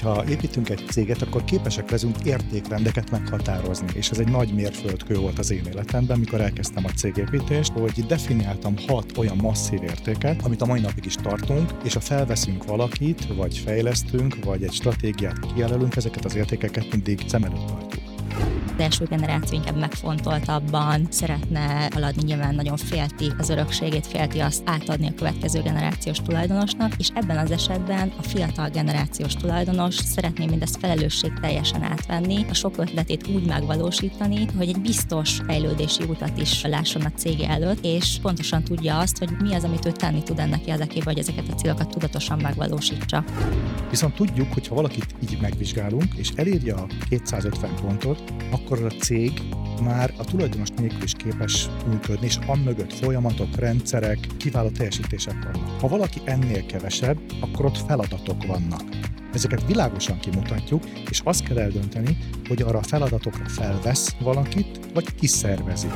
hogyha 0.00 0.30
építünk 0.30 0.68
egy 0.68 0.84
céget, 0.90 1.22
akkor 1.22 1.44
képesek 1.44 1.90
leszünk 1.90 2.16
értékrendeket 2.24 3.10
meghatározni. 3.10 3.86
És 3.94 4.10
ez 4.10 4.18
egy 4.18 4.30
nagy 4.30 4.54
mérföldkő 4.54 5.14
volt 5.14 5.38
az 5.38 5.50
én 5.50 5.64
életemben, 5.72 6.18
mikor 6.18 6.40
elkezdtem 6.40 6.84
a 6.84 6.88
cégépítést, 6.88 7.72
hogy 7.72 8.06
definiáltam 8.06 8.74
hat 8.86 9.18
olyan 9.18 9.36
masszív 9.36 9.82
értéket, 9.82 10.42
amit 10.42 10.62
a 10.62 10.66
mai 10.66 10.80
napig 10.80 11.04
is 11.04 11.14
tartunk, 11.14 11.70
és 11.84 11.94
ha 11.94 12.00
felveszünk 12.00 12.64
valakit, 12.64 13.26
vagy 13.26 13.58
fejlesztünk, 13.58 14.44
vagy 14.44 14.62
egy 14.62 14.72
stratégiát 14.72 15.52
kijelölünk, 15.54 15.96
ezeket 15.96 16.24
az 16.24 16.36
értékeket 16.36 16.90
mindig 16.90 17.22
szem 17.26 17.44
előtt 17.44 17.66
tartjuk 17.66 18.07
az 18.78 18.84
első 18.84 19.04
generáció 19.04 19.58
inkább 19.58 19.78
megfontoltabban 19.78 21.06
szeretne 21.10 21.88
haladni, 21.92 22.22
nyilván 22.22 22.54
nagyon 22.54 22.76
félti 22.76 23.32
az 23.38 23.48
örökségét, 23.48 24.06
félti 24.06 24.38
azt 24.38 24.62
átadni 24.64 25.08
a 25.08 25.14
következő 25.14 25.62
generációs 25.62 26.18
tulajdonosnak, 26.22 26.92
és 26.98 27.08
ebben 27.14 27.36
az 27.38 27.50
esetben 27.50 28.12
a 28.18 28.22
fiatal 28.22 28.68
generációs 28.68 29.34
tulajdonos 29.34 29.94
szeretné 29.94 30.46
mindezt 30.46 30.76
felelősség 30.76 31.32
teljesen 31.40 31.82
átvenni, 31.82 32.44
a 32.50 32.54
sok 32.54 32.78
ötletét 32.78 33.28
úgy 33.28 33.46
megvalósítani, 33.46 34.46
hogy 34.56 34.68
egy 34.68 34.80
biztos 34.80 35.40
fejlődési 35.46 36.04
utat 36.04 36.40
is 36.40 36.62
lásson 36.62 37.02
a 37.02 37.12
cége 37.16 37.48
előtt, 37.48 37.84
és 37.84 38.18
pontosan 38.22 38.62
tudja 38.62 38.98
azt, 38.98 39.18
hogy 39.18 39.28
mi 39.42 39.54
az, 39.54 39.64
amit 39.64 39.86
ő 39.86 39.90
tenni 39.90 40.22
tud 40.22 40.38
ennek 40.38 40.66
érdekében, 40.66 41.04
hogy 41.14 41.18
ezeket 41.18 41.48
a 41.48 41.54
célokat 41.54 41.90
tudatosan 41.90 42.38
megvalósítsa. 42.42 43.24
Viszont 43.90 44.14
tudjuk, 44.14 44.52
hogy 44.52 44.66
ha 44.66 44.74
valakit 44.74 45.06
így 45.22 45.38
megvizsgálunk, 45.40 46.14
és 46.16 46.30
elírja 46.34 46.76
a 46.76 46.86
250 47.08 47.70
pontot, 47.80 48.32
akkor 48.50 48.67
akkor 48.70 48.84
a 48.84 49.02
cég 49.02 49.42
már 49.82 50.14
a 50.18 50.24
tulajdonos 50.24 50.68
nélkül 50.68 51.02
is 51.02 51.12
képes 51.12 51.68
működni, 51.86 52.26
és 52.26 52.38
mögött 52.64 52.92
folyamatok, 52.92 53.56
rendszerek, 53.56 54.18
kiváló 54.36 54.68
teljesítések 54.68 55.42
vannak. 55.42 55.80
Ha 55.80 55.88
valaki 55.88 56.20
ennél 56.24 56.66
kevesebb, 56.66 57.18
akkor 57.40 57.64
ott 57.64 57.76
feladatok 57.76 58.46
vannak. 58.46 58.82
Ezeket 59.32 59.66
világosan 59.66 60.18
kimutatjuk, 60.18 60.82
és 61.10 61.20
azt 61.24 61.42
kell 61.42 61.58
eldönteni, 61.58 62.16
hogy 62.48 62.62
arra 62.62 62.78
a 62.78 62.82
feladatokra 62.82 63.48
felvesz 63.48 64.16
valakit, 64.20 64.80
vagy 64.94 65.14
kiszervezi 65.14 65.88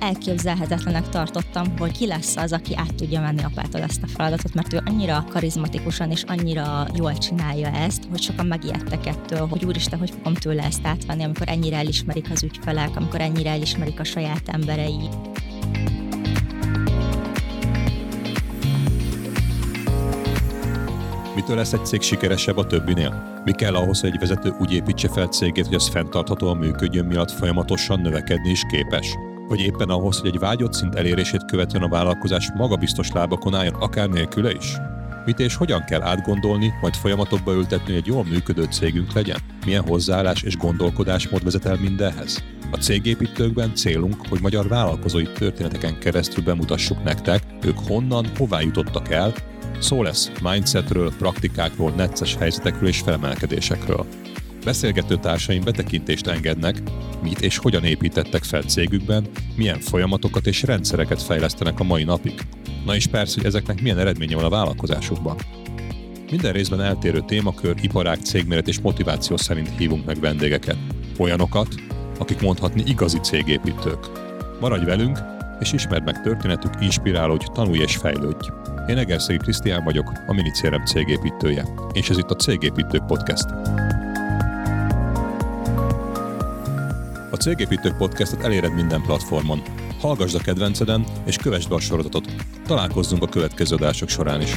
elképzelhetetlenek 0.00 1.08
tartottam, 1.08 1.78
hogy 1.78 1.92
ki 1.92 2.06
lesz 2.06 2.36
az, 2.36 2.52
aki 2.52 2.76
át 2.76 2.94
tudja 2.94 3.20
menni 3.20 3.42
apától 3.42 3.80
ezt 3.80 4.02
a 4.02 4.06
feladatot, 4.06 4.54
mert 4.54 4.72
ő 4.72 4.80
annyira 4.84 5.24
karizmatikusan 5.28 6.10
és 6.10 6.22
annyira 6.22 6.86
jól 6.94 7.18
csinálja 7.18 7.68
ezt, 7.68 8.04
hogy 8.10 8.22
sokan 8.22 8.46
megijedtek 8.46 9.06
ettől, 9.06 9.46
hogy 9.46 9.64
úristen, 9.64 9.98
hogy 9.98 10.10
fogom 10.10 10.34
tőle 10.34 10.62
ezt 10.62 10.86
átvenni, 10.86 11.24
amikor 11.24 11.48
ennyire 11.48 11.76
elismerik 11.76 12.30
az 12.30 12.42
ügyfelek, 12.42 12.96
amikor 12.96 13.20
ennyire 13.20 13.50
elismerik 13.50 14.00
a 14.00 14.04
saját 14.04 14.48
emberei. 14.48 15.08
Mitől 21.34 21.56
lesz 21.56 21.72
egy 21.72 21.86
cég 21.86 22.00
sikeresebb 22.00 22.56
a 22.56 22.66
többinél? 22.66 23.42
Mi 23.44 23.52
kell 23.52 23.74
ahhoz, 23.74 24.00
hogy 24.00 24.10
egy 24.10 24.20
vezető 24.20 24.54
úgy 24.60 24.72
építse 24.72 25.08
fel 25.08 25.26
cégét, 25.26 25.66
hogy 25.66 25.74
az 25.74 25.88
fenntarthatóan 25.88 26.56
működjön, 26.56 27.04
miatt 27.04 27.30
folyamatosan 27.30 28.00
növekedni 28.00 28.50
is 28.50 28.62
képes? 28.70 29.16
Vagy 29.50 29.60
éppen 29.60 29.88
ahhoz, 29.88 30.18
hogy 30.18 30.28
egy 30.28 30.38
vágyott 30.38 30.72
szint 30.72 30.94
elérését 30.94 31.44
követően 31.44 31.82
a 31.82 31.88
vállalkozás 31.88 32.50
magabiztos 32.54 33.10
lábakon 33.10 33.54
álljon, 33.54 33.74
akár 33.74 34.08
nélküle 34.08 34.52
is? 34.52 34.76
Mit 35.24 35.38
és 35.38 35.54
hogyan 35.54 35.84
kell 35.84 36.02
átgondolni, 36.02 36.72
majd 36.80 36.94
folyamatokba 36.94 37.52
ültetni, 37.52 37.84
hogy 37.86 37.94
egy 37.94 38.06
jól 38.06 38.24
működő 38.24 38.64
cégünk 38.64 39.12
legyen? 39.12 39.38
Milyen 39.64 39.86
hozzáállás 39.86 40.42
és 40.42 40.56
gondolkodásmód 40.56 41.44
vezet 41.44 41.64
el 41.64 41.76
mindenhez? 41.80 42.42
A 42.70 42.76
cégépítőkben 42.76 43.74
célunk, 43.74 44.16
hogy 44.28 44.40
magyar 44.40 44.68
vállalkozói 44.68 45.26
történeteken 45.32 45.98
keresztül 45.98 46.44
bemutassuk 46.44 47.04
nektek, 47.04 47.42
ők 47.64 47.78
honnan, 47.86 48.26
hová 48.36 48.60
jutottak 48.60 49.10
el, 49.10 49.32
szó 49.78 50.02
lesz 50.02 50.30
mindsetről, 50.42 51.12
praktikákról, 51.18 51.90
necces 51.90 52.36
helyzetekről 52.36 52.88
és 52.88 53.00
felemelkedésekről. 53.00 54.06
Beszélgető 54.64 55.16
társaim 55.16 55.64
betekintést 55.64 56.26
engednek, 56.26 56.82
mit 57.22 57.40
és 57.40 57.56
hogyan 57.56 57.84
építettek 57.84 58.42
fel 58.42 58.62
cégükben, 58.62 59.26
milyen 59.56 59.80
folyamatokat 59.80 60.46
és 60.46 60.62
rendszereket 60.62 61.22
fejlesztenek 61.22 61.80
a 61.80 61.84
mai 61.84 62.04
napig. 62.04 62.40
Na 62.84 62.94
és 62.94 63.06
persze, 63.06 63.34
hogy 63.36 63.46
ezeknek 63.46 63.82
milyen 63.82 63.98
eredménye 63.98 64.34
van 64.34 64.44
a 64.44 64.48
vállalkozásukban. 64.48 65.36
Minden 66.30 66.52
részben 66.52 66.80
eltérő 66.80 67.20
témakör, 67.26 67.74
iparág, 67.82 68.18
cégméret 68.18 68.68
és 68.68 68.80
motiváció 68.80 69.36
szerint 69.36 69.70
hívunk 69.76 70.06
meg 70.06 70.20
vendégeket. 70.20 70.76
Olyanokat, 71.18 71.74
akik 72.18 72.40
mondhatni 72.40 72.82
igazi 72.86 73.18
cégépítők. 73.18 74.06
Maradj 74.60 74.84
velünk, 74.84 75.18
és 75.60 75.72
ismerd 75.72 76.04
meg 76.04 76.22
történetük, 76.22 76.72
inspirálódj, 76.80 77.44
tanulj 77.52 77.78
és 77.78 77.96
fejlődj. 77.96 78.48
Én 78.88 78.98
Egerszegi 78.98 79.38
Krisztián 79.38 79.84
vagyok, 79.84 80.12
a 80.26 80.32
Minicérem 80.32 80.84
cégépítője, 80.84 81.64
és 81.92 82.10
ez 82.10 82.18
itt 82.18 82.30
a 82.30 82.36
Cégépítők 82.36 83.06
Podcast. 83.06 83.46
A 87.32 87.36
Cégépítők 87.36 87.96
podcastot 87.96 88.42
eléred 88.42 88.74
minden 88.74 89.02
platformon. 89.02 89.62
Hallgasd 90.00 90.34
a 90.34 90.38
kedvenceden, 90.38 91.04
és 91.26 91.36
kövessd 91.36 91.68
be 91.68 91.74
a 91.74 91.80
sorozatot. 91.80 92.34
Találkozzunk 92.66 93.22
a 93.22 93.26
következő 93.26 93.74
adások 93.74 94.08
során 94.08 94.40
is. 94.40 94.52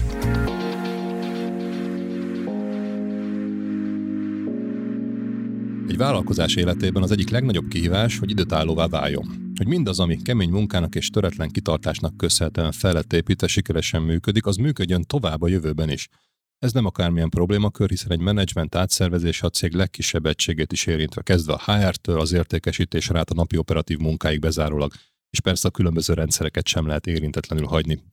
Egy 5.88 5.98
vállalkozás 5.98 6.56
életében 6.56 7.04
az 7.04 7.12
egyik 7.12 7.30
legnagyobb 7.30 7.68
kihívás, 7.68 8.20
hogy 8.20 8.30
időtállóvá 8.30 8.88
váljon. 8.88 9.54
Hogy 9.58 9.68
mindaz, 9.68 10.00
ami 10.00 10.22
kemény 10.22 10.50
munkának 10.50 10.96
és 10.96 11.10
töretlen 11.10 11.50
kitartásnak 11.50 12.18
köszönhetően 12.18 12.72
felett 12.72 13.14
építve 13.14 13.48
sikeresen 13.48 14.02
működik, 14.02 14.46
az 14.46 14.56
működjön 14.56 15.02
tovább 15.02 15.42
a 15.42 15.48
jövőben 15.48 15.90
is. 15.90 16.10
Ez 16.64 16.72
nem 16.72 16.86
akármilyen 16.86 17.30
problémakör, 17.30 17.90
hiszen 17.90 18.12
egy 18.12 18.20
menedzsment 18.20 18.76
átszervezése 18.76 19.46
a 19.46 19.50
cég 19.50 19.74
legkisebb 19.74 20.26
egységét 20.26 20.72
is 20.72 20.86
érintve, 20.86 21.22
kezdve 21.22 21.54
a 21.54 21.72
HR-től 21.72 22.20
az 22.20 22.32
értékesítésre 22.32 23.20
át 23.20 23.30
a 23.30 23.34
napi 23.34 23.58
operatív 23.58 23.98
munkáig 23.98 24.40
bezárólag, 24.40 24.94
és 25.30 25.40
persze 25.40 25.68
a 25.68 25.72
különböző 25.72 26.14
rendszereket 26.14 26.68
sem 26.68 26.88
lehet 26.88 27.08
érintetlenül 27.08 27.66
hagyni. 27.66 28.04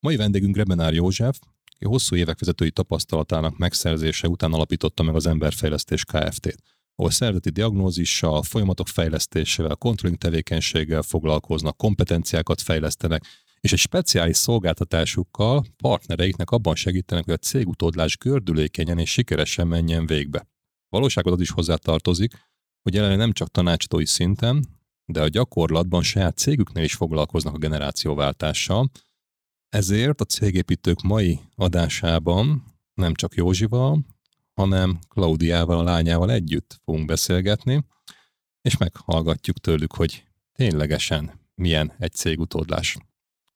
Mai 0.00 0.16
vendégünk 0.16 0.56
Rebenár 0.56 0.94
József, 0.94 1.38
aki 1.74 1.84
hosszú 1.84 2.16
évek 2.16 2.38
vezetői 2.38 2.70
tapasztalatának 2.70 3.58
megszerzése 3.58 4.28
után 4.28 4.52
alapította 4.52 5.02
meg 5.02 5.14
az 5.14 5.26
Emberfejlesztés 5.26 6.04
Kft-t, 6.04 6.62
ahol 6.94 7.10
szervezeti 7.10 7.50
diagnózissal, 7.50 8.42
folyamatok 8.42 8.88
fejlesztésével, 8.88 9.76
controlling 9.76 10.20
tevékenységgel 10.20 11.02
foglalkoznak, 11.02 11.76
kompetenciákat 11.76 12.60
fejlesztenek, 12.60 13.24
és 13.60 13.72
egy 13.72 13.78
speciális 13.78 14.36
szolgáltatásukkal 14.36 15.64
partnereiknek 15.76 16.50
abban 16.50 16.74
segítenek, 16.74 17.24
hogy 17.24 17.34
a 17.34 17.36
cégutódlás 17.36 18.16
gördülékenyen 18.16 18.98
és 18.98 19.10
sikeresen 19.10 19.66
menjen 19.66 20.06
végbe. 20.06 20.48
Valóságot 20.88 21.32
az 21.32 21.40
is 21.40 21.50
hozzá 21.50 21.74
tartozik, 21.74 22.32
hogy 22.82 22.94
jelenleg 22.94 23.18
nem 23.18 23.32
csak 23.32 23.50
tanácsadói 23.50 24.06
szinten, 24.06 24.64
de 25.04 25.22
a 25.22 25.28
gyakorlatban 25.28 26.02
saját 26.02 26.36
cégüknél 26.36 26.84
is 26.84 26.94
foglalkoznak 26.94 27.54
a 27.54 27.58
generációváltással, 27.58 28.90
ezért 29.68 30.20
a 30.20 30.24
cégépítők 30.24 31.00
mai 31.00 31.40
adásában 31.54 32.64
nem 32.94 33.14
csak 33.14 33.34
Józsival, 33.34 34.04
hanem 34.54 34.98
Klaudiával, 35.08 35.78
a 35.78 35.82
lányával 35.82 36.30
együtt 36.30 36.80
fogunk 36.84 37.06
beszélgetni, 37.06 37.84
és 38.62 38.76
meghallgatjuk 38.76 39.58
tőlük, 39.58 39.92
hogy 39.92 40.24
ténylegesen 40.52 41.40
milyen 41.54 41.92
egy 41.98 42.12
cégutódlás 42.12 42.96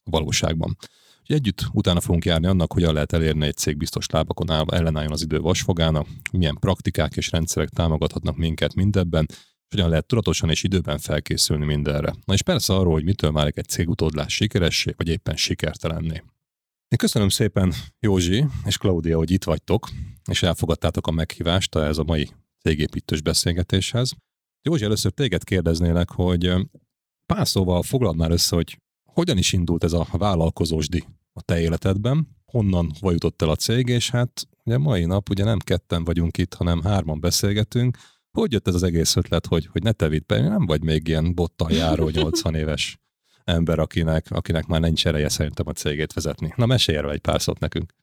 a 0.04 0.10
valóságban. 0.10 0.76
Úgyhogy 1.20 1.37
együtt 1.37 1.66
utána 1.72 2.00
fogunk 2.00 2.25
járni 2.25 2.47
annak, 2.47 2.72
hogyan 2.72 2.92
lehet 2.92 3.12
elérni 3.12 3.47
egy 3.47 3.56
cég 3.56 3.76
biztos 3.76 4.06
lábakon 4.06 4.50
állva, 4.50 4.76
ellenálljon 4.76 5.12
az 5.12 5.22
idő 5.22 5.41
vasfogának, 5.41 6.06
milyen 6.32 6.56
praktikák 6.60 7.16
és 7.16 7.31
rendszerek 7.31 7.69
támogathatnak 7.69 8.37
minket 8.37 8.75
mindebben, 8.75 9.26
hogyan 9.69 9.88
lehet 9.88 10.06
tudatosan 10.06 10.50
és 10.50 10.62
időben 10.62 10.98
felkészülni 10.98 11.64
mindenre. 11.64 12.14
Na 12.25 12.34
és 12.34 12.43
persze 12.43 12.75
arról, 12.75 12.93
hogy 12.93 13.04
mitől 13.04 13.32
válik 13.32 13.56
egy 13.56 13.69
cég 13.69 13.88
utódlás 13.88 14.34
sikeressé, 14.34 14.94
vagy 14.96 15.08
éppen 15.08 15.37
sikertelenné. 15.37 16.23
Én 16.88 16.99
köszönöm 16.99 17.28
szépen 17.28 17.73
Józsi 18.00 18.44
és 18.64 18.78
Klaudia, 18.78 19.17
hogy 19.17 19.31
itt 19.31 19.44
vagytok, 19.44 19.88
és 20.31 20.43
elfogadtátok 20.43 21.06
a 21.06 21.11
meghívást 21.11 21.75
ez 21.75 21.99
a 21.99 22.05
mai 22.05 22.28
cégépítős 22.62 23.20
beszélgetéshez. 23.20 24.12
Józsi, 24.62 24.84
először 24.84 25.12
téged 25.12 25.44
kérdeznélek, 25.44 26.11
hogy 26.11 26.52
pár 27.26 27.49
szóval 27.49 27.82
foglald 27.82 28.17
már 28.17 28.31
össze, 28.31 28.56
hogy 28.56 28.78
hogyan 29.14 29.38
is 29.38 29.52
indult 29.52 29.84
ez 29.84 29.93
a 29.93 30.06
vállalkozósdi 30.12 31.05
a 31.32 31.43
te 31.43 31.61
életedben? 31.61 32.28
Honnan 32.44 32.90
hova 33.00 33.12
jutott 33.12 33.43
el 33.43 33.49
a 33.49 33.56
cég, 33.56 33.88
és 33.88 34.11
hát 34.11 34.49
ugye 34.64 34.78
mai 34.78 35.05
nap 35.05 35.31
ugye 35.31 35.44
nem 35.44 35.58
ketten 35.58 36.05
vagyunk 36.05 36.38
itt, 36.38 36.55
hanem 36.55 36.82
hárman 36.82 37.20
beszélgetünk. 37.20 37.96
Hogy 38.31 38.52
jött 38.52 38.69
ez 38.69 38.75
az 38.75 38.82
egész 38.82 39.16
ötlet, 39.16 39.46
hogy, 39.46 39.66
hogy 39.66 39.82
ne 39.82 39.93
te 39.93 40.08
vidd 40.08 40.22
be? 40.26 40.40
Nem 40.40 40.66
vagy 40.66 40.82
még 40.82 41.08
ilyen 41.08 41.34
bottal 41.34 41.70
járó 41.70 42.08
80 42.08 42.55
éves 42.55 42.99
ember, 43.44 43.78
akinek, 43.78 44.26
akinek 44.31 44.66
már 44.66 44.81
nincs 44.81 45.06
ereje 45.06 45.28
szerintem 45.28 45.66
a 45.69 45.72
cégét 45.72 46.12
vezetni. 46.12 46.52
Na 46.56 46.66
mesélj 46.66 46.99
erről 46.99 47.11
egy 47.11 47.20
pár 47.20 47.43
szót 47.43 47.58
nekünk. 47.58 47.94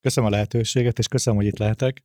Köszönöm 0.00 0.28
a 0.28 0.32
lehetőséget, 0.32 0.98
és 0.98 1.08
köszönöm, 1.08 1.38
hogy 1.38 1.48
itt 1.48 1.58
lehetek. 1.58 2.02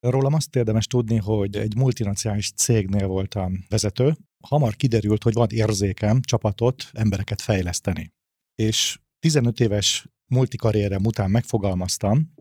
Rólam 0.00 0.34
azt 0.34 0.56
érdemes 0.56 0.86
tudni, 0.86 1.16
hogy 1.16 1.56
egy 1.56 1.76
multinacionális 1.76 2.52
cégnél 2.52 3.06
voltam 3.06 3.64
vezető, 3.68 4.16
hamar 4.40 4.76
kiderült, 4.76 5.22
hogy 5.22 5.34
van 5.34 5.50
érzékem 5.50 6.20
csapatot, 6.20 6.90
embereket 6.92 7.40
fejleszteni. 7.40 8.12
És 8.54 8.98
15 9.18 9.60
éves 9.60 10.08
multikarrierem 10.26 11.04
után 11.04 11.30
megfogalmaztam 11.30 12.32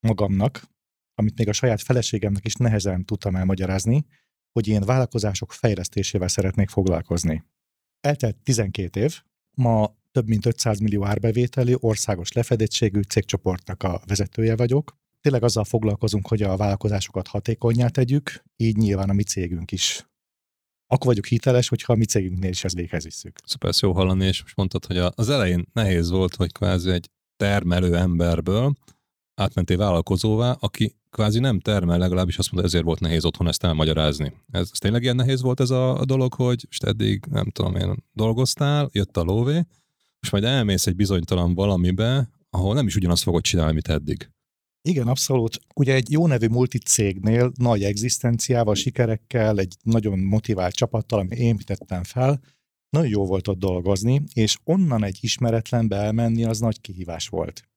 magamnak, 0.00 0.70
amit 1.14 1.38
még 1.38 1.48
a 1.48 1.52
saját 1.52 1.82
feleségemnek 1.82 2.44
is 2.44 2.54
nehezen 2.54 3.04
tudtam 3.04 3.36
elmagyarázni, 3.36 4.04
hogy 4.52 4.68
én 4.68 4.80
vállalkozások 4.80 5.52
fejlesztésével 5.52 6.28
szeretnék 6.28 6.68
foglalkozni. 6.68 7.44
Eltelt 8.00 8.36
12 8.36 9.00
év, 9.00 9.22
ma 9.54 9.96
több 10.10 10.28
mint 10.28 10.46
500 10.46 10.78
millió 10.78 11.04
árbevételű, 11.04 11.74
országos 11.78 12.32
lefedettségű 12.32 13.00
cégcsoportnak 13.00 13.82
a 13.82 14.02
vezetője 14.06 14.56
vagyok. 14.56 14.96
Tényleg 15.20 15.42
azzal 15.42 15.64
foglalkozunk, 15.64 16.28
hogy 16.28 16.42
a 16.42 16.56
vállalkozásokat 16.56 17.26
hatékonyá 17.26 17.88
tegyük, 17.88 18.44
így 18.56 18.76
nyilván 18.76 19.10
a 19.10 19.12
mi 19.12 19.22
cégünk 19.22 19.72
is. 19.72 20.11
Akkor 20.92 21.06
vagyok 21.06 21.26
hiteles, 21.26 21.68
hogyha 21.68 21.92
a 21.92 21.96
mi 21.96 22.04
cégünknél 22.04 22.50
is 22.50 22.64
ezt 22.64 22.74
véghez 22.74 23.04
visszük. 23.04 23.38
Szuper, 23.44 23.70
ez 23.70 23.80
jó 23.80 23.92
hallani, 23.92 24.26
és 24.26 24.42
most 24.42 24.56
mondtad, 24.56 24.84
hogy 24.86 24.96
az 24.96 25.28
elején 25.28 25.66
nehéz 25.72 26.10
volt, 26.10 26.34
hogy 26.34 26.52
kvázi 26.52 26.90
egy 26.90 27.10
termelő 27.36 27.96
emberből 27.96 28.74
átmentél 29.34 29.76
vállalkozóvá, 29.76 30.56
aki 30.60 30.96
kvázi 31.10 31.38
nem 31.38 31.60
termel, 31.60 31.98
legalábbis 31.98 32.38
azt 32.38 32.50
mondta, 32.50 32.68
ezért 32.68 32.84
volt 32.84 33.00
nehéz 33.00 33.24
otthon 33.24 33.48
ezt 33.48 33.64
elmagyarázni. 33.64 34.32
Ez, 34.50 34.68
ez 34.72 34.78
tényleg 34.78 35.02
ilyen 35.02 35.16
nehéz 35.16 35.40
volt 35.42 35.60
ez 35.60 35.70
a, 35.70 36.00
a 36.00 36.04
dolog, 36.04 36.34
hogy 36.34 36.64
most 36.66 36.84
eddig, 36.84 37.24
nem 37.30 37.50
tudom 37.50 37.76
én, 37.76 38.04
dolgoztál, 38.12 38.88
jött 38.92 39.16
a 39.16 39.22
lóvé, 39.22 39.66
és 40.20 40.30
majd 40.30 40.44
elmész 40.44 40.86
egy 40.86 40.96
bizonytalan 40.96 41.54
valamibe, 41.54 42.30
ahol 42.50 42.74
nem 42.74 42.86
is 42.86 42.96
ugyanazt 42.96 43.22
fogod 43.22 43.42
csinálni, 43.42 43.72
mint 43.72 43.88
eddig. 43.88 44.31
Igen, 44.88 45.08
abszolút. 45.08 45.58
Ugye 45.74 45.94
egy 45.94 46.10
jó 46.10 46.26
nevű 46.26 46.46
multicégnél, 46.46 47.52
nagy 47.54 47.84
egzisztenciával, 47.84 48.74
sikerekkel, 48.74 49.58
egy 49.58 49.76
nagyon 49.82 50.18
motivált 50.18 50.74
csapattal, 50.74 51.18
amit 51.18 51.38
én 51.38 51.56
tettem 51.56 52.02
fel, 52.02 52.40
nagyon 52.88 53.08
jó 53.08 53.26
volt 53.26 53.48
ott 53.48 53.58
dolgozni, 53.58 54.22
és 54.34 54.56
onnan 54.64 55.04
egy 55.04 55.18
ismeretlenbe 55.20 55.96
elmenni, 55.96 56.44
az 56.44 56.58
nagy 56.58 56.80
kihívás 56.80 57.28
volt. 57.28 57.68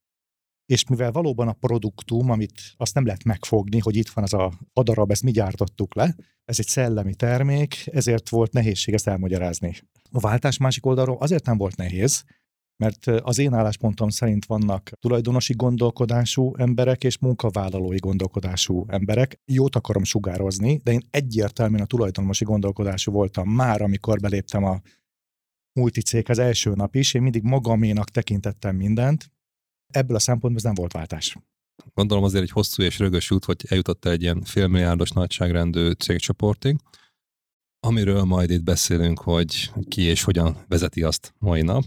És 0.66 0.88
mivel 0.88 1.12
valóban 1.12 1.48
a 1.48 1.54
produktum, 1.54 2.30
amit 2.30 2.62
azt 2.78 2.94
nem 2.94 3.06
lehet 3.06 3.24
megfogni, 3.24 3.80
hogy 3.80 3.96
itt 3.96 4.10
van 4.10 4.24
az 4.24 4.34
a 4.34 4.52
adarab, 4.74 5.12
ezt 5.12 5.24
mi 5.24 5.32
gyártottuk 5.32 5.96
le, 5.96 6.16
ez 6.46 6.60
egy 6.60 6.68
szellemi 6.68 7.16
termék, 7.16 7.88
ezért 7.92 8.30
volt 8.30 8.54
nehézség 8.54 8.94
ezt 8.94 9.08
elmagyarázni. 9.08 9.76
A 10.12 10.20
váltás 10.20 10.58
másik 10.58 10.86
oldalról 10.86 11.18
azért 11.18 11.46
nem 11.46 11.58
volt 11.58 11.76
nehéz, 11.76 12.24
mert 12.78 13.08
az 13.08 13.38
én 13.38 13.54
álláspontom 13.54 14.10
szerint 14.10 14.46
vannak 14.46 14.90
tulajdonosi 15.00 15.54
gondolkodású 15.54 16.56
emberek 16.56 17.04
és 17.04 17.18
munkavállalói 17.18 17.98
gondolkodású 17.98 18.86
emberek. 18.88 19.40
Jót 19.46 19.76
akarom 19.76 20.04
sugározni, 20.04 20.80
de 20.84 20.92
én 20.92 21.02
egyértelműen 21.10 21.82
a 21.82 21.86
tulajdonosi 21.86 22.44
gondolkodású 22.44 23.12
voltam 23.12 23.50
már, 23.50 23.82
amikor 23.82 24.20
beléptem 24.20 24.64
a 24.64 24.82
multicéghez 25.80 26.40
első 26.40 26.74
nap 26.74 26.96
is. 26.96 27.14
Én 27.14 27.22
mindig 27.22 27.44
magaménak 27.44 28.10
tekintettem 28.10 28.76
mindent. 28.76 29.32
Ebből 29.94 30.16
a 30.16 30.20
szempontból 30.20 30.56
ez 30.56 30.64
nem 30.64 30.74
volt 30.74 30.92
váltás. 30.92 31.38
Gondolom 31.94 32.24
azért 32.24 32.44
egy 32.44 32.52
hosszú 32.52 32.84
és 32.84 33.00
rögös 33.00 33.32
út, 33.32 33.46
hogy 33.46 33.66
eljutott 33.68 34.06
egy 34.06 34.22
ilyen 34.22 34.42
félmilliárdos 34.42 35.10
nagyságrendű 35.10 35.92
cégcsoportig, 35.92 36.76
amiről 37.80 38.24
majd 38.24 38.50
itt 38.50 38.64
beszélünk, 38.64 39.20
hogy 39.20 39.72
ki 39.88 40.02
és 40.02 40.24
hogyan 40.24 40.58
vezeti 40.68 41.04
azt 41.04 41.34
mai 41.40 41.62
nap. 41.62 41.84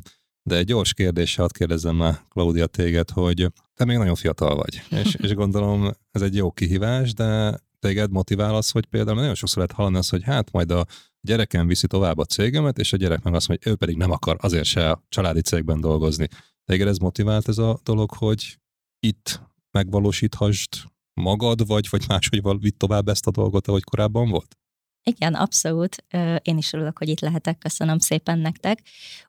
De 0.49 0.57
egy 0.57 0.65
gyors 0.65 0.95
kérdéssel 0.95 1.43
hadd 1.43 1.59
kérdezzem 1.59 1.97
már, 1.97 2.21
Claudia, 2.29 2.67
téged, 2.67 3.11
hogy 3.11 3.53
te 3.75 3.85
még 3.85 3.97
nagyon 3.97 4.15
fiatal 4.15 4.57
vagy, 4.57 4.83
és, 4.91 5.15
és 5.25 5.35
gondolom 5.35 5.91
ez 6.11 6.23
egy 6.23 6.35
jó 6.35 6.51
kihívás, 6.51 7.13
de 7.15 7.59
téged 7.79 8.11
motivál 8.11 8.55
az, 8.55 8.71
hogy 8.71 8.87
például 8.87 9.17
nagyon 9.17 9.35
sokszor 9.35 9.57
lehet 9.57 9.73
hallani 9.73 9.97
azt, 9.97 10.11
hogy 10.11 10.23
hát 10.23 10.51
majd 10.51 10.71
a 10.71 10.87
gyerekem 11.21 11.67
viszi 11.67 11.87
tovább 11.87 12.19
a 12.19 12.25
cégemet, 12.25 12.79
és 12.79 12.93
a 12.93 12.97
gyerek 12.97 13.23
meg 13.23 13.35
azt 13.35 13.49
mondja, 13.49 13.69
hogy 13.69 13.77
ő 13.77 13.85
pedig 13.85 13.97
nem 13.97 14.11
akar 14.11 14.37
azért 14.41 14.65
se 14.65 14.91
a 14.91 15.03
családi 15.09 15.41
cégben 15.41 15.81
dolgozni. 15.81 16.29
Téged 16.65 16.89
ez 16.89 16.99
motivált 16.99 17.49
ez 17.49 17.59
a 17.59 17.81
dolog, 17.83 18.13
hogy 18.15 18.59
itt 19.01 19.41
megvalósíthasd 19.71 20.69
magad, 21.15 21.67
vagy, 21.67 21.89
vagy 21.91 22.05
máshogy 22.09 22.43
vitt 22.61 22.79
tovább 22.79 23.09
ezt 23.09 23.27
a 23.27 23.31
dolgot, 23.31 23.67
ahogy 23.67 23.85
korábban 23.85 24.29
volt? 24.29 24.59
Igen, 25.09 25.35
abszolút. 25.35 26.05
Én 26.43 26.57
is 26.57 26.73
örülök, 26.73 26.99
hogy 26.99 27.09
itt 27.09 27.21
lehetek. 27.21 27.59
Köszönöm 27.59 27.99
szépen 27.99 28.39
nektek. 28.39 28.79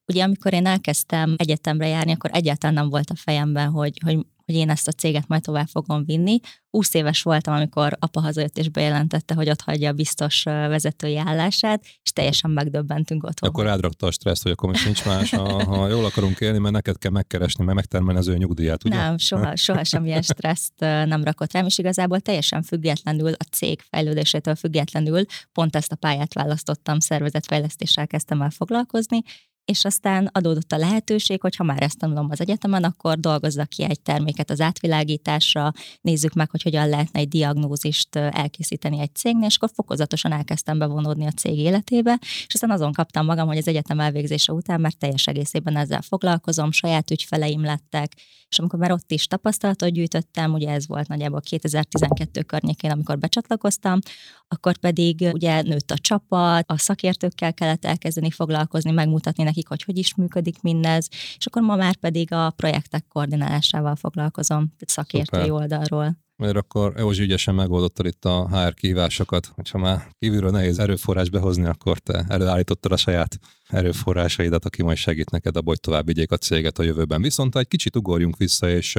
Ugye, 0.06 0.24
amikor 0.24 0.54
én 0.54 0.66
elkezdtem 0.66 1.36
egyetemre 1.38 1.88
járni, 1.88 2.12
akkor 2.12 2.30
egyáltalán 2.34 2.76
nem 2.76 2.90
volt 2.90 3.10
a 3.10 3.16
fejemben, 3.16 3.70
hogy, 3.70 4.00
hogy 4.06 4.26
hogy 4.50 4.58
én 4.58 4.70
ezt 4.70 4.88
a 4.88 4.92
céget 4.92 5.28
majd 5.28 5.42
tovább 5.42 5.68
fogom 5.68 6.06
vinni. 6.06 6.40
20 6.70 6.94
éves 6.94 7.22
voltam, 7.22 7.54
amikor 7.54 7.98
apa 8.00 8.22
hazajött 8.22 8.58
és 8.58 8.70
bejelentette, 8.70 9.34
hogy 9.34 9.50
ott 9.50 9.62
hagyja 9.62 9.90
a 9.90 9.94
biztos 9.94 10.44
vezetői 10.44 11.18
állását, 11.18 11.84
és 12.04 12.12
teljesen 12.12 12.52
megdöbbentünk 12.52 13.24
otthon. 13.24 13.50
Akkor 13.50 13.64
rádrakta 13.64 14.08
a 14.08 14.12
stresszt, 14.12 14.44
hogy 14.44 14.52
akkor 14.52 14.70
most 14.70 14.86
nincs 14.86 15.06
más, 15.06 15.30
ha, 15.30 15.64
ha 15.66 15.88
jól 15.88 16.06
akarunk 16.06 16.40
élni, 16.40 16.58
mert 16.58 16.74
neked 16.74 16.98
kell 16.98 17.12
megkeresni, 17.12 17.64
mert 17.64 17.76
megtermelni 17.76 18.20
az 18.20 18.28
ő 18.28 18.38
nyugdíjat, 18.38 18.86
ugye? 18.86 18.96
Nem, 18.96 19.18
soha, 19.18 19.56
soha 19.56 19.84
semmilyen 19.84 20.22
stresszt 20.22 20.74
nem 20.80 21.24
rakott 21.24 21.52
rám, 21.52 21.66
és 21.66 21.78
igazából 21.78 22.20
teljesen 22.20 22.62
függetlenül, 22.62 23.34
a 23.34 23.44
cég 23.52 23.82
fejlődésétől 23.90 24.56
függetlenül 24.56 25.26
pont 25.54 25.76
ezt 25.76 25.92
a 25.92 25.96
pályát 25.96 26.34
választottam, 26.34 27.00
szervezetfejlesztéssel 27.00 28.08
kezdtem 28.08 28.42
el 28.42 28.50
foglalkozni, 28.50 29.22
és 29.70 29.86
aztán 29.86 30.30
adódott 30.32 30.72
a 30.72 30.78
lehetőség, 30.78 31.42
hogy 31.42 31.56
ha 31.56 31.64
már 31.64 31.82
ezt 31.82 31.98
tanulom 31.98 32.28
az 32.30 32.42
egyetemen, 32.42 32.84
akkor 32.84 33.20
dolgozzak 33.20 33.70
ki 33.70 33.84
egy 33.84 34.02
terméket 34.02 34.50
az 34.50 34.62
átvilágításra, 34.62 35.72
nézzük 36.02 36.34
meg, 36.34 36.50
hogy 36.50 36.62
hogyan 36.62 36.90
lehetne 36.90 37.20
egy 37.20 37.28
diagnózist 37.28 38.16
elkészíteni 38.16 39.00
egy 39.00 39.16
cégnél, 39.16 39.48
és 39.48 39.56
akkor 39.56 39.70
fokozatosan 39.74 40.32
elkezdtem 40.32 40.78
bevonódni 40.78 41.26
a 41.26 41.32
cég 41.32 41.58
életébe, 41.58 42.20
és 42.22 42.54
aztán 42.54 42.72
azon 42.72 42.94
kaptam 42.94 43.26
magam, 43.26 43.48
hogy 43.48 43.58
az 43.58 43.68
egyetem 43.68 44.00
elvégzése 44.00 44.52
után 44.52 44.82
már 44.82 44.94
teljes 44.94 45.28
egészében 45.28 45.78
ezzel 45.78 46.02
foglalkozom, 46.02 46.72
saját 46.72 47.12
ügyfeleim 47.12 47.64
lettek, 47.64 48.14
és 48.50 48.60
amikor 48.60 48.80
már 48.80 48.92
ott 48.92 49.12
is 49.12 49.28
tapasztalatot 49.28 49.90
gyűjtöttem, 49.90 50.54
ugye 50.54 50.70
ez 50.70 50.88
volt 50.88 51.08
nagyjából 51.08 51.42
2012 51.42 52.42
környékén, 52.42 52.92
amikor 52.92 53.18
becsatlakoztam, 53.18 54.00
akkor 54.48 54.78
pedig 54.78 55.30
ugye 55.34 55.62
nőtt 55.62 55.92
a 55.92 55.98
csapat, 55.98 56.64
a 56.68 56.78
szakértőkkel 56.78 57.54
kellett 57.54 57.86
elkezdeni 57.86 58.32
foglalkozni, 58.32 58.92
megmutatni 58.92 59.44
nekik, 59.44 59.59
hogy 59.68 59.84
hogy 59.84 59.98
is 59.98 60.16
működik 60.16 60.62
mindez, 60.62 61.08
és 61.38 61.46
akkor 61.46 61.62
ma 61.62 61.76
már 61.76 61.96
pedig 61.96 62.34
a 62.34 62.50
projektek 62.50 63.06
koordinálásával 63.08 63.96
foglalkozom 63.96 64.74
szakértői 64.86 65.42
Szuper. 65.42 65.62
oldalról. 65.62 66.18
Mert 66.36 66.56
akkor 66.56 66.94
Eozsi 66.98 67.22
ügyesen 67.22 67.56
megoldottad 67.56 68.06
itt 68.06 68.26
a 68.26 68.48
HR 68.50 68.74
kihívásokat, 68.74 69.46
hogyha 69.56 69.78
már 69.78 70.08
kívülről 70.20 70.52
nehéz 70.52 70.80
erőforrás 70.80 71.30
behozni, 71.30 71.66
akkor 71.66 72.00
te 72.00 72.26
előállítottad 72.28 72.92
a 72.92 72.98
saját 72.98 73.40
erőforrásaidat, 73.68 74.66
aki 74.66 74.84
majd 74.84 74.98
segít 74.98 75.30
neked 75.30 75.56
abban, 75.56 75.68
hogy 75.68 75.80
tovább 75.80 76.06
vigyék 76.06 76.32
a 76.32 76.38
céget 76.38 76.80
a 76.80 76.84
jövőben. 76.84 77.22
Viszont 77.22 77.56
egy 77.56 77.68
kicsit 77.68 77.96
ugorjunk 77.96 78.38
vissza, 78.38 78.70
és 78.70 78.96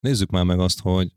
nézzük 0.00 0.30
már 0.30 0.44
meg 0.44 0.60
azt, 0.60 0.80
hogy 0.80 1.12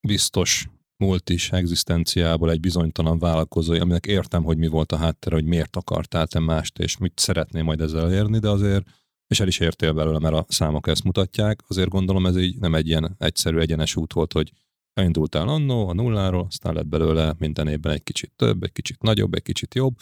biztos 0.00 0.68
múlt 1.00 1.30
is 1.30 1.52
egzisztenciából 1.52 2.50
egy 2.50 2.60
bizonytalan 2.60 3.18
vállalkozó, 3.18 3.74
aminek 3.74 4.06
értem, 4.06 4.42
hogy 4.42 4.58
mi 4.58 4.68
volt 4.68 4.92
a 4.92 4.96
háttere, 4.96 5.34
hogy 5.34 5.44
miért 5.44 5.76
akartál 5.76 6.26
te 6.26 6.38
mást, 6.38 6.78
és 6.78 6.96
mit 6.96 7.18
szeretnél 7.18 7.62
majd 7.62 7.80
ezzel 7.80 8.04
elérni, 8.04 8.38
de 8.38 8.48
azért, 8.48 8.86
és 9.26 9.40
el 9.40 9.46
is 9.46 9.58
értél 9.58 9.92
belőle, 9.92 10.18
mert 10.18 10.34
a 10.34 10.44
számok 10.48 10.86
ezt 10.86 11.04
mutatják, 11.04 11.60
azért 11.68 11.88
gondolom 11.88 12.26
ez 12.26 12.36
így 12.36 12.58
nem 12.58 12.74
egy 12.74 12.86
ilyen 12.86 13.14
egyszerű, 13.18 13.58
egyenes 13.58 13.96
út 13.96 14.12
volt, 14.12 14.32
hogy 14.32 14.52
elindultál 14.92 15.48
annó 15.48 15.88
a 15.88 15.92
nulláról, 15.92 16.44
aztán 16.48 16.74
lett 16.74 16.86
belőle 16.86 17.34
minden 17.38 17.68
évben 17.68 17.92
egy 17.92 18.02
kicsit 18.02 18.32
több, 18.36 18.62
egy 18.62 18.72
kicsit 18.72 19.02
nagyobb, 19.02 19.34
egy 19.34 19.42
kicsit 19.42 19.74
jobb, 19.74 19.96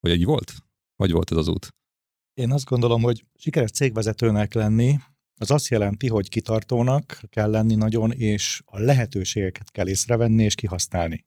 vagy 0.00 0.10
egy 0.10 0.24
volt? 0.24 0.54
Vagy 0.96 1.12
volt 1.12 1.30
ez 1.30 1.36
az 1.36 1.48
út? 1.48 1.74
Én 2.34 2.52
azt 2.52 2.64
gondolom, 2.64 3.02
hogy 3.02 3.24
sikeres 3.34 3.70
cégvezetőnek 3.70 4.54
lenni, 4.54 4.98
az 5.38 5.50
azt 5.50 5.68
jelenti, 5.68 6.08
hogy 6.08 6.28
kitartónak 6.28 7.20
kell 7.28 7.50
lenni 7.50 7.74
nagyon, 7.74 8.12
és 8.12 8.62
a 8.64 8.78
lehetőségeket 8.78 9.70
kell 9.70 9.88
észrevenni 9.88 10.42
és 10.42 10.54
kihasználni. 10.54 11.24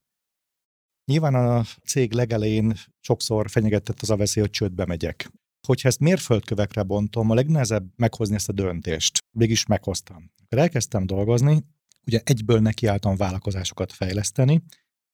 Nyilván 1.05 1.35
a 1.35 1.63
cég 1.85 2.13
legelején 2.13 2.73
sokszor 2.99 3.49
fenyegetett 3.49 4.01
az 4.01 4.09
a 4.09 4.15
veszély, 4.15 4.43
hogy 4.43 4.51
csődbe 4.51 4.85
megyek. 4.85 5.31
Hogyha 5.67 5.87
ezt 5.87 5.99
mérföldkövekre 5.99 6.83
bontom, 6.83 7.29
a 7.29 7.33
legnehezebb 7.33 7.91
meghozni 7.95 8.35
ezt 8.35 8.49
a 8.49 8.53
döntést. 8.53 9.17
Mégis 9.37 9.65
meghoztam. 9.65 10.31
Akkor 10.43 10.57
elkezdtem 10.57 11.05
dolgozni, 11.05 11.63
ugye 12.05 12.21
egyből 12.23 12.59
nekiálltam 12.59 13.15
vállalkozásokat 13.15 13.93
fejleszteni, 13.93 14.63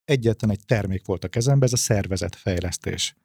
egyetlen 0.03 0.51
egy 0.51 0.65
termék 0.65 1.05
volt 1.05 1.23
a 1.23 1.27
kezemben, 1.27 1.67
ez 1.67 1.73
a 1.73 1.77
szervezetfejlesztés 1.77 3.15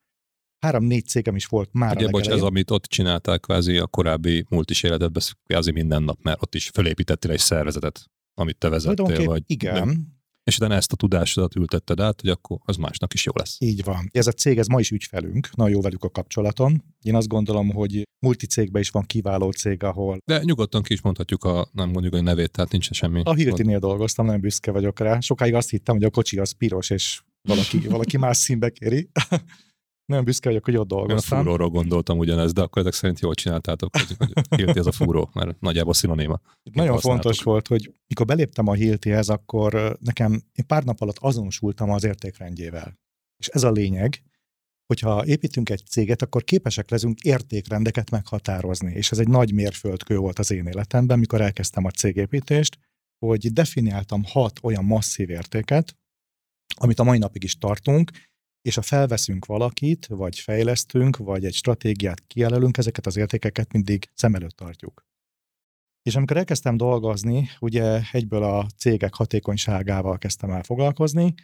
három-négy 0.61 1.07
cégem 1.07 1.37
is 1.37 1.47
volt 1.47 1.69
már 1.73 1.97
Ugye, 1.97 2.09
bocs, 2.09 2.29
ez 2.29 2.43
amit 2.43 2.71
ott 2.71 2.85
csináltál 2.85 3.38
kvázi 3.38 3.76
a 3.76 3.87
korábbi 3.87 4.45
multis 4.49 4.83
életedben, 4.83 5.23
kvázi 5.47 5.71
minden 5.71 6.02
nap, 6.02 6.19
mert 6.23 6.43
ott 6.43 6.55
is 6.55 6.69
fölépítettél 6.69 7.31
egy 7.31 7.38
szervezetet, 7.38 8.05
amit 8.35 8.57
te 8.57 8.69
vezettél, 8.69 9.25
vagy... 9.25 9.43
Igen. 9.47 9.75
Nem? 9.75 10.19
És 10.45 10.57
utána 10.57 10.75
ezt 10.75 10.93
a 10.93 10.97
tudásodat 10.97 11.57
ültetted 11.57 12.00
át, 12.00 12.21
hogy 12.21 12.31
akkor 12.31 12.59
az 12.64 12.76
másnak 12.76 13.14
is 13.14 13.25
jó 13.25 13.33
lesz. 13.35 13.57
Így 13.59 13.85
van. 13.85 14.09
Ez 14.12 14.26
a 14.26 14.33
cég, 14.33 14.59
ez 14.59 14.67
ma 14.67 14.81
is 14.81 14.90
ügyfelünk, 14.90 15.57
nagyon 15.57 15.73
jó 15.73 15.81
velük 15.81 16.05
a 16.05 16.11
kapcsolaton. 16.11 16.85
Én 17.02 17.14
azt 17.14 17.29
gondolom, 17.29 17.71
hogy 17.71 18.02
multicégben 18.19 18.83
is 18.83 18.90
van 18.90 19.02
kiváló 19.02 19.50
cég, 19.50 19.83
ahol... 19.83 20.19
De 20.25 20.43
nyugodtan 20.43 20.83
ki 20.83 20.93
is 20.93 21.00
mondhatjuk 21.00 21.45
a, 21.45 21.69
nem 21.73 21.90
mondjuk 21.90 22.14
a 22.14 22.21
nevét, 22.21 22.50
tehát 22.50 22.71
nincs 22.73 22.90
semmi. 22.90 23.21
A 23.25 23.35
Hiltinél 23.35 23.79
dolgoztam, 23.79 24.26
nagyon 24.26 24.40
büszke 24.40 24.71
vagyok 24.71 24.99
rá. 24.99 25.21
Sokáig 25.21 25.55
azt 25.55 25.71
hittem, 25.71 25.95
hogy 25.95 26.05
a 26.05 26.11
kocsi 26.11 26.38
az 26.38 26.52
piros, 26.52 26.90
és 26.90 27.23
valaki, 27.43 27.79
valaki 27.79 28.17
más 28.17 28.37
színbe 28.37 28.71
kéri. 28.71 29.11
Nagyon 30.11 30.25
büszke 30.25 30.49
vagyok, 30.49 30.64
hogy 30.64 30.76
ott 30.76 30.88
dolgoztam. 30.88 31.38
Én 31.38 31.45
a 31.45 31.47
fúróról 31.47 31.71
gondoltam 31.71 32.19
ugyanezt, 32.19 32.55
de 32.55 32.61
akkor 32.61 32.83
ezek 32.83 32.93
szerint 32.93 33.21
jól 33.21 33.35
csináltátok, 33.35 33.97
hogy, 33.97 34.17
hogy 34.19 34.33
Hilti 34.57 34.79
az 34.79 34.87
a 34.87 34.93
fúró, 34.93 35.31
mert 35.33 35.61
nagyjából 35.61 35.95
szinonéma. 35.95 36.40
Nagyon 36.73 36.99
fontos 36.99 37.43
volt, 37.43 37.67
hogy 37.67 37.95
mikor 38.07 38.26
beléptem 38.26 38.67
a 38.67 38.73
Hiltihez, 38.73 39.29
akkor 39.29 39.99
nekem 40.00 40.33
én 40.33 40.67
pár 40.67 40.85
nap 40.85 41.00
alatt 41.00 41.19
azonosultam 41.19 41.90
az 41.90 42.05
értékrendjével. 42.05 42.99
És 43.37 43.47
ez 43.47 43.62
a 43.62 43.71
lényeg, 43.71 44.23
hogyha 44.87 45.26
építünk 45.26 45.71
egy 45.71 45.83
céget, 45.87 46.23
akkor 46.23 46.45
képesek 46.45 46.90
leszünk 46.90 47.21
értékrendeket 47.21 48.11
meghatározni. 48.11 48.93
És 48.93 49.11
ez 49.11 49.19
egy 49.19 49.29
nagy 49.29 49.52
mérföldkő 49.52 50.17
volt 50.17 50.38
az 50.38 50.50
én 50.50 50.67
életemben, 50.67 51.19
mikor 51.19 51.40
elkezdtem 51.40 51.85
a 51.85 51.90
cégépítést, 51.90 52.79
hogy 53.26 53.52
definiáltam 53.52 54.23
hat 54.25 54.59
olyan 54.62 54.85
masszív 54.85 55.31
értéket, 55.31 55.97
amit 56.76 56.99
a 56.99 57.05
mai 57.05 57.19
napig 57.19 57.45
is 57.45 57.59
tartunk, 57.59 58.11
és 58.62 58.75
ha 58.75 58.83
felveszünk 58.83 59.47
valakit, 59.47 60.07
vagy 60.07 60.38
fejlesztünk, 60.38 61.17
vagy 61.17 61.45
egy 61.45 61.55
stratégiát 61.55 62.23
kijelölünk, 62.26 62.76
ezeket 62.76 63.07
az 63.07 63.17
értékeket 63.17 63.73
mindig 63.73 64.11
szem 64.14 64.35
előtt 64.35 64.57
tartjuk. 64.57 65.09
És 66.02 66.17
amikor 66.17 66.37
elkezdtem 66.37 66.76
dolgozni, 66.76 67.49
ugye 67.61 68.00
egyből 68.12 68.43
a 68.43 68.67
cégek 68.76 69.14
hatékonyságával 69.14 70.19
kezdtem 70.19 70.50
el 70.50 70.62
foglalkozni, 70.62 71.35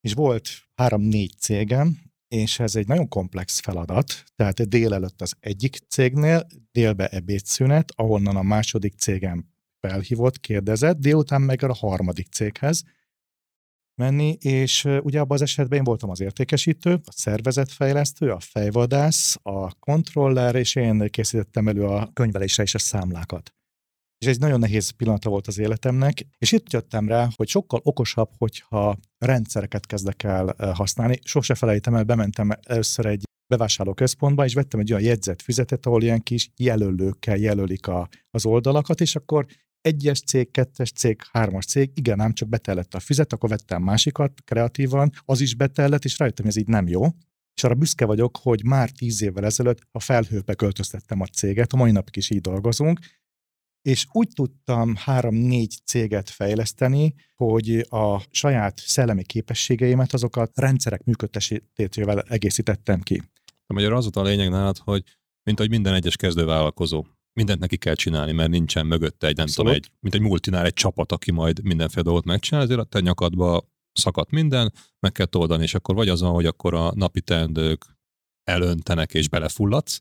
és 0.00 0.12
volt 0.12 0.48
három-négy 0.74 1.34
cégem, 1.38 1.98
és 2.28 2.58
ez 2.58 2.76
egy 2.76 2.86
nagyon 2.86 3.08
komplex 3.08 3.60
feladat, 3.60 4.24
tehát 4.36 4.68
délelőtt 4.68 5.20
az 5.20 5.34
egyik 5.40 5.78
cégnél, 5.88 6.46
délbe 6.72 7.08
ebédszünet, 7.08 7.92
ahonnan 7.96 8.36
a 8.36 8.42
második 8.42 8.94
cégem 8.94 9.48
felhívott, 9.80 10.40
kérdezett, 10.40 10.98
délután 10.98 11.42
meg 11.42 11.62
a 11.62 11.74
harmadik 11.74 12.28
céghez, 12.28 12.84
menni, 13.94 14.36
és 14.40 14.84
ugye 14.84 15.20
abban 15.20 15.36
az 15.36 15.42
esetben 15.42 15.78
én 15.78 15.84
voltam 15.84 16.10
az 16.10 16.20
értékesítő, 16.20 16.92
a 16.92 17.12
szervezetfejlesztő, 17.12 18.30
a 18.30 18.40
fejvadász, 18.40 19.38
a 19.42 19.74
kontroller, 19.74 20.54
és 20.54 20.74
én 20.74 21.08
készítettem 21.10 21.68
elő 21.68 21.84
a 21.84 22.10
könyvelésre 22.12 22.62
és 22.62 22.74
a 22.74 22.78
számlákat. 22.78 23.54
És 24.18 24.26
egy 24.26 24.38
nagyon 24.38 24.58
nehéz 24.58 24.90
pillanata 24.90 25.30
volt 25.30 25.46
az 25.46 25.58
életemnek, 25.58 26.26
és 26.38 26.52
itt 26.52 26.72
jöttem 26.72 27.08
rá, 27.08 27.28
hogy 27.36 27.48
sokkal 27.48 27.80
okosabb, 27.82 28.30
hogyha 28.38 28.96
rendszereket 29.18 29.86
kezdek 29.86 30.22
el 30.22 30.54
használni. 30.74 31.18
Sose 31.24 31.54
felejtem 31.54 31.94
el, 31.94 32.04
bementem 32.04 32.50
először 32.62 33.06
egy 33.06 33.22
bevásárlóközpontba, 33.46 34.44
és 34.44 34.54
vettem 34.54 34.80
egy 34.80 34.92
olyan 34.92 35.04
jegyzetfüzetet, 35.04 35.86
ahol 35.86 36.02
ilyen 36.02 36.22
kis 36.22 36.50
jelölőkkel 36.56 37.36
jelölik 37.36 37.86
a, 37.86 38.08
az 38.30 38.46
oldalakat, 38.46 39.00
és 39.00 39.16
akkor 39.16 39.46
egyes 39.80 40.20
cég, 40.20 40.50
kettes 40.50 40.92
cég, 40.92 41.20
hármas 41.32 41.64
cég, 41.64 41.90
igen, 41.94 42.20
ám 42.20 42.32
csak 42.32 42.48
betellett 42.48 42.94
a 42.94 43.00
füzet, 43.00 43.32
akkor 43.32 43.48
vettem 43.48 43.82
másikat 43.82 44.40
kreatívan, 44.44 45.10
az 45.24 45.40
is 45.40 45.54
betellett, 45.54 46.04
és 46.04 46.18
rájöttem, 46.18 46.44
hogy 46.44 46.54
ez 46.54 46.60
így 46.60 46.68
nem 46.68 46.88
jó. 46.88 47.06
És 47.54 47.64
arra 47.64 47.74
büszke 47.74 48.04
vagyok, 48.04 48.38
hogy 48.42 48.64
már 48.64 48.90
tíz 48.90 49.22
évvel 49.22 49.44
ezelőtt 49.44 49.86
a 49.90 50.00
felhőbe 50.00 50.54
költöztettem 50.54 51.20
a 51.20 51.26
céget, 51.26 51.72
a 51.72 51.76
mai 51.76 51.90
napig 51.90 52.16
is 52.16 52.30
így 52.30 52.40
dolgozunk, 52.40 52.98
és 53.82 54.06
úgy 54.12 54.28
tudtam 54.34 54.94
három-négy 54.96 55.78
céget 55.84 56.30
fejleszteni, 56.30 57.14
hogy 57.34 57.86
a 57.88 58.22
saját 58.30 58.78
szellemi 58.78 59.22
képességeimet 59.22 60.12
azokat 60.12 60.58
rendszerek 60.58 61.04
működtetésével 61.04 62.20
egészítettem 62.20 63.00
ki. 63.00 63.22
A 63.66 63.72
magyar 63.72 63.92
az 63.92 64.02
volt 64.02 64.16
a 64.16 64.22
lényeg 64.22 64.50
nálad, 64.50 64.78
hogy 64.78 65.02
mint 65.42 65.58
hogy 65.58 65.68
minden 65.68 65.94
egyes 65.94 66.16
kezdővállalkozó, 66.16 67.04
mindent 67.40 67.60
neki 67.60 67.76
kell 67.76 67.94
csinálni, 67.94 68.32
mert 68.32 68.50
nincsen 68.50 68.86
mögötte 68.86 69.26
egy, 69.26 69.36
nem 69.36 69.44
Abszolút. 69.44 69.72
tudom, 69.72 69.90
egy, 69.92 69.98
mint 70.00 70.14
egy 70.14 70.20
multinál 70.20 70.64
egy 70.64 70.72
csapat, 70.72 71.12
aki 71.12 71.30
majd 71.30 71.62
mindenféle 71.62 72.02
dolgot 72.02 72.24
megcsinál, 72.24 72.62
ezért 72.62 72.80
a 72.80 72.84
te 72.84 73.00
nyakadba 73.00 73.68
szakadt 73.92 74.30
minden, 74.30 74.72
meg 75.00 75.12
kell 75.12 75.26
toldani, 75.26 75.62
és 75.62 75.74
akkor 75.74 75.94
vagy 75.94 76.08
az 76.08 76.20
van, 76.20 76.32
hogy 76.32 76.46
akkor 76.46 76.74
a 76.74 76.92
napi 76.94 77.20
teendők 77.20 77.84
elöntenek 78.44 79.14
és 79.14 79.28
belefulladsz, 79.28 80.00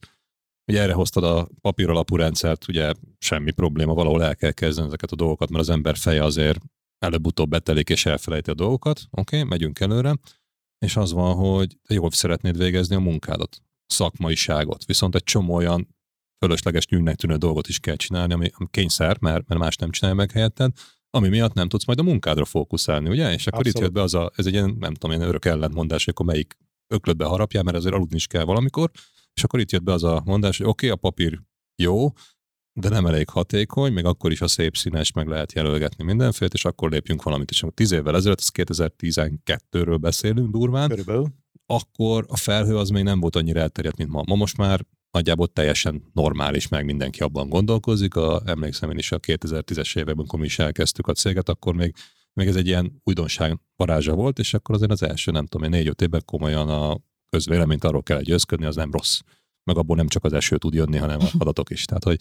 Ugye 0.69 0.81
erre 0.81 0.93
hoztad 0.93 1.23
a 1.23 1.47
papír 1.61 1.89
alapú 1.89 2.15
rendszert, 2.15 2.67
ugye 2.67 2.93
semmi 3.17 3.51
probléma, 3.51 3.93
valahol 3.93 4.23
el 4.23 4.35
kell 4.35 4.51
kezdeni 4.51 4.87
ezeket 4.87 5.11
a 5.11 5.15
dolgokat, 5.15 5.49
mert 5.49 5.61
az 5.61 5.69
ember 5.69 5.97
feje 5.97 6.23
azért 6.23 6.59
előbb-utóbb 6.97 7.49
betelik 7.49 7.89
és 7.89 8.05
elfelejti 8.05 8.49
a 8.49 8.53
dolgokat. 8.53 9.01
Oké, 9.11 9.37
okay, 9.37 9.49
megyünk 9.49 9.79
előre. 9.79 10.17
És 10.85 10.95
az 10.95 11.11
van, 11.11 11.35
hogy 11.35 11.77
te 11.87 11.93
jól 11.93 12.11
szeretnéd 12.11 12.57
végezni 12.57 12.95
a 12.95 12.99
munkádat, 12.99 13.61
szakmaiságot. 13.85 14.85
Viszont 14.85 15.15
egy 15.15 15.23
csomó 15.23 15.53
olyan 15.53 15.87
fölösleges 16.39 16.87
nyűgnek 16.87 17.15
tűnő 17.15 17.35
dolgot 17.35 17.67
is 17.67 17.79
kell 17.79 17.95
csinálni, 17.95 18.33
ami, 18.33 18.51
kényszer, 18.71 19.17
mert, 19.19 19.47
mert 19.47 19.61
más 19.61 19.75
nem 19.75 19.91
csinálja 19.91 20.17
meg 20.17 20.31
helyetted, 20.31 20.71
ami 21.09 21.27
miatt 21.27 21.53
nem 21.53 21.69
tudsz 21.69 21.85
majd 21.85 21.99
a 21.99 22.03
munkádra 22.03 22.45
fókuszálni, 22.45 23.09
ugye? 23.09 23.33
És 23.33 23.47
akkor 23.47 23.59
Abszolút. 23.59 23.77
itt 23.77 23.83
jött 23.83 23.91
be 23.91 24.01
az 24.01 24.13
a, 24.13 24.31
ez 24.35 24.45
egy 24.45 24.53
ilyen, 24.53 24.75
nem 24.79 24.93
tudom, 24.93 25.15
ilyen 25.15 25.27
örök 25.27 25.45
ellentmondás, 25.45 26.03
hogy 26.03 26.13
akkor 26.13 26.25
melyik 26.25 26.57
öklödbe 26.93 27.25
harapjál, 27.25 27.63
mert 27.63 27.77
azért 27.77 27.95
aludni 27.95 28.15
is 28.15 28.27
kell 28.27 28.43
valamikor, 28.43 28.91
és 29.33 29.43
akkor 29.43 29.59
itt 29.59 29.71
jött 29.71 29.83
be 29.83 29.93
az 29.93 30.03
a 30.03 30.21
mondás, 30.25 30.57
hogy 30.57 30.65
oké, 30.65 30.85
okay, 30.85 30.97
a 30.97 31.09
papír 31.09 31.41
jó, 31.75 32.13
de 32.79 32.89
nem 32.89 33.05
elég 33.05 33.29
hatékony, 33.29 33.93
még 33.93 34.05
akkor 34.05 34.31
is 34.31 34.41
a 34.41 34.47
szép 34.47 34.77
színes 34.77 35.11
meg 35.11 35.27
lehet 35.27 35.53
jelölgetni 35.53 36.03
mindenféle, 36.03 36.49
és 36.53 36.65
akkor 36.65 36.91
lépjünk 36.91 37.23
valamit. 37.23 37.49
És 37.49 37.65
tíz 37.73 37.91
évvel 37.91 38.15
ezelőtt, 38.15 38.39
az 38.39 38.51
2012-ről 38.53 39.97
beszélünk 39.99 40.51
durván, 40.51 40.89
Körülbelül. 40.89 41.27
akkor 41.65 42.25
a 42.27 42.37
felhő 42.37 42.77
az 42.77 42.89
még 42.89 43.03
nem 43.03 43.19
volt 43.19 43.35
annyira 43.35 43.59
elterjedt, 43.59 43.97
mint 43.97 44.09
ma. 44.09 44.23
Ma 44.27 44.35
most 44.35 44.57
már 44.57 44.85
nagyjából 45.11 45.47
teljesen 45.47 46.03
normális, 46.13 46.67
meg 46.67 46.85
mindenki 46.85 47.19
abban 47.19 47.49
gondolkozik. 47.49 48.15
A, 48.15 48.41
emlékszem 48.45 48.91
én 48.91 48.97
is 48.97 49.11
a 49.11 49.19
2010-es 49.19 49.95
években, 49.95 50.17
amikor 50.17 50.39
mi 50.39 50.45
is 50.45 50.59
elkezdtük 50.59 51.07
a 51.07 51.13
céget, 51.13 51.49
akkor 51.49 51.75
még, 51.75 51.95
még 52.33 52.47
ez 52.47 52.55
egy 52.55 52.67
ilyen 52.67 53.01
újdonság 53.03 53.59
varázsa 53.75 54.13
volt, 54.13 54.39
és 54.39 54.53
akkor 54.53 54.75
azért 54.75 54.91
az 54.91 55.03
első, 55.03 55.31
nem 55.31 55.45
tudom, 55.45 55.69
négy-öt 55.69 56.01
évben 56.01 56.21
komolyan 56.25 56.69
a 56.69 56.97
közvéleményt 57.29 57.83
arról 57.83 58.03
kell 58.03 58.21
győzködni, 58.21 58.65
az 58.65 58.75
nem 58.75 58.91
rossz. 58.91 59.19
Meg 59.63 59.77
abból 59.77 59.95
nem 59.95 60.07
csak 60.07 60.23
az 60.23 60.33
eső 60.33 60.57
tud 60.57 60.73
jönni, 60.73 60.97
hanem 60.97 61.19
a 61.19 61.29
adatok 61.37 61.69
is. 61.69 61.85
Tehát, 61.85 62.03
hogy 62.03 62.17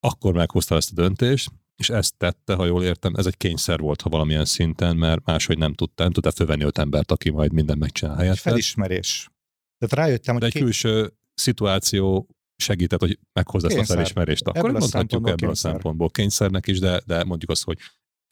akkor 0.00 0.32
meghozta 0.32 0.76
ezt 0.76 0.90
a 0.90 0.94
döntést, 0.94 1.50
és 1.76 1.90
ezt 1.90 2.16
tette, 2.16 2.54
ha 2.54 2.66
jól 2.66 2.84
értem, 2.84 3.14
ez 3.14 3.26
egy 3.26 3.36
kényszer 3.36 3.78
volt, 3.78 4.00
ha 4.00 4.08
valamilyen 4.08 4.44
szinten, 4.44 4.96
mert 4.96 5.24
máshogy 5.24 5.58
nem 5.58 5.74
tudta, 5.74 6.02
nem 6.02 6.12
tudta 6.12 6.30
fölvenni 6.30 6.64
öt 6.64 6.78
embert, 6.78 7.10
aki 7.10 7.30
majd 7.30 7.52
minden 7.52 7.78
megcsinál 7.78 8.16
helyett. 8.16 8.36
Felismerés. 8.36 9.30
Tehát 9.78 10.06
rájöttem, 10.06 10.34
hogy... 10.34 10.42
De 10.42 10.58
egy 10.58 10.62
külső 10.62 11.12
szituáció 11.34 12.28
segített, 12.56 13.00
hogy 13.00 13.18
meghozza 13.32 13.68
ezt 13.68 13.90
a 13.90 13.94
felismerést. 13.94 14.46
Akkor 14.46 14.68
ebből 14.68 14.78
mondhatjuk 14.78 15.28
ebből 15.28 15.50
a 15.50 15.54
szempontból 15.54 16.10
kényszernek 16.10 16.66
is, 16.66 16.78
de, 16.78 17.00
de 17.06 17.24
mondjuk 17.24 17.50
azt, 17.50 17.64
hogy 17.64 17.78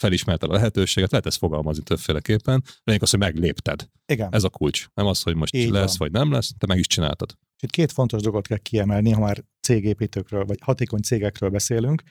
felismerted 0.03 0.51
a 0.51 0.53
lehetőséget, 0.53 1.11
lehet 1.11 1.27
ezt 1.27 1.39
fogalmazni 1.39 1.83
többféleképpen. 1.83 2.65
Lényeg 2.85 3.03
az, 3.03 3.11
hogy 3.11 3.19
meglépted. 3.19 3.89
Igen. 4.07 4.29
Ez 4.35 4.45
a 4.45 4.49
kulcs. 4.49 4.87
Nem 4.95 5.07
az, 5.07 5.23
hogy 5.23 5.35
most 5.35 5.55
Így 5.55 5.71
lesz 5.71 5.99
van. 5.99 6.11
vagy 6.11 6.21
nem 6.21 6.33
lesz, 6.33 6.53
te 6.59 6.67
meg 6.67 6.79
is 6.79 6.87
csináltad. 6.87 7.31
És 7.31 7.63
itt 7.63 7.71
két 7.71 7.93
fontos 7.93 8.23
dolgot 8.23 8.47
kell 8.47 8.59
kiemelni, 8.59 9.11
ha 9.11 9.21
már 9.21 9.45
cégépítőkről, 9.61 10.45
vagy 10.45 10.59
hatékony 10.63 11.01
cégekről 11.01 11.51
beszélünk, 11.51 12.03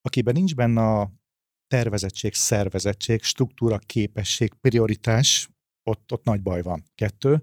akiben 0.00 0.34
nincs 0.34 0.54
benne 0.54 0.82
a 0.82 1.12
tervezettség, 1.66 2.34
szervezettség, 2.34 3.22
struktúra, 3.22 3.78
képesség, 3.78 4.54
prioritás, 4.54 5.48
ott, 5.90 6.12
ott 6.12 6.24
nagy 6.24 6.42
baj 6.42 6.62
van. 6.62 6.84
Kettő, 6.94 7.42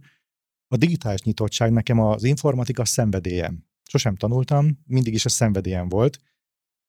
a 0.72 0.78
digitális 0.78 1.22
nyitottság 1.22 1.72
nekem 1.72 2.00
az 2.00 2.24
informatika 2.24 2.86
szenvedélyem. 2.86 3.66
Sosem 3.84 4.16
tanultam, 4.16 4.80
mindig 4.86 5.14
is 5.14 5.26
a 5.26 5.30
szenvedélyem 5.30 5.90
volt. 5.90 6.20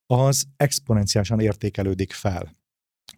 Az 0.06 0.44
exponenciálisan 0.56 1.40
értékelődik 1.40 2.12
fel. 2.12 2.58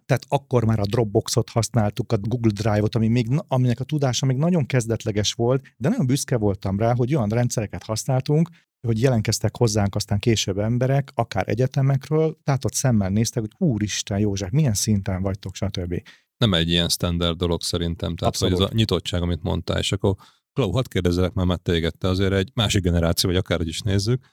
Tehát 0.04 0.24
akkor 0.28 0.64
már 0.64 0.78
a 0.78 0.86
Dropboxot 0.86 1.48
használtuk, 1.48 2.12
a 2.12 2.18
Google 2.18 2.50
Drive-ot, 2.54 2.94
ami 2.94 3.08
még, 3.08 3.26
aminek 3.48 3.80
a 3.80 3.84
tudása 3.84 4.26
még 4.26 4.36
nagyon 4.36 4.66
kezdetleges 4.66 5.32
volt, 5.32 5.62
de 5.76 5.88
nagyon 5.88 6.06
büszke 6.06 6.36
voltam 6.36 6.78
rá, 6.78 6.94
hogy 6.94 7.14
olyan 7.14 7.28
rendszereket 7.28 7.82
használtunk, 7.82 8.48
hogy 8.86 9.00
jelenkeztek 9.00 9.56
hozzánk 9.56 9.94
aztán 9.94 10.18
később 10.18 10.58
emberek, 10.58 11.10
akár 11.14 11.48
egyetemekről, 11.48 12.38
tehát 12.44 12.64
ott 12.64 12.74
szemmel 12.74 13.08
néztek, 13.08 13.42
hogy 13.42 13.68
úristen 13.68 14.18
József, 14.18 14.50
milyen 14.50 14.74
szinten 14.74 15.22
vagytok, 15.22 15.54
stb. 15.54 16.02
Nem 16.36 16.54
egy 16.54 16.68
ilyen 16.68 16.88
standard 16.88 17.38
dolog 17.38 17.62
szerintem, 17.62 18.16
tehát 18.16 18.34
Abszolút. 18.34 18.54
hogy 18.54 18.64
ez 18.64 18.70
a 18.72 18.74
nyitottság, 18.76 19.22
amit 19.22 19.42
mondtál, 19.42 19.78
és 19.78 19.92
akkor 19.92 20.16
Klau, 20.52 20.70
hadd 20.70 20.88
kérdezzelek 20.88 21.32
már, 21.32 21.46
mert 21.46 21.62
téged, 21.62 21.98
te 21.98 22.08
azért 22.08 22.32
egy 22.32 22.50
másik 22.54 22.82
generáció, 22.82 23.30
vagy 23.30 23.38
akárhogy 23.38 23.68
is 23.68 23.80
nézzük, 23.80 24.24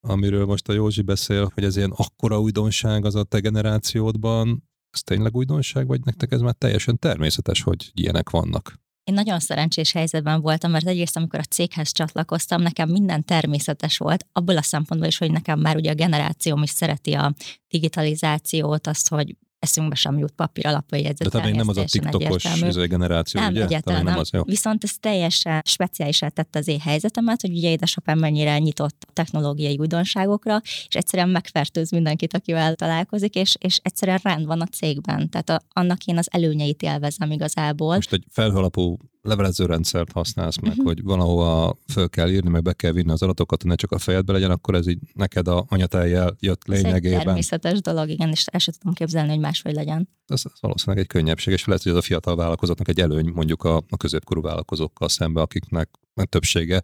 amiről 0.00 0.46
most 0.46 0.68
a 0.68 0.72
Józsi 0.72 1.02
beszél, 1.02 1.50
hogy 1.54 1.64
ez 1.64 1.76
ilyen 1.76 1.92
akkora 1.96 2.40
újdonság 2.40 3.04
az 3.04 3.14
a 3.14 3.24
te 3.24 3.38
generációdban, 3.38 4.68
ez 4.90 5.00
tényleg 5.02 5.36
újdonság, 5.36 5.86
vagy 5.86 6.04
nektek 6.04 6.32
ez 6.32 6.40
már 6.40 6.54
teljesen 6.54 6.98
természetes, 6.98 7.62
hogy 7.62 7.90
ilyenek 7.94 8.30
vannak? 8.30 8.74
Én 9.04 9.14
nagyon 9.14 9.38
szerencsés 9.38 9.92
helyzetben 9.92 10.40
voltam, 10.40 10.70
mert 10.70 10.86
egyrészt, 10.86 11.16
amikor 11.16 11.38
a 11.38 11.42
céghez 11.42 11.92
csatlakoztam, 11.92 12.62
nekem 12.62 12.88
minden 12.88 13.24
természetes 13.24 13.98
volt, 13.98 14.26
abból 14.32 14.56
a 14.56 14.62
szempontból 14.62 15.08
is, 15.08 15.18
hogy 15.18 15.30
nekem 15.30 15.60
már 15.60 15.76
ugye 15.76 15.90
a 15.90 15.94
generációm 15.94 16.62
is 16.62 16.70
szereti 16.70 17.12
a 17.12 17.34
digitalizációt, 17.68 18.86
azt, 18.86 19.08
hogy 19.08 19.36
eszünkbe 19.66 19.94
sem 19.94 20.18
jut 20.18 20.32
papír 20.32 20.66
alapú 20.66 20.96
jegyzet. 20.96 21.18
De 21.18 21.28
talán 21.28 21.50
nem 21.50 21.68
az 21.68 21.76
a 21.76 21.84
TikTokos 21.84 22.44
izé 22.62 22.86
generáció, 22.86 23.40
nem, 23.40 23.50
ugye? 23.50 23.62
Egyáltalán 23.62 24.04
nem. 24.04 24.18
Az, 24.18 24.30
jó. 24.32 24.42
Viszont 24.42 24.84
ez 24.84 24.98
teljesen 25.00 25.62
speciálisá 25.64 26.28
tette 26.28 26.58
az 26.58 26.68
én 26.68 26.80
helyzetemet, 26.80 27.40
hogy 27.40 27.50
ugye 27.50 27.70
édesapám 27.70 28.18
mennyire 28.18 28.58
nyitott 28.58 29.06
technológiai 29.12 29.76
újdonságokra, 29.78 30.60
és 30.64 30.94
egyszerűen 30.94 31.28
megfertőz 31.28 31.90
mindenkit, 31.90 32.34
akivel 32.34 32.74
találkozik, 32.74 33.34
és, 33.34 33.54
és 33.58 33.78
egyszerűen 33.82 34.20
rend 34.22 34.46
van 34.46 34.60
a 34.60 34.66
cégben. 34.66 35.30
Tehát 35.30 35.48
a, 35.48 35.60
annak 35.80 36.04
én 36.04 36.18
az 36.18 36.28
előnyeit 36.30 36.82
élvezem 36.82 37.30
igazából. 37.30 37.94
Most 37.94 38.12
egy 38.12 38.24
felhalapú 38.30 38.98
levelező 39.26 39.66
rendszert 39.66 40.12
használsz 40.12 40.56
meg, 40.60 40.76
Mhm. 40.76 40.84
hogy 40.86 41.02
valahova 41.02 41.78
föl 41.92 42.08
kell 42.08 42.30
írni, 42.30 42.48
meg 42.48 42.62
be 42.62 42.72
kell 42.72 42.92
vinni 42.92 43.10
az 43.10 43.22
adatokat, 43.22 43.60
hogy 43.62 43.70
ne 43.70 43.76
csak 43.76 43.92
a 43.92 43.98
fejedbe 43.98 44.32
legyen, 44.32 44.50
akkor 44.50 44.74
ez 44.74 44.86
így 44.86 44.98
neked 45.14 45.48
a 45.48 45.64
anyateljel 45.68 46.36
jött 46.40 46.62
Ez 46.68 46.76
egy 46.78 46.82
lényegében. 46.84 47.24
természetes 47.24 47.80
dolog, 47.80 48.08
igen, 48.08 48.30
és 48.30 48.44
el 48.46 48.58
sem 48.58 48.74
tudom 48.78 48.94
képzelni, 48.94 49.30
hogy 49.30 49.38
máshogy 49.38 49.74
legyen. 49.74 50.08
Ez, 50.26 50.42
ez 50.44 50.60
valószínűleg 50.60 51.02
egy 51.02 51.08
könnyebbség, 51.10 51.52
és 51.52 51.64
lehet, 51.64 51.82
hogy 51.82 51.92
ez 51.92 51.98
a 51.98 52.02
fiatal 52.02 52.36
vállalkozóknak 52.36 52.88
egy 52.88 53.00
előny 53.00 53.28
mondjuk 53.34 53.64
a, 53.64 53.76
a 53.76 53.96
középkorú 53.96 54.40
vállalkozókkal 54.40 55.08
szemben, 55.08 55.42
akiknek 55.42 55.90
a 56.14 56.24
többsége 56.24 56.82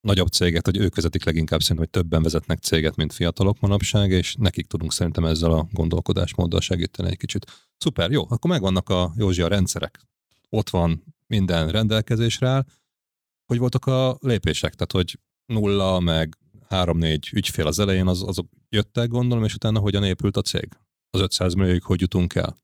nagyobb 0.00 0.28
céget, 0.28 0.64
hogy 0.66 0.76
ők 0.76 0.94
vezetik 0.94 1.24
leginkább 1.24 1.60
szerintem, 1.60 1.86
hogy 1.92 2.02
többen 2.02 2.22
vezetnek 2.22 2.58
céget, 2.58 2.96
mint 2.96 3.12
fiatalok 3.12 3.60
manapság, 3.60 4.10
és 4.10 4.34
nekik 4.38 4.66
tudunk 4.66 4.92
szerintem 4.92 5.24
ezzel 5.24 5.50
a 5.52 5.66
gondolkodásmóddal 5.72 6.60
segíteni 6.60 7.08
egy 7.08 7.16
kicsit. 7.16 7.46
Szuper, 7.78 8.10
jó, 8.10 8.22
akkor 8.28 8.50
megvannak 8.50 8.88
a 8.88 9.12
Józsi 9.16 9.42
a 9.42 9.48
rendszerek. 9.48 10.00
Ott 10.48 10.70
van 10.70 11.04
minden 11.26 11.68
rendelkezésre 11.68 12.48
áll. 12.48 12.64
Hogy 13.46 13.58
voltak 13.58 13.86
a 13.86 14.16
lépések? 14.20 14.74
Tehát, 14.74 14.92
hogy 14.92 15.20
nulla, 15.46 16.00
meg 16.00 16.38
három-négy 16.68 17.28
ügyfél 17.32 17.66
az 17.66 17.78
elején, 17.78 18.06
az, 18.06 18.22
azok 18.22 18.48
jöttek, 18.68 19.08
gondolom, 19.08 19.44
és 19.44 19.54
utána 19.54 19.78
hogyan 19.78 20.04
épült 20.04 20.36
a 20.36 20.42
cég? 20.42 20.68
Az 21.10 21.20
500 21.20 21.54
millióig 21.54 21.82
hogy 21.82 22.00
jutunk 22.00 22.34
el? 22.34 22.58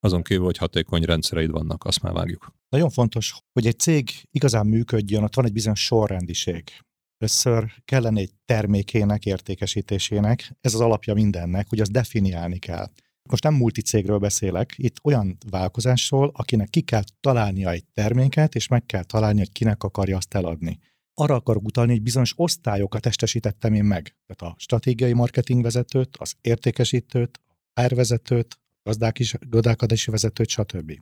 Azon 0.00 0.22
kívül, 0.22 0.44
hogy 0.44 0.56
hatékony 0.56 1.02
rendszereid 1.02 1.50
vannak, 1.50 1.84
azt 1.84 2.02
már 2.02 2.12
vágjuk. 2.12 2.54
Nagyon 2.68 2.90
fontos, 2.90 3.34
hogy 3.52 3.66
egy 3.66 3.78
cég 3.78 4.10
igazán 4.30 4.66
működjön, 4.66 5.22
ott 5.22 5.34
van 5.34 5.44
egy 5.44 5.52
bizonyos 5.52 5.84
sorrendiség. 5.84 6.70
Először 7.18 7.72
kellene 7.84 8.20
egy 8.20 8.32
termékének 8.44 9.24
értékesítésének, 9.24 10.56
ez 10.60 10.74
az 10.74 10.80
alapja 10.80 11.14
mindennek, 11.14 11.68
hogy 11.68 11.80
azt 11.80 11.92
definiálni 11.92 12.58
kell. 12.58 12.90
Most 13.30 13.42
nem 13.42 13.54
multicégről 13.54 14.18
beszélek, 14.18 14.74
itt 14.76 14.96
olyan 15.02 15.38
vállalkozásról, 15.50 16.30
akinek 16.34 16.70
ki 16.70 16.80
kell 16.80 17.02
találnia 17.20 17.70
egy 17.70 17.84
terméket, 17.92 18.54
és 18.54 18.68
meg 18.68 18.86
kell 18.86 19.02
találni, 19.02 19.38
hogy 19.38 19.52
kinek 19.52 19.82
akarja 19.82 20.16
azt 20.16 20.34
eladni. 20.34 20.78
Arra 21.14 21.34
akarok 21.34 21.64
utalni, 21.64 21.92
hogy 21.92 22.02
bizonyos 22.02 22.32
osztályokat 22.36 23.02
testesítettem 23.02 23.74
én 23.74 23.84
meg. 23.84 24.16
Tehát 24.26 24.54
a 24.54 24.58
stratégiai 24.58 25.12
marketing 25.12 25.62
vezetőt, 25.62 26.16
az 26.16 26.34
értékesítőt, 26.40 27.40
a 27.72 27.80
HR 27.80 27.94
vezetőt, 27.94 28.60
gazdálkodási 29.48 30.10
vezetőt, 30.10 30.48
stb. 30.48 30.92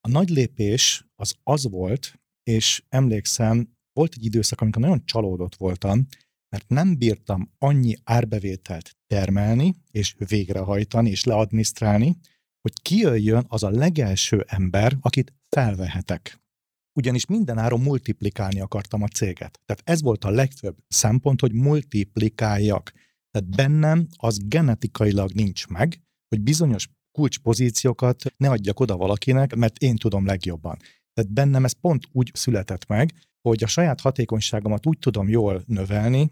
A 0.00 0.08
nagy 0.08 0.28
lépés 0.28 1.06
az 1.14 1.34
az 1.42 1.70
volt, 1.70 2.20
és 2.42 2.82
emlékszem, 2.88 3.74
volt 3.92 4.14
egy 4.16 4.24
időszak, 4.24 4.60
amikor 4.60 4.82
nagyon 4.82 5.04
csalódott 5.04 5.54
voltam, 5.54 6.06
mert 6.48 6.68
nem 6.68 6.96
bírtam 6.98 7.50
annyi 7.58 7.94
árbevételt 8.04 8.96
termelni, 9.06 9.74
és 9.90 10.14
végrehajtani, 10.28 11.10
és 11.10 11.24
leadminisztrálni, 11.24 12.16
hogy 12.60 12.82
kijöjjön 12.82 13.44
az 13.48 13.62
a 13.62 13.70
legelső 13.70 14.44
ember, 14.48 14.96
akit 15.00 15.34
felvehetek. 15.48 16.40
Ugyanis 16.98 17.26
minden 17.26 17.58
áron 17.58 17.80
multiplikálni 17.80 18.60
akartam 18.60 19.02
a 19.02 19.08
céget. 19.08 19.60
Tehát 19.64 19.82
ez 19.84 20.02
volt 20.02 20.24
a 20.24 20.30
legfőbb 20.30 20.76
szempont, 20.88 21.40
hogy 21.40 21.52
multiplikáljak. 21.52 22.92
Tehát 23.30 23.48
bennem 23.56 24.06
az 24.16 24.38
genetikailag 24.44 25.30
nincs 25.32 25.66
meg, 25.66 26.00
hogy 26.28 26.40
bizonyos 26.40 26.88
kulcspozíciókat 27.12 28.22
ne 28.36 28.50
adjak 28.50 28.80
oda 28.80 28.96
valakinek, 28.96 29.54
mert 29.54 29.78
én 29.78 29.96
tudom 29.96 30.26
legjobban. 30.26 30.78
Tehát 31.16 31.32
bennem 31.32 31.64
ez 31.64 31.72
pont 31.72 32.04
úgy 32.12 32.30
született 32.34 32.86
meg, 32.86 33.12
hogy 33.48 33.64
a 33.64 33.66
saját 33.66 34.00
hatékonyságomat 34.00 34.86
úgy 34.86 34.98
tudom 34.98 35.28
jól 35.28 35.62
növelni, 35.66 36.30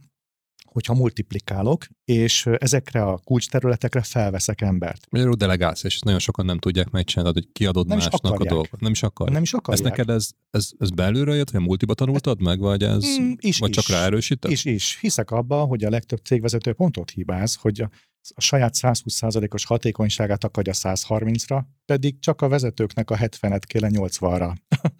hogyha 0.65 0.95
multiplikálok, 0.95 1.87
és 2.05 2.47
ezekre 2.59 3.03
a 3.05 3.19
kulcsterületekre 3.19 4.03
felveszek 4.03 4.61
embert. 4.61 5.07
Magyarul 5.11 5.35
delegálsz, 5.35 5.85
és 5.85 6.01
nagyon 6.01 6.19
sokan 6.19 6.45
nem 6.45 6.59
tudják 6.59 6.91
megcsinálni, 6.91 7.33
hogy 7.35 7.53
kiadod 7.53 7.87
Nem 7.87 7.99
is 7.99 8.05
másnak 8.05 8.41
a 8.41 8.45
dolgokat. 8.45 8.81
Nem 8.81 8.91
is 8.93 9.03
akar. 9.03 9.31
Nem 9.31 9.43
is 9.43 9.53
Ez 9.53 9.59
akarják. 9.59 9.85
neked 9.85 10.11
ez, 10.11 10.31
ez, 10.51 10.71
ez 10.79 10.91
belülről 10.91 11.35
jött, 11.35 11.51
vagy 11.51 11.61
a 11.61 11.65
multiba 11.65 11.95
tanultad 11.95 12.41
meg, 12.41 12.59
vagy 12.59 12.83
ez, 12.83 13.05
Mm, 13.21 13.33
is, 13.37 13.59
vagy 13.59 13.69
is. 13.69 13.77
csak 13.77 13.89
ráerősíted? 13.89 14.51
És 14.51 14.65
is. 14.65 14.99
Hiszek 15.01 15.31
abba, 15.31 15.65
hogy 15.65 15.85
a 15.85 15.91
legtöbb 15.91 16.21
cégvezető 16.25 16.73
pont 16.73 16.97
ott 16.97 17.11
hibáz, 17.11 17.55
hogy 17.55 17.81
a, 17.81 17.91
a 18.35 18.41
saját 18.41 18.75
120%-os 18.81 19.65
hatékonyságát 19.65 20.45
akarja 20.45 20.73
130-ra, 20.77 21.63
pedig 21.85 22.19
csak 22.19 22.41
a 22.41 22.49
vezetőknek 22.49 23.11
a 23.11 23.17
70-et 23.17 23.63
kéne 23.67 23.89
80-ra. 23.93 24.55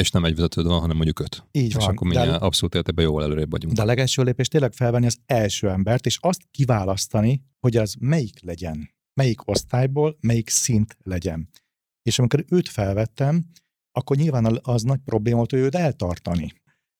És 0.00 0.10
nem 0.10 0.24
egy 0.24 0.34
vezetőd 0.34 0.66
van, 0.66 0.80
hanem 0.80 0.96
mondjuk 0.96 1.20
öt. 1.20 1.44
Így 1.50 1.66
És 1.66 1.74
van. 1.74 1.88
akkor 1.88 2.08
de, 2.08 2.18
mindjárt 2.18 2.42
abszolút 2.42 2.74
értében 2.74 3.04
jól 3.04 3.22
előrébb 3.22 3.50
vagyunk. 3.50 3.74
de 3.74 3.82
a 3.82 3.84
legelső 3.84 4.22
lépés 4.22 4.48
tényleg 4.48 4.72
felvenni 4.72 5.06
az 5.06 5.18
első 5.26 5.68
embert, 5.68 6.06
és 6.06 6.18
azt 6.20 6.40
kiválasztani, 6.50 7.42
hogy 7.60 7.76
az 7.76 7.94
melyik 7.98 8.42
legyen. 8.42 8.90
Melyik 9.14 9.48
osztályból, 9.48 10.16
melyik 10.20 10.48
szint 10.48 10.96
legyen. 11.02 11.48
És 12.02 12.18
amikor 12.18 12.44
őt 12.48 12.68
felvettem, 12.68 13.44
akkor 13.92 14.16
nyilván 14.16 14.58
az 14.62 14.82
nagy 14.82 15.00
probléma 15.04 15.36
volt, 15.36 15.50
hogy 15.50 15.60
őt 15.60 15.74
eltartani. 15.74 16.52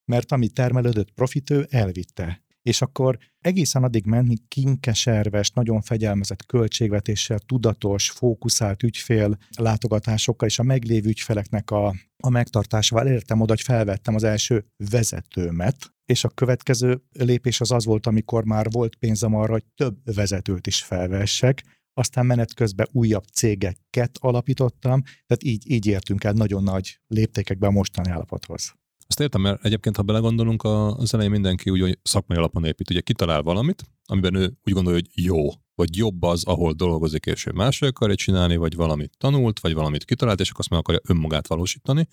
Mert 0.05 0.33
ami 0.33 0.49
termelődött 0.49 1.11
profit, 1.11 1.51
ő 1.51 1.67
elvitte. 1.71 2.42
És 2.63 2.83
akkor 2.83 3.19
egészen 3.39 3.83
addig 3.83 4.07
ment, 4.07 4.29
míg 4.29 4.49
kinkeserves, 4.49 5.51
nagyon 5.51 5.81
fegyelmezett 5.81 6.47
költségvetéssel, 6.47 7.39
tudatos, 7.39 8.11
fókuszált 8.11 8.83
ügyfél 8.83 9.39
látogatásokkal 9.59 10.49
és 10.49 10.59
a 10.59 10.63
meglévő 10.63 11.09
ügyfeleknek 11.09 11.71
a, 11.71 11.95
a 12.23 12.31
megtartásával 12.31 13.07
elértem 13.07 13.41
oda, 13.41 13.53
hogy 13.53 13.63
felvettem 13.63 14.15
az 14.15 14.23
első 14.25 14.65
vezetőmet, 14.91 15.95
és 16.05 16.25
a 16.25 16.29
következő 16.29 17.03
lépés 17.13 17.61
az 17.61 17.71
az 17.71 17.85
volt, 17.85 18.07
amikor 18.07 18.45
már 18.45 18.71
volt 18.71 18.97
pénzem 18.97 19.35
arra, 19.35 19.53
hogy 19.53 19.65
több 19.75 20.15
vezetőt 20.15 20.67
is 20.67 20.83
felvessek, 20.83 21.63
aztán 21.95 22.27
menet 22.27 22.55
közben 22.55 22.89
újabb 22.93 23.25
cégeket 23.25 24.19
alapítottam, 24.21 25.03
tehát 25.03 25.45
így, 25.45 25.71
így 25.71 25.87
értünk 25.87 26.25
el 26.25 26.33
nagyon 26.33 26.63
nagy 26.63 27.01
léptékekbe 27.07 27.67
a 27.67 27.71
mostani 27.71 28.11
állapothoz. 28.11 28.75
Azt 29.13 29.21
értem, 29.21 29.41
mert 29.41 29.65
egyébként, 29.65 29.97
ha 29.97 30.03
belegondolunk, 30.03 30.65
az 30.65 31.15
elején 31.15 31.33
mindenki 31.33 31.71
úgy, 31.71 31.81
hogy 31.81 31.99
szakmai 32.03 32.39
alapon 32.39 32.65
épít. 32.65 32.91
Ugye 32.91 33.01
kitalál 33.01 33.43
valamit, 33.43 33.83
amiben 34.05 34.35
ő 34.35 34.53
úgy 34.65 34.73
gondolja, 34.73 35.01
hogy 35.01 35.25
jó, 35.25 35.49
vagy 35.75 35.97
jobb 35.97 36.23
az, 36.23 36.45
ahol 36.45 36.73
dolgozik, 36.73 37.27
és 37.27 37.47
ő 37.47 37.51
másra 37.51 37.87
akarja 37.87 38.15
csinálni, 38.15 38.57
vagy 38.57 38.75
valamit 38.75 39.13
tanult, 39.19 39.61
vagy 39.61 39.75
valamit 39.75 40.05
kitalált, 40.05 40.41
és 40.41 40.49
akkor 40.49 40.61
azt 40.61 40.71
meg 40.71 40.79
akarja 40.79 41.01
önmagát 41.09 41.47
valósítani. 41.47 42.09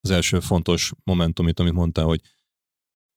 Az 0.00 0.10
első 0.10 0.40
fontos 0.40 0.92
momentum 1.04 1.48
itt, 1.48 1.60
amit 1.60 1.72
mondtál, 1.72 2.04
hogy 2.04 2.20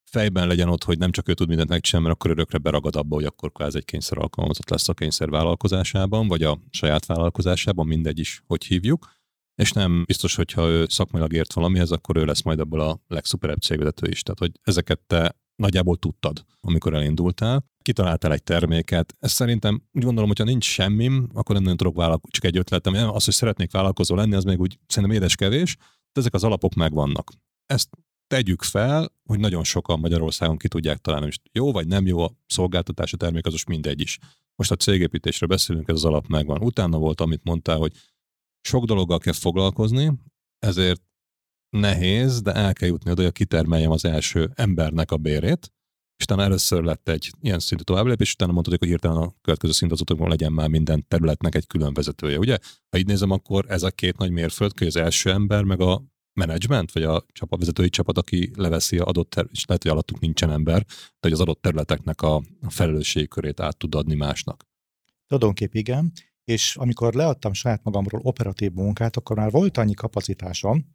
fejben 0.03 0.47
legyen 0.47 0.69
ott, 0.69 0.83
hogy 0.83 0.97
nem 0.97 1.11
csak 1.11 1.29
ő 1.29 1.33
tud 1.33 1.47
mindent 1.47 1.69
megcsinálni, 1.69 2.07
mert 2.07 2.19
akkor 2.19 2.31
örökre 2.31 2.57
beragad 2.57 2.95
abba, 2.95 3.15
hogy 3.15 3.25
akkor 3.25 3.51
kvázi 3.51 3.77
egy 3.77 3.85
kényszer 3.85 4.17
alkalmazott 4.17 4.69
lesz 4.69 4.89
a 4.89 4.93
kényszer 4.93 5.29
vállalkozásában, 5.29 6.27
vagy 6.27 6.43
a 6.43 6.59
saját 6.69 7.05
vállalkozásában, 7.05 7.87
mindegy 7.87 8.19
is, 8.19 8.43
hogy 8.47 8.65
hívjuk. 8.65 9.20
És 9.55 9.71
nem 9.71 10.03
biztos, 10.05 10.35
hogyha 10.35 10.67
ő 10.67 10.85
szakmailag 10.89 11.33
ért 11.33 11.53
valamihez, 11.53 11.91
akkor 11.91 12.17
ő 12.17 12.25
lesz 12.25 12.41
majd 12.41 12.59
abból 12.59 12.79
a 12.79 12.99
legszuperebb 13.07 13.59
cégvezető 13.61 14.09
is. 14.09 14.21
Tehát, 14.21 14.39
hogy 14.39 14.51
ezeket 14.63 14.99
te 14.99 15.39
nagyjából 15.55 15.97
tudtad, 15.97 16.45
amikor 16.59 16.93
elindultál. 16.93 17.69
Kitaláltál 17.81 18.33
egy 18.33 18.43
terméket. 18.43 19.15
Ez 19.19 19.31
szerintem 19.31 19.81
úgy 19.91 20.03
gondolom, 20.03 20.27
hogyha 20.27 20.43
nincs 20.43 20.65
semmim, 20.65 21.29
akkor 21.33 21.53
nem 21.55 21.63
nagyon 21.63 21.77
tudok 21.77 21.95
vállalkozni, 21.95 22.29
csak 22.31 22.45
egy 22.45 22.57
ötletem. 22.57 22.93
Az, 22.93 23.25
hogy 23.25 23.33
szeretnék 23.33 23.71
vállalkozó 23.71 24.15
lenni, 24.15 24.35
az 24.35 24.43
még 24.43 24.59
úgy 24.59 24.79
szerintem 24.87 25.17
édes 25.17 25.35
kevés, 25.35 25.75
de 26.11 26.19
ezek 26.19 26.33
az 26.33 26.43
alapok 26.43 26.73
megvannak. 26.73 27.31
Ezt 27.65 27.89
tegyük 28.27 28.61
fel, 28.61 29.11
hogy 29.23 29.39
nagyon 29.39 29.63
sokan 29.63 29.99
Magyarországon 29.99 30.57
ki 30.57 30.67
tudják 30.67 30.97
találni, 30.97 31.25
hogy 31.25 31.39
jó 31.51 31.71
vagy 31.71 31.87
nem 31.87 32.07
jó 32.07 32.19
a 32.19 32.31
szolgáltatás, 32.45 33.13
a 33.13 33.17
termék, 33.17 33.45
az 33.45 33.51
most 33.51 33.67
mindegy 33.67 34.01
is. 34.01 34.17
Most 34.55 34.71
a 34.71 34.75
cégépítésről 34.75 35.49
beszélünk, 35.49 35.89
ez 35.89 35.95
az 35.95 36.05
alap 36.05 36.27
megvan. 36.27 36.61
Utána 36.61 36.97
volt, 36.97 37.21
amit 37.21 37.43
mondtál, 37.43 37.77
hogy 37.77 37.91
sok 38.61 38.85
dologgal 38.85 39.17
kell 39.17 39.33
foglalkozni, 39.33 40.11
ezért 40.59 41.01
nehéz, 41.69 42.41
de 42.41 42.51
el 42.51 42.73
kell 42.73 42.87
jutni 42.87 43.11
oda, 43.11 43.21
hogy 43.21 43.31
kitermeljem 43.31 43.91
az 43.91 44.05
első 44.05 44.51
embernek 44.55 45.11
a 45.11 45.17
bérét, 45.17 45.73
és 46.17 46.27
utána 46.27 46.43
először 46.43 46.83
lett 46.83 47.09
egy 47.09 47.31
ilyen 47.41 47.59
szintű 47.59 47.83
továbblépés, 47.83 48.27
és 48.27 48.33
utána 48.33 48.51
mondtad, 48.51 48.77
hogy 48.77 48.87
hirtelen 48.87 49.17
a 49.17 49.33
következő 49.41 49.73
szint 49.73 49.91
az 49.91 50.01
utakon 50.01 50.29
legyen 50.29 50.51
már 50.51 50.69
minden 50.69 51.07
területnek 51.07 51.55
egy 51.55 51.67
külön 51.67 51.93
vezetője. 51.93 52.37
Ugye? 52.37 52.57
Ha 52.89 52.97
így 52.97 53.05
nézem, 53.05 53.31
akkor 53.31 53.65
ez 53.67 53.83
a 53.83 53.91
két 53.91 54.17
nagy 54.17 54.31
mérföldkő, 54.31 54.85
az 54.85 54.95
első 54.95 55.31
ember, 55.31 55.63
meg 55.63 55.79
a 55.79 56.03
menedzsment, 56.33 56.91
vagy 56.91 57.03
a 57.03 57.25
csapat, 57.31 57.59
vezetői 57.59 57.89
csapat, 57.89 58.17
aki 58.17 58.51
leveszi 58.55 58.97
a 58.97 59.05
adott 59.05 59.29
terület, 59.29 59.53
és 59.55 59.65
lehet, 59.65 59.83
hogy 59.83 59.91
alattuk 59.91 60.19
nincsen 60.19 60.51
ember, 60.51 60.85
de 60.85 60.95
hogy 61.19 61.31
az 61.31 61.39
adott 61.39 61.61
területeknek 61.61 62.21
a 62.21 62.43
felelősségkörét 62.67 63.59
át 63.59 63.77
tud 63.77 63.95
adni 63.95 64.15
másnak. 64.15 64.69
Tulajdonképp 65.27 65.73
igen, 65.73 66.11
és 66.43 66.75
amikor 66.75 67.13
leadtam 67.13 67.53
saját 67.53 67.83
magamról 67.83 68.21
operatív 68.23 68.71
munkát, 68.71 69.17
akkor 69.17 69.35
már 69.35 69.51
volt 69.51 69.77
annyi 69.77 69.93
kapacitásom, 69.93 70.85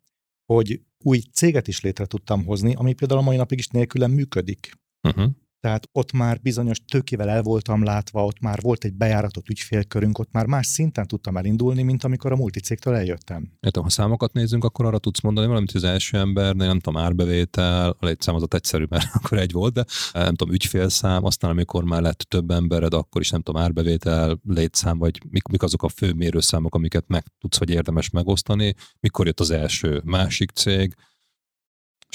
hogy 0.53 0.81
új 1.05 1.21
céget 1.33 1.69
is 1.69 1.81
létre 1.81 2.07
tudtam 2.07 2.45
hozni, 2.45 2.75
ami 2.75 2.93
például 2.93 3.21
a 3.21 3.25
mai 3.25 3.37
napig 3.37 3.59
is 3.59 3.69
nélkülem 3.69 4.11
működik. 4.11 4.73
Uh-huh. 5.09 5.31
Tehát 5.67 5.89
ott 5.93 6.13
már 6.13 6.41
bizonyos 6.43 6.79
tőkével 6.89 7.29
el 7.29 7.43
voltam 7.43 7.85
látva, 7.85 8.25
ott 8.25 8.41
már 8.41 8.59
volt 8.63 8.85
egy 8.85 8.95
bejáratott 8.95 9.49
ügyfélkörünk, 9.49 10.19
ott 10.19 10.33
már 10.33 10.47
más 10.47 10.67
szinten 10.67 11.07
tudtam 11.07 11.37
elindulni, 11.37 11.83
mint 11.83 12.05
amikor 12.05 12.33
a 12.33 12.37
multicégtől 12.37 12.95
eljöttem. 12.95 13.53
Értem, 13.61 13.83
ha 13.83 13.89
számokat 13.89 14.33
nézzünk, 14.33 14.65
akkor 14.65 14.85
arra 14.85 14.99
tudsz 14.99 15.21
mondani 15.21 15.47
valamit, 15.47 15.73
hogy 15.73 15.85
az 15.85 15.91
első 15.91 16.19
ember, 16.19 16.55
nem 16.55 16.81
tudom, 16.81 17.03
árbevétel, 17.03 17.97
a 17.99 18.07
létszámozat 18.07 18.55
egyszerű, 18.55 18.85
mert 18.89 19.09
akkor 19.17 19.39
egy 19.39 19.53
volt, 19.53 19.73
de 19.73 19.85
nem 20.13 20.35
tudom, 20.35 20.55
ügyfélszám, 20.55 21.25
aztán 21.25 21.51
amikor 21.51 21.85
már 21.85 22.03
lett 22.03 22.19
több 22.19 22.51
embered, 22.51 22.95
akkor 22.95 23.21
is 23.21 23.31
nem 23.31 23.43
tudom, 23.43 23.63
árbevétel, 23.63 24.41
létszám, 24.45 24.99
vagy 24.99 25.21
mik, 25.31 25.47
mik 25.49 25.63
azok 25.63 25.83
a 25.83 25.89
fő 25.89 26.13
mérőszámok, 26.13 26.75
amiket 26.75 27.05
meg 27.09 27.25
tudsz, 27.41 27.59
hogy 27.59 27.71
érdemes 27.71 28.11
megosztani, 28.11 28.75
mikor 29.01 29.27
jött 29.27 29.41
az 29.41 29.51
első 29.51 30.01
másik 30.05 30.51
cég, 30.51 30.95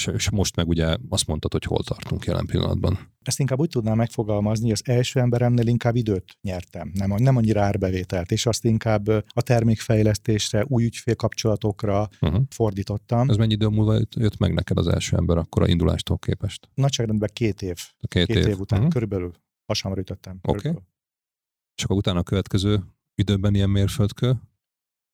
és 0.06 0.30
most 0.30 0.56
meg 0.56 0.68
ugye 0.68 0.96
azt 1.08 1.26
mondtad, 1.26 1.52
hogy 1.52 1.64
hol 1.64 1.82
tartunk 1.82 2.24
jelen 2.24 2.46
pillanatban. 2.46 2.98
Ezt 3.22 3.40
inkább 3.40 3.58
úgy 3.58 3.68
tudnám 3.68 3.96
megfogalmazni, 3.96 4.64
hogy 4.64 4.80
az 4.82 4.94
első 4.94 5.20
emberemnél 5.20 5.66
inkább 5.66 5.96
időt 5.96 6.36
nyertem, 6.40 6.90
nem, 6.94 7.14
nem 7.16 7.36
annyira 7.36 7.62
árbevételt, 7.62 8.32
és 8.32 8.46
azt 8.46 8.64
inkább 8.64 9.08
a 9.08 9.42
termékfejlesztésre, 9.42 10.64
új 10.68 10.84
ügyfélkapcsolatokra 10.84 12.08
uh-huh. 12.20 12.42
fordítottam. 12.50 13.30
Ez 13.30 13.36
mennyi 13.36 13.52
idő 13.52 13.66
múlva 13.66 14.00
jött 14.16 14.38
meg 14.38 14.54
neked 14.54 14.78
az 14.78 14.88
első 14.88 15.16
ember 15.16 15.36
akkor 15.36 15.62
a 15.62 15.66
indulástól 15.66 16.18
képest? 16.18 16.68
Nagyságrendben 16.74 17.30
két 17.32 17.62
év. 17.62 17.76
A 18.00 18.06
két, 18.06 18.26
két 18.26 18.36
év. 18.36 18.46
év 18.46 18.60
után 18.60 18.78
uh-huh. 18.78 18.92
körülbelül 18.92 19.32
hasamra 19.66 20.00
ütöttem. 20.00 20.38
Oké. 20.42 20.68
Okay. 20.68 20.82
És 21.76 21.84
akkor 21.84 21.96
utána 21.96 22.18
a 22.18 22.22
következő 22.22 22.82
időben 23.14 23.54
ilyen 23.54 23.70
mérföldkő? 23.70 24.40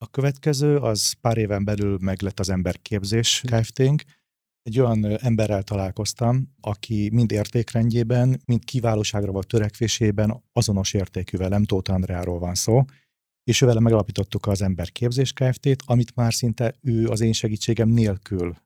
A 0.01 0.11
következő 0.11 0.77
az 0.77 1.13
pár 1.13 1.37
éven 1.37 1.65
belül 1.65 1.99
meg 2.01 2.23
lett 2.23 2.41
az 2.41 2.49
emberképzés 2.49 3.43
Kft-nk, 3.47 4.03
egy 4.69 4.81
olyan 4.81 5.19
emberrel 5.19 5.63
találkoztam, 5.63 6.55
aki 6.61 7.11
mind 7.13 7.33
értékrendjében, 7.33 8.41
mind 8.45 8.65
kiválóságra 8.65 9.33
vagy 9.33 9.47
törekvésében 9.47 10.43
azonos 10.53 10.93
értékű 10.93 11.37
velem, 11.37 11.65
Tóth 11.65 11.93
Andráról 11.93 12.39
van 12.39 12.55
szó, 12.55 12.85
és 13.45 13.61
ővel 13.61 13.81
megalapítottuk 13.81 14.47
az 14.47 14.63
Emberképzés 14.63 15.33
Kft-t, 15.33 15.83
amit 15.85 16.15
már 16.15 16.35
szinte 16.35 16.75
ő 16.81 17.07
az 17.07 17.21
én 17.21 17.33
segítségem 17.33 17.89
nélkül 17.89 18.57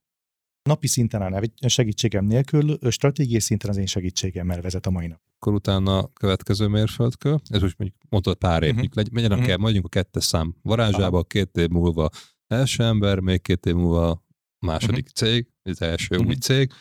napi 0.63 0.87
szinten 0.87 1.51
a 1.61 1.69
segítségem 1.69 2.25
nélkül, 2.25 2.79
stratégiai 2.91 3.41
szinten 3.41 3.71
az 3.71 3.77
én 3.77 3.87
segítségemmel 3.87 4.61
vezet 4.61 4.87
a 4.87 4.91
mai 4.91 5.07
nap. 5.07 5.21
Akkor 5.39 5.55
utána 5.55 5.99
a 5.99 6.11
következő 6.13 6.67
mérföldkő, 6.67 7.31
ez 7.31 7.61
most 7.61 7.79
mondjuk 7.79 8.01
mondtad 8.09 8.37
pár 8.37 8.63
év, 8.63 8.75
uh-huh. 8.75 9.05
legyen 9.13 9.31
uh-huh. 9.31 9.47
kell, 9.47 9.57
mondjuk 9.57 9.85
a 9.85 9.89
kettes 9.89 10.25
szám 10.25 10.55
varázsába, 10.63 11.17
Aha. 11.17 11.25
két 11.25 11.57
év 11.57 11.69
múlva 11.69 12.09
első 12.47 12.85
ember, 12.85 13.19
még 13.19 13.43
két 13.43 13.67
év 13.67 13.75
múlva 13.75 14.23
második 14.63 15.07
uh-huh. 15.07 15.31
cég, 15.31 15.47
az 15.63 15.83
első 15.83 16.15
uh-huh. 16.15 16.29
új 16.29 16.35
cég, 16.35 16.73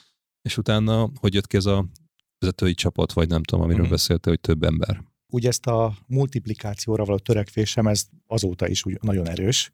és 0.42 0.58
utána 0.58 1.10
hogy 1.20 1.34
jött 1.34 1.48
ki 1.48 1.58
ez 1.58 1.66
a 1.66 1.86
vezetői 2.40 2.74
csapat, 2.74 3.14
vagy 3.14 3.30
nem 3.30 3.44
tudom, 3.44 3.64
amiről 3.64 3.82
uh-huh. 3.82 3.98
beszélte, 3.98 4.30
hogy 4.30 4.40
több 4.40 4.64
ember. 4.64 5.04
Ugye 5.34 5.48
ezt 5.48 5.66
a 5.66 5.98
multiplikációra 6.08 7.06
való 7.06 7.18
törekvésem, 7.18 7.88
ez 7.88 8.06
azóta 8.28 8.68
is 8.68 8.86
úgy 8.86 8.98
nagyon 9.02 9.28
erős, 9.28 9.72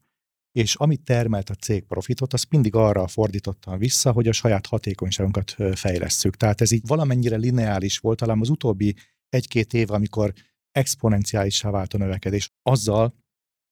és 0.52 0.74
amit 0.74 1.02
termelt 1.02 1.50
a 1.50 1.54
cég 1.54 1.84
profitot, 1.84 2.32
azt 2.32 2.50
mindig 2.50 2.74
arra 2.74 3.06
fordítottam 3.06 3.78
vissza, 3.78 4.12
hogy 4.12 4.28
a 4.28 4.32
saját 4.32 4.66
hatékonyságunkat 4.66 5.56
fejlesszük. 5.74 6.36
Tehát 6.36 6.60
ez 6.60 6.70
így 6.70 6.86
valamennyire 6.86 7.36
lineáris 7.36 7.98
volt, 7.98 8.18
talán 8.18 8.40
az 8.40 8.48
utóbbi 8.48 8.96
egy-két 9.28 9.74
év, 9.74 9.90
amikor 9.90 10.32
exponenciálissá 10.70 11.70
vált 11.70 11.94
a 11.94 11.98
növekedés, 11.98 12.50
azzal, 12.62 13.14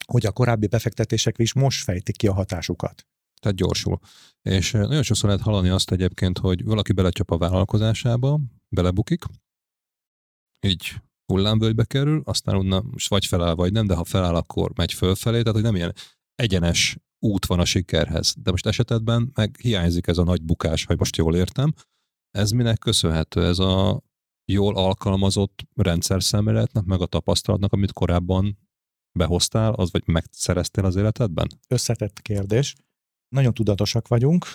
hogy 0.07 0.27
a 0.27 0.33
korábbi 0.33 0.66
befektetések 0.66 1.38
is 1.38 1.53
most 1.53 1.83
fejtik 1.83 2.16
ki 2.16 2.27
a 2.27 2.33
hatásukat 2.33 3.07
tehát 3.40 3.57
gyorsul. 3.57 3.99
És 4.42 4.70
nagyon 4.70 5.03
sokszor 5.03 5.29
lehet 5.29 5.44
hallani 5.44 5.68
azt 5.68 5.90
egyébként, 5.90 6.38
hogy 6.38 6.64
valaki 6.64 6.92
belecsap 6.92 7.31
a 7.31 7.38
vállalkozásába, 7.38 8.40
belebukik, 8.68 9.25
így 10.66 10.94
hullámvölgybe 11.33 11.85
kerül, 11.85 12.22
aztán 12.25 12.57
onnan 12.57 12.88
most 12.90 13.09
vagy 13.09 13.27
feláll, 13.27 13.55
vagy 13.55 13.72
nem, 13.72 13.87
de 13.87 13.94
ha 13.94 14.05
feláll, 14.05 14.35
akkor 14.35 14.72
megy 14.75 14.92
fölfelé, 14.92 15.38
tehát 15.38 15.55
hogy 15.55 15.62
nem 15.62 15.75
ilyen 15.75 15.94
egyenes 16.35 16.99
út 17.18 17.46
van 17.46 17.61
a 17.61 17.64
sikerhez. 17.64 18.35
De 18.38 18.51
most 18.51 18.66
esetedben 18.66 19.31
meg 19.35 19.57
hiányzik 19.61 20.07
ez 20.07 20.18
a 20.18 20.25
nagy 20.25 20.42
bukás, 20.42 20.85
ha 20.85 20.94
most 20.99 21.16
jól 21.16 21.37
értem. 21.37 21.72
Ez 22.31 22.51
minek 22.51 22.79
köszönhető? 22.79 23.44
Ez 23.44 23.59
a 23.59 24.03
jól 24.53 24.77
alkalmazott 24.77 25.66
rendszer 25.75 26.22
szemléletnek, 26.22 26.85
meg 26.85 27.01
a 27.01 27.07
tapasztalatnak, 27.07 27.72
amit 27.72 27.92
korábban 27.92 28.59
behoztál, 29.18 29.72
az 29.72 29.92
vagy 29.92 30.07
megszereztél 30.07 30.85
az 30.85 30.96
életedben? 30.96 31.46
Összetett 31.68 32.20
kérdés 32.20 32.75
nagyon 33.37 33.55
tudatosak 33.55 34.09
vagyunk, 34.09 34.46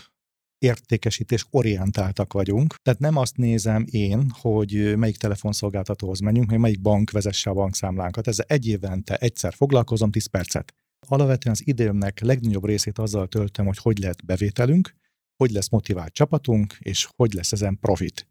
értékesítés 0.57 1.45
orientáltak 1.49 2.33
vagyunk. 2.33 2.75
Tehát 2.81 2.99
nem 2.99 3.17
azt 3.17 3.37
nézem 3.37 3.85
én, 3.89 4.29
hogy 4.29 4.97
melyik 4.97 5.17
telefonszolgáltatóhoz 5.17 6.19
menjünk, 6.19 6.49
vagy 6.49 6.59
melyik 6.59 6.81
bank 6.81 7.11
vezesse 7.11 7.49
a 7.49 7.53
bankszámlánkat. 7.53 8.27
Ezzel 8.27 8.45
egy 8.47 8.67
évente 8.67 9.15
egyszer 9.15 9.53
foglalkozom 9.53 10.11
10 10.11 10.25
percet. 10.25 10.73
Alapvetően 11.07 11.55
az 11.55 11.67
időmnek 11.67 12.19
legnagyobb 12.19 12.65
részét 12.65 12.99
azzal 12.99 13.27
töltöm, 13.27 13.65
hogy 13.65 13.77
hogy 13.77 13.97
lehet 13.97 14.25
bevételünk, 14.25 14.93
hogy 15.35 15.51
lesz 15.51 15.69
motivált 15.69 16.13
csapatunk, 16.13 16.75
és 16.79 17.07
hogy 17.15 17.33
lesz 17.33 17.51
ezen 17.51 17.79
profit. 17.79 18.30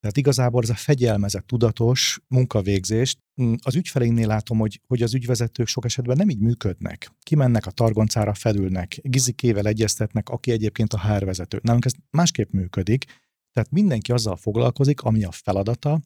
Tehát 0.00 0.16
igazából 0.16 0.62
ez 0.62 0.70
a 0.70 0.74
fegyelmezett, 0.74 1.46
tudatos 1.46 2.20
munkavégzést 2.28 3.18
mm, 3.42 3.54
az 3.62 3.74
ügyfeleinknél 3.74 4.26
látom, 4.26 4.58
hogy, 4.58 4.80
hogy 4.86 5.02
az 5.02 5.14
ügyvezetők 5.14 5.66
sok 5.66 5.84
esetben 5.84 6.16
nem 6.16 6.28
így 6.28 6.40
működnek. 6.40 7.10
Kimennek 7.22 7.66
a 7.66 7.70
targoncára, 7.70 8.34
felülnek, 8.34 8.98
gizikével 9.02 9.66
egyeztetnek, 9.66 10.28
aki 10.28 10.50
egyébként 10.50 10.92
a 10.92 10.98
hárvezető. 10.98 11.60
Nálunk 11.62 11.84
ez 11.84 11.92
másképp 12.10 12.50
működik, 12.50 13.04
tehát 13.52 13.70
mindenki 13.70 14.12
azzal 14.12 14.36
foglalkozik, 14.36 15.00
ami 15.00 15.24
a 15.24 15.30
feladata, 15.30 16.00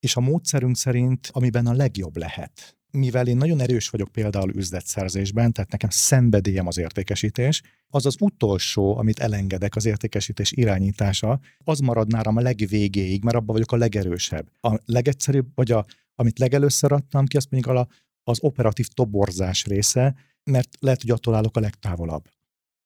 és 0.00 0.16
a 0.16 0.20
módszerünk 0.20 0.76
szerint, 0.76 1.28
amiben 1.32 1.66
a 1.66 1.72
legjobb 1.72 2.16
lehet 2.16 2.79
mivel 2.90 3.26
én 3.26 3.36
nagyon 3.36 3.60
erős 3.60 3.88
vagyok 3.88 4.08
például 4.08 4.54
üzletszerzésben, 4.54 5.52
tehát 5.52 5.70
nekem 5.70 5.90
szenvedélyem 5.90 6.66
az 6.66 6.78
értékesítés, 6.78 7.62
az 7.88 8.06
az 8.06 8.16
utolsó, 8.20 8.96
amit 8.96 9.18
elengedek, 9.18 9.76
az 9.76 9.84
értékesítés 9.84 10.52
irányítása, 10.52 11.40
az 11.64 11.78
marad 11.78 12.08
nálam 12.08 12.36
a 12.36 12.40
legvégéig, 12.40 13.24
mert 13.24 13.36
abban 13.36 13.54
vagyok 13.54 13.72
a 13.72 13.76
legerősebb. 13.76 14.50
A 14.60 14.78
legegyszerűbb, 14.84 15.46
vagy 15.54 15.70
a, 15.70 15.86
amit 16.14 16.38
legelőször 16.38 16.92
adtam 16.92 17.26
ki, 17.26 17.36
azt 17.36 17.50
mondjuk 17.50 17.76
a, 17.76 17.88
az 18.24 18.38
operatív 18.42 18.88
toborzás 18.88 19.64
része, 19.64 20.14
mert 20.44 20.68
lehet, 20.80 21.00
hogy 21.00 21.10
attól 21.10 21.34
állok 21.34 21.56
a 21.56 21.60
legtávolabb. 21.60 22.28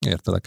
Értelek. 0.07 0.47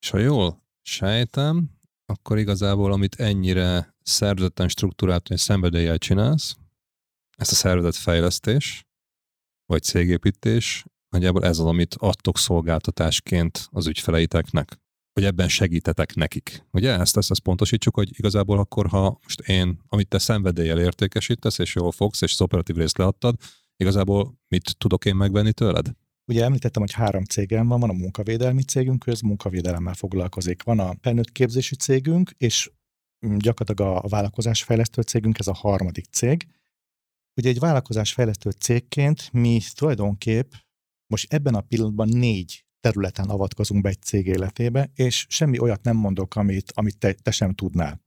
És 0.00 0.10
ha 0.10 0.18
jól 0.18 0.62
sejtem, 0.82 1.70
akkor 2.06 2.38
igazából, 2.38 2.92
amit 2.92 3.14
ennyire 3.14 3.94
szervezetten 4.02 4.68
struktúrált, 4.68 5.28
és 5.28 5.40
szenvedéllyel 5.40 5.98
csinálsz, 5.98 6.56
ezt 7.38 7.50
a 7.50 7.54
szervezetfejlesztés, 7.54 8.86
vagy 9.66 9.82
cégépítés, 9.82 10.84
nagyjából 11.08 11.44
ez 11.44 11.58
az, 11.58 11.66
amit 11.66 11.94
adtok 11.98 12.38
szolgáltatásként 12.38 13.68
az 13.70 13.86
ügyfeleiteknek, 13.86 14.78
hogy 15.12 15.24
ebben 15.24 15.48
segítetek 15.48 16.14
nekik. 16.14 16.66
Ugye 16.72 16.98
ezt, 16.98 17.16
ezt, 17.16 17.30
ezt 17.30 17.40
pontosítsuk, 17.40 17.94
hogy 17.94 18.18
igazából 18.18 18.58
akkor, 18.58 18.86
ha 18.86 19.18
most 19.22 19.40
én, 19.40 19.80
amit 19.88 20.08
te 20.08 20.18
szenvedéllyel 20.18 20.80
értékesítesz, 20.80 21.58
és 21.58 21.74
jól 21.74 21.92
fogsz, 21.92 22.22
és 22.22 22.32
az 22.32 22.40
operatív 22.40 22.76
részt 22.76 22.98
leadtad, 22.98 23.34
igazából 23.76 24.38
mit 24.48 24.78
tudok 24.78 25.04
én 25.04 25.16
megvenni 25.16 25.52
tőled? 25.52 25.86
Ugye 26.30 26.44
említettem, 26.44 26.82
hogy 26.82 26.92
három 26.92 27.24
cégem 27.24 27.68
van, 27.68 27.80
van 27.80 27.90
a 27.90 27.92
munkavédelmi 27.92 28.62
cégünk, 28.62 29.06
ez 29.06 29.20
munkavédelemmel 29.20 29.94
foglalkozik. 29.94 30.62
Van 30.62 30.78
a 30.78 30.94
felnőtt 31.00 31.32
képzési 31.32 31.76
cégünk, 31.76 32.30
és 32.36 32.70
gyakorlatilag 33.36 34.04
a 34.04 34.08
vállalkozásfejlesztő 34.08 35.02
cégünk, 35.02 35.38
ez 35.38 35.46
a 35.46 35.54
harmadik 35.54 36.04
cég. 36.04 36.46
Ugye 37.38 37.48
egy 37.48 37.58
vállalkozás 37.58 38.12
fejlesztő 38.12 38.50
cégként 38.50 39.32
mi 39.32 39.60
tulajdonképp 39.74 40.52
most 41.06 41.32
ebben 41.32 41.54
a 41.54 41.60
pillanatban 41.60 42.08
négy 42.08 42.64
területen 42.80 43.28
avatkozunk 43.28 43.82
be 43.82 43.88
egy 43.88 44.02
cég 44.02 44.26
életébe, 44.26 44.90
és 44.94 45.26
semmi 45.28 45.58
olyat 45.58 45.82
nem 45.82 45.96
mondok, 45.96 46.36
amit, 46.36 46.72
amit 46.74 46.98
te, 46.98 47.12
te 47.12 47.30
sem 47.30 47.54
tudnál. 47.54 48.00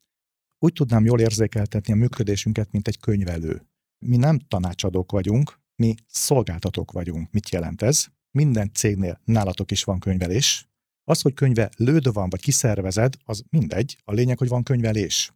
Úgy 0.59 0.73
tudnám 0.73 1.05
jól 1.05 1.19
érzékeltetni 1.19 1.93
a 1.93 1.95
működésünket, 1.95 2.71
mint 2.71 2.87
egy 2.87 2.99
könyvelő. 2.99 3.67
Mi 4.05 4.17
nem 4.17 4.39
tanácsadók 4.39 5.11
vagyunk, 5.11 5.59
mi 5.75 5.95
szolgáltatók 6.07 6.91
vagyunk. 6.91 7.31
Mit 7.31 7.49
jelent 7.49 7.81
ez? 7.81 8.05
Minden 8.31 8.71
cégnél 8.73 9.21
nálatok 9.23 9.71
is 9.71 9.83
van 9.83 9.99
könyvelés. 9.99 10.69
Az, 11.03 11.21
hogy 11.21 11.33
könyve 11.33 11.69
lőd 11.75 12.13
van, 12.13 12.29
vagy 12.29 12.41
kiszervezed, 12.41 13.13
az 13.23 13.43
mindegy. 13.49 13.97
A 14.03 14.13
lényeg, 14.13 14.37
hogy 14.37 14.49
van 14.49 14.63
könyvelés. 14.63 15.31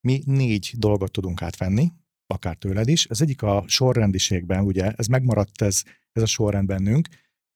Mi 0.00 0.22
négy 0.24 0.74
dolgot 0.76 1.12
tudunk 1.12 1.42
átvenni, 1.42 1.92
akár 2.26 2.56
tőled 2.56 2.88
is. 2.88 3.06
Ez 3.06 3.20
egyik 3.20 3.42
a 3.42 3.64
sorrendiségben, 3.66 4.64
ugye, 4.64 4.92
ez 4.96 5.06
megmaradt 5.06 5.62
ez, 5.62 5.82
ez 6.12 6.22
a 6.22 6.26
sorrend 6.26 6.66
bennünk, 6.66 7.08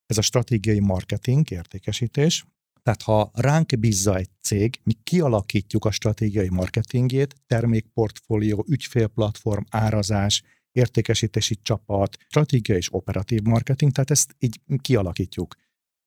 ez 0.07 0.19
a 0.19 0.23
stratégiai 0.23 0.81
marketing, 0.81 1.51
értékesítés. 1.51 2.45
Tehát 2.83 3.03
ha 3.03 3.31
ránk 3.35 3.79
bízza 3.79 4.17
egy 4.17 4.29
cég, 4.41 4.81
mi 4.83 4.93
kialakítjuk 5.03 5.85
a 5.85 5.91
stratégiai 5.91 6.49
marketingjét, 6.49 7.35
termékportfólió, 7.47 8.65
ügyfélplatform, 8.69 9.63
árazás, 9.71 10.43
értékesítési 10.73 11.59
csapat, 11.63 12.17
stratégiai 12.27 12.79
és 12.79 12.89
operatív 12.93 13.43
marketing, 13.43 13.93
tehát 13.93 14.11
ezt 14.11 14.35
így 14.39 14.61
kialakítjuk. 14.81 15.55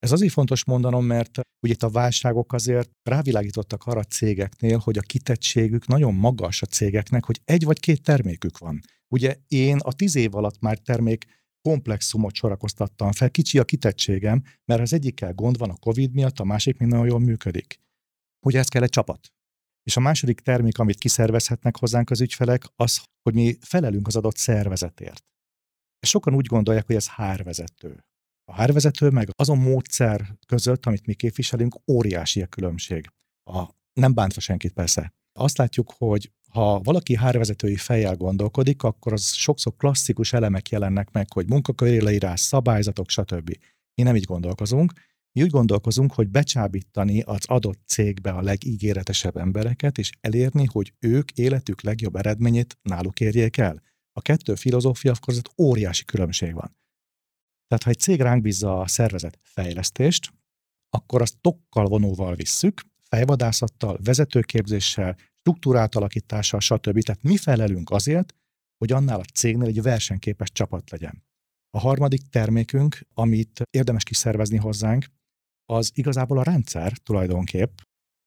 Ez 0.04 0.12
azért 0.12 0.32
fontos 0.32 0.66
mondanom, 0.66 1.06
mert 1.06 1.39
ugye 1.60 1.74
itt 1.74 1.84
a 1.84 1.89
válságok 1.89 2.54
azért 2.54 2.89
rávilágítottak 3.04 3.84
arra 3.84 4.00
a 4.00 4.04
cégeknél, 4.04 4.78
hogy 4.78 4.98
a 4.98 5.02
kitettségük 5.02 5.88
nagyon 5.88 6.13
magas 6.13 6.62
a 6.62 6.66
cégeknek, 6.66 7.26
hogy 7.26 7.42
egy 7.46 7.63
vagy 7.63 7.80
két 7.80 8.02
termékük 8.02 8.58
van. 8.58 8.82
Ugye 9.08 9.36
én 9.48 9.78
a 9.78 9.94
tíz 9.94 10.16
év 10.16 10.36
alatt 10.36 10.60
már 10.60 10.78
termék 10.78 11.26
komplexumot 11.62 12.36
sorakoztattam 12.36 13.12
fel, 13.12 13.32
kicsi 13.32 13.60
a 13.60 13.63
kitettségem, 13.63 14.44
mert 14.66 14.82
az 14.82 14.94
egyikkel 14.94 15.34
gond 15.34 15.58
van 15.58 15.70
a 15.70 15.78
COVID 15.78 16.13
miatt, 16.13 16.39
a 16.39 16.44
másik 16.44 16.78
még 16.78 16.89
nagyon 16.89 17.08
jól 17.08 17.20
működik. 17.20 17.80
Ugye 18.46 18.60
ez 18.60 18.68
kell 18.68 18.84
egy 18.84 18.89
csapat. 18.89 19.34
És 19.84 19.98
a 19.98 20.00
második 20.00 20.39
termék, 20.39 20.78
amit 20.78 21.00
kiszervezhetnek 21.00 21.78
hozzánk 21.78 22.10
az 22.10 22.22
ügyfelek, 22.22 22.63
az, 22.76 23.04
hogy 23.22 23.34
mi 23.34 23.58
felelünk 23.62 24.08
az 24.08 24.16
adott 24.16 24.38
szervezetért. 24.38 25.24
Sokan 26.00 26.36
úgy 26.36 26.46
gondolják, 26.46 26.86
hogy 26.86 26.96
ez 26.96 27.08
hárvezető. 27.08 28.06
A 28.46 28.54
hárvezető 28.54 29.10
meg 29.10 29.30
azon 29.36 29.58
módszer 29.58 30.38
között, 30.48 30.86
amit 30.86 31.06
mi 31.06 31.14
képviselünk, 31.14 31.76
óriási 31.92 32.42
a 32.42 32.48
különbség. 32.48 33.10
A, 33.44 33.66
nem 33.94 34.14
bántva 34.14 34.42
senkit 34.42 34.74
persze. 34.74 35.14
Azt 35.40 35.58
látjuk, 35.58 35.94
hogy 35.98 36.32
ha 36.50 36.80
valaki 36.80 37.16
hárvezetői 37.16 37.76
fejjel 37.76 38.16
gondolkodik, 38.16 38.84
akkor 38.84 39.14
az 39.14 39.32
sokszor 39.32 39.76
klasszikus 39.78 40.34
elemek 40.34 40.70
jelennek 40.70 41.12
meg, 41.12 41.34
hogy 41.34 41.48
munkaköri 41.50 42.02
leírás, 42.02 42.40
szabályzatok, 42.40 43.10
stb. 43.10 43.58
Mi 43.96 44.04
nem 44.04 44.16
így 44.16 44.26
gondolkozunk. 44.26 44.94
Mi 45.32 45.44
úgy 45.44 45.50
gondolkozunk, 45.50 46.14
hogy 46.14 46.30
becsábítani 46.30 47.22
az 47.22 47.46
adott 47.46 47.80
cégbe 47.86 48.32
a 48.32 48.42
legígéretesebb 48.42 49.38
embereket, 49.38 49.98
és 49.98 50.12
elérni, 50.22 50.66
hogy 50.66 50.94
ők 51.00 51.32
életük 51.32 51.82
legjobb 51.82 52.16
eredményét 52.16 52.78
náluk 52.82 53.20
érjék 53.20 53.58
el. 53.58 53.82
A 54.12 54.22
kettő 54.22 54.56
filozófia 54.56 55.14
között 55.26 55.54
óriási 55.58 56.06
különbség 56.06 56.54
van. 56.54 56.78
Tehát, 57.74 57.88
ha 57.88 57.94
egy 57.94 58.00
cég 58.00 58.22
ránk 58.22 58.42
bízza 58.42 58.80
a 58.80 58.88
szervezet 58.88 59.40
fejlesztést, 59.42 60.34
akkor 60.90 61.22
azt 61.22 61.38
tokkal 61.42 61.86
vonóval 61.86 62.36
visszük, 62.36 62.82
fejvadászattal, 63.10 64.00
vezetőképzéssel, 64.04 65.18
struktúrát 65.40 65.96
alakítással, 65.96 66.60
stb. 66.60 67.04
Tehát 67.04 67.24
mi 67.24 67.38
felelünk 67.38 67.90
azért, 67.90 68.36
hogy 68.78 68.92
annál 68.92 69.20
a 69.20 69.24
cégnél 69.24 69.68
egy 69.68 69.82
versenyképes 69.82 70.52
csapat 70.52 70.90
legyen. 70.90 71.24
A 71.70 71.80
harmadik 71.80 72.30
termékünk, 72.30 73.08
amit 73.14 73.62
érdemes 73.70 74.04
kiszervezni 74.04 74.58
hozzánk, 74.58 75.06
az 75.66 75.92
igazából 75.94 76.38
a 76.38 76.44
rendszer 76.44 76.92
tulajdonképp, 76.98 77.78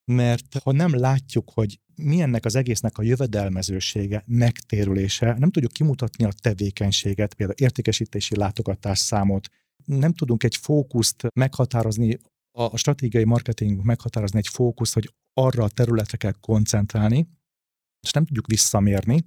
mert 0.07 0.59
ha 0.63 0.73
nem 0.73 0.99
látjuk, 0.99 1.51
hogy 1.51 1.81
milyennek 1.95 2.45
az 2.45 2.55
egésznek 2.55 2.99
a 2.99 3.03
jövedelmezősége, 3.03 4.23
megtérülése, 4.27 5.37
nem 5.39 5.51
tudjuk 5.51 5.73
kimutatni 5.73 6.25
a 6.25 6.33
tevékenységet, 6.41 7.35
például 7.35 7.59
értékesítési 7.59 8.37
látogatás 8.37 8.99
számot, 8.99 9.49
nem 9.85 10.13
tudunk 10.13 10.45
egy 10.45 10.57
fókuszt 10.57 11.27
meghatározni, 11.35 12.19
a 12.59 12.77
stratégiai 12.77 13.25
marketing 13.25 13.85
meghatározni 13.85 14.39
egy 14.39 14.49
fókuszt, 14.49 14.95
hogy 14.95 15.15
arra 15.35 15.65
a 15.65 15.69
területre 15.69 16.17
kell 16.17 16.35
koncentrálni, 16.41 17.29
és 18.01 18.11
nem 18.13 18.25
tudjuk 18.25 18.47
visszamérni, 18.47 19.25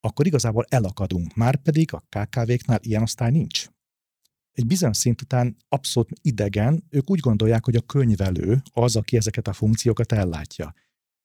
akkor 0.00 0.26
igazából 0.26 0.64
elakadunk. 0.68 1.34
Márpedig 1.34 1.92
a 1.92 2.02
KKV-knál 2.08 2.78
ilyen 2.82 3.02
osztály 3.02 3.30
nincs 3.30 3.66
egy 4.52 4.66
bizonyos 4.66 4.96
szint 4.96 5.22
után 5.22 5.56
abszolút 5.68 6.10
idegen, 6.22 6.84
ők 6.90 7.10
úgy 7.10 7.18
gondolják, 7.18 7.64
hogy 7.64 7.76
a 7.76 7.80
könyvelő 7.80 8.62
az, 8.72 8.96
aki 8.96 9.16
ezeket 9.16 9.48
a 9.48 9.52
funkciókat 9.52 10.12
ellátja. 10.12 10.74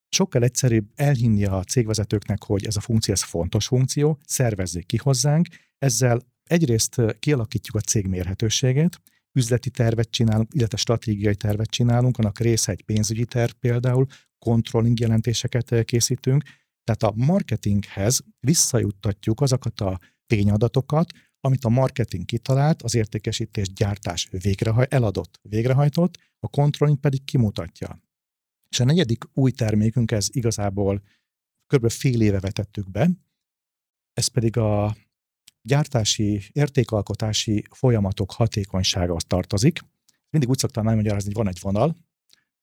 Sokkal 0.10 0.44
egyszerűbb 0.44 0.90
elhinni 0.96 1.46
a 1.46 1.64
cégvezetőknek, 1.64 2.44
hogy 2.44 2.66
ez 2.66 2.76
a 2.76 2.80
funkció, 2.80 3.14
ez 3.14 3.24
fontos 3.24 3.68
funkció, 3.68 4.20
szervezzék 4.26 4.86
ki 4.86 4.98
hozzánk, 4.98 5.48
ezzel 5.78 6.22
egyrészt 6.44 7.02
kialakítjuk 7.20 7.76
a 7.76 7.80
cég 7.80 8.08
mérhetőségét, 8.08 9.02
üzleti 9.32 9.70
tervet 9.70 10.10
csinálunk, 10.10 10.54
illetve 10.54 10.78
stratégiai 10.78 11.36
tervet 11.36 11.70
csinálunk, 11.70 12.18
annak 12.18 12.40
része 12.40 12.72
egy 12.72 12.84
pénzügyi 12.84 13.26
terv 13.26 13.52
például, 13.60 14.06
controlling 14.40 15.00
jelentéseket 15.00 15.84
készítünk, 15.86 16.44
tehát 16.84 17.04
a 17.04 17.26
marketinghez 17.26 18.20
visszajuttatjuk 18.40 19.42
azokat 19.42 19.82
a 19.82 20.00
tényadatokat, 20.26 21.12
amit 21.46 21.66
a 21.66 21.70
marketing 21.70 22.26
kitalált, 22.26 22.82
az 22.82 22.96
értékesítés 22.96 23.74
gyártás 23.74 24.28
végrehaj, 24.32 24.86
eladott, 24.90 25.40
végrehajtott, 25.42 26.18
a 26.40 26.48
controlling 26.48 27.00
pedig 27.00 27.24
kimutatja. 27.24 28.02
És 28.70 28.80
a 28.80 28.86
negyedik 28.86 29.24
új 29.34 29.52
termékünk, 29.52 30.12
ez 30.12 30.28
igazából 30.32 31.02
kb. 31.68 31.90
fél 31.90 32.22
éve 32.22 32.40
vetettük 32.40 32.92
be, 32.92 33.10
ez 34.14 34.28
pedig 34.28 34.58
a 34.58 34.96
gyártási, 35.62 36.42
értékalkotási 36.52 37.64
folyamatok 37.72 38.32
hatékonysága 38.32 39.18
tartozik. 39.28 39.80
Mindig 40.30 40.50
úgy 40.50 40.58
szoktam 40.58 40.88
elmagyarázni, 40.88 41.34
hogy 41.34 41.44
van 41.44 41.48
egy 41.48 41.60
vonal, 41.62 41.96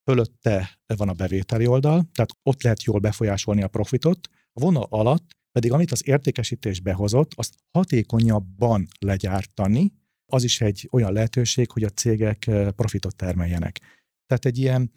fölötte 0.03 0.79
van 0.85 1.09
a 1.09 1.13
bevételi 1.13 1.67
oldal, 1.67 2.09
tehát 2.13 2.31
ott 2.43 2.63
lehet 2.63 2.83
jól 2.83 2.99
befolyásolni 2.99 3.63
a 3.63 3.67
profitot, 3.67 4.29
a 4.53 4.59
vonal 4.59 4.87
alatt 4.89 5.25
pedig 5.53 5.71
amit 5.71 5.91
az 5.91 6.07
értékesítés 6.07 6.79
behozott, 6.79 7.31
azt 7.35 7.55
hatékonyabban 7.71 8.87
legyártani, 8.99 9.93
az 10.31 10.43
is 10.43 10.61
egy 10.61 10.87
olyan 10.91 11.13
lehetőség, 11.13 11.71
hogy 11.71 11.83
a 11.83 11.89
cégek 11.89 12.49
profitot 12.75 13.15
termeljenek. 13.15 13.79
Tehát 14.25 14.45
egy 14.45 14.57
ilyen 14.57 14.91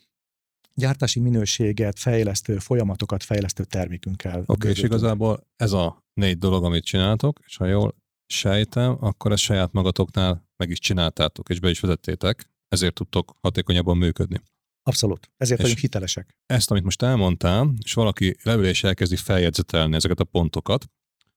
gyártási 0.74 1.20
minőséget 1.20 1.98
fejlesztő, 1.98 2.58
folyamatokat 2.58 3.22
fejlesztő 3.22 3.64
termékünkkel. 3.64 4.38
Oké, 4.38 4.52
okay, 4.52 4.70
és 4.70 4.82
igazából 4.82 5.46
ez 5.56 5.72
a 5.72 6.04
négy 6.12 6.38
dolog, 6.38 6.64
amit 6.64 6.84
csináltok, 6.84 7.40
és 7.46 7.56
ha 7.56 7.66
jól 7.66 7.94
sejtem, 8.26 8.96
akkor 9.00 9.32
ezt 9.32 9.42
saját 9.42 9.72
magatoknál 9.72 10.48
meg 10.56 10.70
is 10.70 10.78
csináltátok, 10.78 11.48
és 11.48 11.60
be 11.60 11.70
is 11.70 11.80
vezettétek, 11.80 12.50
ezért 12.68 12.94
tudtok 12.94 13.36
hatékonyabban 13.40 13.96
működni. 13.96 14.40
Abszolút. 14.88 15.30
Ezért 15.36 15.58
és 15.58 15.64
vagyunk 15.64 15.80
hitelesek. 15.80 16.36
Ezt, 16.46 16.70
amit 16.70 16.84
most 16.84 17.02
elmondtál, 17.02 17.72
és 17.84 17.92
valaki 17.92 18.36
leül 18.42 18.64
és 18.64 18.84
elkezdi 18.84 19.16
feljegyzetelni 19.16 19.94
ezeket 19.94 20.20
a 20.20 20.24
pontokat, 20.24 20.86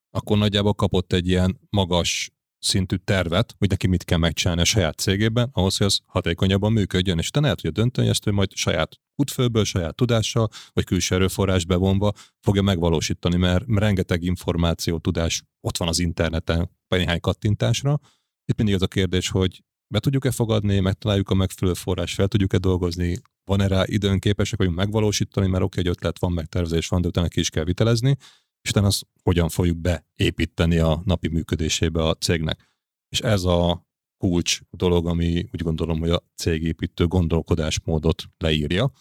akkor 0.10 0.38
nagyjából 0.38 0.74
kapott 0.74 1.14
egy 1.14 1.28
ilyen 1.28 1.60
magas 1.70 2.32
szintű 2.60 2.96
tervet, 2.96 3.56
hogy 3.58 3.70
neki 3.70 3.88
mit 3.88 4.04
kell 4.04 4.18
megcsinálni 4.18 4.62
a 4.62 4.66
saját 4.66 4.98
cégében, 4.98 5.50
ahhoz, 5.54 5.78
hogy 5.78 5.88
az 5.88 6.00
hatékonyabban 6.06 6.72
működjön, 6.72 7.18
és 7.18 7.30
te 7.30 7.40
el 7.40 7.56
tudja 7.56 7.72
dönteni, 7.72 8.08
hogy 8.08 8.16
ezt 8.16 8.36
majd 8.36 8.54
saját 8.54 9.00
útfőből, 9.16 9.64
saját 9.64 9.96
tudással, 9.96 10.50
vagy 10.74 10.84
külső 10.84 11.16
erőforrás 11.16 11.66
bevonva 11.66 12.14
fogja 12.40 12.62
megvalósítani, 12.62 13.38
mert 13.38 13.66
rengeteg 13.68 14.24
információ, 14.24 14.98
tudás 14.98 15.44
ott 15.62 15.78
van 15.78 15.88
az 15.88 16.00
interneten, 16.00 16.70
néhány 16.88 17.20
kattintásra. 17.20 18.00
Itt 18.46 18.58
mindig 18.58 18.76
az 18.76 18.82
a 18.82 18.88
kérdés, 18.88 19.30
hogy 19.30 19.64
be 19.94 20.00
tudjuk-e 20.00 20.32
fogadni, 20.32 20.80
megtaláljuk 20.80 21.30
a 21.30 21.34
megfelelő 21.34 21.76
forrás, 21.76 22.14
fel 22.14 22.28
tudjuk-e 22.28 22.58
dolgozni, 22.58 23.22
van-e 23.50 23.68
rá 23.68 23.84
időn 23.86 24.20
képesek 24.20 24.58
vagyunk 24.58 24.78
megvalósítani, 24.78 25.48
mert 25.48 25.64
oké, 25.64 25.80
egy 25.80 25.88
ötlet 25.88 26.20
van, 26.20 26.32
megtervezés 26.32 26.88
van, 26.88 27.02
de 27.02 27.08
utána 27.08 27.28
ki 27.28 27.40
is 27.40 27.50
kell 27.50 27.64
vitelezni, 27.64 28.16
és 28.62 28.70
utána 28.70 28.88
azt 28.88 29.08
hogyan 29.24 29.50
fogjuk 29.50 29.78
beépíteni 29.78 30.78
a 30.78 31.02
napi 31.06 31.28
működésébe 31.28 32.04
a 32.04 32.16
cégnek. 32.16 32.70
És 33.10 33.20
ez 33.20 33.44
a 33.44 33.88
kulcs 34.18 34.60
dolog, 34.70 35.08
ami 35.08 35.50
úgy 35.54 35.62
gondolom, 35.62 36.00
hogy 36.00 36.10
a 36.10 36.24
cégépítő 36.36 37.08
gondolkodásmódot 37.08 38.24
leírja, 38.38 38.92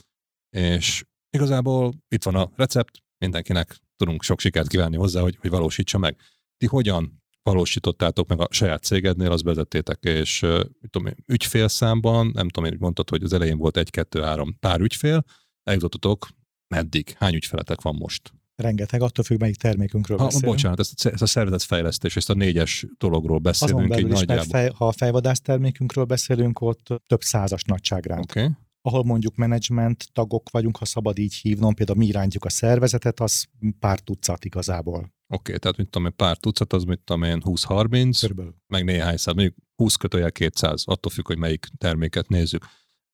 és 0.57 1.05
igazából 1.31 1.95
itt 2.09 2.23
van 2.23 2.35
a 2.35 2.51
recept, 2.57 3.03
mindenkinek 3.19 3.79
tudunk 3.97 4.23
sok 4.23 4.41
sikert 4.41 4.69
kívánni 4.69 4.97
hozzá, 4.97 5.21
hogy, 5.21 5.37
hogy 5.41 5.51
valósítsa 5.51 5.99
meg. 5.99 6.17
Ti 6.57 6.67
hogyan 6.67 7.18
valósítottátok 7.49 8.29
meg 8.29 8.41
a 8.41 8.49
saját 8.51 8.83
cégednél, 8.83 9.33
azt 9.33 9.43
vezettétek, 9.43 9.99
és 10.03 10.41
mit 10.81 10.91
tudom 10.91 11.07
én, 11.07 11.17
ügyfélszámban, 11.27 12.31
nem 12.35 12.49
tudom 12.49 12.73
én, 12.73 12.77
mondtad, 12.81 13.11
hogy 13.11 13.23
az 13.23 13.33
elején 13.33 13.59
volt 13.59 13.77
egy-kettő-három 13.77 14.57
pár 14.61 14.81
ügyfél, 14.81 15.25
eljutottatok 15.63 16.29
meddig? 16.75 17.15
Hány 17.19 17.35
ügyfeletek 17.35 17.81
van 17.81 17.95
most? 17.95 18.33
Rengeteg, 18.57 19.03
attól 19.03 19.25
függ, 19.25 19.41
melyik 19.41 19.57
termékünkről 19.57 20.19
ha, 20.19 20.25
beszélünk. 20.25 20.53
Bocsánat, 20.53 20.79
ezt, 20.79 21.07
ezt 21.07 21.23
a 21.23 21.27
szervezetfejlesztés, 21.27 22.17
ezt 22.17 22.31
a 22.31 22.35
négyes 22.35 22.87
dologról 22.99 23.39
beszélünk 23.39 23.79
Azon 23.79 23.89
belül 23.89 24.13
is, 24.13 24.19
nagyjából. 24.19 24.45
Fej, 24.45 24.71
ha 24.75 24.87
a 24.87 24.93
fejvadász 24.93 25.41
termékünkről 25.41 26.05
beszélünk, 26.05 26.61
ott 26.61 27.03
több 27.07 27.23
százas 27.23 27.63
nagyságrend. 27.63 28.25
Okay. 28.31 28.49
Ahol 28.83 29.05
mondjuk 29.05 29.37
menedzsment 29.37 30.09
tagok 30.13 30.51
vagyunk, 30.51 30.77
ha 30.77 30.85
szabad 30.85 31.19
így 31.19 31.35
hívnom, 31.35 31.75
például 31.75 31.99
mi 31.99 32.07
irántjuk 32.07 32.45
a 32.45 32.51
szervezetet, 32.51 33.21
az 33.21 33.45
pár 33.79 34.01
tucat 34.01 34.45
igazából. 34.45 35.17
Oké, 35.31 35.41
okay, 35.41 35.59
tehát 35.59 35.77
mit 35.77 35.89
tudom 35.89 36.07
én, 36.07 36.17
pár 36.17 36.37
tucat, 36.37 36.73
az 36.73 36.85
mit 36.85 37.01
tudom 37.05 37.23
én, 37.23 37.43
20-30, 37.45 38.17
Körülbelül. 38.21 38.55
meg 38.67 38.85
néhány 38.85 39.17
száz, 39.17 39.35
mondjuk 39.35 39.57
20 39.75 39.95
kötőjel 39.95 40.33
200, 40.33 40.83
attól 40.87 41.13
függ, 41.13 41.27
hogy 41.27 41.39
melyik 41.39 41.67
terméket 41.79 42.29
nézzük. 42.29 42.65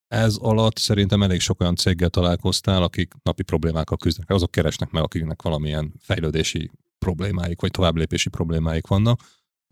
Ez 0.07 0.35
alatt 0.35 0.77
szerintem 0.77 1.23
elég 1.23 1.39
sok 1.39 1.61
olyan 1.61 1.75
céggel 1.75 2.09
találkoztál, 2.09 2.83
akik 2.83 3.13
napi 3.23 3.43
problémákkal 3.43 3.97
küzdenek. 3.97 4.29
Azok 4.29 4.51
keresnek 4.51 4.91
meg, 4.91 5.03
akiknek 5.03 5.41
valamilyen 5.41 5.93
fejlődési 5.99 6.71
problémáik, 6.97 7.61
vagy 7.61 7.71
továbblépési 7.71 8.29
problémáik 8.29 8.87
vannak. 8.87 9.19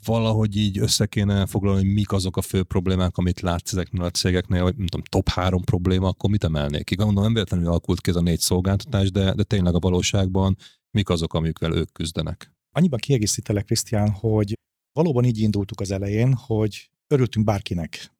Valahogy 0.05 0.57
így 0.57 0.77
össze 0.77 1.05
kéne 1.05 1.45
foglalni, 1.45 1.83
hogy 1.85 1.93
mik 1.93 2.11
azok 2.11 2.37
a 2.37 2.41
fő 2.41 2.63
problémák, 2.63 3.17
amit 3.17 3.39
látsz 3.39 3.71
ezeknél 3.71 4.03
a 4.03 4.09
cégeknél, 4.09 4.63
vagy 4.63 4.75
nem 4.75 4.87
tudom, 4.87 5.05
top 5.09 5.29
három 5.29 5.61
probléma, 5.61 6.07
akkor 6.07 6.29
mit 6.29 6.43
emelnék 6.43 6.83
ki? 6.83 6.95
Gondolom 6.95 7.23
nem 7.23 7.33
véletlenül 7.33 7.67
alakult 7.67 8.01
ki 8.01 8.09
ez 8.09 8.15
a 8.15 8.21
négy 8.21 8.39
szolgáltatás, 8.39 9.11
de, 9.11 9.33
de 9.33 9.43
tényleg 9.43 9.75
a 9.75 9.79
valóságban 9.79 10.57
mik 10.93 11.09
azok, 11.09 11.33
amikkel 11.33 11.73
ők 11.73 11.91
küzdenek. 11.91 12.51
Annyiban 12.71 12.99
kiegészítelek, 12.99 13.65
Krisztián, 13.65 14.09
hogy 14.11 14.53
valóban 14.91 15.23
így 15.23 15.39
indultuk 15.39 15.79
az 15.79 15.91
elején, 15.91 16.33
hogy 16.33 16.89
örültünk 17.07 17.45
bárkinek. 17.45 18.11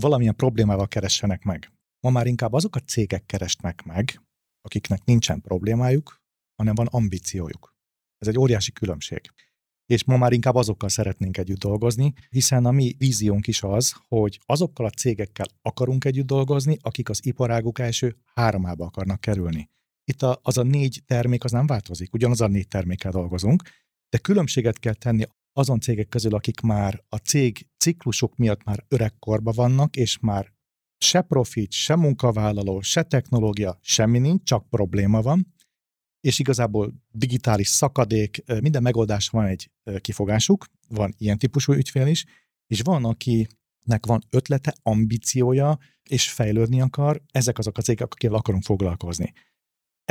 valamilyen 0.00 0.36
problémával 0.36 0.88
keressenek 0.88 1.42
meg. 1.42 1.72
Ma 2.00 2.10
már 2.10 2.26
inkább 2.26 2.52
azok 2.52 2.76
a 2.76 2.80
cégek 2.80 3.26
keresnek 3.26 3.82
meg, 3.82 4.20
akiknek 4.60 5.04
nincsen 5.04 5.40
problémájuk, 5.40 6.20
hanem 6.56 6.74
van 6.74 6.86
ambíciójuk. 6.86 7.74
Ez 8.18 8.28
egy 8.28 8.38
óriási 8.38 8.72
különbség. 8.72 9.20
És 9.86 10.04
ma 10.04 10.16
már 10.16 10.32
inkább 10.32 10.54
azokkal 10.54 10.88
szeretnénk 10.88 11.36
együtt 11.36 11.58
dolgozni, 11.58 12.12
hiszen 12.30 12.64
a 12.66 12.70
mi 12.70 12.94
víziónk 12.98 13.46
is 13.46 13.62
az, 13.62 13.94
hogy 14.08 14.40
azokkal 14.46 14.86
a 14.86 14.90
cégekkel 14.90 15.46
akarunk 15.62 16.04
együtt 16.04 16.26
dolgozni, 16.26 16.78
akik 16.80 17.08
az 17.08 17.26
iparáguk 17.26 17.78
első 17.78 18.16
háromába 18.34 18.84
akarnak 18.84 19.20
kerülni. 19.20 19.70
Itt 20.04 20.22
a, 20.22 20.40
az 20.42 20.58
a 20.58 20.62
négy 20.62 21.02
termék 21.06 21.44
az 21.44 21.50
nem 21.52 21.66
változik, 21.66 22.14
ugyanaz 22.14 22.40
a 22.40 22.46
négy 22.46 22.68
termékkel 22.68 23.10
dolgozunk, 23.10 23.62
de 24.08 24.18
különbséget 24.18 24.78
kell 24.78 24.94
tenni 24.94 25.24
azon 25.52 25.80
cégek 25.80 26.08
közül, 26.08 26.34
akik 26.34 26.60
már 26.60 27.04
a 27.08 27.16
cég 27.16 27.66
ciklusok 27.78 28.36
miatt 28.36 28.64
már 28.64 28.84
öregkorba 28.88 29.52
vannak, 29.52 29.96
és 29.96 30.18
már 30.18 30.52
se 30.98 31.20
profit, 31.20 31.72
se 31.72 31.96
munkavállaló, 31.96 32.80
se 32.80 33.02
technológia, 33.02 33.78
semmi 33.80 34.18
nincs, 34.18 34.42
csak 34.42 34.68
probléma 34.68 35.22
van, 35.22 35.54
és 36.20 36.38
igazából 36.38 36.94
digitális 37.10 37.68
szakadék, 37.68 38.44
minden 38.60 38.82
megoldás 38.82 39.28
van 39.28 39.44
egy 39.44 39.70
kifogásuk, 40.00 40.66
van 40.88 41.14
ilyen 41.18 41.38
típusú 41.38 41.72
ügyfél 41.72 42.06
is, 42.06 42.24
és 42.66 42.80
van, 42.80 43.04
akinek 43.04 44.06
van 44.06 44.22
ötlete, 44.30 44.74
ambíciója, 44.82 45.78
és 46.08 46.30
fejlődni 46.30 46.80
akar, 46.80 47.22
ezek 47.30 47.58
azok 47.58 47.78
a 47.78 47.82
cégek, 47.82 48.06
akikkel 48.06 48.34
akarunk 48.34 48.62
foglalkozni. 48.62 49.32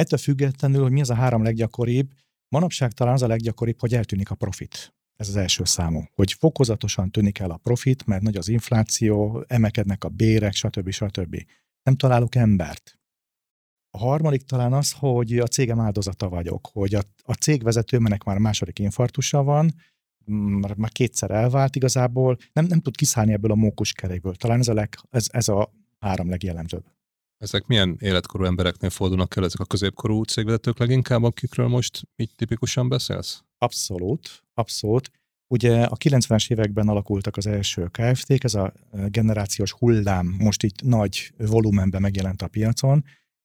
Ettől 0.01 0.19
függetlenül, 0.19 0.81
hogy 0.81 0.91
mi 0.91 1.01
az 1.01 1.09
a 1.09 1.15
három 1.15 1.43
leggyakoribb, 1.43 2.11
manapság 2.47 2.91
talán 2.91 3.13
az 3.13 3.21
a 3.21 3.27
leggyakoribb, 3.27 3.79
hogy 3.79 3.93
eltűnik 3.93 4.29
a 4.31 4.35
profit. 4.35 4.93
Ez 5.15 5.27
az 5.27 5.35
első 5.35 5.63
számú. 5.63 6.03
Hogy 6.15 6.33
fokozatosan 6.33 7.11
tűnik 7.11 7.39
el 7.39 7.51
a 7.51 7.57
profit, 7.57 8.05
mert 8.05 8.21
nagy 8.21 8.35
az 8.35 8.47
infláció, 8.47 9.43
emelkednek 9.47 10.03
a 10.03 10.09
bérek, 10.09 10.53
stb. 10.53 10.89
stb. 10.89 11.43
Nem 11.83 11.95
találok 11.95 12.35
embert. 12.35 12.99
A 13.89 13.97
harmadik 13.97 14.41
talán 14.41 14.73
az, 14.73 14.91
hogy 14.91 15.37
a 15.37 15.47
cégem 15.47 15.79
áldozata 15.79 16.29
vagyok, 16.29 16.69
hogy 16.73 16.95
a, 16.95 17.01
a 17.23 17.33
cégvezetőmenek 17.33 18.23
már 18.23 18.37
második 18.37 18.79
infartusa 18.79 19.43
van, 19.43 19.73
már, 20.25 20.75
már 20.75 20.91
kétszer 20.91 21.31
elvált 21.31 21.75
igazából, 21.75 22.37
nem, 22.53 22.65
nem 22.65 22.79
tud 22.79 22.95
kiszállni 22.95 23.33
ebből 23.33 23.51
a 23.51 23.55
mókuskerékből. 23.55 24.35
Talán 24.35 24.59
ez 24.59 24.67
a, 24.67 24.73
leg, 24.73 24.95
ez, 25.09 25.27
ez 25.31 25.47
a 25.47 25.73
három 25.99 26.29
legjellemzőbb. 26.29 26.85
Ezek 27.41 27.65
milyen 27.67 27.97
életkorú 27.99 28.45
embereknél 28.45 28.89
fordulnak 28.89 29.35
el, 29.35 29.43
ezek 29.43 29.59
a 29.59 29.65
középkorú 29.65 30.23
cégvezetők 30.23 30.79
leginkább, 30.79 31.23
akikről 31.23 31.67
most 31.67 32.01
így 32.15 32.29
tipikusan 32.35 32.89
beszélsz? 32.89 33.43
Abszolút, 33.57 34.43
abszolút. 34.53 35.11
Ugye 35.47 35.83
a 35.83 35.95
90-es 35.95 36.51
években 36.51 36.87
alakultak 36.87 37.37
az 37.37 37.47
első 37.47 37.89
KFT-k, 37.91 38.43
ez 38.43 38.53
a 38.53 38.73
generációs 39.07 39.71
hullám 39.71 40.35
most 40.39 40.63
itt 40.63 40.81
nagy 40.81 41.33
volumenben 41.37 42.01
megjelent 42.01 42.41
a 42.41 42.47
piacon, 42.47 43.03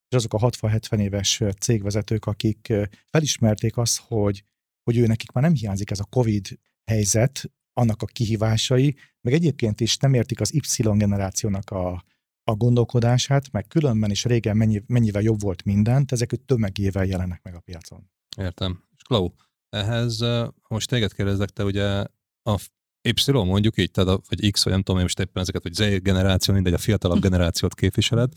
és 0.08 0.16
azok 0.16 0.34
a 0.34 0.38
60-70 0.38 0.98
éves 0.98 1.42
cégvezetők, 1.60 2.26
akik 2.26 2.72
felismerték 3.10 3.76
azt, 3.76 4.00
hogy, 4.00 4.42
hogy 4.82 4.96
ő 4.96 5.06
nekik 5.06 5.32
már 5.32 5.44
nem 5.44 5.54
hiányzik 5.54 5.90
ez 5.90 6.00
a 6.00 6.08
COVID 6.10 6.58
helyzet, 6.90 7.50
annak 7.72 8.02
a 8.02 8.06
kihívásai, 8.06 8.96
meg 9.20 9.32
egyébként 9.32 9.80
is 9.80 9.96
nem 9.96 10.14
értik 10.14 10.40
az 10.40 10.54
Y 10.54 10.82
generációnak 10.82 11.70
a, 11.70 12.04
a 12.48 12.54
gondolkodását, 12.54 13.52
meg 13.52 13.66
különben 13.66 14.10
is 14.10 14.24
régen 14.24 14.56
mennyi, 14.56 14.82
mennyivel 14.86 15.22
jobb 15.22 15.40
volt 15.40 15.64
mindent, 15.64 16.12
ezek 16.12 16.32
tömegével 16.46 17.04
jelennek 17.04 17.42
meg 17.42 17.54
a 17.54 17.60
piacon. 17.60 18.10
Értem. 18.36 18.82
És 18.96 19.02
Klau, 19.02 19.28
ehhez 19.68 20.24
most 20.68 20.88
téged 20.88 21.12
kérdezlek, 21.12 21.50
te 21.50 21.64
ugye 21.64 22.04
a 22.42 22.60
Y 23.02 23.32
mondjuk 23.32 23.78
így, 23.78 23.90
tehát 23.90 24.10
a, 24.10 24.20
vagy 24.28 24.50
X, 24.50 24.64
vagy 24.64 24.72
nem 24.72 24.82
tudom 24.82 24.96
én 24.96 25.02
most 25.02 25.20
éppen 25.20 25.42
ezeket, 25.42 25.62
hogy 25.62 25.72
Z 25.72 26.02
generáció, 26.02 26.54
mindegy, 26.54 26.72
a 26.72 26.78
fiatalabb 26.78 27.20
generációt 27.28 27.74
képviseled, 27.74 28.32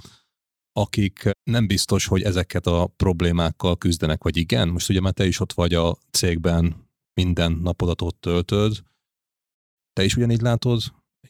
akik 0.74 1.30
nem 1.44 1.68
biztos, 1.68 2.06
hogy 2.06 2.22
ezeket 2.22 2.66
a 2.66 2.88
problémákkal 2.88 3.78
küzdenek, 3.78 4.24
vagy 4.24 4.38
igen. 4.38 4.68
Most 4.68 4.90
ugye 4.90 5.02
már 5.02 5.14
te 5.14 5.26
is 5.26 5.40
ott 5.40 5.54
vagy 5.54 5.74
a 5.74 5.98
cégben, 6.12 6.88
minden 7.14 7.52
napodat 7.52 8.02
ott 8.02 8.22
töltöd. 8.22 8.84
Te 9.94 10.04
is 10.04 10.16
ugyanígy 10.16 10.42
látod 10.42 10.82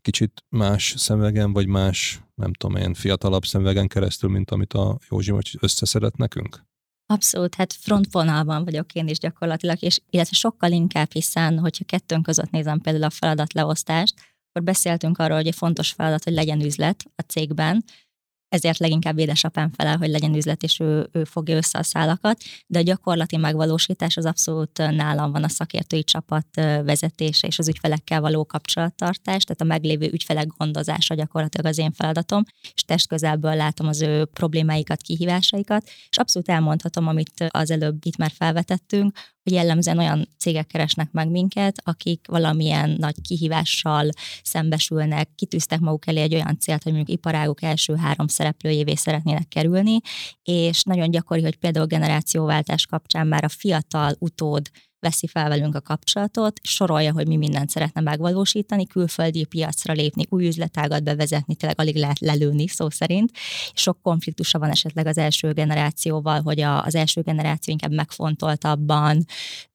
kicsit 0.01 0.43
más 0.49 0.93
szemvegen, 0.97 1.53
vagy 1.53 1.67
más, 1.67 2.21
nem 2.35 2.53
tudom 2.53 2.75
én, 2.75 2.93
fiatalabb 2.93 3.45
szemvegen 3.45 3.88
keresztül, 3.88 4.29
mint 4.29 4.51
amit 4.51 4.73
a 4.73 4.97
Józsi 5.09 5.31
most 5.31 5.57
összeszedett 5.59 6.15
nekünk? 6.15 6.67
Abszolút, 7.05 7.55
hát 7.55 7.73
frontvonalban 7.73 8.63
vagyok 8.63 8.93
én 8.93 9.07
is 9.07 9.17
gyakorlatilag, 9.17 9.81
és 9.81 10.01
illetve 10.09 10.35
sokkal 10.35 10.71
inkább, 10.71 11.12
hiszen, 11.12 11.59
hogyha 11.59 11.85
kettőnk 11.85 12.23
között 12.23 12.49
nézem 12.49 12.79
például 12.79 13.03
a 13.03 13.09
feladatleosztást, 13.09 14.13
akkor 14.49 14.63
beszéltünk 14.63 15.17
arról, 15.17 15.38
hogy 15.38 15.47
egy 15.47 15.55
fontos 15.55 15.91
feladat, 15.91 16.23
hogy 16.23 16.33
legyen 16.33 16.62
üzlet 16.62 17.03
a 17.15 17.21
cégben, 17.21 17.83
ezért 18.49 18.77
leginkább 18.77 19.17
édesapám 19.17 19.71
felel, 19.71 19.97
hogy 19.97 20.09
legyen 20.09 20.35
üzlet, 20.35 20.63
és 20.63 20.79
ő, 20.79 21.09
ő 21.12 21.23
fogja 21.23 21.55
össze 21.55 21.77
a 21.77 21.83
szálakat, 21.83 22.41
de 22.67 22.79
a 22.79 22.81
gyakorlati 22.81 23.38
megvalósítás 23.38 24.17
az 24.17 24.25
abszolút 24.25 24.77
nálam 24.77 25.31
van 25.31 25.43
a 25.43 25.49
szakértői 25.49 26.03
csapat 26.03 26.47
vezetése 26.83 27.47
és 27.47 27.59
az 27.59 27.67
ügyfelekkel 27.67 28.21
való 28.21 28.45
kapcsolattartás, 28.45 29.43
tehát 29.43 29.62
a 29.62 29.63
meglévő 29.63 30.09
ügyfelek 30.12 30.47
gondozása 30.57 31.13
gyakorlatilag 31.13 31.65
az 31.65 31.77
én 31.77 31.91
feladatom, 31.91 32.43
és 32.73 32.83
testközelből 32.83 33.55
látom 33.55 33.88
az 33.88 34.01
ő 34.01 34.25
problémáikat, 34.25 35.01
kihívásaikat, 35.01 35.89
és 36.09 36.17
abszolút 36.17 36.49
elmondhatom, 36.49 37.07
amit 37.07 37.47
az 37.49 37.71
előbb 37.71 38.05
itt 38.05 38.17
már 38.17 38.31
felvetettünk, 38.35 39.17
hogy 39.43 39.53
jellemzően 39.53 39.97
olyan 39.97 40.27
cégek 40.38 40.67
keresnek 40.67 41.12
meg 41.12 41.29
minket, 41.29 41.81
akik 41.83 42.27
valamilyen 42.27 42.89
nagy 42.89 43.21
kihívással 43.21 44.09
szembesülnek, 44.43 45.29
kitűztek 45.35 45.79
maguk 45.79 46.07
elé 46.07 46.21
egy 46.21 46.33
olyan 46.33 46.57
célt, 46.59 46.83
hogy 46.83 46.93
mondjuk 46.93 47.17
iparáguk 47.17 47.62
első 47.62 47.95
három 47.95 48.27
szereplőjévé 48.39 48.95
szeretnének 48.95 49.47
kerülni, 49.47 49.99
és 50.43 50.84
nagyon 50.84 51.12
gyakori, 51.12 51.41
hogy 51.41 51.56
például 51.56 51.86
generációváltás 51.86 52.86
kapcsán 52.86 53.28
már 53.28 53.43
a 53.43 53.49
fiatal 53.49 54.15
utód 54.19 54.69
veszi 54.99 55.28
fel 55.28 55.49
velünk 55.49 55.75
a 55.75 55.82
kapcsolatot, 55.82 56.60
sorolja, 56.63 57.12
hogy 57.12 57.28
mi 57.28 57.36
mindent 57.36 57.69
szeretne 57.69 58.02
megvalósítani, 58.02 58.88
külföldi 58.88 59.45
piacra 59.45 59.93
lépni, 59.93 60.25
új 60.30 60.47
üzletágat 60.47 61.04
bevezetni, 61.04 61.56
tényleg 61.56 61.80
alig 61.80 61.95
lehet 61.95 62.19
lelőni 62.19 62.67
szó 62.67 62.89
szerint. 62.89 63.32
Sok 63.73 64.02
konfliktusa 64.02 64.60
van 64.60 64.69
esetleg 64.69 65.06
az 65.06 65.17
első 65.17 65.52
generációval, 65.52 66.41
hogy 66.41 66.62
a, 66.62 66.84
az 66.84 66.95
első 66.95 67.21
generáció 67.21 67.71
inkább 67.73 67.93
megfontoltabban 67.93 69.25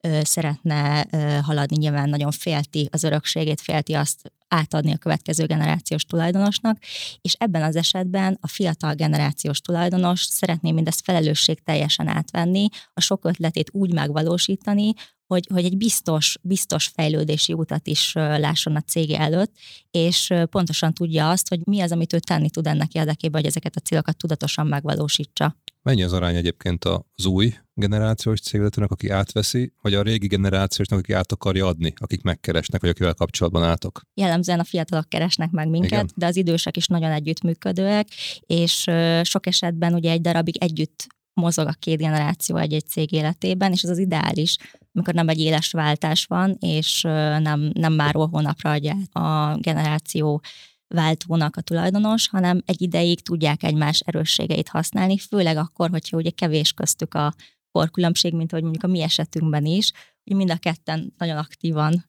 ö, 0.01 0.19
szeretne 0.23 1.05
ö, 1.11 1.17
haladni, 1.41 1.77
nyilván 1.77 2.09
nagyon 2.09 2.31
félti 2.31 2.87
az 2.91 3.03
örökségét, 3.03 3.61
félti 3.61 3.93
azt 3.93 4.31
átadni 4.47 4.91
a 4.91 4.97
következő 4.97 5.45
generációs 5.45 6.03
tulajdonosnak, 6.03 6.77
és 7.21 7.35
ebben 7.39 7.63
az 7.63 7.75
esetben 7.75 8.37
a 8.41 8.47
fiatal 8.47 8.93
generációs 8.93 9.59
tulajdonos 9.61 10.21
szeretné 10.23 10.71
mindezt 10.71 11.01
felelősség 11.03 11.63
teljesen 11.63 12.07
átvenni, 12.07 12.67
a 12.93 13.01
sok 13.01 13.25
ötletét 13.25 13.69
úgy 13.73 13.93
megvalósítani, 13.93 14.93
hogy, 15.27 15.47
hogy 15.53 15.65
egy 15.65 15.77
biztos, 15.77 16.37
biztos 16.41 16.87
fejlődési 16.87 17.53
utat 17.53 17.87
is 17.87 18.13
lásson 18.13 18.75
a 18.75 18.81
cége 18.81 19.19
előtt, 19.19 19.51
és 19.91 20.33
pontosan 20.49 20.93
tudja 20.93 21.29
azt, 21.29 21.47
hogy 21.47 21.59
mi 21.63 21.81
az, 21.81 21.91
amit 21.91 22.13
ő 22.13 22.19
tenni 22.19 22.49
tud 22.49 22.67
ennek 22.67 22.93
érdekében, 22.93 23.41
hogy 23.41 23.49
ezeket 23.49 23.75
a 23.75 23.79
célokat 23.79 24.17
tudatosan 24.17 24.67
megvalósítsa. 24.67 25.55
Mennyi 25.85 26.03
az 26.03 26.13
arány 26.13 26.35
egyébként 26.35 26.85
az 26.85 27.25
új 27.25 27.53
generációs 27.73 28.39
cégvezetőnek, 28.39 28.91
aki 28.91 29.09
átveszi, 29.09 29.73
vagy 29.81 29.93
a 29.93 30.01
régi 30.01 30.27
generációsnak, 30.27 30.99
aki 30.99 31.13
át 31.13 31.31
akarja 31.31 31.67
adni, 31.67 31.93
akik 31.97 32.21
megkeresnek, 32.21 32.81
vagy 32.81 32.89
akivel 32.89 33.13
kapcsolatban 33.13 33.63
álltok? 33.63 34.01
Jellemzően 34.13 34.59
a 34.59 34.63
fiatalok 34.63 35.09
keresnek 35.09 35.51
meg 35.51 35.69
minket, 35.69 35.91
Igen. 35.91 36.09
de 36.15 36.25
az 36.25 36.35
idősek 36.35 36.77
is 36.77 36.87
nagyon 36.87 37.11
együttműködőek, 37.11 38.07
és 38.39 38.85
sok 39.21 39.47
esetben 39.47 39.93
ugye 39.93 40.11
egy 40.11 40.21
darabig 40.21 40.57
együtt 40.57 41.07
mozog 41.33 41.67
a 41.67 41.75
két 41.79 41.97
generáció 41.97 42.55
egy-egy 42.57 42.87
cég 42.87 43.11
életében, 43.11 43.71
és 43.71 43.81
ez 43.81 43.89
az 43.89 43.97
ideális, 43.97 44.57
amikor 44.93 45.13
nem 45.13 45.29
egy 45.29 45.39
éles 45.39 45.71
váltás 45.71 46.25
van, 46.25 46.57
és 46.59 47.01
nem, 47.39 47.71
nem 47.73 47.93
már 47.93 48.13
hónapra 48.13 48.71
adja 48.71 48.95
a 49.11 49.57
generáció 49.57 50.41
váltónak 50.87 51.55
a 51.55 51.61
tulajdonos, 51.61 52.29
hanem 52.29 52.61
egy 52.65 52.81
ideig 52.81 53.21
tudják 53.21 53.63
egymás 53.63 53.99
erősségeit 53.99 54.67
használni, 54.67 55.17
főleg 55.17 55.57
akkor, 55.57 55.89
hogyha 55.89 56.17
ugye 56.17 56.29
kevés 56.29 56.71
köztük 56.71 57.13
a 57.13 57.33
korkülönbség, 57.71 58.33
mint 58.33 58.51
hogy 58.51 58.61
mondjuk 58.61 58.83
a 58.83 58.87
mi 58.87 59.01
esetünkben 59.01 59.65
is, 59.65 59.91
hogy 60.23 60.35
mind 60.35 60.51
a 60.51 60.57
ketten 60.57 61.13
nagyon 61.17 61.37
aktívan 61.37 62.05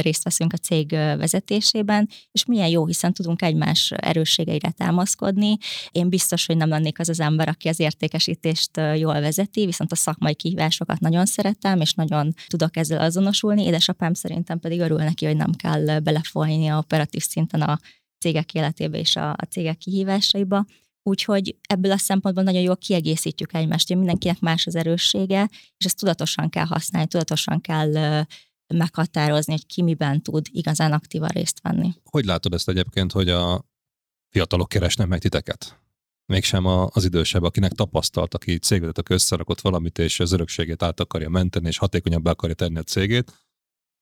részt 0.00 0.24
veszünk 0.24 0.52
a 0.52 0.56
cég 0.56 0.90
vezetésében, 0.90 2.08
és 2.32 2.44
milyen 2.44 2.68
jó, 2.68 2.86
hiszen 2.86 3.12
tudunk 3.12 3.42
egymás 3.42 3.90
erősségeire 3.90 4.70
támaszkodni. 4.70 5.56
Én 5.90 6.08
biztos, 6.08 6.46
hogy 6.46 6.56
nem 6.56 6.68
lennék 6.68 6.98
az 6.98 7.08
az 7.08 7.20
ember, 7.20 7.48
aki 7.48 7.68
az 7.68 7.80
értékesítést 7.80 8.70
jól 8.96 9.20
vezeti, 9.20 9.64
viszont 9.64 9.92
a 9.92 9.96
szakmai 9.96 10.34
kihívásokat 10.34 11.00
nagyon 11.00 11.26
szeretem, 11.26 11.80
és 11.80 11.92
nagyon 11.92 12.34
tudok 12.46 12.76
ezzel 12.76 13.00
azonosulni. 13.00 13.64
Édesapám 13.64 14.14
szerintem 14.14 14.58
pedig 14.58 14.80
örül 14.80 14.98
neki, 14.98 15.26
hogy 15.26 15.36
nem 15.36 15.52
kell 15.52 15.98
belefolyni 15.98 16.68
a 16.68 16.78
operatív 16.78 17.22
szinten 17.22 17.60
a 17.60 17.78
cégek 18.24 18.54
életébe 18.54 18.98
és 18.98 19.16
a, 19.16 19.30
a 19.30 19.46
cégek 19.48 19.76
kihívásaiba. 19.76 20.64
Úgyhogy 21.02 21.56
ebből 21.68 21.92
a 21.92 21.98
szempontból 21.98 22.44
nagyon 22.44 22.62
jól 22.62 22.76
kiegészítjük 22.76 23.54
egymást, 23.54 23.88
hogy 23.88 23.96
mindenkinek 23.96 24.40
más 24.40 24.66
az 24.66 24.74
erőssége, 24.74 25.48
és 25.76 25.84
ezt 25.84 25.98
tudatosan 25.98 26.48
kell 26.50 26.64
használni, 26.64 27.08
tudatosan 27.08 27.60
kell 27.60 28.24
meghatározni, 28.74 29.52
hogy 29.52 29.66
ki 29.66 29.82
miben 29.82 30.22
tud 30.22 30.46
igazán 30.50 30.92
aktívan 30.92 31.28
részt 31.28 31.60
venni. 31.62 31.92
Hogy 32.04 32.24
látod 32.24 32.52
ezt 32.54 32.68
egyébként, 32.68 33.12
hogy 33.12 33.28
a 33.28 33.64
fiatalok 34.30 34.68
keresnek 34.68 35.06
meg 35.06 35.20
titeket. 35.20 35.80
Mégsem 36.26 36.66
az 36.66 37.04
idősebb, 37.04 37.42
akinek 37.42 37.72
tapasztalt, 37.72 38.34
aki 38.34 38.58
cégvezetők 38.58 39.08
összerakott 39.08 39.60
valamit, 39.60 39.98
és 39.98 40.20
az 40.20 40.32
örökségét 40.32 40.82
át 40.82 41.00
akarja 41.00 41.28
menteni, 41.28 41.66
és 41.66 41.78
hatékonyabbá 41.78 42.30
akarja 42.30 42.54
tenni 42.54 42.78
a 42.78 42.82
cégét, 42.82 43.32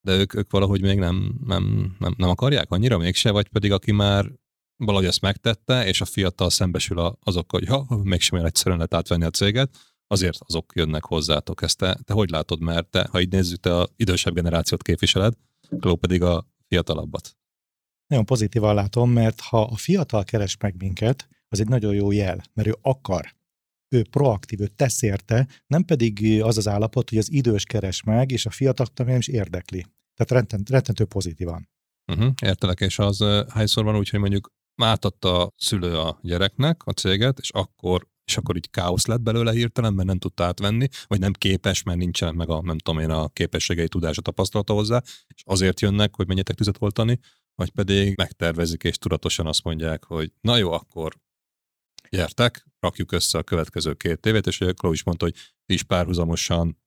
de 0.03 0.17
ők, 0.17 0.35
ők 0.35 0.51
valahogy 0.51 0.81
még 0.81 0.99
nem, 0.99 1.35
nem, 1.45 1.95
nem, 1.99 2.15
nem 2.17 2.29
akarják 2.29 2.71
annyira 2.71 2.99
mégse, 2.99 3.31
vagy 3.31 3.49
pedig 3.49 3.73
aki 3.73 3.93
már 3.93 4.33
valahogy 4.77 5.07
ezt 5.07 5.21
megtette, 5.21 5.87
és 5.87 6.01
a 6.01 6.05
fiatal 6.05 6.51
szembesül 6.51 6.99
azokkal, 7.23 7.61
hogy 7.61 7.69
ha, 7.69 7.97
mégsem 8.03 8.35
olyan 8.35 8.49
egyszerűen 8.49 8.77
lehet 8.77 8.95
átvenni 8.95 9.25
a 9.25 9.31
céget, 9.31 9.77
azért 10.07 10.39
azok 10.47 10.73
jönnek 10.75 11.05
hozzátok. 11.05 11.63
Ezt 11.63 11.79
te, 11.79 11.99
te 12.05 12.13
hogy 12.13 12.31
látod, 12.31 12.61
mert 12.61 12.87
te, 12.87 13.09
ha 13.11 13.21
így 13.21 13.31
nézzük, 13.31 13.61
te 13.61 13.77
a 13.77 13.89
idősebb 13.97 14.35
generációt 14.35 14.83
képviseled, 14.83 15.35
Kló 15.81 15.97
pedig 15.97 16.23
a 16.23 16.47
fiatalabbat. 16.69 17.37
Nagyon 18.07 18.25
pozitívan 18.25 18.75
látom, 18.75 19.11
mert 19.11 19.41
ha 19.41 19.63
a 19.63 19.77
fiatal 19.77 20.25
keres 20.25 20.57
meg 20.57 20.75
minket, 20.79 21.29
az 21.49 21.61
egy 21.61 21.69
nagyon 21.69 21.95
jó 21.95 22.11
jel, 22.11 22.43
mert 22.53 22.69
ő 22.69 22.77
akar. 22.81 23.35
Ő 23.93 24.05
proaktív, 24.11 24.61
ő 24.61 24.67
tesz 24.67 25.03
érte, 25.03 25.49
nem 25.67 25.85
pedig 25.85 26.43
az 26.43 26.57
az 26.57 26.69
állapot, 26.69 27.09
hogy 27.09 27.19
az 27.19 27.33
idős 27.33 27.65
keres 27.65 28.03
meg, 28.03 28.31
és 28.31 28.47
a 28.47 28.51
fiatal 28.51 28.87
nem 28.95 29.17
is 29.17 29.29
érdekli. 29.29 29.87
Tehát 30.15 30.43
rettent, 30.43 30.71
rettentő 30.71 31.05
pozitívan. 31.05 31.69
Uh-huh, 32.13 32.33
értelek, 32.43 32.81
és 32.81 32.99
az 32.99 33.25
hányszor 33.49 33.85
van 33.85 33.97
úgy, 33.97 34.09
hogy 34.09 34.21
mondjuk 34.21 34.53
átadta 34.77 35.43
a 35.43 35.53
szülő 35.57 35.99
a 35.99 36.19
gyereknek 36.23 36.83
a 36.85 36.93
céget, 36.93 37.39
és 37.39 37.51
akkor 37.51 38.11
és 38.25 38.37
akkor 38.37 38.57
így 38.57 38.71
káosz 38.71 39.07
lett 39.07 39.21
belőle 39.21 39.53
hirtelen, 39.53 39.95
mert 39.95 40.09
nem 40.09 40.19
tudta 40.19 40.45
átvenni, 40.45 40.89
vagy 41.07 41.21
nem 41.21 41.33
képes, 41.33 41.83
mert 41.83 41.99
nincsen 41.99 42.35
meg 42.35 42.49
a, 42.49 42.63
nem 42.63 42.79
tudom 42.79 43.01
én, 43.01 43.11
a 43.11 43.29
képességei, 43.29 43.89
tudása, 43.89 44.21
tapasztalata 44.21 44.73
hozzá, 44.73 45.03
és 45.35 45.43
azért 45.45 45.81
jönnek, 45.81 46.17
hogy 46.17 46.27
menjetek 46.27 46.57
tüzet 46.57 46.77
oltani, 46.79 47.19
vagy 47.55 47.71
pedig 47.71 48.17
megtervezik, 48.17 48.83
és 48.83 48.99
tudatosan 48.99 49.47
azt 49.47 49.65
mondják, 49.65 50.05
hogy 50.05 50.33
na 50.41 50.57
jó, 50.57 50.73
akkor 50.73 51.15
gyertek, 52.17 52.67
rakjuk 52.81 53.13
össze 53.13 53.39
a 53.39 53.43
következő 53.43 53.95
két 53.95 54.27
évet, 54.27 54.47
és 54.47 54.59
Klo 54.77 54.93
is 54.93 55.03
mondta, 55.03 55.25
hogy 55.25 55.35
ti 55.67 55.75
is 55.75 55.83
párhuzamosan 55.83 56.79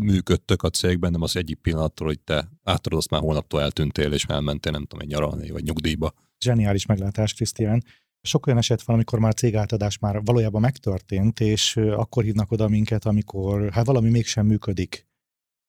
működtök 0.00 0.62
a 0.62 0.70
cégben, 0.70 1.10
nem 1.10 1.22
az 1.22 1.36
egyik 1.36 1.58
pillanattól, 1.58 2.06
hogy 2.06 2.20
te 2.20 2.48
átadod, 2.62 2.98
azt 2.98 3.10
már 3.10 3.20
holnaptól 3.20 3.60
eltűntél, 3.60 4.12
és 4.12 4.24
elmentél, 4.24 4.72
nem 4.72 4.84
tudom, 4.84 5.00
egy 5.00 5.12
nyaralni, 5.12 5.50
vagy 5.50 5.62
nyugdíjba. 5.62 6.12
Zseniális 6.44 6.86
meglátás, 6.86 7.34
Krisztián. 7.34 7.84
Sok 8.22 8.46
olyan 8.46 8.58
eset 8.58 8.82
van, 8.82 8.94
amikor 8.96 9.18
már 9.18 9.34
cégátadás 9.34 9.98
már 9.98 10.22
valójában 10.24 10.60
megtörtént, 10.60 11.40
és 11.40 11.76
akkor 11.76 12.22
hívnak 12.22 12.50
oda 12.50 12.68
minket, 12.68 13.04
amikor 13.04 13.70
hát 13.72 13.86
valami 13.86 14.10
mégsem 14.10 14.46
működik. 14.46 15.06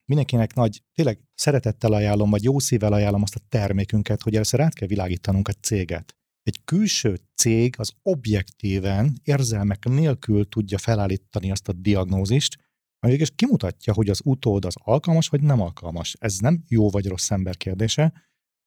Mindenkinek 0.05 0.53
nagy, 0.53 0.83
tényleg 0.93 1.19
szeretettel 1.35 1.93
ajánlom, 1.93 2.29
vagy 2.29 2.43
jó 2.43 2.59
szívvel 2.59 2.93
ajánlom 2.93 3.21
azt 3.21 3.35
a 3.35 3.45
termékünket, 3.49 4.21
hogy 4.21 4.33
először 4.35 4.59
át 4.59 4.73
kell 4.73 4.87
világítanunk 4.87 5.47
a 5.47 5.53
céget. 5.53 6.15
Egy 6.43 6.63
külső 6.63 7.19
cég 7.35 7.75
az 7.77 7.91
objektíven, 8.01 9.19
érzelmek 9.23 9.85
nélkül 9.85 10.49
tudja 10.49 10.77
felállítani 10.77 11.51
azt 11.51 11.67
a 11.67 11.73
diagnózist, 11.73 12.57
ami 12.99 13.11
végül 13.11 13.35
kimutatja, 13.35 13.93
hogy 13.93 14.09
az 14.09 14.21
utód 14.23 14.65
az 14.65 14.75
alkalmas 14.77 15.27
vagy 15.27 15.41
nem 15.41 15.61
alkalmas. 15.61 16.15
Ez 16.19 16.37
nem 16.37 16.63
jó 16.67 16.89
vagy 16.89 17.07
rossz 17.07 17.31
ember 17.31 17.57
kérdése, 17.57 18.13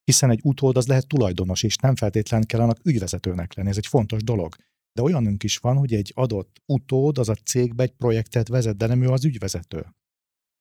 hiszen 0.05 0.31
egy 0.31 0.41
utód 0.43 0.77
az 0.77 0.87
lehet 0.87 1.07
tulajdonos, 1.07 1.63
és 1.63 1.77
nem 1.77 1.97
feltétlen 1.97 2.43
kell 2.43 2.61
annak 2.61 2.81
ügyvezetőnek 2.83 3.55
lenni. 3.55 3.69
Ez 3.69 3.77
egy 3.77 3.87
fontos 3.87 4.23
dolog. 4.23 4.57
De 4.93 5.03
olyanunk 5.03 5.43
is 5.43 5.57
van, 5.57 5.77
hogy 5.77 5.95
egy 5.95 6.13
adott 6.15 6.63
utód 6.67 7.19
az 7.19 7.29
a 7.29 7.35
cégbe 7.35 7.83
egy 7.83 7.93
projektet 7.93 8.49
vezet, 8.49 8.77
de 8.77 8.87
nem 8.87 9.03
ő 9.03 9.09
az 9.09 9.25
ügyvezető. 9.25 9.87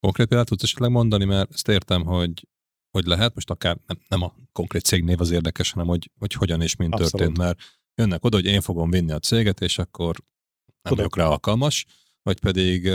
Konkrét 0.00 0.26
példát 0.26 0.46
tudsz 0.46 0.62
esetleg 0.62 0.90
mondani, 0.90 1.24
mert 1.24 1.52
ezt 1.52 1.68
értem, 1.68 2.04
hogy 2.04 2.48
hogy 2.96 3.06
lehet, 3.06 3.34
most 3.34 3.50
akár 3.50 3.78
nem, 3.86 3.98
nem 4.08 4.22
a 4.22 4.34
konkrét 4.52 4.82
cégnév 4.82 5.20
az 5.20 5.30
érdekes, 5.30 5.72
hanem 5.72 5.88
hogy, 5.88 6.10
hogy 6.18 6.32
hogyan 6.32 6.60
és 6.60 6.76
mint 6.76 6.92
Abszolút. 6.92 7.12
történt, 7.12 7.38
mert 7.38 7.58
jönnek 7.94 8.24
oda, 8.24 8.36
hogy 8.36 8.44
én 8.44 8.60
fogom 8.60 8.90
vinni 8.90 9.12
a 9.12 9.18
céget, 9.18 9.60
és 9.60 9.78
akkor 9.78 10.16
nem 10.82 10.94
vagyok 10.96 11.16
rá 11.16 11.26
alkalmas, 11.26 11.86
vagy 12.22 12.40
pedig 12.40 12.90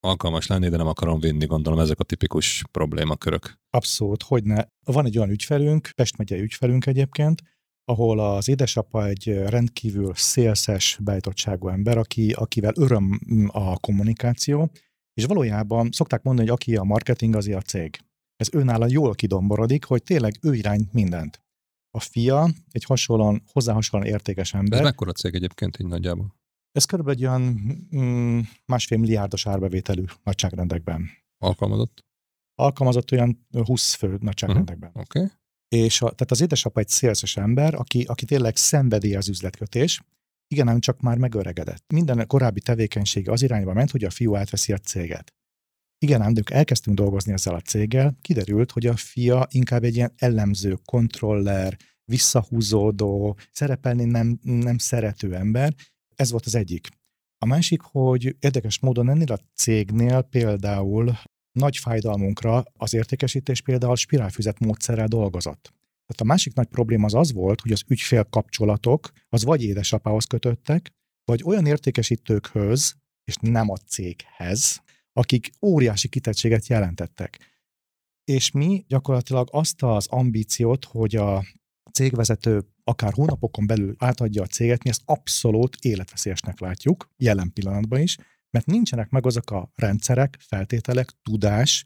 alkalmas 0.00 0.46
lenni, 0.46 0.68
de 0.68 0.76
nem 0.76 0.86
akarom 0.86 1.20
vinni, 1.20 1.46
gondolom 1.46 1.78
ezek 1.78 2.00
a 2.00 2.04
tipikus 2.04 2.64
problémakörök. 2.70 3.58
Abszolút, 3.70 4.22
hogy 4.22 4.44
ne. 4.44 4.64
Van 4.84 5.06
egy 5.06 5.18
olyan 5.18 5.30
ügyfelünk, 5.30 5.90
Pest 5.94 6.16
megyei 6.16 6.40
ügyfelünk 6.40 6.86
egyébként, 6.86 7.42
ahol 7.84 8.20
az 8.20 8.48
édesapa 8.48 9.06
egy 9.06 9.38
rendkívül 9.46 10.14
szélszes 10.14 10.98
beállítottságú 11.00 11.68
ember, 11.68 11.98
aki, 11.98 12.32
akivel 12.32 12.72
öröm 12.76 13.20
a 13.46 13.78
kommunikáció, 13.78 14.70
és 15.14 15.24
valójában 15.24 15.88
szokták 15.92 16.22
mondani, 16.22 16.48
hogy 16.48 16.56
aki 16.56 16.76
a 16.76 16.82
marketing, 16.82 17.36
az 17.36 17.48
a 17.48 17.60
cég. 17.60 17.98
Ez 18.36 18.48
őnála 18.52 18.86
jól 18.88 19.14
kidomborodik, 19.14 19.84
hogy 19.84 20.02
tényleg 20.02 20.38
ő 20.40 20.54
irány 20.54 20.88
mindent. 20.92 21.40
A 21.90 22.00
fia 22.00 22.48
egy 22.70 22.84
hasonlóan, 22.84 23.42
hozzá 23.52 23.72
hasonlóan 23.72 24.12
értékes 24.12 24.54
ember. 24.54 24.78
Ez 24.78 24.84
mekkora 24.84 25.12
cég 25.12 25.34
egyébként 25.34 25.78
így 25.78 25.86
nagyjából? 25.86 26.34
Ez 26.72 26.84
körülbelül 26.84 27.20
egy 27.20 27.26
olyan 27.26 27.42
mm, 27.96 28.40
másfél 28.66 28.98
milliárdos 28.98 29.46
árbevételű 29.46 30.04
nagyságrendekben. 30.24 31.08
Alkalmazott? 31.38 32.04
Alkalmazott 32.54 33.12
olyan 33.12 33.46
20 33.64 33.94
fő 33.94 34.18
nagyságrendekben. 34.20 34.88
Uh-huh. 34.88 35.04
Oké. 35.04 35.18
Okay. 35.18 35.30
És 35.68 36.02
a, 36.02 36.04
tehát 36.04 36.30
az 36.30 36.40
édesapa 36.40 36.80
egy 36.80 36.88
szélszes 36.88 37.36
ember, 37.36 37.74
aki, 37.74 38.02
aki 38.02 38.24
tényleg 38.24 38.56
szenvedi 38.56 39.16
az 39.16 39.28
üzletkötés, 39.28 40.02
igen, 40.48 40.64
nem 40.64 40.80
csak 40.80 41.00
már 41.00 41.18
megöregedett. 41.18 41.92
Minden 41.92 42.26
korábbi 42.26 42.60
tevékenysége 42.60 43.32
az 43.32 43.42
irányba 43.42 43.72
ment, 43.72 43.90
hogy 43.90 44.04
a 44.04 44.10
fiú 44.10 44.36
átveszi 44.36 44.72
a 44.72 44.78
céget. 44.78 45.34
Igen, 46.06 46.22
ám, 46.22 46.34
de 46.34 46.42
elkezdtünk 46.50 46.96
dolgozni 46.96 47.32
ezzel 47.32 47.54
a 47.54 47.60
céggel, 47.60 48.16
kiderült, 48.20 48.70
hogy 48.72 48.86
a 48.86 48.96
fia 48.96 49.46
inkább 49.50 49.84
egy 49.84 49.94
ilyen 49.96 50.12
ellenző, 50.16 50.78
kontroller, 50.84 51.76
visszahúzódó, 52.04 53.38
szerepelni 53.52 54.04
nem, 54.04 54.38
nem 54.42 54.78
szerető 54.78 55.34
ember, 55.34 55.74
ez 56.14 56.30
volt 56.30 56.46
az 56.46 56.54
egyik. 56.54 56.88
A 57.38 57.46
másik, 57.46 57.80
hogy 57.80 58.36
érdekes 58.38 58.78
módon 58.78 59.08
ennél 59.08 59.32
a 59.32 59.38
cégnél 59.54 60.22
például 60.22 61.18
nagy 61.52 61.76
fájdalmunkra 61.76 62.64
az 62.72 62.94
értékesítés 62.94 63.60
például 63.60 63.96
spirálfüzet 63.96 64.58
módszerrel 64.58 65.08
dolgozott. 65.08 65.62
Tehát 66.06 66.20
a 66.20 66.24
másik 66.24 66.54
nagy 66.54 66.68
probléma 66.68 67.06
az 67.06 67.14
az 67.14 67.32
volt, 67.32 67.60
hogy 67.60 67.72
az 67.72 67.82
ügyfél 67.88 68.24
kapcsolatok 68.24 69.10
az 69.28 69.44
vagy 69.44 69.62
édesapához 69.62 70.24
kötöttek, 70.24 70.90
vagy 71.24 71.42
olyan 71.44 71.66
értékesítőkhöz, 71.66 72.94
és 73.24 73.36
nem 73.40 73.70
a 73.70 73.76
céghez, 73.76 74.84
akik 75.16 75.50
óriási 75.62 76.08
kitettséget 76.08 76.66
jelentettek. 76.66 77.38
És 78.24 78.50
mi 78.50 78.84
gyakorlatilag 78.88 79.48
azt 79.50 79.82
az 79.82 80.06
ambíciót, 80.06 80.84
hogy 80.84 81.16
a 81.16 81.44
cégvezető 81.92 82.62
akár 82.84 83.12
hónapokon 83.12 83.66
belül 83.66 83.94
átadja 83.98 84.42
a 84.42 84.46
céget, 84.46 84.82
mi 84.82 84.90
ezt 84.90 85.02
abszolút 85.04 85.76
életveszélyesnek 85.80 86.60
látjuk, 86.60 87.10
jelen 87.16 87.52
pillanatban 87.52 88.00
is, 88.00 88.16
mert 88.50 88.66
nincsenek 88.66 89.10
meg 89.10 89.26
azok 89.26 89.50
a 89.50 89.70
rendszerek, 89.74 90.36
feltételek, 90.40 91.10
tudás 91.22 91.84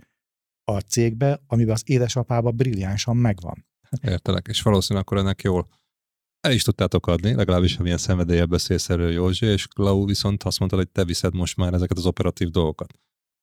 a 0.64 0.80
cégbe, 0.80 1.42
amiben 1.46 1.74
az 1.74 1.82
édesapába 1.84 2.50
brilliánsan 2.50 3.16
megvan. 3.16 3.66
Értelek, 4.02 4.46
és 4.48 4.62
valószínűleg 4.62 5.06
akkor 5.06 5.18
ennek 5.18 5.42
jól 5.42 5.68
el 6.40 6.52
is 6.52 6.62
tudtátok 6.62 7.06
adni, 7.06 7.34
legalábbis 7.34 7.76
ha 7.76 7.82
milyen 7.82 7.98
szenvedélye 7.98 8.46
beszélsz 8.46 8.88
erről 8.88 9.10
Józsi, 9.10 9.46
és 9.46 9.66
Klau 9.66 10.06
viszont 10.06 10.42
azt 10.42 10.58
mondta, 10.58 10.76
hogy 10.76 10.88
te 10.88 11.04
viszed 11.04 11.34
most 11.34 11.56
már 11.56 11.74
ezeket 11.74 11.96
az 11.96 12.06
operatív 12.06 12.48
dolgokat. 12.48 12.94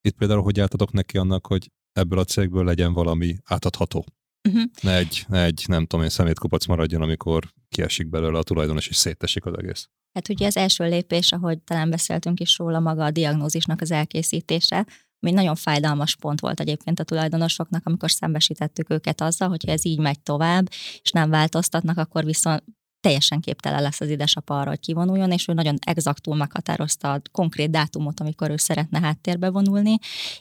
Itt 0.02 0.18
például 0.18 0.41
hogy 0.41 0.60
átadok 0.60 0.91
neki 0.91 1.18
annak, 1.18 1.48
hogy 1.48 1.72
ebből 1.91 2.20
a 2.20 2.24
cégből 2.24 2.64
legyen 2.64 2.93
valami 2.93 3.36
átadható. 3.43 4.06
Uh-huh. 4.50 4.64
Ne, 4.82 4.95
egy, 4.95 5.26
ne 5.28 5.43
egy, 5.43 5.66
nem 5.68 5.86
tudom 5.86 6.06
én, 6.06 6.12
szemétkupac 6.12 6.66
maradjon, 6.66 7.02
amikor 7.02 7.54
kiesik 7.70 8.10
belőle 8.10 8.38
a 8.38 8.43
tulajdonos, 8.43 8.88
és 8.88 8.95
szétesik 8.95 9.45
az 9.45 9.58
egész. 9.58 9.89
Hát 10.14 10.30
ugye 10.30 10.45
az 10.45 10.58
első 10.58 10.84
lépés, 10.84 11.32
ahogy 11.32 11.60
talán 11.62 11.89
beszéltünk 11.89 12.39
is 12.39 12.58
róla, 12.58 12.80
maga 12.80 13.04
a 13.04 13.12
diagnózisnak 13.12 13.82
az 13.82 13.91
elkészítése, 13.91 14.86
ami 15.20 15.32
nagyon 15.32 15.56
fájdalmas 15.56 16.16
pont 16.16 16.39
volt 16.39 16.60
egyébként 16.60 17.00
a 17.00 17.04
tulajdonosoknak, 17.04 17.86
amikor 17.86 18.12
szembesítettük 18.12 18.89
őket 18.89 19.22
azzal, 19.22 19.50
hogy 19.50 19.66
ez 19.66 19.86
így 19.86 20.00
megy 20.00 20.22
tovább, 20.22 20.70
és 21.02 21.12
nem 21.12 21.30
változtatnak, 21.30 21.98
akkor 21.98 22.26
viszont 22.26 22.64
teljesen 23.08 23.39
képtelen 23.39 23.82
lesz 23.82 24.01
az 24.01 24.10
édesapa 24.10 24.60
arra, 24.60 24.70
hogy 24.70 24.80
kivonuljon, 24.80 25.32
és 25.32 25.47
ő 25.47 25.53
nagyon 25.53 25.76
exaktul 25.86 26.36
meghatározta 26.36 27.14
a 27.14 27.22
konkrét 27.32 27.70
dátumot, 27.70 28.20
amikor 28.20 28.49
ő 28.49 28.58
szeretne 28.58 28.99
háttérbe 28.99 29.49
vonulni, 29.49 29.97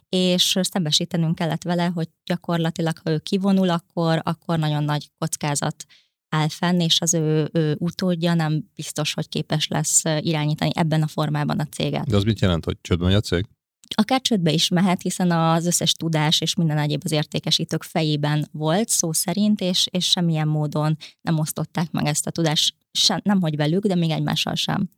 és 0.08 0.58
szembesítenünk 0.60 1.34
kellett 1.34 1.62
vele, 1.62 1.84
hogy 1.84 2.08
gyakorlatilag, 2.24 2.98
ha 3.04 3.10
ő 3.10 3.18
kivonul, 3.18 3.70
akkor, 3.70 4.20
akkor 4.22 4.58
nagyon 4.58 4.84
nagy 4.84 5.10
kockázat 5.18 5.84
áll 6.28 6.48
fenn, 6.48 6.80
és 6.80 7.00
az 7.00 7.14
ő, 7.14 7.48
ő 7.52 7.76
utódja 7.78 8.34
nem 8.34 8.70
biztos, 8.74 9.14
hogy 9.14 9.28
képes 9.28 9.68
lesz 9.68 10.02
irányítani 10.04 10.70
ebben 10.74 11.02
a 11.02 11.06
formában 11.06 11.58
a 11.58 11.64
céget. 11.64 12.06
De 12.06 12.16
az 12.16 12.24
mit 12.24 12.40
jelent, 12.40 12.64
hogy 12.64 12.76
csődben 12.80 13.06
megy 13.06 13.16
a 13.16 13.20
cég? 13.20 13.46
Akár 13.94 14.20
csődbe 14.20 14.52
is 14.52 14.68
mehet, 14.68 15.02
hiszen 15.02 15.30
az 15.30 15.66
összes 15.66 15.92
tudás 15.92 16.40
és 16.40 16.54
minden 16.54 16.78
egyéb 16.78 17.02
az 17.04 17.12
értékesítők 17.12 17.82
fejében 17.82 18.48
volt 18.52 18.88
szó 18.88 19.12
szerint, 19.12 19.60
és, 19.60 19.86
és 19.90 20.06
semmilyen 20.06 20.48
módon 20.48 20.96
nem 21.20 21.38
osztották 21.38 21.90
meg 21.90 22.06
ezt 22.06 22.26
a 22.26 22.30
tudást, 22.30 22.74
sem, 22.92 23.20
nem 23.22 23.40
hogy 23.40 23.56
velük, 23.56 23.86
de 23.86 23.94
még 23.94 24.10
egymással 24.10 24.54
sem. 24.54 24.88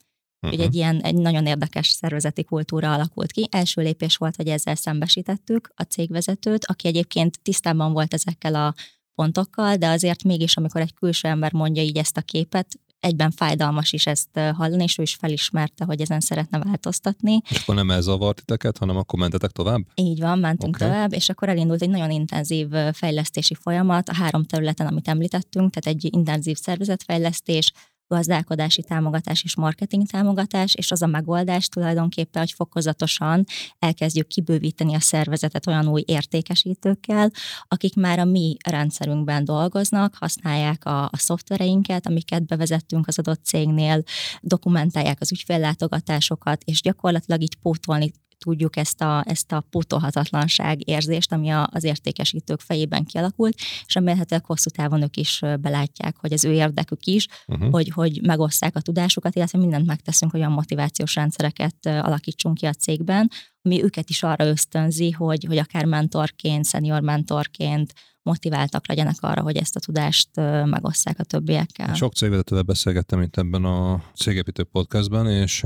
Uh-huh. 0.41 0.51
Úgyhogy 0.53 0.67
egy 0.67 0.75
ilyen 0.75 1.01
egy 1.01 1.15
nagyon 1.15 1.47
érdekes 1.47 1.89
szervezeti 1.89 2.45
kultúra 2.45 2.93
alakult 2.93 3.33
ki. 3.33 3.49
Első 3.51 3.83
lépés 3.83 4.17
volt, 4.17 4.37
hogy 4.37 4.49
ezzel 4.49 4.75
szembesítettük 4.75 5.73
a 5.75 5.83
cégvezetőt, 5.83 6.65
aki 6.65 6.89
egyébként 6.89 7.43
tisztában 7.43 7.93
volt 7.93 8.15
ezekkel 8.15 8.55
a 8.55 8.75
pontokkal, 9.15 9.77
de 9.77 9.89
azért 9.89 10.25
mégis, 10.25 10.57
amikor 10.57 10.81
egy 10.81 10.95
külső 10.95 11.29
ember 11.29 11.53
mondja 11.53 11.83
így 11.83 11.97
ezt 11.97 12.17
a 12.17 12.21
képet, 12.21 12.79
egyben 13.01 13.31
fájdalmas 13.31 13.93
is 13.93 14.07
ezt 14.07 14.29
hallani, 14.33 14.83
és 14.83 14.99
ő 14.99 15.03
is 15.03 15.15
felismerte, 15.15 15.85
hogy 15.85 16.01
ezen 16.01 16.21
szeretne 16.21 16.59
változtatni. 16.59 17.41
És 17.49 17.59
akkor 17.59 17.75
nem 17.75 17.91
ez 17.91 18.05
zavart 18.05 18.37
titeket, 18.37 18.79
hanem 18.79 18.97
akkor 18.97 19.19
mentetek 19.19 19.51
tovább? 19.51 19.81
Így 19.95 20.21
van, 20.21 20.39
mentünk 20.39 20.75
okay. 20.75 20.89
tovább, 20.89 21.13
és 21.13 21.29
akkor 21.29 21.49
elindult 21.49 21.83
egy 21.83 21.91
nagyon 21.91 22.11
intenzív 22.11 22.69
fejlesztési 22.93 23.55
folyamat 23.55 24.09
a 24.09 24.15
három 24.15 24.45
területen, 24.45 24.87
amit 24.87 25.09
említettünk, 25.09 25.73
tehát 25.73 25.99
egy 25.99 26.15
intenzív 26.15 26.57
szervezetfejlesztés, 26.57 27.73
gazdálkodási 28.09 28.83
támogatás 28.83 29.43
és 29.45 29.57
marketing 29.57 30.07
támogatás, 30.07 30.75
és 30.75 30.91
az 30.91 31.03
a 31.03 31.07
megoldás 31.07 31.69
tulajdonképpen, 31.69 32.43
hogy 32.43 32.53
fokozatosan 32.53 33.45
elkezdjük 33.79 34.27
kibővíteni 34.27 34.95
a 34.95 35.01
szervezetet 35.01 35.67
olyan 35.67 35.89
új 35.89 36.03
értékesítőkkel, 36.07 37.31
akik 37.69 37.95
már 37.95 38.19
a 38.19 38.25
mi 38.25 38.57
rendszerünkben 38.69 39.45
dolgoznak, 39.45 40.15
használják 40.15 40.85
a, 40.85 41.05
a 41.05 41.17
szoftvereinket, 41.17 42.07
amiket 42.07 42.47
bevezettünk 42.47 43.07
az 43.07 43.19
adott 43.19 43.45
cégnél, 43.45 44.03
dokumentálják 44.41 45.21
az 45.21 45.33
ügyféllátogatásokat, 45.33 46.63
és 46.65 46.81
gyakorlatilag 46.81 47.43
így 47.43 47.57
pótolni 47.57 48.13
tudjuk 48.39 48.77
ezt 48.77 49.01
a, 49.01 49.25
ezt 49.27 49.53
a 49.53 49.65
pótolhatatlanság 49.71 50.89
érzést, 50.89 51.33
ami 51.33 51.49
a, 51.49 51.69
az 51.73 51.85
értékesítők 51.85 52.61
fejében 52.61 53.05
kialakult, 53.05 53.55
és 53.87 53.95
remélhetőleg 53.95 54.45
hosszú 54.45 54.71
távon 54.71 55.03
ők 55.03 55.17
is 55.17 55.41
belátják, 55.61 56.17
hogy 56.17 56.33
az 56.33 56.45
ő 56.45 56.53
érdekük 56.53 57.05
is, 57.05 57.27
uh-huh. 57.47 57.71
hogy, 57.71 57.89
hogy 57.89 58.21
megosszák 58.23 58.77
a 58.77 58.81
tudásukat, 58.81 59.35
illetve 59.35 59.59
mindent 59.59 59.87
megteszünk, 59.87 60.31
hogy 60.31 60.41
olyan 60.41 60.53
motivációs 60.53 61.15
rendszereket 61.15 61.87
alakítsunk 61.87 62.57
ki 62.57 62.67
a 62.67 62.73
cégben, 62.73 63.31
ami 63.63 63.83
őket 63.83 64.11
is 64.11 64.23
arra 64.23 64.47
ösztönzi, 64.47 65.11
hogy, 65.11 65.45
hogy 65.45 65.59
akár 65.59 65.85
mentorként, 65.85 66.67
senior 66.67 67.01
mentorként, 67.01 67.93
motiváltak 68.23 68.89
legyenek 68.89 69.17
arra, 69.21 69.43
hogy 69.43 69.57
ezt 69.57 69.77
a 69.77 69.81
tudást 69.81 70.29
megosszák 70.65 71.19
a 71.19 71.25
többiekkel. 71.25 71.95
Sok 71.95 72.13
cégvezetővel 72.13 72.63
beszélgettem 72.63 73.23
itt 73.23 73.37
ebben 73.37 73.65
a 73.65 74.03
cégépítő 74.15 74.65
podcastben, 74.65 75.27
és 75.27 75.65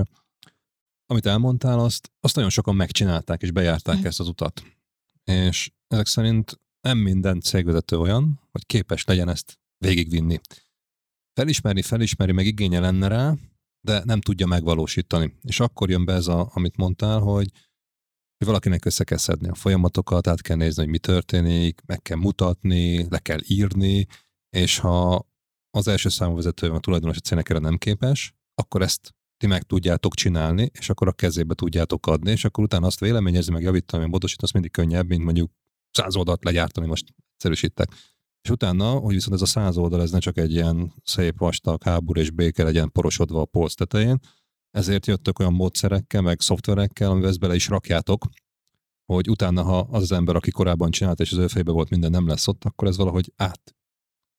amit 1.07 1.27
elmondtál, 1.27 1.79
azt, 1.79 2.13
azt 2.21 2.35
nagyon 2.35 2.51
sokan 2.51 2.77
megcsinálták 2.77 3.43
és 3.43 3.51
bejárták 3.51 3.99
mm. 3.99 4.05
ezt 4.05 4.21
az 4.21 4.29
utat. 4.29 4.63
És 5.25 5.71
ezek 5.87 6.07
szerint 6.07 6.61
nem 6.81 6.99
minden 6.99 7.41
cégvezető 7.41 7.99
olyan, 7.99 8.41
hogy 8.51 8.67
képes 8.67 9.05
legyen 9.05 9.29
ezt 9.29 9.61
végigvinni. 9.79 10.41
Felismerni, 11.35 11.83
felismeri, 11.83 12.33
meg 12.33 12.47
igénye 12.47 12.81
lenne 12.81 13.09
rá, 13.09 13.35
de 13.81 14.03
nem 14.05 14.21
tudja 14.21 14.47
megvalósítani. 14.47 15.39
És 15.43 15.61
akkor 15.61 15.91
jön 15.91 16.05
be 16.05 16.13
ez, 16.13 16.27
a, 16.27 16.51
amit 16.55 16.77
mondtál, 16.77 17.19
hogy, 17.21 17.51
hogy 18.37 18.47
valakinek 18.47 18.85
össze 18.85 19.05
kell 19.05 19.19
szedni 19.19 19.49
a 19.49 19.55
folyamatokat, 19.55 20.27
át 20.27 20.41
kell 20.41 20.57
nézni, 20.57 20.83
hogy 20.83 20.91
mi 20.91 20.99
történik, 20.99 21.81
meg 21.87 22.03
kell 22.03 22.17
mutatni, 22.17 23.09
le 23.11 23.19
kell 23.19 23.41
írni, 23.47 24.07
és 24.57 24.79
ha 24.79 25.27
az 25.71 25.89
első 25.89 26.09
számú 26.09 26.35
vezető, 26.35 26.71
a 26.71 26.81
tulajdonos 26.81 27.17
a 27.17 27.21
cégnek 27.21 27.49
erre 27.49 27.59
nem 27.59 27.77
képes, 27.77 28.35
akkor 28.55 28.83
ezt 28.83 29.15
ti 29.43 29.49
meg 29.49 29.63
tudjátok 29.63 30.15
csinálni, 30.15 30.71
és 30.79 30.91
akkor 30.91 31.09
a 31.09 31.13
kezébe 31.13 31.55
tudjátok 31.55 32.07
adni, 32.07 32.31
és 32.31 32.45
akkor 32.45 32.65
utána 32.65 32.87
azt 32.87 33.01
véleményezni, 33.01 33.53
meg 33.53 33.63
javítani, 33.63 34.07
módosítani, 34.07 34.47
az 34.47 34.51
mindig 34.53 34.71
könnyebb, 34.71 35.09
mint 35.09 35.25
mondjuk 35.25 35.51
száz 35.91 36.17
oldalt 36.17 36.45
legyártani, 36.45 36.87
most 36.87 37.15
egyszerűsítek. 37.33 37.89
És 38.43 38.51
utána, 38.51 38.91
hogy 38.91 39.15
viszont 39.15 39.35
ez 39.35 39.43
a 39.43 39.47
száz 39.47 39.77
oldal, 39.77 40.03
ez 40.03 40.11
ne 40.11 40.19
csak 40.19 40.39
egy 40.39 40.53
ilyen 40.53 40.93
szép 41.05 41.39
vastag 41.39 41.83
háború 41.83 42.21
és 42.21 42.31
béke 42.31 42.63
legyen 42.63 42.93
porosodva 42.93 43.41
a 43.41 43.45
polc 43.45 43.75
tetején, 43.75 44.19
ezért 44.71 45.07
jöttök 45.07 45.39
olyan 45.39 45.53
módszerekkel, 45.53 46.21
meg 46.21 46.41
szoftverekkel, 46.41 47.11
amivel 47.11 47.29
ezt 47.29 47.41
bele 47.41 47.55
is 47.55 47.69
rakjátok, 47.69 48.25
hogy 49.13 49.31
utána, 49.31 49.63
ha 49.63 49.79
az 49.79 50.03
az 50.03 50.13
ember, 50.13 50.37
aki 50.37 50.51
korábban 50.51 50.91
csinált, 50.91 51.21
és 51.21 51.33
az 51.33 51.39
ő 51.39 51.47
fejbe 51.47 51.73
volt 51.73 51.91
minden 51.91 52.11
nem 52.11 52.27
lesz 52.27 52.49
ott, 52.49 52.65
akkor 52.65 52.89
ez 52.89 52.97
valahogy 52.97 53.33
át 53.37 53.75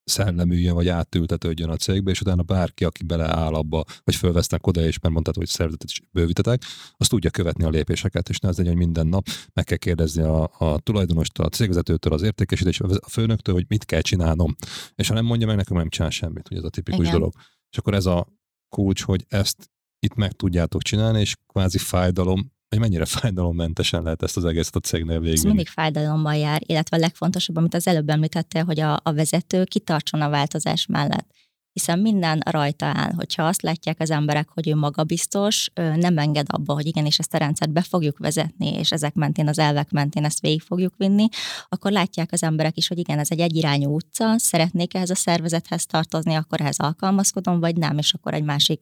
szellemüljön, 0.03 0.73
vagy 0.73 0.87
átültetődjön 0.87 1.69
a 1.69 1.75
cégbe, 1.75 2.11
és 2.11 2.21
utána 2.21 2.43
bárki, 2.43 2.83
aki 2.83 3.03
beleáll 3.03 3.53
abba, 3.53 3.83
vagy 4.03 4.15
fölvesznek 4.15 4.67
oda, 4.67 4.81
és 4.81 4.99
mert 4.99 5.13
mondtad, 5.13 5.35
hogy 5.35 5.47
szervezetet 5.47 5.89
is 5.89 6.01
bővítetek, 6.11 6.63
azt 6.97 7.09
tudja 7.09 7.29
követni 7.29 7.63
a 7.63 7.69
lépéseket, 7.69 8.29
és 8.29 8.39
ne 8.39 8.49
az 8.49 8.57
legyen, 8.57 8.73
hogy 8.73 8.81
minden 8.85 9.07
nap 9.07 9.27
meg 9.53 9.65
kell 9.65 9.77
kérdezni 9.77 10.21
a, 10.21 10.51
a 10.57 10.79
tulajdonostól, 10.79 11.45
a 11.45 11.49
cégvezetőtől, 11.49 12.13
az 12.13 12.21
értékesítés, 12.21 12.79
a 12.79 13.09
főnöktől, 13.09 13.55
hogy 13.55 13.65
mit 13.67 13.85
kell 13.85 14.01
csinálnom. 14.01 14.55
És 14.95 15.07
ha 15.07 15.13
nem 15.13 15.25
mondja 15.25 15.47
meg 15.47 15.55
nekem, 15.55 15.77
nem 15.77 15.89
csinál 15.89 16.09
semmit, 16.09 16.47
hogy 16.47 16.57
ez 16.57 16.63
a 16.63 16.69
tipikus 16.69 17.05
Igen. 17.05 17.11
dolog. 17.11 17.33
És 17.69 17.77
akkor 17.77 17.93
ez 17.93 18.05
a 18.05 18.27
kulcs, 18.69 19.03
hogy 19.03 19.25
ezt 19.27 19.71
itt 19.99 20.15
meg 20.15 20.31
tudjátok 20.31 20.81
csinálni, 20.81 21.19
és 21.19 21.35
kvázi 21.47 21.77
fájdalom 21.77 22.52
hogy 22.73 22.89
mennyire 22.89 23.05
fájdalommentesen 23.05 24.03
lehet 24.03 24.23
ezt 24.23 24.37
az 24.37 24.45
egészet 24.45 24.75
a 24.75 24.79
cégnél 24.79 25.19
végig. 25.19 25.37
Ez 25.37 25.43
mindig 25.43 25.67
fájdalommal 25.67 26.35
jár, 26.35 26.61
illetve 26.65 26.97
a 26.97 26.99
legfontosabb, 26.99 27.55
amit 27.55 27.73
az 27.73 27.87
előbb 27.87 28.09
említettél, 28.09 28.63
hogy 28.63 28.79
a, 28.79 28.99
a 29.03 29.13
vezető 29.13 29.63
kitartson 29.63 30.21
a 30.21 30.29
változás 30.29 30.85
mellett 30.85 31.27
hiszen 31.73 31.99
minden 31.99 32.41
rajta 32.45 32.85
áll. 32.85 33.11
Hogyha 33.15 33.43
azt 33.43 33.61
látják 33.61 33.99
az 33.99 34.09
emberek, 34.09 34.49
hogy 34.49 34.67
ő 34.67 34.75
magabiztos, 34.75 35.69
nem 35.95 36.17
enged 36.17 36.45
abba, 36.49 36.73
hogy 36.73 36.85
igenis 36.85 37.19
ezt 37.19 37.33
a 37.33 37.37
rendszert 37.37 37.71
be 37.71 37.81
fogjuk 37.81 38.17
vezetni, 38.17 38.73
és 38.73 38.91
ezek 38.91 39.13
mentén, 39.13 39.47
az 39.47 39.59
elvek 39.59 39.91
mentén 39.91 40.25
ezt 40.25 40.39
végig 40.39 40.61
fogjuk 40.61 40.93
vinni, 40.97 41.27
akkor 41.69 41.91
látják 41.91 42.31
az 42.31 42.43
emberek 42.43 42.77
is, 42.77 42.87
hogy 42.87 42.97
igen, 42.97 43.19
ez 43.19 43.31
egy 43.31 43.39
egyirányú 43.39 43.95
utca, 43.95 44.37
szeretnék 44.37 44.93
ehhez 44.93 45.09
a 45.09 45.15
szervezethez 45.15 45.85
tartozni, 45.85 46.33
akkor 46.33 46.61
ehhez 46.61 46.79
alkalmazkodom, 46.79 47.59
vagy 47.59 47.75
nem, 47.75 47.97
és 47.97 48.13
akkor 48.13 48.33
egy 48.33 48.43
másik 48.43 48.81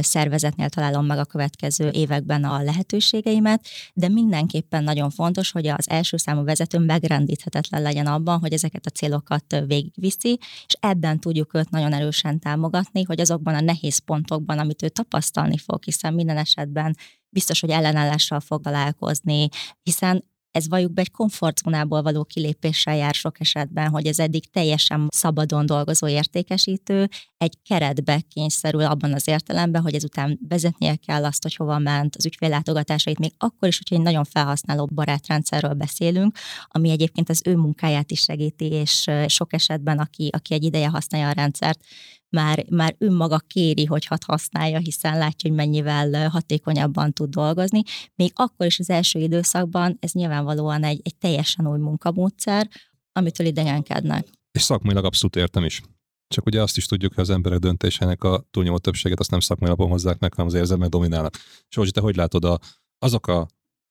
szervezetnél 0.00 0.68
találom 0.68 1.06
meg 1.06 1.18
a 1.18 1.24
következő 1.24 1.90
években 1.90 2.44
a 2.44 2.62
lehetőségeimet, 2.62 3.66
de 3.94 4.08
mindenképpen 4.08 4.84
nagyon 4.84 5.10
fontos, 5.10 5.50
hogy 5.50 5.66
az 5.66 5.90
első 5.90 6.16
számú 6.16 6.44
vezető 6.44 6.78
megrendíthetetlen 6.78 7.82
legyen 7.82 8.06
abban, 8.06 8.38
hogy 8.38 8.52
ezeket 8.52 8.86
a 8.86 8.90
célokat 8.90 9.62
végigviszi, 9.66 10.38
és 10.66 10.76
ebben 10.80 11.18
tudjuk 11.18 11.54
őt 11.54 11.70
nagyon 11.70 11.92
erősen 11.92 12.38
támogatni, 12.38 13.02
hogy 13.02 13.20
azokban 13.20 13.54
a 13.54 13.60
nehéz 13.60 13.98
pontokban, 13.98 14.58
amit 14.58 14.82
ő 14.82 14.88
tapasztalni 14.88 15.58
fog, 15.58 15.84
hiszen 15.84 16.14
minden 16.14 16.36
esetben 16.36 16.96
biztos, 17.28 17.60
hogy 17.60 17.70
ellenállással 17.70 18.40
fog 18.40 18.62
találkozni, 18.62 19.48
hiszen 19.82 20.24
ez 20.52 20.68
valljuk 20.68 20.92
be 20.92 21.00
egy 21.00 21.10
komfortzónából 21.10 22.02
való 22.02 22.24
kilépéssel 22.24 22.96
jár 22.96 23.14
sok 23.14 23.40
esetben, 23.40 23.88
hogy 23.88 24.06
ez 24.06 24.18
eddig 24.18 24.50
teljesen 24.50 25.08
szabadon 25.10 25.66
dolgozó 25.66 26.08
értékesítő 26.08 27.08
egy 27.36 27.56
keretbe 27.62 28.20
kényszerül 28.20 28.84
abban 28.84 29.12
az 29.12 29.28
értelemben, 29.28 29.82
hogy 29.82 29.94
ezután 29.94 30.38
vezetnie 30.48 30.96
kell 30.96 31.24
azt, 31.24 31.42
hogy 31.42 31.54
hova 31.54 31.78
ment, 31.78 32.16
az 32.16 32.26
ügyféllátogatásait, 32.26 33.18
még 33.18 33.32
akkor 33.38 33.68
is, 33.68 33.78
hogyha 33.78 33.94
egy 33.94 34.02
nagyon 34.02 34.24
felhasználó 34.24 34.88
barátrendszerről 34.94 35.74
beszélünk, 35.74 36.38
ami 36.68 36.90
egyébként 36.90 37.28
az 37.28 37.42
ő 37.44 37.56
munkáját 37.56 38.10
is 38.10 38.20
segíti, 38.20 38.64
és 38.64 39.10
sok 39.26 39.52
esetben, 39.52 39.98
aki, 39.98 40.28
aki 40.32 40.54
egy 40.54 40.64
ideje 40.64 40.88
használja 40.88 41.28
a 41.28 41.32
rendszert, 41.32 41.84
már, 42.32 42.64
már 42.70 42.94
önmaga 42.98 43.38
kéri, 43.38 43.84
hogy 43.84 44.06
hat 44.06 44.24
használja, 44.24 44.78
hiszen 44.78 45.18
látja, 45.18 45.48
hogy 45.48 45.58
mennyivel 45.58 46.28
hatékonyabban 46.28 47.12
tud 47.12 47.30
dolgozni. 47.30 47.82
Még 48.14 48.32
akkor 48.34 48.66
is 48.66 48.78
az 48.78 48.90
első 48.90 49.18
időszakban 49.18 49.96
ez 50.00 50.12
nyilvánvalóan 50.12 50.84
egy, 50.84 51.00
egy 51.02 51.16
teljesen 51.16 51.66
új 51.66 51.78
munkamódszer, 51.78 52.68
amitől 53.12 53.46
idegenkednek. 53.46 54.26
És 54.52 54.62
szakmailag 54.62 55.04
abszolút 55.04 55.36
értem 55.36 55.64
is. 55.64 55.82
Csak 56.28 56.46
ugye 56.46 56.62
azt 56.62 56.76
is 56.76 56.86
tudjuk, 56.86 57.14
hogy 57.14 57.22
az 57.22 57.30
emberek 57.30 57.58
döntésének 57.58 58.24
a 58.24 58.44
túlnyomó 58.50 58.78
többséget 58.78 59.20
azt 59.20 59.30
nem 59.30 59.40
szakmai 59.40 59.68
alapon 59.68 59.88
hozzák 59.88 60.18
meg, 60.18 60.34
hanem 60.34 60.46
az 60.46 60.54
érzelmek 60.54 60.88
dominálnak. 60.88 61.34
És 61.68 61.76
hogy 61.76 61.90
te 61.92 62.00
hogy 62.00 62.16
látod, 62.16 62.44
a, 62.44 62.58
azok 62.98 63.26
a 63.26 63.46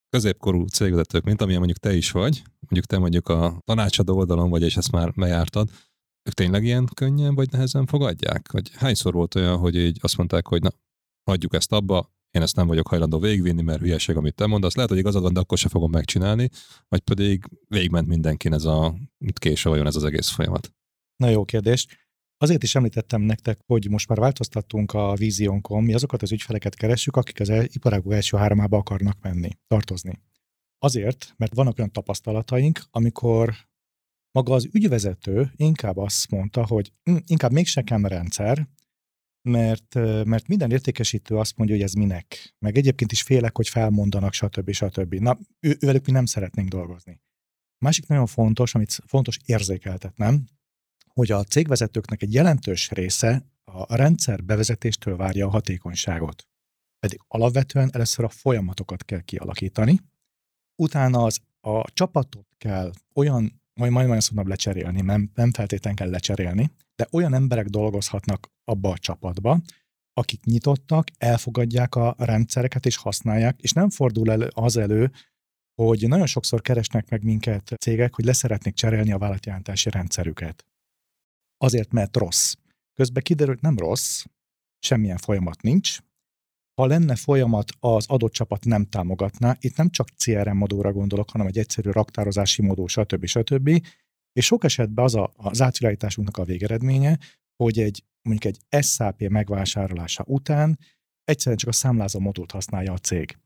középkorú 0.09 0.65
cégvezetők, 0.65 1.23
mint 1.23 1.41
amilyen 1.41 1.59
mondjuk 1.59 1.79
te 1.79 1.95
is 1.95 2.11
vagy, 2.11 2.41
mondjuk 2.59 2.85
te 2.85 2.97
mondjuk 2.97 3.29
a 3.29 3.61
tanácsadó 3.63 4.17
oldalon 4.17 4.49
vagy, 4.49 4.61
és 4.61 4.77
ezt 4.77 4.91
már 4.91 5.11
bejártad, 5.15 5.69
ők 6.23 6.33
tényleg 6.33 6.63
ilyen 6.63 6.85
könnyen 6.93 7.35
vagy 7.35 7.51
nehezen 7.51 7.85
fogadják? 7.85 8.51
Vagy 8.51 8.71
hányszor 8.73 9.13
volt 9.13 9.35
olyan, 9.35 9.57
hogy 9.57 9.75
így 9.75 9.97
azt 10.01 10.17
mondták, 10.17 10.47
hogy 10.47 10.61
na, 10.61 10.69
hagyjuk 11.23 11.53
ezt 11.53 11.71
abba, 11.71 12.11
én 12.31 12.41
ezt 12.41 12.55
nem 12.55 12.67
vagyok 12.67 12.87
hajlandó 12.87 13.19
végigvinni, 13.19 13.61
mert 13.61 13.79
hülyeség, 13.79 14.15
amit 14.15 14.35
te 14.35 14.45
mondasz. 14.45 14.75
Lehet, 14.75 14.89
hogy 14.89 14.99
igazad 14.99 15.21
van, 15.21 15.33
de 15.33 15.39
akkor 15.39 15.57
se 15.57 15.69
fogom 15.69 15.91
megcsinálni, 15.91 16.49
vagy 16.87 16.99
pedig 16.99 17.43
végigment 17.67 18.07
mindenkin 18.07 18.53
ez 18.53 18.65
a 18.65 18.95
késő 19.33 19.69
vajon 19.69 19.87
ez 19.87 19.95
az 19.95 20.03
egész 20.03 20.29
folyamat. 20.29 20.73
Na 21.15 21.29
jó 21.29 21.45
kérdés. 21.45 21.87
Azért 22.37 22.63
is 22.63 22.75
említettem 22.75 23.21
nektek, 23.21 23.59
hogy 23.65 23.89
most 23.89 24.07
már 24.07 24.19
változtattunk 24.19 24.93
a 24.93 25.15
víziónkon, 25.15 25.83
mi 25.83 25.93
azokat 25.93 26.21
az 26.21 26.31
ügyfeleket 26.31 26.75
keressük, 26.75 27.15
akik 27.15 27.39
az 27.39 27.49
iparágú 27.49 28.11
első 28.11 28.37
háromába 28.37 28.77
akarnak 28.77 29.17
menni, 29.21 29.49
tartozni. 29.67 30.21
Azért, 30.79 31.33
mert 31.37 31.53
vannak 31.53 31.77
olyan 31.77 31.91
tapasztalataink, 31.91 32.83
amikor 32.91 33.53
maga 34.31 34.53
az 34.53 34.67
ügyvezető 34.71 35.51
inkább 35.55 35.97
azt 35.97 36.29
mondta, 36.29 36.65
hogy 36.65 36.93
hm, 37.03 37.17
inkább 37.25 37.51
mégse 37.51 37.81
kell 37.81 38.01
rendszer, 38.01 38.67
mert, 39.41 39.93
mert 40.25 40.47
minden 40.47 40.71
értékesítő 40.71 41.37
azt 41.37 41.57
mondja, 41.57 41.75
hogy 41.75 41.85
ez 41.85 41.93
minek. 41.93 42.55
Meg 42.59 42.77
egyébként 42.77 43.11
is 43.11 43.21
félek, 43.21 43.55
hogy 43.55 43.69
felmondanak, 43.69 44.33
stb. 44.33 44.71
stb. 44.71 45.13
Na, 45.13 45.37
ő, 45.59 45.77
ővelük 45.79 46.05
mi 46.05 46.11
nem 46.11 46.25
szeretnénk 46.25 46.69
dolgozni. 46.69 47.21
Másik 47.77 48.07
nagyon 48.07 48.25
fontos, 48.25 48.75
amit 48.75 48.99
fontos 49.05 49.37
érzékeltetnem, 49.45 50.45
hogy 51.07 51.31
a 51.31 51.43
cégvezetőknek 51.43 52.21
egy 52.21 52.33
jelentős 52.33 52.89
része 52.89 53.45
a 53.63 53.95
rendszer 53.95 54.43
bevezetéstől 54.43 55.15
várja 55.15 55.47
a 55.47 55.49
hatékonyságot. 55.49 56.47
Pedig 56.99 57.19
alapvetően 57.27 57.89
először 57.93 58.25
a 58.25 58.29
folyamatokat 58.29 59.05
kell 59.05 59.21
kialakítani, 59.21 59.99
utána 60.75 61.23
az 61.23 61.39
a 61.61 61.91
csapatot 61.91 62.47
kell 62.57 62.91
olyan 63.13 63.60
majd 63.73 63.91
majd 63.91 64.07
olyan 64.07 64.19
szóval 64.19 64.45
lecserélni, 64.47 65.01
nem, 65.01 65.31
nem 65.33 65.51
feltétlenül 65.51 65.99
kell 65.99 66.09
lecserélni, 66.09 66.71
de 66.95 67.07
olyan 67.11 67.33
emberek 67.33 67.65
dolgozhatnak 67.65 68.47
abba 68.63 68.89
a 68.89 68.97
csapatba, 68.97 69.61
akik 70.13 70.43
nyitottak, 70.43 71.07
elfogadják 71.17 71.95
a 71.95 72.15
rendszereket 72.17 72.85
és 72.85 72.95
használják, 72.95 73.59
és 73.61 73.71
nem 73.71 73.89
fordul 73.89 74.31
elő 74.31 74.47
az 74.53 74.77
elő, 74.77 75.11
hogy 75.81 76.07
nagyon 76.07 76.25
sokszor 76.25 76.61
keresnek 76.61 77.09
meg 77.09 77.23
minket 77.23 77.73
cégek, 77.77 78.15
hogy 78.15 78.25
leszeretnék 78.25 78.73
cserélni 78.73 79.11
a 79.11 79.17
vállalatjelentési 79.17 79.89
rendszerüket. 79.89 80.65
Azért, 81.57 81.91
mert 81.91 82.17
rossz. 82.17 82.53
Közben 82.93 83.23
kiderül, 83.23 83.53
hogy 83.53 83.63
nem 83.63 83.77
rossz, 83.77 84.23
semmilyen 84.79 85.17
folyamat 85.17 85.61
nincs. 85.61 85.99
Ha 86.81 86.87
lenne 86.87 87.15
folyamat, 87.15 87.71
az 87.79 88.05
adott 88.07 88.31
csapat 88.31 88.65
nem 88.65 88.85
támogatná. 88.85 89.57
Itt 89.59 89.75
nem 89.77 89.89
csak 89.89 90.07
CRM 90.15 90.55
modóra 90.55 90.91
gondolok, 90.91 91.29
hanem 91.29 91.47
egy 91.47 91.57
egyszerű 91.57 91.89
raktározási 91.89 92.61
modó, 92.61 92.87
stb. 92.87 93.25
stb. 93.25 93.69
És 94.33 94.45
sok 94.45 94.63
esetben 94.63 95.05
az 95.05 95.15
a, 95.15 95.31
az 95.35 95.61
átvilágításunknak 95.61 96.37
a 96.37 96.43
végeredménye, 96.43 97.19
hogy 97.63 97.79
egy 97.79 98.03
mondjuk 98.21 98.55
egy 98.69 98.83
SAP 98.83 99.21
megvásárlása 99.27 100.23
után 100.27 100.79
egyszerűen 101.23 101.57
csak 101.57 101.69
a 101.69 101.73
számlázó 101.73 102.19
modult 102.19 102.51
használja 102.51 102.93
a 102.93 102.97
cég. 102.97 103.37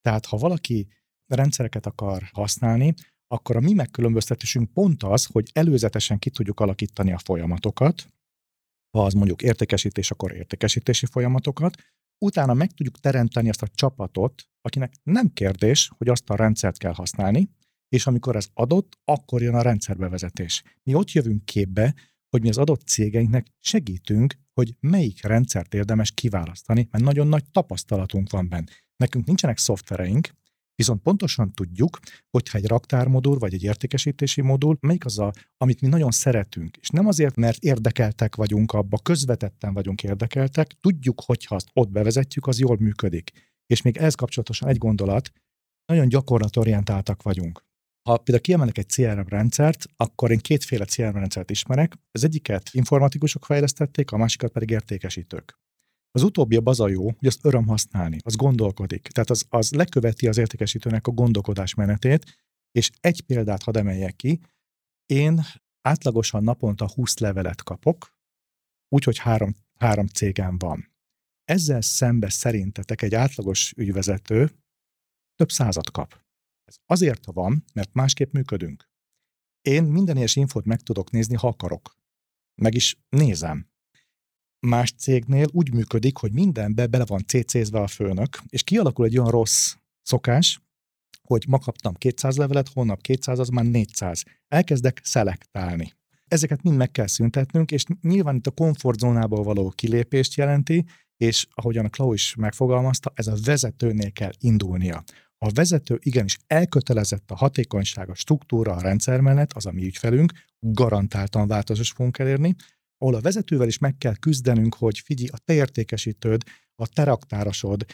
Tehát 0.00 0.26
ha 0.26 0.36
valaki 0.36 0.86
rendszereket 1.26 1.86
akar 1.86 2.28
használni, 2.32 2.94
akkor 3.26 3.56
a 3.56 3.60
mi 3.60 3.72
megkülönböztetésünk 3.72 4.72
pont 4.72 5.02
az, 5.02 5.24
hogy 5.24 5.50
előzetesen 5.52 6.18
ki 6.18 6.30
tudjuk 6.30 6.60
alakítani 6.60 7.12
a 7.12 7.18
folyamatokat, 7.18 8.08
ha 8.90 9.04
az 9.04 9.12
mondjuk 9.12 9.42
értékesítés, 9.42 10.10
akkor 10.10 10.34
értékesítési 10.34 11.06
folyamatokat, 11.06 11.76
utána 12.18 12.54
meg 12.54 12.72
tudjuk 12.72 13.00
teremteni 13.00 13.48
azt 13.48 13.62
a 13.62 13.68
csapatot, 13.74 14.48
akinek 14.60 14.94
nem 15.02 15.32
kérdés, 15.32 15.90
hogy 15.96 16.08
azt 16.08 16.30
a 16.30 16.36
rendszert 16.36 16.78
kell 16.78 16.92
használni, 16.92 17.50
és 17.88 18.06
amikor 18.06 18.36
ez 18.36 18.48
adott, 18.54 18.98
akkor 19.04 19.42
jön 19.42 19.54
a 19.54 19.62
rendszerbevezetés. 19.62 20.62
Mi 20.82 20.94
ott 20.94 21.10
jövünk 21.10 21.44
képbe, 21.44 21.94
hogy 22.28 22.42
mi 22.42 22.48
az 22.48 22.58
adott 22.58 22.86
cégeinknek 22.86 23.46
segítünk, 23.58 24.34
hogy 24.52 24.76
melyik 24.80 25.22
rendszert 25.22 25.74
érdemes 25.74 26.12
kiválasztani, 26.12 26.88
mert 26.90 27.04
nagyon 27.04 27.26
nagy 27.26 27.44
tapasztalatunk 27.50 28.30
van 28.30 28.48
benne. 28.48 28.70
Nekünk 28.96 29.26
nincsenek 29.26 29.58
szoftvereink, 29.58 30.34
Viszont 30.74 31.02
pontosan 31.02 31.52
tudjuk, 31.52 31.98
hogyha 32.30 32.58
egy 32.58 32.66
raktármodul 32.66 33.38
vagy 33.38 33.54
egy 33.54 33.62
értékesítési 33.62 34.40
modul, 34.40 34.76
melyik 34.80 35.04
az, 35.04 35.18
a, 35.18 35.32
amit 35.56 35.80
mi 35.80 35.88
nagyon 35.88 36.10
szeretünk. 36.10 36.76
És 36.76 36.88
nem 36.88 37.06
azért, 37.06 37.36
mert 37.36 37.62
érdekeltek 37.62 38.36
vagyunk 38.36 38.72
abba, 38.72 38.98
közvetetten 38.98 39.74
vagyunk 39.74 40.02
érdekeltek, 40.02 40.72
tudjuk, 40.80 41.22
hogyha 41.26 41.54
azt 41.54 41.68
ott 41.72 41.90
bevezetjük, 41.90 42.46
az 42.46 42.58
jól 42.58 42.76
működik. 42.80 43.30
És 43.66 43.82
még 43.82 43.96
ez 43.96 44.14
kapcsolatosan 44.14 44.68
egy 44.68 44.78
gondolat, 44.78 45.32
nagyon 45.86 46.08
gyakorlatorientáltak 46.08 47.22
vagyunk. 47.22 47.64
Ha 48.08 48.16
például 48.16 48.40
kiemelnek 48.40 48.78
egy 48.78 48.88
CRM 48.88 49.28
rendszert, 49.28 49.84
akkor 49.96 50.30
én 50.30 50.38
kétféle 50.38 50.84
CRM 50.84 51.16
rendszert 51.16 51.50
ismerek. 51.50 51.94
Az 52.10 52.24
egyiket 52.24 52.70
informatikusok 52.72 53.44
fejlesztették, 53.44 54.10
a 54.10 54.16
másikat 54.16 54.52
pedig 54.52 54.70
értékesítők. 54.70 55.58
Az 56.14 56.22
utóbbi 56.22 56.60
az 56.64 56.80
a 56.80 56.88
jó, 56.88 57.04
hogy 57.04 57.26
azt 57.26 57.44
öröm 57.44 57.66
használni, 57.66 58.18
az 58.24 58.36
gondolkodik. 58.36 59.02
Tehát 59.02 59.30
az, 59.30 59.46
az 59.48 59.70
leköveti 59.70 60.28
az 60.28 60.36
értékesítőnek 60.36 61.06
a 61.06 61.10
gondolkodás 61.10 61.74
menetét, 61.74 62.48
és 62.70 62.90
egy 63.00 63.20
példát 63.20 63.62
hadd 63.62 63.76
emeljek 63.76 64.16
ki. 64.16 64.40
Én 65.06 65.40
átlagosan 65.80 66.42
naponta 66.42 66.88
20 66.94 67.18
levelet 67.18 67.62
kapok, 67.62 68.16
úgyhogy 68.88 69.18
három, 69.18 69.54
három 69.78 70.06
cégem 70.06 70.58
van. 70.58 70.92
Ezzel 71.44 71.80
szembe 71.80 72.28
szerintetek 72.28 73.02
egy 73.02 73.14
átlagos 73.14 73.72
ügyvezető 73.76 74.50
több 75.34 75.50
százat 75.50 75.90
kap. 75.90 76.22
Ez 76.64 76.76
azért 76.86 77.24
van, 77.24 77.64
mert 77.72 77.94
másképp 77.94 78.32
működünk. 78.32 78.88
Én 79.60 79.84
minden 79.84 80.16
ilyes 80.16 80.36
infót 80.36 80.64
meg 80.64 80.80
tudok 80.80 81.10
nézni, 81.10 81.34
ha 81.34 81.48
akarok. 81.48 81.96
Meg 82.54 82.74
is 82.74 82.96
nézem 83.08 83.72
más 84.64 84.92
cégnél 84.98 85.46
úgy 85.52 85.72
működik, 85.72 86.16
hogy 86.16 86.32
mindenbe 86.32 86.86
bele 86.86 87.04
van 87.04 87.24
CC-zve 87.26 87.80
a 87.80 87.86
főnök, 87.86 88.38
és 88.48 88.62
kialakul 88.62 89.04
egy 89.04 89.18
olyan 89.18 89.30
rossz 89.30 89.74
szokás, 90.02 90.60
hogy 91.22 91.44
ma 91.48 91.58
kaptam 91.58 91.94
200 91.94 92.36
levelet, 92.36 92.68
holnap 92.68 93.00
200, 93.00 93.38
az 93.38 93.48
már 93.48 93.64
400. 93.64 94.22
Elkezdek 94.48 95.00
szelektálni. 95.04 95.92
Ezeket 96.24 96.62
mind 96.62 96.76
meg 96.76 96.90
kell 96.90 97.06
szüntetnünk, 97.06 97.70
és 97.70 97.84
nyilván 98.00 98.36
itt 98.36 98.46
a 98.46 98.50
komfortzónából 98.50 99.42
való 99.42 99.68
kilépést 99.68 100.34
jelenti, 100.34 100.84
és 101.16 101.46
ahogyan 101.50 101.84
a 101.84 101.88
Klau 101.88 102.12
is 102.12 102.34
megfogalmazta, 102.34 103.12
ez 103.14 103.26
a 103.26 103.36
vezetőnél 103.44 104.10
kell 104.10 104.32
indulnia. 104.38 105.04
A 105.38 105.50
vezető 105.52 105.98
igenis 106.02 106.38
elkötelezett 106.46 107.30
a 107.30 107.36
hatékonyság, 107.36 108.10
a 108.10 108.14
struktúra, 108.14 108.72
a 108.72 108.80
rendszer 108.80 109.20
mellett, 109.20 109.52
az 109.52 109.66
a 109.66 109.72
mi 109.72 109.84
ügyfelünk, 109.84 110.32
garantáltan 110.60 111.46
változás 111.46 111.90
fogunk 111.90 112.18
elérni, 112.18 112.54
ahol 113.04 113.16
a 113.16 113.20
vezetővel 113.20 113.66
is 113.66 113.78
meg 113.78 113.96
kell 113.98 114.16
küzdenünk, 114.16 114.74
hogy 114.74 114.98
figyelj, 114.98 115.28
a 115.32 115.38
te 115.38 115.52
értékesítőd, 115.52 116.42
a 116.74 116.88
te 116.88 117.04
raktárosod, 117.04 117.84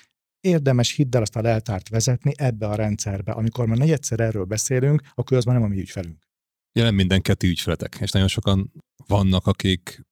érdemes 0.41 0.95
hidd 0.95 1.17
el 1.17 1.23
azt 1.23 1.37
a 1.37 1.41
leltárt 1.41 1.89
vezetni 1.89 2.33
ebbe 2.37 2.67
a 2.67 2.75
rendszerbe. 2.75 3.33
Amikor 3.33 3.67
már 3.67 3.79
negyedszer 3.79 4.21
erről 4.21 4.45
beszélünk, 4.45 5.03
akkor 5.15 5.37
az 5.37 5.45
már 5.45 5.55
nem 5.55 5.65
a 5.65 5.69
mi 5.69 5.79
ügyfelünk. 5.79 6.29
Jelen 6.73 6.95
minden 6.95 7.23
keti 7.23 7.47
ügyfeletek, 7.47 7.97
és 8.01 8.11
nagyon 8.11 8.29
sokan 8.29 8.73
vannak, 9.07 9.47
akik 9.47 10.03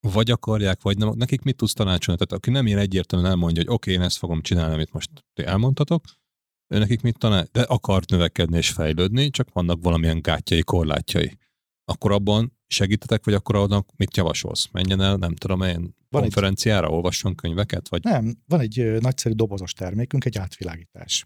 vagy 0.00 0.30
akarják, 0.30 0.82
vagy 0.82 0.98
nem. 0.98 1.12
Nekik 1.16 1.42
mit 1.42 1.56
tudsz 1.56 1.72
tanácsolni? 1.72 2.20
Tehát 2.20 2.42
aki 2.42 2.50
nem 2.50 2.66
ilyen 2.66 2.78
egyértelműen 2.78 3.30
elmondja, 3.30 3.62
hogy 3.62 3.74
oké, 3.74 3.90
okay, 3.90 4.02
én 4.02 4.08
ezt 4.08 4.18
fogom 4.18 4.42
csinálni, 4.42 4.74
amit 4.74 4.92
most 4.92 5.10
ti 5.32 5.44
elmondtatok, 5.44 6.04
nekik 6.66 7.02
mit 7.02 7.18
tanál, 7.18 7.46
de 7.52 7.62
akart 7.62 8.10
növekedni 8.10 8.56
és 8.56 8.70
fejlődni, 8.70 9.30
csak 9.30 9.52
vannak 9.52 9.82
valamilyen 9.82 10.22
gátjai, 10.22 10.62
korlátjai. 10.62 11.38
Akkor 11.90 12.12
abban 12.12 12.58
segítetek, 12.66 13.24
vagy 13.24 13.34
akkor 13.34 13.56
annak 13.56 13.88
mit 13.96 14.16
javasolsz? 14.16 14.68
Menjen 14.72 15.00
el, 15.00 15.16
nem 15.16 15.34
tudom 15.34 15.62
én, 15.62 15.94
van 16.08 16.22
konferenciára, 16.22 16.86
egy... 16.86 16.92
olvasson 16.92 17.34
könyveket? 17.34 17.88
Vagy? 17.88 18.04
Nem, 18.04 18.36
van 18.46 18.60
egy 18.60 18.96
nagyszerű 19.00 19.34
dobozos 19.34 19.72
termékünk, 19.72 20.24
egy 20.24 20.38
átvilágítás. 20.38 21.24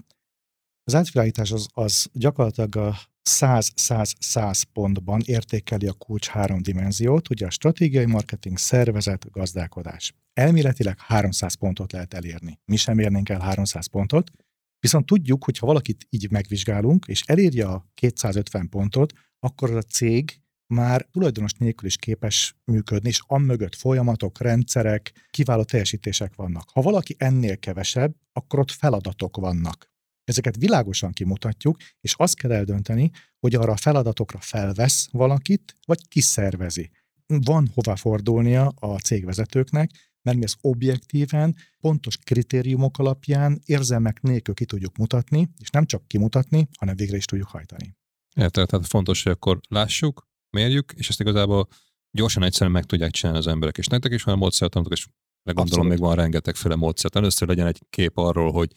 Az 0.84 0.94
átvilágítás 0.94 1.52
az, 1.52 1.66
az 1.72 2.06
gyakorlatilag 2.12 2.76
a 2.76 2.96
100-100-100 3.30 4.62
pontban 4.72 5.20
értékeli 5.24 5.86
a 5.86 5.92
kulcs 5.92 6.26
három 6.26 6.62
dimenziót, 6.62 7.30
ugye 7.30 7.46
a 7.46 7.50
stratégiai 7.50 8.06
marketing, 8.06 8.58
szervezet, 8.58 9.30
gazdálkodás. 9.30 10.14
Elméletileg 10.32 10.98
300 10.98 11.54
pontot 11.54 11.92
lehet 11.92 12.14
elérni. 12.14 12.58
Mi 12.64 12.76
sem 12.76 12.98
érnénk 12.98 13.28
el 13.28 13.40
300 13.40 13.86
pontot, 13.86 14.30
viszont 14.78 15.06
tudjuk, 15.06 15.44
hogy 15.44 15.58
ha 15.58 15.66
valakit 15.66 16.06
így 16.10 16.30
megvizsgálunk, 16.30 17.06
és 17.06 17.22
elérje 17.26 17.66
a 17.66 17.86
250 17.94 18.68
pontot, 18.68 19.12
akkor 19.38 19.76
a 19.76 19.82
cég 19.82 20.42
már 20.74 21.06
tulajdonos 21.10 21.52
nélkül 21.52 21.86
is 21.86 21.96
képes 21.96 22.54
működni, 22.64 23.08
és 23.08 23.20
amögött 23.26 23.74
folyamatok, 23.74 24.40
rendszerek, 24.40 25.28
kiváló 25.30 25.62
teljesítések 25.62 26.34
vannak. 26.34 26.70
Ha 26.72 26.82
valaki 26.82 27.14
ennél 27.18 27.56
kevesebb, 27.56 28.14
akkor 28.32 28.58
ott 28.58 28.70
feladatok 28.70 29.36
vannak. 29.36 29.92
Ezeket 30.24 30.56
világosan 30.56 31.12
kimutatjuk, 31.12 31.76
és 32.00 32.14
azt 32.16 32.36
kell 32.36 32.52
eldönteni, 32.52 33.10
hogy 33.38 33.54
arra 33.54 33.72
a 33.72 33.76
feladatokra 33.76 34.38
felvesz 34.40 35.08
valakit, 35.10 35.76
vagy 35.86 36.08
kiszervezi. 36.08 36.90
Van 37.26 37.70
hova 37.74 37.96
fordulnia 37.96 38.66
a 38.66 38.98
cégvezetőknek, 38.98 39.90
mert 40.22 40.36
mi 40.36 40.44
ezt 40.44 40.58
objektíven, 40.60 41.56
pontos 41.80 42.16
kritériumok 42.16 42.98
alapján 42.98 43.60
érzelmek 43.64 44.20
nélkül 44.20 44.54
ki 44.54 44.64
tudjuk 44.64 44.96
mutatni, 44.96 45.48
és 45.58 45.70
nem 45.70 45.86
csak 45.86 46.08
kimutatni, 46.08 46.68
hanem 46.78 46.96
végre 46.96 47.16
is 47.16 47.24
tudjuk 47.24 47.48
hajtani. 47.48 47.96
Érted, 48.34 48.68
tehát 48.68 48.86
fontos, 48.86 49.22
hogy 49.22 49.32
akkor 49.32 49.60
lássuk, 49.68 50.28
mérjük, 50.54 50.92
és 50.96 51.08
ezt 51.08 51.20
igazából 51.20 51.68
gyorsan 52.10 52.42
egyszerűen 52.42 52.70
meg 52.70 52.84
tudják 52.84 53.10
csinálni 53.10 53.38
az 53.38 53.46
emberek. 53.46 53.78
És 53.78 53.86
nektek 53.86 54.12
is 54.12 54.26
olyan 54.26 54.38
módszertanotok, 54.38 54.92
és 54.92 55.06
gondolom 55.42 55.86
még 55.86 55.98
van 55.98 56.14
rengetegféle 56.14 56.74
módszert. 56.74 57.16
Először 57.16 57.48
legyen 57.48 57.66
egy 57.66 57.82
kép 57.90 58.16
arról, 58.16 58.52
hogy 58.52 58.72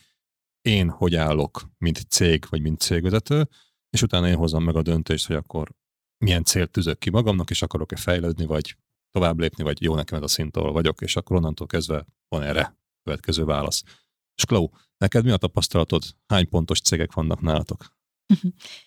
én 0.61 0.89
hogy 0.89 1.15
állok, 1.15 1.69
mint 1.78 2.05
cég, 2.09 2.45
vagy 2.49 2.61
mint 2.61 2.80
cégvezető, 2.80 3.47
és 3.89 4.01
utána 4.01 4.28
én 4.28 4.36
hozom 4.36 4.63
meg 4.63 4.75
a 4.75 4.82
döntést, 4.82 5.28
hogy 5.28 5.36
akkor 5.36 5.71
milyen 6.25 6.43
célt 6.43 6.71
tűzök 6.71 6.99
ki 6.99 7.09
magamnak, 7.09 7.49
és 7.49 7.61
akarok-e 7.61 7.95
fejlődni, 7.95 8.45
vagy 8.45 8.75
tovább 9.11 9.39
lépni, 9.39 9.63
vagy 9.63 9.82
jó 9.82 9.95
nekem 9.95 10.17
ez 10.17 10.23
a 10.23 10.28
szint, 10.28 10.57
ahol 10.57 10.71
vagyok, 10.71 11.01
és 11.01 11.15
akkor 11.15 11.36
onnantól 11.36 11.67
kezdve 11.67 12.05
van 12.28 12.43
erre 12.43 12.78
következő 13.03 13.43
válasz. 13.43 13.84
És 14.36 14.45
Klau, 14.45 14.69
neked 14.97 15.23
mi 15.23 15.32
a 15.32 15.38
tapasztalatod? 15.38 16.03
Hány 16.28 16.49
pontos 16.49 16.82
cégek 16.82 17.13
vannak 17.13 17.41
nálatok? 17.41 17.95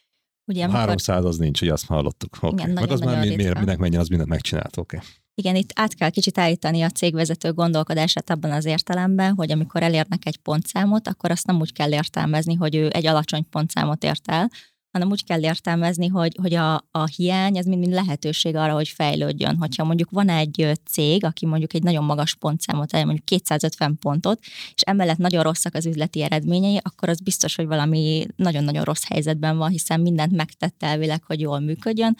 Ugye, 0.51 0.63
amikor... 0.65 0.81
300 0.81 1.25
az 1.25 1.37
nincs, 1.37 1.59
hogy 1.59 1.69
azt 1.69 1.87
hallottuk. 1.87 2.37
Okay. 2.41 2.53
Igen, 2.53 2.71
Meg 2.71 2.91
az 2.91 3.01
már 3.01 3.27
mi, 3.27 3.35
miért, 3.35 3.59
minek 3.59 3.79
menjen, 3.79 4.01
az 4.01 4.09
mindent 4.09 4.31
megcsinált, 4.31 4.77
oké. 4.77 4.97
Okay. 4.97 5.09
Igen, 5.35 5.57
itt 5.57 5.71
át 5.75 5.95
kell 5.95 6.11
kicsit 6.11 6.39
állítani 6.39 6.83
a 6.83 6.91
cégvezető 6.91 7.53
gondolkodását 7.53 8.31
abban 8.31 8.51
az 8.51 8.65
értelemben, 8.65 9.35
hogy 9.35 9.51
amikor 9.51 9.83
elérnek 9.83 10.27
egy 10.27 10.37
pontszámot, 10.37 11.09
akkor 11.09 11.31
azt 11.31 11.47
nem 11.47 11.61
úgy 11.61 11.73
kell 11.73 11.93
értelmezni, 11.93 12.55
hogy 12.55 12.75
ő 12.75 12.89
egy 12.93 13.07
alacsony 13.07 13.49
pontszámot 13.51 14.05
ért 14.05 14.31
el, 14.31 14.51
hanem 14.93 15.11
úgy 15.11 15.25
kell 15.25 15.43
értelmezni, 15.43 16.07
hogy, 16.07 16.37
hogy 16.41 16.55
a, 16.55 16.75
a 16.91 17.07
hiány 17.17 17.57
ez 17.57 17.65
mind, 17.65 17.81
mind 17.81 17.93
lehetőség 17.93 18.57
arra, 18.57 18.73
hogy 18.73 18.89
fejlődjön. 18.89 19.57
Hogyha 19.57 19.85
mondjuk 19.85 20.11
van 20.11 20.29
egy 20.29 20.73
cég, 20.91 21.25
aki 21.25 21.47
mondjuk 21.47 21.75
egy 21.75 21.83
nagyon 21.83 22.05
magas 22.05 22.35
pontszámot, 22.35 22.93
mondjuk 22.93 23.25
250 23.25 23.99
pontot, 23.99 24.39
és 24.75 24.83
emellett 24.83 25.17
nagyon 25.17 25.43
rosszak 25.43 25.75
az 25.75 25.87
üzleti 25.87 26.23
eredményei, 26.23 26.81
akkor 26.83 27.09
az 27.09 27.21
biztos, 27.21 27.55
hogy 27.55 27.67
valami 27.67 28.27
nagyon-nagyon 28.37 28.85
rossz 28.85 29.05
helyzetben 29.09 29.57
van, 29.57 29.71
hiszen 29.71 30.01
mindent 30.01 30.33
megtett 30.33 30.83
elvileg, 30.83 31.23
hogy 31.23 31.41
jól 31.41 31.59
működjön, 31.59 32.17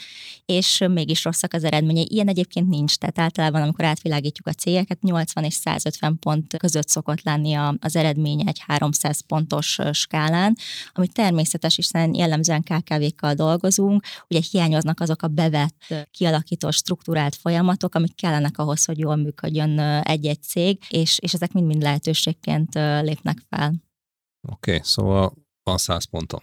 és 0.47 0.85
mégis 0.89 1.25
rosszak 1.25 1.53
az 1.53 1.65
eredményei. 1.65 2.07
Ilyen 2.11 2.29
egyébként 2.29 2.69
nincs. 2.69 2.95
Tehát 2.95 3.19
általában, 3.19 3.63
amikor 3.63 3.85
átvilágítjuk 3.85 4.47
a 4.47 4.53
cégeket, 4.53 5.03
80 5.03 5.45
és 5.45 5.55
150 5.55 6.19
pont 6.19 6.57
között 6.57 6.89
szokott 6.89 7.23
lenni 7.23 7.55
az 7.79 7.97
eredmény 7.97 8.43
egy 8.47 8.63
300 8.67 9.21
pontos 9.21 9.79
skálán, 9.93 10.57
ami 10.93 11.09
természetes, 11.09 11.77
hiszen 11.77 12.15
jellemzően 12.15 12.60
KKV-kkal 12.63 13.35
dolgozunk, 13.35 14.05
ugye 14.29 14.41
hiányoznak 14.51 15.01
azok 15.01 15.23
a 15.23 15.29
bevett, 15.29 15.95
kialakított, 16.11 16.73
struktúrált 16.73 17.35
folyamatok, 17.35 17.95
amik 17.95 18.15
kellenek 18.15 18.59
ahhoz, 18.59 18.85
hogy 18.85 18.99
jól 18.99 19.17
működjön 19.17 19.79
egy-egy 20.03 20.43
cég, 20.43 20.79
és, 20.89 21.19
és 21.19 21.33
ezek 21.33 21.53
mind-mind 21.53 21.83
lehetőségként 21.83 22.75
lépnek 22.75 23.39
fel. 23.49 23.75
Oké, 24.49 24.71
okay, 24.71 24.81
szóval 24.83 25.35
van 25.63 25.79
100 25.79 26.05
pontom. 26.05 26.41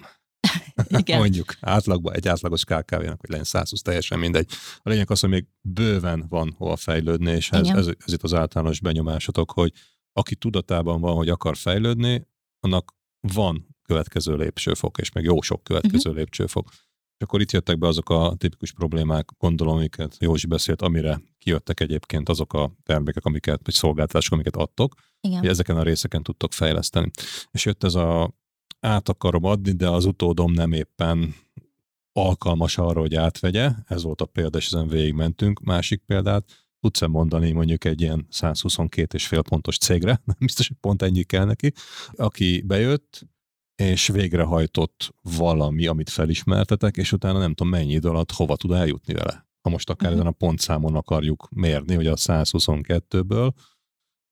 Igen. 0.88 1.20
Mondjuk 1.20 1.56
átlagban 1.60 2.14
egy 2.14 2.28
átlagos 2.28 2.64
KKV-nak, 2.64 3.20
hogy 3.20 3.30
legyen 3.30 3.44
120, 3.44 3.82
teljesen 3.82 4.20
mindegy. 4.20 4.50
A 4.78 4.90
lényeg 4.90 5.12
az, 5.12 5.20
hogy 5.20 5.30
még 5.30 5.46
bőven 5.62 6.26
van 6.30 6.54
hova 6.58 6.76
fejlődni, 6.76 7.32
és 7.32 7.50
ez, 7.50 7.68
ez, 7.68 7.88
ez 8.06 8.14
itt 8.14 8.24
az 8.24 8.34
általános 8.34 8.80
benyomásotok, 8.80 9.52
hogy 9.52 9.72
aki 10.14 10.36
tudatában 10.36 11.02
van, 11.02 11.16
hogy 11.16 11.30
akar 11.30 11.58
fejlődni, 11.58 12.28
annak 12.60 12.96
van 13.20 13.77
következő 13.88 14.36
lépcsőfok, 14.36 14.98
és 14.98 15.12
meg 15.12 15.24
jó 15.24 15.42
sok 15.42 15.64
következő 15.64 15.98
uh-huh. 15.98 16.16
lépcsőfok. 16.16 16.70
És 17.18 17.24
akkor 17.24 17.42
itt 17.42 17.52
jöttek 17.52 17.78
be 17.78 17.88
azok 17.88 18.10
a 18.10 18.36
tipikus 18.38 18.72
problémák, 18.74 19.30
gondolom, 19.38 19.76
amiket 19.76 20.16
Józsi 20.20 20.48
beszélt, 20.48 20.82
amire 20.82 21.22
kijöttek 21.38 21.80
egyébként 21.80 22.30
azok 22.30 22.54
a 22.54 22.72
termékek, 22.84 23.26
amiket, 23.26 23.60
vagy 23.64 23.74
szolgáltatások, 23.74 24.34
amiket 24.34 24.56
adtok, 24.56 24.94
Igen. 25.22 25.40
hogy 25.40 25.48
ezeken 25.48 25.78
a 25.78 25.84
részeken 25.84 26.24
tudtok 26.24 26.54
fejleszteni. 26.54 27.12
És 27.52 27.66
jött 27.66 27.84
ez 27.84 27.96
a 27.96 28.34
át 28.80 29.10
akarom 29.10 29.44
adni, 29.44 29.72
de 29.72 29.90
az 29.90 30.06
utódom 30.06 30.52
nem 30.52 30.72
éppen 30.72 31.36
alkalmas 32.12 32.78
arra, 32.78 33.00
hogy 33.00 33.16
átvegye. 33.16 33.72
Ez 33.86 34.04
volt 34.04 34.22
a 34.22 34.26
példa, 34.26 34.58
és 34.58 34.66
ezen 34.66 34.88
végigmentünk. 34.88 35.60
Másik 35.60 36.02
példát, 36.06 36.66
tudsz-e 36.80 37.08
mondani 37.08 37.52
mondjuk 37.52 37.86
egy 37.86 38.02
ilyen 38.02 38.28
122,5 38.32 39.44
pontos 39.50 39.78
cégre, 39.78 40.12
nem 40.26 40.38
biztos, 40.40 40.68
hogy 40.68 40.78
pont 40.82 41.02
ennyi 41.02 41.24
kell 41.24 41.46
neki, 41.46 41.74
aki 42.12 42.62
bejött, 42.62 43.28
és 43.78 44.08
végrehajtott 44.08 45.14
valami, 45.38 45.88
amit 45.88 46.10
felismertetek, 46.10 46.98
és 46.98 47.12
utána 47.12 47.40
nem 47.40 47.54
tudom 47.54 47.72
mennyi 47.72 47.94
idő 47.94 48.10
alatt 48.10 48.32
hova 48.32 48.56
tud 48.56 48.72
eljutni 48.72 49.14
vele. 49.14 49.48
Ha 49.62 49.70
most 49.70 49.90
akár 49.90 50.12
uh-huh. 50.12 50.22
ezen 50.22 50.34
a 50.34 50.46
pontszámon 50.46 50.96
akarjuk 50.96 51.48
mérni, 51.50 51.96
hogy 51.96 52.08
a 52.08 52.16
122-ből 52.16 53.52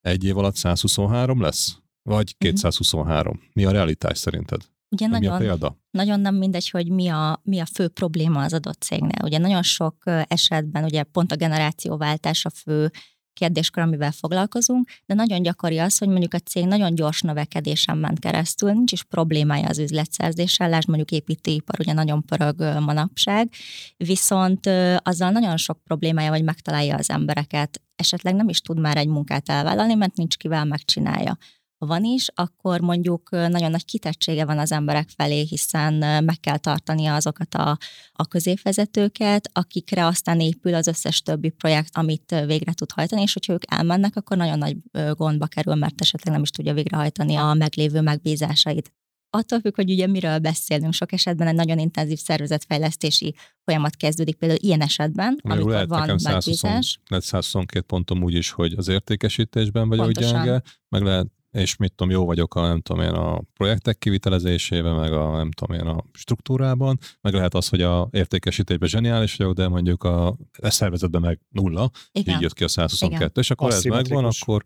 egy 0.02 0.24
év 0.24 0.38
alatt 0.38 0.56
123 0.56 1.42
lesz? 1.42 1.78
Vagy 2.02 2.38
223? 2.38 3.34
Uh-huh. 3.36 3.50
Mi 3.54 3.66
a 3.66 3.72
realitás 3.72 4.18
szerinted? 4.18 4.62
Ugye 4.90 5.08
nagyon, 5.08 5.38
mi 5.38 5.44
a 5.44 5.48
példa? 5.48 5.78
nagyon 5.92 6.20
nem 6.20 6.36
mindegy, 6.36 6.70
hogy 6.70 6.90
mi 6.90 7.08
a, 7.08 7.42
mi 7.44 7.60
a 7.60 7.66
fő 7.66 7.88
probléma 7.88 8.44
az 8.44 8.54
adott 8.54 8.82
cégnél. 8.82 9.24
Ugye 9.24 9.38
nagyon 9.38 9.62
sok 9.62 10.04
esetben 10.28 10.84
ugye 10.84 11.04
pont 11.04 11.32
a 11.32 11.36
generációváltás 11.36 12.46
a 12.46 12.50
fő 12.50 12.92
kérdéskör, 13.36 13.84
amivel 13.84 14.12
foglalkozunk, 14.12 14.90
de 15.06 15.14
nagyon 15.14 15.42
gyakori 15.42 15.78
az, 15.78 15.98
hogy 15.98 16.08
mondjuk 16.08 16.34
a 16.34 16.40
cég 16.40 16.66
nagyon 16.66 16.96
gyors 16.96 17.22
növekedésen 17.22 17.98
ment 17.98 18.20
keresztül, 18.20 18.72
nincs 18.72 18.92
is 18.92 19.04
problémája 19.04 19.68
az 19.68 19.80
üzletszerzéssel, 19.80 20.70
lásd 20.70 20.88
mondjuk 20.88 21.12
építőipar, 21.12 21.80
ugye 21.80 21.94
nagyon 21.94 22.24
pörög 22.26 22.60
manapság, 22.60 23.50
viszont 23.98 24.68
azzal 24.98 25.32
nagyon 25.32 25.58
sok 25.58 25.84
problémája, 25.84 26.30
hogy 26.30 26.44
megtalálja 26.44 26.96
az 26.96 27.10
embereket, 27.10 27.82
esetleg 27.96 28.36
nem 28.36 28.50
is 28.50 28.62
tud 28.62 28.80
már 28.80 28.98
egy 28.98 29.08
munkát 29.08 29.50
elvállalni, 29.50 29.94
mert 29.94 30.16
nincs 30.16 30.38
kivel 30.38 30.66
megcsinálja 30.66 31.38
van 31.78 32.04
is, 32.04 32.28
akkor 32.36 32.80
mondjuk 32.80 33.30
nagyon 33.30 33.72
nagy 33.72 33.86
kitettsége 33.86 34.46
van 34.46 34.60
az 34.60 34.72
emberek 34.72 35.10
felé, 35.10 35.42
hiszen 35.42 35.94
meg 36.24 36.40
kell 36.40 36.58
tartania 36.58 37.16
azokat 37.16 37.54
a, 37.54 37.78
a 38.14 38.26
középvezetőket, 38.26 39.50
akikre 39.54 40.06
aztán 40.06 40.40
épül 40.40 40.74
az 40.74 40.88
összes 40.88 41.22
többi 41.22 41.50
projekt, 41.50 41.98
amit 41.98 42.44
végre 42.46 42.74
tud 42.74 42.92
hajtani, 42.92 43.22
és 43.22 43.34
hogyha 43.34 43.54
ők 43.54 43.74
elmennek, 43.74 44.16
akkor 44.16 44.38
nagyon 44.38 44.58
nagy 44.58 44.78
gondba 45.12 45.46
kerül, 45.46 45.76
mert 45.76 46.02
esetleg 46.02 46.34
nem 46.34 46.44
is 46.44 46.50
tudja 46.50 46.74
végrehajtani 46.74 47.36
a 47.36 47.54
meglévő 47.54 48.02
megbízásait 48.02 48.94
attól 49.36 49.60
függ, 49.60 49.76
hogy 49.76 49.92
ugye 49.92 50.08
miről 50.08 50.40
beszélünk. 50.40 50.94
Sok 50.94 51.12
esetben 51.12 51.48
egy 51.48 51.56
nagyon 51.56 51.80
intenzív 51.80 52.18
szervezetfejlesztési 52.18 53.36
folyamat 53.64 53.96
kezdődik, 53.96 54.36
például 54.36 54.60
ilyen 54.62 54.82
esetben, 54.82 55.40
Mert 55.44 55.60
amikor 55.60 55.72
lehet 55.72 55.88
van 55.88 56.16
megbízás. 56.24 57.00
Lehet 57.08 57.26
122 57.26 57.86
pontom 57.86 58.24
úgy 58.24 58.34
is, 58.34 58.52
hogy 58.52 58.74
az 58.78 58.88
értékesítésben 58.88 59.88
vagy 59.88 59.98
Pontosan. 59.98 60.44
gyenge, 60.44 60.62
meg 60.90 61.02
lehet 61.02 61.28
és 61.56 61.76
mit 61.76 61.94
tudom, 61.94 62.14
jó 62.14 62.26
vagyok 62.26 62.56
a, 62.56 62.68
nem 62.68 62.82
tudom 62.82 63.04
én, 63.04 63.10
a 63.14 63.42
projektek 63.54 63.98
kivitelezésében, 63.98 64.96
meg 64.96 65.14
a, 65.14 65.36
nem 65.38 65.52
tudom 65.52 65.80
én, 65.80 65.86
a 65.86 66.04
struktúrában, 66.12 66.98
meg 67.22 67.34
lehet 67.34 67.54
az, 67.54 67.68
hogy 67.68 67.82
a 67.82 68.08
értékesítésben 68.12 68.90
zseniális 68.90 69.36
vagyok, 69.36 69.54
de 69.54 69.68
mondjuk 69.68 70.04
a, 70.04 70.28
a 70.62 70.70
szervezetben 70.70 71.22
meg 71.22 71.40
nulla, 71.50 71.90
Igen. 72.12 72.36
így 72.36 72.42
jött 72.42 72.54
ki 72.54 72.64
a 72.64 72.68
122, 72.68 73.16
Igen. 73.16 73.32
és 73.34 73.52
akkor 73.52 73.72
ez 73.72 73.84
megvan, 73.84 74.26
akkor 74.26 74.64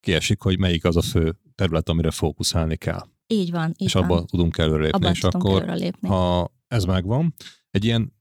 kiesik, 0.00 0.42
hogy 0.42 0.58
melyik 0.58 0.84
az 0.84 0.96
a 0.96 1.02
fő 1.02 1.38
terület, 1.54 1.88
amire 1.88 2.10
fókuszálni 2.10 2.76
kell. 2.76 3.06
Így 3.26 3.50
van. 3.50 3.68
Így 3.68 3.86
és 3.86 3.94
abban 3.94 4.26
tudunk 4.26 4.58
előrelépni. 4.58 5.08
és 5.08 5.22
akkor, 5.22 5.62
előrelépni. 5.62 6.08
ha 6.08 6.52
ez 6.68 6.84
megvan, 6.84 7.34
egy 7.70 7.84
ilyen 7.84 8.12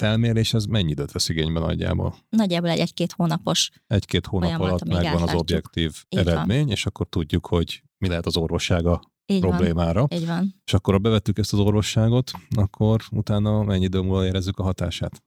felmérés 0.00 0.54
az 0.54 0.64
mennyi 0.64 0.90
időt 0.90 1.12
vesz 1.12 1.28
igénybe 1.28 1.60
nagyjából? 1.60 2.14
Nagyjából 2.28 2.70
egy 2.70 2.78
egy-két 2.78 3.12
hónapos 3.12 3.70
Egy-két 3.86 4.26
hónap 4.26 4.60
alatt 4.60 4.84
megvan 4.84 5.22
az 5.22 5.34
objektív 5.34 6.04
Így 6.08 6.18
eredmény, 6.18 6.64
van. 6.64 6.70
és 6.70 6.86
akkor 6.86 7.06
tudjuk, 7.08 7.46
hogy 7.46 7.82
mi 7.98 8.08
lehet 8.08 8.26
az 8.26 8.36
orvossága 8.36 9.00
így 9.26 9.40
problémára. 9.40 10.06
Van. 10.06 10.18
Így 10.18 10.26
van. 10.26 10.54
És 10.64 10.74
akkor, 10.74 10.94
ha 10.94 11.00
bevettük 11.00 11.38
ezt 11.38 11.52
az 11.52 11.58
orvosságot, 11.58 12.30
akkor 12.56 13.00
utána 13.10 13.62
mennyi 13.62 13.84
idő 13.84 14.00
múlva 14.00 14.26
érezzük 14.26 14.58
a 14.58 14.62
hatását? 14.62 15.22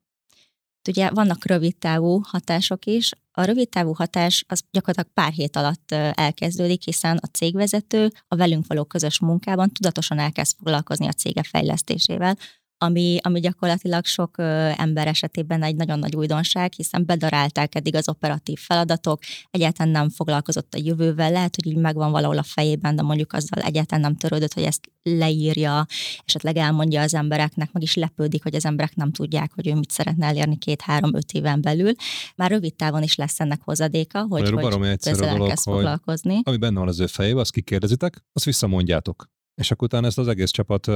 Ugye 0.87 1.09
vannak 1.09 1.45
rövid 1.45 1.77
távú 1.77 2.21
hatások 2.23 2.85
is. 2.85 3.11
A 3.31 3.43
rövid 3.43 3.69
távú 3.69 3.93
hatás 3.93 4.45
az 4.47 4.63
gyakorlatilag 4.71 5.13
pár 5.13 5.31
hét 5.31 5.55
alatt 5.55 5.91
elkezdődik, 6.13 6.83
hiszen 6.83 7.17
a 7.17 7.27
cégvezető 7.27 8.11
a 8.27 8.35
velünk 8.35 8.67
való 8.67 8.83
közös 8.85 9.19
munkában 9.19 9.69
tudatosan 9.71 10.19
elkezd 10.19 10.57
foglalkozni 10.57 11.07
a 11.07 11.11
cége 11.11 11.43
fejlesztésével, 11.43 12.37
ami, 12.83 13.17
ami 13.21 13.39
gyakorlatilag 13.39 14.05
sok 14.05 14.35
ember 14.77 15.07
esetében 15.07 15.63
egy 15.63 15.75
nagyon 15.75 15.99
nagy 15.99 16.15
újdonság, 16.15 16.73
hiszen 16.73 17.05
bedarálták 17.05 17.75
eddig 17.75 17.95
az 17.95 18.09
operatív 18.09 18.59
feladatok, 18.59 19.19
egyáltalán 19.51 19.91
nem 19.91 20.09
foglalkozott 20.09 20.73
a 20.73 20.81
jövővel, 20.83 21.31
lehet, 21.31 21.55
hogy 21.55 21.67
így 21.67 21.77
megvan 21.77 22.11
valahol 22.11 22.37
a 22.37 22.43
fejében, 22.43 22.95
de 22.95 23.01
mondjuk 23.01 23.33
azzal 23.33 23.63
egyáltalán 23.63 24.01
nem 24.01 24.15
törődött, 24.15 24.53
hogy 24.53 24.63
ezt 24.63 24.91
leírja, 25.03 25.85
esetleg 26.25 26.57
elmondja 26.57 27.01
az 27.01 27.13
embereknek, 27.13 27.71
meg 27.71 27.83
is 27.83 27.95
lepődik, 27.95 28.43
hogy 28.43 28.55
az 28.55 28.65
emberek 28.65 28.95
nem 28.95 29.11
tudják, 29.11 29.51
hogy 29.55 29.67
ő 29.67 29.73
mit 29.73 29.91
szeretne 29.91 30.25
elérni 30.25 30.57
két-három-öt 30.57 31.31
éven 31.31 31.61
belül. 31.61 31.91
Már 32.35 32.51
rövid 32.51 32.75
távon 32.75 33.03
is 33.03 33.15
lesz 33.15 33.39
ennek 33.39 33.61
hozadéka, 33.63 34.25
hogy, 34.29 34.49
hogy 34.49 34.97
ezzel 34.99 35.27
elkezd 35.27 35.63
foglalkozni. 35.63 36.39
Ami 36.43 36.57
benne 36.57 36.79
van 36.79 36.87
az 36.87 36.99
ő 36.99 37.07
fejében, 37.07 37.39
azt 37.39 37.51
kikérdezitek, 37.51 38.25
azt 38.33 38.45
visszamondjátok. 38.45 39.31
És 39.55 39.71
akkor 39.71 39.87
utána 39.87 40.07
ezt 40.07 40.17
az 40.17 40.27
egész 40.27 40.51
csapat 40.51 40.87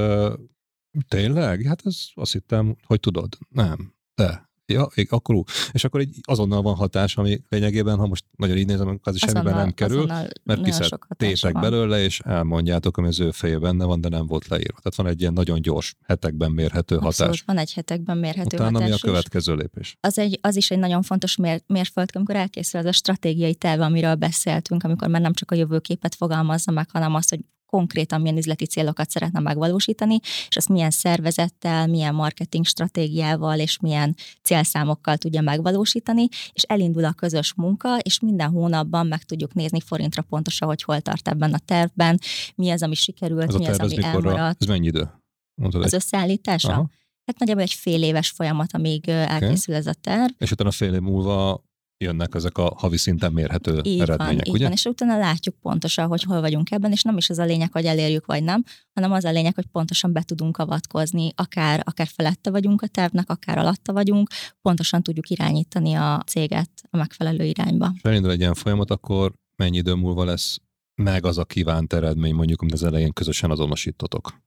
Tényleg? 1.08 1.62
Hát 1.62 1.80
ez 1.84 1.96
azt 2.14 2.32
hittem, 2.32 2.76
hogy 2.86 3.00
tudod. 3.00 3.38
Nem. 3.48 3.94
De. 4.14 4.48
Ja, 4.72 4.88
akkor 5.08 5.34
ú. 5.34 5.42
És 5.72 5.84
akkor 5.84 6.00
egy 6.00 6.16
azonnal 6.22 6.62
van 6.62 6.74
hatás, 6.74 7.16
ami 7.16 7.40
lényegében, 7.48 7.96
ha 7.96 8.06
most 8.06 8.24
nagyon 8.36 8.56
így 8.56 8.66
nézem, 8.66 8.88
akkor 8.88 9.12
az 9.12 9.18
semmiben 9.18 9.54
nem 9.54 9.70
kerül, 9.70 10.06
mert 10.44 10.62
kiszed 10.62 10.88
tépek 11.16 11.60
belőle, 11.60 12.02
és 12.02 12.20
elmondjátok, 12.20 12.96
ami 12.96 13.06
az 13.06 13.20
ő 13.20 13.30
feje 13.30 13.58
benne 13.58 13.84
van, 13.84 14.00
de 14.00 14.08
nem 14.08 14.26
volt 14.26 14.48
leírva. 14.48 14.78
Tehát 14.78 14.94
van 14.94 15.06
egy 15.06 15.20
ilyen 15.20 15.32
nagyon 15.32 15.62
gyors, 15.62 15.96
hetekben 16.02 16.50
mérhető 16.50 16.94
Abszolút, 16.94 17.16
hatás. 17.16 17.42
van 17.46 17.58
egy 17.58 17.72
hetekben 17.72 18.18
mérhető 18.18 18.56
Utána 18.56 18.72
hatás. 18.72 18.88
mi 18.88 18.94
a 18.94 18.98
következő 19.12 19.54
lépés? 19.54 19.96
Az, 20.00 20.18
egy, 20.18 20.38
az 20.42 20.56
is 20.56 20.70
egy 20.70 20.78
nagyon 20.78 21.02
fontos 21.02 21.36
mér, 21.36 21.62
mérföld, 21.66 22.10
amikor 22.12 22.36
elkészül 22.36 22.80
az 22.80 22.86
a 22.86 22.92
stratégiai 22.92 23.54
terve, 23.54 23.84
amiről 23.84 24.14
beszéltünk, 24.14 24.82
amikor 24.82 25.08
már 25.08 25.20
nem 25.20 25.32
csak 25.32 25.50
a 25.50 25.54
jövőképet 25.54 26.14
fogalmazza 26.14 26.70
meg, 26.70 26.90
hanem 26.90 27.14
azt, 27.14 27.30
hogy 27.30 27.40
konkrétan 27.70 28.20
milyen 28.20 28.36
üzleti 28.36 28.66
célokat 28.66 29.10
szeretne 29.10 29.40
megvalósítani, 29.40 30.18
és 30.48 30.56
azt 30.56 30.68
milyen 30.68 30.90
szervezettel, 30.90 31.86
milyen 31.86 32.14
marketing 32.14 32.66
stratégiával 32.66 33.58
és 33.58 33.78
milyen 33.78 34.16
célszámokkal 34.42 35.16
tudja 35.16 35.40
megvalósítani, 35.40 36.28
és 36.52 36.62
elindul 36.62 37.04
a 37.04 37.12
közös 37.12 37.54
munka, 37.54 37.98
és 37.98 38.20
minden 38.20 38.50
hónapban 38.50 39.06
meg 39.06 39.22
tudjuk 39.22 39.54
nézni 39.54 39.80
forintra 39.80 40.22
pontosan, 40.22 40.68
hogy 40.68 40.82
hol 40.82 41.00
tart 41.00 41.28
ebben 41.28 41.52
a 41.52 41.58
tervben, 41.58 42.18
mi 42.54 42.70
az, 42.70 42.82
ami 42.82 42.94
sikerült, 42.94 43.48
ez 43.48 43.54
mi 43.54 43.66
az, 43.66 43.78
ami 43.78 44.02
elmaradt. 44.02 44.62
Ez 44.62 44.68
mennyi 44.68 44.86
idő? 44.86 45.10
Mondtad 45.54 45.82
az 45.82 45.92
egy... 45.92 46.00
összeállítása? 46.00 46.72
Aha. 46.72 46.90
Hát 47.24 47.38
nagyjából 47.38 47.62
egy 47.62 47.72
fél 47.72 48.02
éves 48.02 48.30
folyamat, 48.30 48.74
amíg 48.74 49.08
elkészül 49.08 49.74
okay. 49.74 49.76
ez 49.76 49.86
a 49.86 49.92
terv. 49.92 50.32
És 50.38 50.50
utána 50.50 50.70
fél 50.70 50.94
év 50.94 51.00
múlva 51.00 51.64
jönnek 51.98 52.34
ezek 52.34 52.58
a 52.58 52.74
havi 52.76 52.96
szinten 52.96 53.32
mérhető 53.32 53.80
így 53.82 54.00
eredmények, 54.00 54.44
van, 54.44 54.54
ugye? 54.54 54.64
Van, 54.64 54.72
és 54.72 54.84
utána 54.84 55.18
látjuk 55.18 55.54
pontosan, 55.60 56.06
hogy 56.06 56.22
hol 56.22 56.40
vagyunk 56.40 56.70
ebben, 56.70 56.92
és 56.92 57.02
nem 57.02 57.16
is 57.16 57.30
az 57.30 57.38
a 57.38 57.44
lényeg, 57.44 57.72
hogy 57.72 57.84
elérjük 57.84 58.26
vagy 58.26 58.42
nem, 58.42 58.64
hanem 58.94 59.12
az 59.12 59.24
a 59.24 59.30
lényeg, 59.30 59.54
hogy 59.54 59.66
pontosan 59.66 60.12
be 60.12 60.22
tudunk 60.22 60.56
avatkozni, 60.56 61.32
akár, 61.36 61.82
akár 61.84 62.06
felette 62.06 62.50
vagyunk 62.50 62.82
a 62.82 62.86
tervnek, 62.86 63.30
akár 63.30 63.58
alatta 63.58 63.92
vagyunk, 63.92 64.28
pontosan 64.62 65.02
tudjuk 65.02 65.28
irányítani 65.28 65.94
a 65.94 66.22
céget 66.26 66.70
a 66.90 66.96
megfelelő 66.96 67.44
irányba. 67.44 67.92
És 67.94 68.02
elindul 68.02 68.30
egy 68.30 68.40
ilyen 68.40 68.54
folyamat, 68.54 68.90
akkor 68.90 69.32
mennyi 69.56 69.76
idő 69.76 69.94
múlva 69.94 70.24
lesz 70.24 70.58
meg 70.94 71.24
az 71.24 71.38
a 71.38 71.44
kívánt 71.44 71.92
eredmény, 71.92 72.34
mondjuk, 72.34 72.60
amit 72.60 72.74
az 72.74 72.84
elején 72.84 73.12
közösen 73.12 73.50
azonosítotok? 73.50 74.46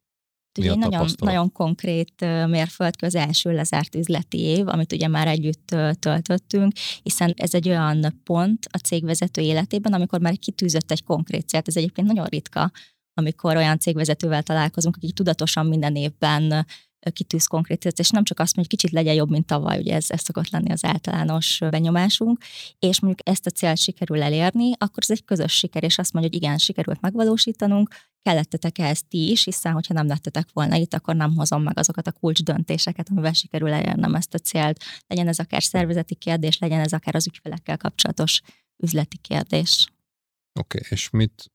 Ugye 0.59 0.75
nagyon, 0.75 1.07
nagyon 1.19 1.51
konkrét 1.51 2.13
mérföldkő 2.47 3.05
az 3.05 3.15
első 3.15 3.51
lezárt 3.51 3.95
üzleti 3.95 4.39
év, 4.39 4.67
amit 4.67 4.93
ugye 4.93 5.07
már 5.07 5.27
együtt 5.27 5.75
töltöttünk, 5.99 6.71
hiszen 7.03 7.33
ez 7.37 7.53
egy 7.53 7.69
olyan 7.69 8.21
pont 8.23 8.67
a 8.71 8.77
cégvezető 8.77 9.41
életében, 9.41 9.93
amikor 9.93 10.19
már 10.19 10.37
kitűzött 10.37 10.91
egy 10.91 11.03
konkrét 11.03 11.47
célt. 11.47 11.67
Ez 11.67 11.77
egyébként 11.77 12.07
nagyon 12.07 12.25
ritka, 12.25 12.71
amikor 13.13 13.55
olyan 13.55 13.79
cégvezetővel 13.79 14.43
találkozunk, 14.43 14.95
aki 14.95 15.11
tudatosan 15.11 15.65
minden 15.65 15.95
évben 15.95 16.65
kitűz 17.09 17.45
konkrét 17.45 17.81
célt, 17.81 17.99
és 17.99 18.09
nem 18.09 18.23
csak 18.23 18.39
azt 18.39 18.55
mondja, 18.55 18.71
hogy 18.71 18.79
kicsit 18.79 18.99
legyen 18.99 19.13
jobb, 19.13 19.29
mint 19.29 19.45
tavaly, 19.45 19.79
ugye 19.79 19.95
ez, 19.95 20.09
ez 20.09 20.21
szokott 20.21 20.49
lenni 20.49 20.71
az 20.71 20.85
általános 20.85 21.59
benyomásunk, 21.69 22.37
és 22.79 22.99
mondjuk 22.99 23.29
ezt 23.29 23.45
a 23.45 23.49
célt 23.49 23.77
sikerül 23.77 24.21
elérni, 24.21 24.71
akkor 24.77 24.97
ez 24.97 25.11
egy 25.11 25.25
közös 25.25 25.53
siker, 25.53 25.83
és 25.83 25.97
azt 25.97 26.13
mondja, 26.13 26.31
hogy 26.31 26.41
igen, 26.41 26.57
sikerült 26.57 27.01
megvalósítanunk, 27.01 27.89
kellettetek 28.21 28.77
ehhez 28.77 29.03
ti 29.09 29.31
is, 29.31 29.43
hiszen 29.43 29.73
hogyha 29.73 29.93
nem 29.93 30.07
lettetek 30.07 30.47
volna 30.53 30.75
itt, 30.75 30.93
akkor 30.93 31.15
nem 31.15 31.35
hozom 31.35 31.63
meg 31.63 31.77
azokat 31.77 32.07
a 32.07 32.11
kulcs 32.11 32.43
döntéseket, 32.43 33.09
amivel 33.09 33.33
sikerül 33.33 33.71
elérnem 33.71 34.15
ezt 34.15 34.33
a 34.33 34.37
célt. 34.37 34.83
Legyen 35.07 35.27
ez 35.27 35.39
akár 35.39 35.63
szervezeti 35.63 36.15
kérdés, 36.15 36.57
legyen 36.57 36.79
ez 36.79 36.93
akár 36.93 37.15
az 37.15 37.27
ügyfelekkel 37.27 37.77
kapcsolatos 37.77 38.41
üzleti 38.83 39.17
kérdés. 39.17 39.87
Oké, 40.59 40.77
okay, 40.77 40.89
és 40.89 41.09
mit 41.09 41.51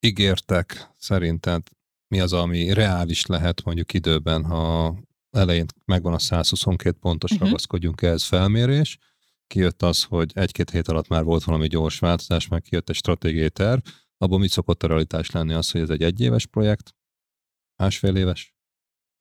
ígértek 0.00 0.90
szerinted? 0.98 1.62
Mi 2.08 2.20
az, 2.20 2.32
ami 2.32 2.72
reális 2.72 3.26
lehet 3.26 3.62
mondjuk 3.64 3.92
időben, 3.92 4.44
ha 4.44 4.94
elején 5.30 5.66
megvan 5.84 6.12
a 6.12 6.18
122 6.18 6.96
pontos, 7.00 7.30
Mhm. 7.30 7.38
uh-huh. 7.38 7.50
ragaszkodjunk 7.50 8.02
ehhez 8.02 8.24
felmérés, 8.24 8.98
kijött 9.46 9.82
az, 9.82 10.02
hogy 10.02 10.30
egy-két 10.34 10.70
hét 10.70 10.88
alatt 10.88 11.08
már 11.08 11.24
volt 11.24 11.44
valami 11.44 11.66
gyors 11.66 11.98
változás, 11.98 12.48
meg 12.48 12.62
kijött 12.62 12.88
egy 12.88 12.94
stratégiai 12.96 13.50
terv, 13.50 13.80
abból 14.18 14.38
mit 14.38 14.50
szokott 14.50 14.82
a 14.82 14.86
realitás 14.86 15.30
lenni 15.30 15.52
az, 15.52 15.70
hogy 15.70 15.80
ez 15.80 15.90
egy 15.90 16.02
egyéves 16.02 16.46
projekt, 16.46 16.94
másfél 17.76 18.16
éves, 18.16 18.54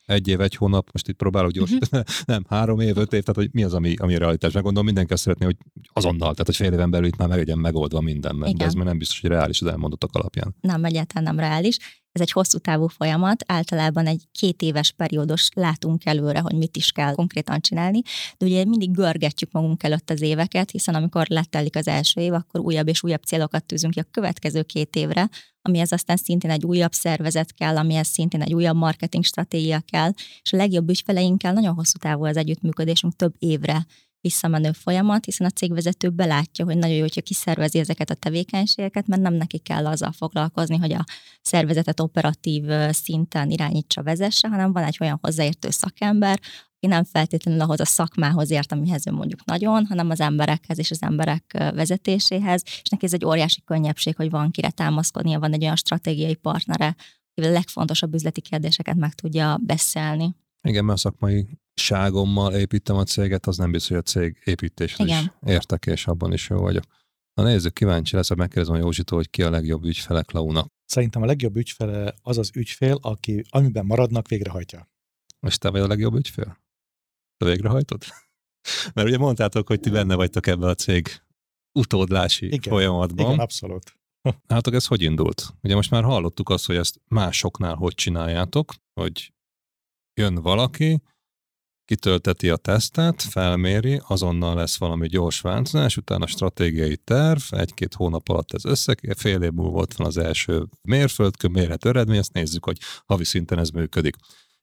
egy 0.06 0.28
év, 0.28 0.42
egy 0.42 0.56
hónap, 0.56 0.90
most 0.92 1.08
itt 1.08 1.16
próbálok 1.16 1.52
gyorsítani, 1.52 2.04
uh-huh. 2.08 2.26
nem, 2.26 2.44
három 2.50 2.80
év, 2.80 2.98
öt 2.98 3.14
év, 3.14 3.24
tehát 3.24 3.36
hogy 3.36 3.50
mi 3.52 3.64
az, 3.64 3.74
ami, 3.74 3.96
ami 3.96 4.16
a 4.16 4.18
realitás. 4.18 4.54
Meg 4.54 4.62
gondolom 4.64 4.86
mindenki 4.86 5.14
azt 5.14 5.22
szeretné, 5.22 5.46
hogy 5.46 5.58
azonnal, 5.94 6.32
tehát 6.32 6.46
hogy 6.46 6.56
fél 6.56 6.74
éven 6.74 6.90
belül 6.90 7.08
itt 7.08 7.16
már 7.18 7.28
meg 7.28 7.38
legyen 7.38 7.58
megoldva 7.60 8.02
minden, 8.02 8.40
de 8.40 8.48
Igen. 8.48 8.68
ez 8.68 8.74
már 8.74 8.86
nem 8.86 8.98
biztos, 8.98 9.22
hogy 9.22 9.30
reális 9.30 9.62
az 9.62 9.68
elmondottak 9.68 10.10
alapján. 10.14 10.56
Nem, 10.62 10.84
egyáltalán 10.84 11.24
nem 11.24 11.40
reális. 11.40 11.78
Ez 12.16 12.22
egy 12.22 12.32
hosszú 12.32 12.57
távú 12.57 12.88
folyamat, 12.88 13.43
általában 13.47 14.07
egy 14.07 14.24
két 14.32 14.61
éves 14.61 14.91
periódus 14.91 15.49
látunk 15.53 16.05
előre, 16.05 16.39
hogy 16.39 16.55
mit 16.55 16.78
is 16.78 16.91
kell 16.91 17.13
konkrétan 17.13 17.59
csinálni, 17.59 18.01
de 18.38 18.45
ugye 18.45 18.66
mindig 18.66 18.91
görgetjük 18.91 19.51
magunk 19.51 19.84
előtt 19.84 20.09
az 20.09 20.22
éveket, 20.22 20.72
hiszen 20.72 20.95
amikor 20.95 21.26
letelik 21.30 21.76
az 21.76 21.88
első 21.88 22.22
év, 22.22 22.34
akkor 22.34 22.61
újabb 22.61 22.88
és 22.88 23.03
újabb 23.03 23.24
célokat 23.24 23.66
tűzünk 23.66 23.93
ki 23.93 23.99
a 23.99 24.07
következő 24.11 24.63
két 24.63 24.95
évre, 24.95 25.30
amihez 25.61 25.91
aztán 25.91 26.18
szintén 26.18 26.51
egy 26.51 26.66
újabb 26.66 26.93
szervezet 26.93 27.53
kell, 27.53 27.78
amihez 27.78 28.07
szintén 28.07 28.41
egy 28.41 28.53
újabb 28.53 28.76
marketing 28.76 29.24
stratégia 29.24 29.80
kell, 29.80 30.11
és 30.41 30.53
a 30.53 30.57
legjobb 30.57 30.89
ügyfeleinkkel 30.89 31.53
nagyon 31.53 31.74
hosszú 31.74 31.97
távú 31.97 32.26
az 32.26 32.38
együttműködésünk 32.38 33.16
több 33.16 33.34
évre 33.39 33.86
visszamenő 34.26 34.72
folyamat, 34.72 35.26
hiszen 35.26 35.48
a 35.48 35.50
cégvezető 35.50 36.10
belátja, 36.10 36.66
hogy 36.66 36.78
nagyon 36.78 36.96
jó, 36.96 37.02
hogyha 37.02 37.22
kiszervezi 37.22 37.80
ezeket 37.80 38.10
a 38.10 38.14
tevékenységeket, 38.14 39.08
mert 39.08 39.22
nem 39.22 39.34
neki 39.34 39.58
kell 39.58 39.88
azzal 39.88 40.12
foglalkozni, 40.12 40.78
hogy 40.78 40.92
a 40.92 41.04
szervezetet 41.42 42.00
operatív 42.00 42.64
szinten 42.90 43.50
irányítsa, 43.50 44.04
vezesse, 44.04 44.48
hanem 44.48 44.74
van 44.74 44.84
egy 44.84 44.98
olyan 45.00 45.20
hozzáértő 45.22 45.70
szakember, 45.70 46.40
aki 46.76 46.88
nem 46.88 47.04
feltétlenül 47.04 47.62
ahhoz 47.62 47.80
a 47.80 47.86
szakmához 47.86 48.52
ért, 48.52 48.72
amihez 48.72 49.08
ő 49.08 49.12
mondjuk 49.12 49.46
nagyon, 49.46 49.86
hanem 49.86 50.10
az 50.10 50.20
emberekhez 50.20 50.80
és 50.80 50.92
az 50.92 51.02
emberek 51.02 51.54
vezetéséhez, 51.54 52.64
és 52.66 52.90
neki 52.90 53.06
ez 53.06 53.14
egy 53.14 53.26
óriási 53.26 53.62
könnyebbség, 53.66 54.16
hogy 54.16 54.30
van 54.30 54.52
kire 54.52 54.70
támaszkodnia, 54.70 55.40
van 55.40 55.54
egy 55.54 55.64
olyan 55.64 55.76
stratégiai 55.76 56.36
partnere, 56.36 56.96
akivel 57.32 57.50
a 57.50 57.54
legfontosabb 57.54 58.14
üzleti 58.14 58.42
kérdéseket 58.42 58.96
meg 58.96 59.14
tudja 59.14 59.60
beszélni. 59.62 60.36
Igen, 60.62 60.86
mert 60.86 60.98
a 60.98 61.02
szakmai 61.02 61.48
ságommal 61.76 62.54
építem 62.54 62.96
a 62.96 63.04
céget, 63.04 63.46
az 63.46 63.58
nem 63.58 63.72
biztos, 63.72 63.90
hogy 63.90 63.98
a 63.98 64.02
cég 64.02 64.42
építésre 64.44 65.04
is 65.04 65.10
Igen. 65.10 65.34
értek, 65.46 65.86
és 65.86 66.08
abban 66.08 66.34
is 66.34 66.50
jó 66.50 66.58
vagyok. 66.58 66.84
Na 67.34 67.44
nézzük, 67.44 67.74
kíváncsi 67.74 68.16
lesz, 68.16 68.36
megkérdezem 68.36 68.76
a 68.76 68.78
Józsitól, 68.78 69.18
hogy 69.18 69.30
ki 69.30 69.44
a 69.44 69.50
legjobb 69.50 69.84
ügyfele 69.84 70.22
Klaunak. 70.22 70.68
Szerintem 70.86 71.22
a 71.22 71.26
legjobb 71.26 71.56
ügyfele 71.56 72.16
az 72.22 72.38
az 72.38 72.52
ügyfél, 72.56 72.98
aki 73.02 73.44
amiben 73.50 73.86
maradnak, 73.86 74.28
végrehajtja. 74.28 74.90
És 75.48 75.58
te 75.58 75.70
vagy 75.70 75.82
a 75.82 75.88
legjobb 75.88 76.16
ügyfél? 76.16 76.58
Te 77.38 77.46
végrehajtod? 77.46 78.04
Mert 78.94 79.08
ugye 79.08 79.18
mondtátok, 79.18 79.68
hogy 79.68 79.80
ti 79.80 79.90
benne 79.90 80.16
vagytok 80.16 80.48
ebbe 80.48 80.68
a 80.68 80.76
cég 80.76 81.08
utódlási 81.80 82.46
Igen. 82.46 82.74
folyamatban. 82.74 83.26
Igen, 83.26 83.40
abszolút. 83.40 83.98
Nálatok 84.48 84.74
ez 84.74 84.86
hogy 84.86 85.02
indult? 85.02 85.54
Ugye 85.62 85.76
most 85.76 85.92
már 85.92 86.04
hallottuk 86.04 86.50
azt, 86.50 86.66
hogy 86.66 86.76
ezt 86.76 87.02
másoknál 87.08 87.76
hogy 87.76 87.94
csináljátok, 87.94 88.74
hogy 88.94 89.34
jön 90.14 90.36
valaki, 90.36 91.02
kitölteti 91.86 92.50
a 92.50 92.56
tesztet, 92.56 93.22
felméri, 93.22 94.02
azonnal 94.08 94.56
lesz 94.56 94.78
valami 94.78 95.08
gyors 95.08 95.42
változás, 95.42 95.98
utána 95.98 96.28
stratégiai 96.28 96.98
terv, 96.98 97.42
egy-két 97.50 97.94
hónap 97.94 98.30
alatt 98.30 98.54
ez 98.54 98.66
összekér, 98.66 99.16
fél 99.18 99.42
év 99.42 99.52
múlva 99.52 99.80
ott 99.80 99.94
van 99.94 100.08
az 100.08 100.18
első 100.18 100.66
mérföldkő, 100.82 101.48
mérhető 101.48 101.90
eredmény, 101.90 102.20
azt 102.20 102.34
nézzük, 102.34 102.66
hogy 102.66 102.78
havi 103.06 103.24
szinten 103.24 103.60
ez 103.60 103.70
működik. 103.70 104.16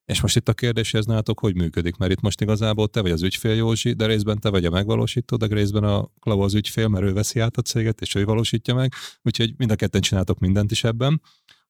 És 0.04 0.20
most 0.20 0.36
itt 0.36 0.48
a 0.48 0.54
kérdés, 0.54 0.94
ez 0.94 1.04
nálatok 1.04 1.38
hogy 1.38 1.54
működik, 1.54 1.96
mert 1.96 2.12
itt 2.12 2.20
most 2.20 2.40
igazából 2.40 2.88
te 2.88 3.00
vagy 3.00 3.10
az 3.10 3.22
ügyfél 3.22 3.54
Józsi, 3.54 3.92
de 3.92 4.06
részben 4.06 4.38
te 4.38 4.48
vagy 4.48 4.64
a 4.64 4.70
megvalósító, 4.70 5.36
de 5.36 5.46
részben 5.46 5.84
a 5.84 6.08
Klau 6.20 6.40
az 6.40 6.54
ügyfél, 6.54 6.88
mert 6.88 7.04
ő 7.04 7.12
veszi 7.12 7.40
át 7.40 7.56
a 7.56 7.62
céget, 7.62 8.00
és 8.00 8.14
ő 8.14 8.24
valósítja 8.24 8.74
meg, 8.74 8.92
úgyhogy 9.22 9.54
mind 9.56 9.70
a 9.70 9.76
ketten 9.76 10.00
csináltok 10.00 10.38
mindent 10.38 10.70
is 10.70 10.84
ebben. 10.84 11.22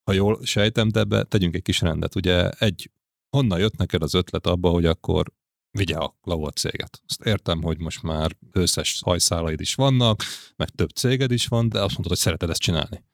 Ha 0.02 0.12
jól 0.12 0.38
sejtem, 0.42 0.88
de 0.88 1.00
ebbe 1.00 1.22
tegyünk 1.22 1.54
egy 1.54 1.62
kis 1.62 1.80
rendet. 1.80 2.14
Ugye 2.14 2.48
egy, 2.50 2.90
honnan 3.36 3.58
jött 3.58 3.76
neked 3.76 4.02
az 4.02 4.14
ötlet 4.14 4.46
abba, 4.46 4.68
hogy 4.68 4.84
akkor 4.84 5.32
vigye 5.72 5.96
a 5.96 6.16
Klau 6.20 6.44
a 6.44 6.50
céget? 6.50 7.02
Azt 7.06 7.20
értem, 7.24 7.62
hogy 7.62 7.78
most 7.78 8.02
már 8.02 8.36
összes 8.52 9.00
hajszálaid 9.04 9.60
is 9.60 9.74
vannak, 9.74 10.22
meg 10.56 10.68
több 10.68 10.90
céged 10.90 11.30
is 11.30 11.46
van, 11.46 11.68
de 11.68 11.78
azt 11.78 11.92
mondod, 11.92 12.08
hogy 12.08 12.18
szereted 12.18 12.50
ezt 12.50 12.60
csinálni. 12.60 13.04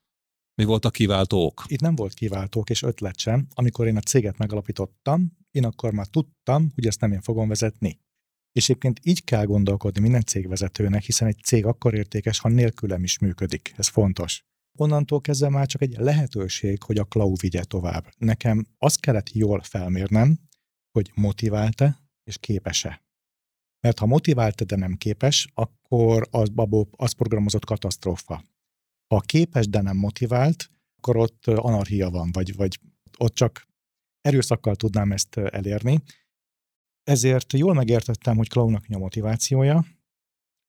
Mi 0.54 0.64
volt 0.64 0.84
a 0.84 0.90
kiváltó 0.90 1.44
ok? 1.44 1.64
Itt 1.66 1.80
nem 1.80 1.94
volt 1.94 2.14
kiváltók 2.14 2.70
és 2.70 2.82
ötlet 2.82 3.18
sem. 3.18 3.46
Amikor 3.54 3.86
én 3.86 3.96
a 3.96 4.00
céget 4.00 4.38
megalapítottam, 4.38 5.32
én 5.50 5.64
akkor 5.64 5.92
már 5.92 6.06
tudtam, 6.06 6.70
hogy 6.74 6.86
ezt 6.86 7.00
nem 7.00 7.12
én 7.12 7.20
fogom 7.20 7.48
vezetni. 7.48 8.00
És 8.52 8.68
egyébként 8.68 9.00
így 9.02 9.24
kell 9.24 9.44
gondolkodni 9.44 10.00
minden 10.00 10.24
cégvezetőnek, 10.24 11.02
hiszen 11.02 11.28
egy 11.28 11.38
cég 11.44 11.66
akkor 11.66 11.94
értékes, 11.94 12.38
ha 12.38 12.48
nélkülem 12.48 13.04
is 13.04 13.18
működik. 13.18 13.74
Ez 13.76 13.88
fontos. 13.88 14.44
Onnantól 14.78 15.20
kezdve 15.20 15.48
már 15.48 15.66
csak 15.66 15.82
egy 15.82 15.96
lehetőség, 15.98 16.82
hogy 16.82 16.98
a 16.98 17.04
cloud 17.04 17.40
vigye 17.40 17.64
tovább. 17.64 18.12
Nekem 18.16 18.66
azt 18.78 19.00
kellett 19.00 19.32
jól 19.32 19.60
felmérnem, 19.62 20.38
hogy 20.90 21.10
motivált-e 21.14 22.07
és 22.28 22.38
képes-e. 22.38 23.02
Mert 23.80 23.98
ha 23.98 24.06
motivált, 24.06 24.64
de 24.64 24.76
nem 24.76 24.94
képes, 24.94 25.48
akkor 25.54 26.28
az, 26.30 26.48
abból, 26.54 26.88
az 26.90 27.12
programozott 27.12 27.64
katasztrófa. 27.64 28.42
Ha 29.14 29.20
képes, 29.20 29.68
de 29.68 29.80
nem 29.80 29.96
motivált, 29.96 30.70
akkor 30.96 31.16
ott 31.16 31.46
anarchia 31.46 32.10
van, 32.10 32.30
vagy, 32.32 32.56
vagy 32.56 32.80
ott 33.18 33.34
csak 33.34 33.66
erőszakkal 34.20 34.76
tudnám 34.76 35.12
ezt 35.12 35.36
elérni. 35.36 36.02
Ezért 37.02 37.52
jól 37.52 37.74
megértettem, 37.74 38.36
hogy 38.36 38.48
Klaunak 38.48 38.86
mi 38.86 38.94
a 38.94 38.98
motivációja. 38.98 39.84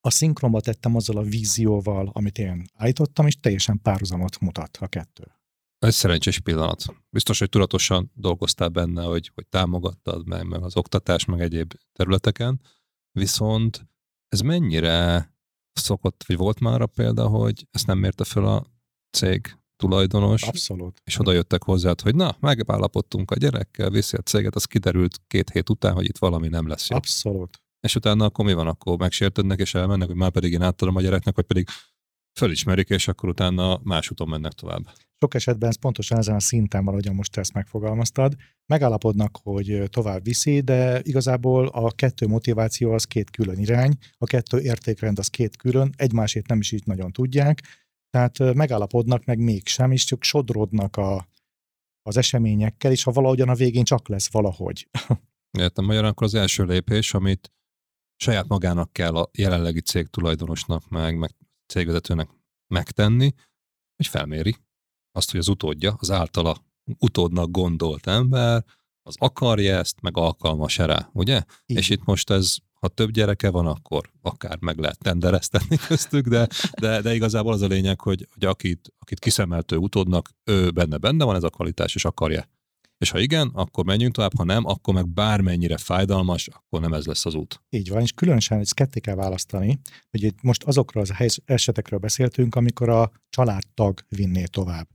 A 0.00 0.10
szinkronba 0.10 0.60
tettem 0.60 0.96
azzal 0.96 1.16
a 1.16 1.22
vízióval, 1.22 2.10
amit 2.12 2.38
én 2.38 2.64
állítottam, 2.74 3.26
és 3.26 3.40
teljesen 3.40 3.80
párhuzamot 3.82 4.40
mutat 4.40 4.76
a 4.76 4.86
kettő. 4.86 5.39
Ez 5.80 5.94
szerencsés 5.94 6.38
pillanat. 6.40 6.84
Biztos, 7.10 7.38
hogy 7.38 7.48
tudatosan 7.48 8.10
dolgoztál 8.14 8.68
benne, 8.68 9.02
hogy, 9.02 9.30
hogy 9.34 9.46
támogattad 9.46 10.26
meg, 10.26 10.46
meg 10.46 10.62
az 10.62 10.76
oktatás, 10.76 11.24
meg 11.24 11.40
egyéb 11.40 11.72
területeken, 11.92 12.60
viszont 13.12 13.88
ez 14.28 14.40
mennyire 14.40 15.30
szokott, 15.72 16.24
vagy 16.26 16.36
volt 16.36 16.60
már 16.60 16.80
a 16.80 16.86
példa, 16.86 17.26
hogy 17.26 17.66
ezt 17.70 17.86
nem 17.86 17.98
mérte 17.98 18.24
fel 18.24 18.44
a 18.44 18.66
cég 19.10 19.58
tulajdonos, 19.76 20.42
Abszolút. 20.42 21.00
és 21.04 21.18
oda 21.18 21.32
jöttek 21.32 21.62
hozzád, 21.62 22.00
hogy 22.00 22.14
na, 22.14 22.36
megállapodtunk 22.40 23.30
a 23.30 23.36
gyerekkel, 23.36 23.90
viszi 23.90 24.16
a 24.16 24.22
céget, 24.22 24.54
az 24.54 24.64
kiderült 24.64 25.20
két 25.26 25.50
hét 25.50 25.70
után, 25.70 25.94
hogy 25.94 26.04
itt 26.04 26.18
valami 26.18 26.48
nem 26.48 26.68
lesz 26.68 26.88
jó. 26.88 26.96
Abszolút. 26.96 27.62
És 27.80 27.94
utána 27.94 28.24
akkor 28.24 28.44
mi 28.44 28.52
van, 28.52 28.66
akkor 28.66 28.98
megsértődnek 28.98 29.58
és 29.58 29.74
elmennek, 29.74 30.08
hogy 30.08 30.16
már 30.16 30.30
pedig 30.30 30.52
én 30.52 30.62
átadom 30.62 30.96
a 30.96 31.00
gyereknek, 31.00 31.34
vagy 31.34 31.44
pedig 31.44 31.68
fölismerik, 32.38 32.88
és 32.88 33.08
akkor 33.08 33.28
utána 33.28 33.80
más 33.82 34.10
úton 34.10 34.28
mennek 34.28 34.52
tovább. 34.52 34.82
Sok 35.18 35.34
esetben 35.34 35.68
ez 35.68 35.78
pontosan 35.78 36.18
ezen 36.18 36.34
a 36.34 36.40
szinten 36.40 36.84
van, 36.84 36.92
ahogyan 36.92 37.14
most 37.14 37.36
ezt 37.36 37.52
megfogalmaztad. 37.52 38.34
Megállapodnak, 38.66 39.38
hogy 39.42 39.82
tovább 39.86 40.24
viszi, 40.24 40.60
de 40.60 41.00
igazából 41.02 41.66
a 41.66 41.90
kettő 41.90 42.26
motiváció 42.26 42.92
az 42.92 43.04
két 43.04 43.30
külön 43.30 43.58
irány, 43.58 43.96
a 44.18 44.26
kettő 44.26 44.60
értékrend 44.60 45.18
az 45.18 45.28
két 45.28 45.56
külön, 45.56 45.92
egymásét 45.96 46.46
nem 46.46 46.58
is 46.58 46.72
így 46.72 46.86
nagyon 46.86 47.12
tudják, 47.12 47.62
tehát 48.10 48.54
megállapodnak 48.54 49.24
meg 49.24 49.38
mégsem, 49.38 49.92
és 49.92 50.04
csak 50.04 50.22
sodrodnak 50.22 50.96
a, 50.96 51.28
az 52.02 52.16
eseményekkel, 52.16 52.90
és 52.90 53.02
ha 53.02 53.12
valahogyan 53.12 53.48
a 53.48 53.54
végén 53.54 53.84
csak 53.84 54.08
lesz 54.08 54.30
valahogy. 54.30 54.88
Értem, 55.58 55.84
magyarán 55.84 56.10
akkor 56.10 56.26
az 56.26 56.34
első 56.34 56.64
lépés, 56.64 57.14
amit 57.14 57.52
saját 58.16 58.48
magának 58.48 58.92
kell 58.92 59.16
a 59.16 59.30
jelenlegi 59.32 59.80
cég 59.80 60.06
tulajdonosnak, 60.06 60.88
meg, 60.88 61.18
meg 61.18 61.30
cégvezetőnek 61.70 62.28
megtenni, 62.66 63.34
hogy 63.96 64.06
felméri 64.06 64.56
azt, 65.12 65.30
hogy 65.30 65.40
az 65.40 65.48
utódja, 65.48 65.96
az 65.98 66.10
általa 66.10 66.56
utódnak 66.98 67.50
gondolt 67.50 68.06
ember, 68.06 68.64
az 69.02 69.14
akarja 69.18 69.76
ezt, 69.76 70.00
meg 70.00 70.16
alkalmas 70.16 70.76
rá, 70.78 71.10
ugye? 71.12 71.42
Igen. 71.66 71.82
És 71.82 71.88
itt 71.88 72.04
most 72.04 72.30
ez, 72.30 72.56
ha 72.72 72.88
több 72.88 73.10
gyereke 73.10 73.50
van, 73.50 73.66
akkor 73.66 74.10
akár 74.22 74.58
meg 74.60 74.78
lehet 74.78 74.98
tendereztetni 74.98 75.76
köztük, 75.88 76.28
de, 76.28 76.48
de, 76.80 77.00
de 77.00 77.14
igazából 77.14 77.52
az 77.52 77.62
a 77.62 77.66
lényeg, 77.66 78.00
hogy, 78.00 78.28
hogy 78.32 78.44
akit, 78.44 78.94
akit 78.98 79.18
kiszemeltő 79.18 79.76
utódnak, 79.76 80.30
ő 80.44 80.70
benne 80.70 80.96
benne 80.96 81.24
van 81.24 81.36
ez 81.36 81.42
a 81.42 81.50
kvalitás, 81.50 81.94
és 81.94 82.04
akarja 82.04 82.48
és 83.00 83.10
ha 83.10 83.18
igen, 83.18 83.50
akkor 83.54 83.84
menjünk 83.84 84.14
tovább, 84.14 84.36
ha 84.36 84.44
nem, 84.44 84.66
akkor 84.66 84.94
meg 84.94 85.08
bármennyire 85.08 85.76
fájdalmas, 85.76 86.48
akkor 86.48 86.80
nem 86.80 86.92
ez 86.92 87.06
lesz 87.06 87.26
az 87.26 87.34
út. 87.34 87.62
Így 87.70 87.88
van, 87.88 88.00
és 88.00 88.12
különösen 88.12 88.58
ezt 88.58 88.74
ketté 88.74 89.00
kell 89.00 89.14
választani, 89.14 89.80
hogy 90.10 90.22
itt 90.22 90.42
most 90.42 90.62
azokról 90.62 91.02
az 91.02 91.40
esetekről 91.44 91.98
beszéltünk, 91.98 92.54
amikor 92.54 92.88
a 92.88 93.10
családtag 93.28 94.00
vinné 94.08 94.44
tovább. 94.44 94.88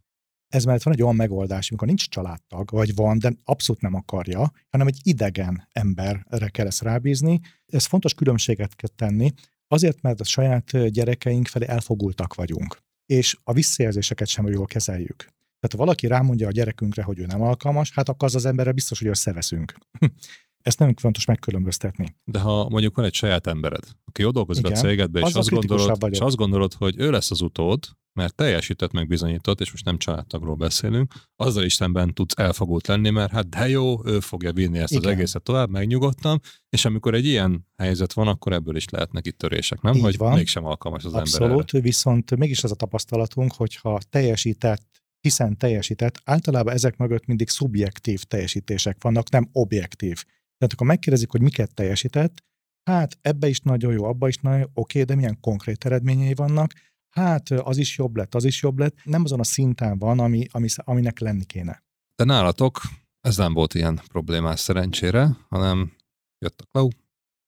Ez 0.48 0.66
mellett 0.66 0.84
van 0.84 0.94
egy 0.94 1.02
olyan 1.02 1.16
megoldás, 1.16 1.70
amikor 1.70 1.88
nincs 1.88 2.10
családtag, 2.10 2.72
vagy 2.72 2.96
van, 2.96 3.20
de 3.20 3.34
abszolút 3.44 3.82
nem 3.82 3.94
akarja, 3.94 4.52
hanem 4.70 4.88
egy 4.88 5.00
idegen 5.04 5.70
emberre 5.72 6.50
kell 6.50 6.66
ezt 6.66 6.82
rábízni. 6.82 7.40
Ez 7.66 7.86
fontos 7.86 8.14
különbséget 8.14 8.76
kell 8.76 8.90
tenni, 8.96 9.34
azért, 9.68 10.02
mert 10.02 10.20
a 10.20 10.24
saját 10.24 10.90
gyerekeink 10.90 11.48
felé 11.48 11.68
elfogultak 11.68 12.34
vagyunk, 12.34 12.78
és 13.06 13.38
a 13.44 13.54
visszajelzéseket 13.54 14.28
sem 14.28 14.48
jól 14.48 14.66
kezeljük. 14.66 15.34
Tehát 15.66 15.80
ha 15.80 15.86
valaki 15.86 16.08
rámondja 16.08 16.48
a 16.48 16.52
gyerekünkre, 16.52 17.04
hogy 17.04 17.20
ő 17.20 17.26
nem 17.26 17.42
alkalmas, 17.42 17.92
hát 17.92 18.10
akkor 18.10 18.28
az 18.28 18.36
az 18.36 18.46
emberre 18.46 18.72
biztos, 18.72 19.00
hogy 19.00 19.08
összeveszünk. 19.08 19.74
Ezt 20.62 20.80
nem 20.80 20.96
fontos 20.96 21.26
megkülönböztetni. 21.26 22.16
De 22.24 22.40
ha 22.40 22.70
mondjuk 22.70 22.96
van 22.96 23.06
egy 23.06 23.14
saját 23.14 23.48
embered, 23.48 23.84
aki 24.06 24.26
ott 24.26 24.34
dolgozik 24.34 24.66
Igen, 24.66 24.78
a 24.78 24.82
cégedbe, 24.82 25.20
és, 25.20 25.26
az 25.26 25.36
azt 25.36 25.50
gondolod, 25.50 26.08
és 26.10 26.20
azt 26.20 26.36
gondolod, 26.36 26.74
hogy 26.74 26.96
ő 26.98 27.12
lesz 27.12 27.32
az 27.32 27.42
utód, 27.42 27.80
mert 28.14 28.36
teljesített, 28.36 28.92
meg 28.92 29.08
bizonyított, 29.08 29.62
és 29.62 29.72
most 29.72 29.86
nem 29.86 29.98
családtagról 29.98 30.56
beszélünk, 30.56 31.14
azzal 31.36 31.64
is 31.64 31.74
szemben 31.74 32.14
tudsz 32.14 32.34
elfogult 32.38 32.88
lenni, 32.88 33.10
mert 33.10 33.32
hát 33.32 33.50
de 33.50 33.70
jó, 33.70 34.08
ő 34.08 34.20
fogja 34.20 34.54
vinni 34.54 34.80
ezt 34.80 34.92
Igen. 34.92 35.04
az 35.04 35.12
egészet 35.12 35.44
tovább, 35.44 35.70
megnyugodtam, 35.70 36.40
és 36.70 36.86
amikor 36.86 37.14
egy 37.14 37.26
ilyen 37.26 37.68
helyzet 37.78 38.14
van, 38.14 38.28
akkor 38.28 38.54
ebből 38.54 38.76
is 38.76 38.90
lehetnek 38.90 39.26
itt 39.26 39.38
törések, 39.38 39.82
nem? 39.82 39.94
Így 39.94 40.02
hogy 40.02 40.18
van. 40.18 40.34
mégsem 40.34 40.66
alkalmas 40.66 41.04
az 41.04 41.14
Abszolút, 41.14 41.42
ember 41.42 41.58
Abszolút, 41.58 41.84
viszont 41.84 42.36
mégis 42.36 42.64
az 42.64 42.72
a 42.72 42.76
tapasztalatunk, 42.76 43.54
hogyha 43.54 44.00
teljesített 44.10 45.05
hiszen 45.26 45.58
teljesített, 45.58 46.22
általában 46.24 46.74
ezek 46.74 46.98
mögött 46.98 47.26
mindig 47.26 47.50
szubjektív 47.50 48.24
teljesítések 48.24 48.98
vannak, 49.04 49.30
nem 49.30 49.50
objektív. 49.52 50.24
Tehát 50.58 50.74
akkor 50.74 50.88
megkérdezik, 50.88 51.30
hogy 51.30 51.42
miket 51.42 51.74
teljesített, 51.74 52.44
hát 52.84 53.18
ebbe 53.22 53.48
is 53.48 53.60
nagyon 53.60 53.94
jó, 53.94 54.04
abba 54.04 54.28
is 54.28 54.38
nagyon 54.38 54.60
jó, 54.60 54.66
oké, 54.74 55.04
de 55.04 55.16
milyen 55.16 55.40
konkrét 55.40 55.86
eredményei 55.86 56.34
vannak, 56.34 56.74
hát 57.10 57.50
az 57.50 57.78
is 57.78 57.98
jobb 57.98 58.16
lett, 58.16 58.36
az 58.36 58.44
is 58.44 58.62
jobb 58.62 58.80
lett, 58.80 58.96
nem 59.04 59.24
azon 59.24 59.40
a 59.40 59.44
szinten 59.44 59.98
van, 59.98 60.20
ami, 60.20 60.46
ami, 60.52 60.68
aminek 60.76 61.20
lenni 61.20 61.46
kéne. 61.46 61.84
De 62.16 62.24
nálatok 62.24 62.82
ez 63.22 63.38
nem 63.38 63.54
volt 63.54 63.74
ilyen 63.74 64.02
problémás 64.08 64.60
szerencsére, 64.60 65.38
hanem 65.50 65.96
jött 66.40 66.62
a 66.62 66.66
Klau, 66.72 66.88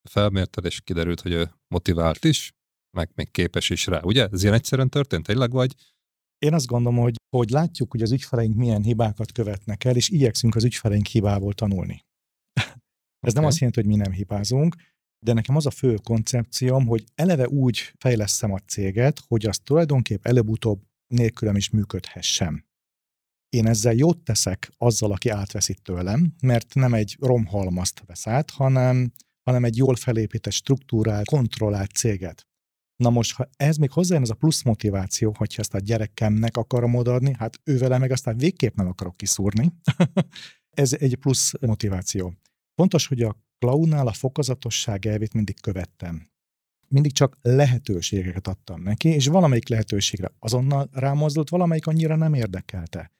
felmérted, 0.09 0.65
és 0.65 0.81
kiderült, 0.81 1.21
hogy 1.21 1.31
ő 1.31 1.49
motivált 1.67 2.23
is, 2.23 2.53
meg 2.97 3.11
még 3.15 3.31
képes 3.31 3.69
is 3.69 3.85
rá. 3.85 4.01
Ugye? 4.01 4.27
Ez 4.31 4.41
ilyen 4.41 4.55
egyszerűen 4.55 4.89
történt 4.89 5.25
tényleg, 5.25 5.51
vagy 5.51 5.75
én 6.37 6.53
azt 6.53 6.65
gondolom, 6.65 6.99
hogy, 6.99 7.15
hogy 7.29 7.49
látjuk, 7.49 7.91
hogy 7.91 8.01
az 8.01 8.11
ügyfeleink 8.11 8.55
milyen 8.55 8.83
hibákat 8.83 9.31
követnek 9.31 9.83
el, 9.83 9.95
és 9.95 10.09
igyekszünk 10.09 10.55
az 10.55 10.63
ügyfeleink 10.63 11.07
hibából 11.07 11.53
tanulni. 11.53 12.05
Ez 13.19 13.31
okay. 13.31 13.33
nem 13.33 13.45
azt 13.45 13.57
jelenti, 13.57 13.81
hogy 13.81 13.89
mi 13.89 13.95
nem 13.95 14.11
hibázunk, 14.11 14.75
de 15.25 15.33
nekem 15.33 15.55
az 15.55 15.65
a 15.65 15.71
fő 15.71 15.95
koncepcióm, 16.03 16.85
hogy 16.85 17.03
eleve 17.15 17.47
úgy 17.47 17.93
fejleszem 17.97 18.51
a 18.51 18.59
céget, 18.59 19.19
hogy 19.27 19.45
az 19.45 19.59
tulajdonképp 19.59 20.25
előbb-utóbb 20.25 20.81
nélkülem 21.07 21.55
is 21.55 21.69
működhessem. 21.69 22.65
Én 23.49 23.67
ezzel 23.67 23.93
jót 23.93 24.23
teszek 24.23 24.71
azzal, 24.77 25.11
aki 25.11 25.29
átveszi 25.29 25.73
tőlem, 25.73 26.33
mert 26.41 26.73
nem 26.73 26.93
egy 26.93 27.17
romhalmazt 27.19 28.03
vesz 28.05 28.27
át, 28.27 28.51
hanem, 28.51 29.11
hanem 29.43 29.63
egy 29.63 29.77
jól 29.77 29.95
felépített, 29.95 30.53
struktúrált, 30.53 31.25
kontrollált 31.25 31.91
céget. 31.91 32.47
Na 32.97 33.09
most, 33.09 33.35
ha 33.35 33.49
ez 33.57 33.77
még 33.77 33.91
hozzájön, 33.91 34.23
ez 34.23 34.29
a 34.29 34.35
plusz 34.35 34.63
motiváció, 34.63 35.33
hogyha 35.37 35.61
ezt 35.61 35.73
a 35.73 35.79
gyerekemnek 35.79 36.57
akarom 36.57 36.95
odaadni, 36.95 37.33
hát 37.37 37.59
ővele 37.63 37.97
meg 37.97 38.11
aztán 38.11 38.37
végképp 38.37 38.75
nem 38.75 38.87
akarok 38.87 39.17
kiszúrni. 39.17 39.73
ez 40.69 40.93
egy 40.93 41.15
plusz 41.15 41.53
motiváció. 41.59 42.33
Fontos, 42.75 43.07
hogy 43.07 43.21
a 43.21 43.35
clownál 43.59 44.07
a 44.07 44.13
fokozatosság 44.13 45.05
elvét 45.05 45.33
mindig 45.33 45.61
követtem. 45.61 46.29
Mindig 46.87 47.11
csak 47.11 47.37
lehetőségeket 47.41 48.47
adtam 48.47 48.81
neki, 48.81 49.09
és 49.09 49.27
valamelyik 49.27 49.69
lehetőségre 49.69 50.31
azonnal 50.39 50.89
rámozdult, 50.91 51.49
valamelyik 51.49 51.87
annyira 51.87 52.15
nem 52.15 52.33
érdekelte. 52.33 53.11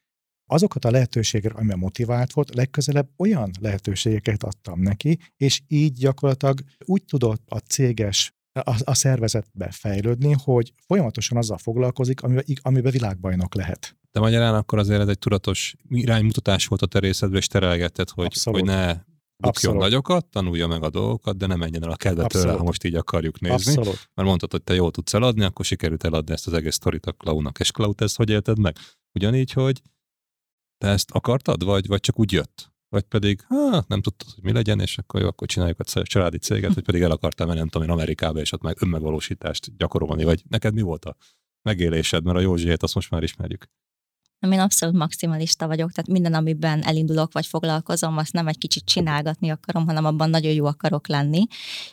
Azokat 0.50 0.86
a 0.86 0.92
lehetőségeket, 0.92 1.58
amivel 1.58 1.78
motivált 1.78 2.34
volt, 2.34 2.56
legközelebb 2.56 3.10
olyan 3.18 3.52
lehetőségeket 3.60 4.44
adtam 4.44 4.80
neki, 4.80 5.20
és 5.38 5.62
így 5.68 5.94
gyakorlatilag 5.94 6.60
úgy 6.86 7.04
tudott 7.06 7.44
a 7.50 7.58
céges 7.58 8.37
a, 8.64 8.76
a 8.84 8.94
szervezetbe 8.94 9.72
fejlődni, 9.72 10.36
hogy 10.44 10.74
folyamatosan 10.88 11.38
azzal 11.38 11.58
foglalkozik, 11.58 12.22
amiben, 12.22 12.44
amiben 12.62 12.92
világbajnok 12.92 13.56
lehet. 13.56 13.98
De 14.12 14.20
magyarán 14.20 14.56
akkor 14.56 14.80
azért 14.80 15.02
ez 15.02 15.08
egy 15.08 15.20
tudatos 15.20 15.76
iránymutatás 15.90 16.66
volt 16.66 16.82
a 16.82 16.86
terészedbe, 16.86 17.38
és 17.38 17.48
terelgetett, 17.48 18.10
hogy, 18.10 18.34
hogy 18.44 18.64
ne 18.64 18.96
bukjon 19.38 19.76
nagyokat, 19.76 20.26
tanulja 20.26 20.68
meg 20.68 20.84
a 20.84 20.90
dolgokat, 20.90 21.38
de 21.38 21.46
ne 21.46 21.56
menjen 21.56 21.84
el 21.84 21.90
a 21.90 21.96
kedve 21.96 22.28
tőle, 22.28 22.52
ha 22.52 22.64
most 22.64 22.84
így 22.84 22.96
akarjuk 22.96 23.40
nézni. 23.40 23.76
Abszolút. 23.76 24.10
Mert 24.14 24.28
mondtad, 24.28 24.52
hogy 24.52 24.64
te 24.64 24.74
jól 24.74 24.92
tudsz 24.92 25.14
eladni, 25.14 25.44
akkor 25.44 25.66
sikerült 25.66 26.04
eladni 26.04 26.34
ezt 26.34 26.48
az 26.48 26.54
egész 26.54 26.76
sztorit 26.76 27.06
a 27.06 27.12
Klaunak. 27.12 27.60
És 27.60 27.72
Cloud, 27.72 28.02
ezt 28.02 28.16
hogy 28.16 28.30
élted 28.30 28.60
meg? 28.60 28.78
Ugyanígy, 29.14 29.52
hogy 29.52 29.82
te 30.78 30.88
ezt 30.88 31.12
akartad, 31.12 31.64
vagy, 31.64 31.88
vagy 31.88 32.00
csak 32.00 32.20
úgy 32.20 32.32
jött? 32.32 32.72
Vagy 32.90 33.04
pedig 33.04 33.42
hát 33.48 33.88
nem 33.88 34.02
tudtad, 34.02 34.28
hogy 34.36 34.44
mi 34.44 34.52
legyen, 34.52 34.80
és 34.80 34.98
akkor 34.98 35.22
jó, 35.22 35.28
akkor 35.28 35.48
csináljuk 35.48 35.80
a 35.80 36.04
családi 36.04 36.38
céget, 36.38 36.74
vagy 36.74 36.84
pedig 36.84 37.02
el 37.02 37.12
akartál 37.12 37.48
menni, 37.48 37.60
nem 37.60 37.68
tudom 37.68 37.88
én, 37.88 37.94
Amerikába, 37.94 38.40
és 38.40 38.52
ott 38.52 38.62
meg 38.62 38.78
önmegvalósítást 38.80 39.78
gyakorolni, 39.78 40.24
vagy 40.24 40.44
neked 40.50 40.74
mi 40.74 40.82
volt 40.82 41.06
a 41.06 41.16
megélésed, 41.62 42.24
mert 42.24 42.38
a 42.38 42.42
Józsiét 42.42 42.84
azt 42.84 42.96
most 42.96 43.10
már 43.10 43.24
ismerjük. 43.24 43.70
Én 44.40 44.60
abszolút 44.60 44.96
maximalista 44.96 45.68
vagyok, 45.68 45.92
tehát 45.92 46.10
minden, 46.10 46.34
amiben 46.34 46.84
elindulok 46.84 47.34
vagy 47.34 47.46
foglalkozom, 47.46 48.18
azt 48.18 48.34
nem 48.34 48.48
egy 48.48 48.58
kicsit 48.58 48.86
csinálgatni 48.86 49.50
akarom, 49.50 49.86
hanem 49.86 50.06
abban 50.06 50.30
nagyon 50.30 50.52
jó 50.52 50.66
akarok 50.66 51.08
lenni. 51.08 51.46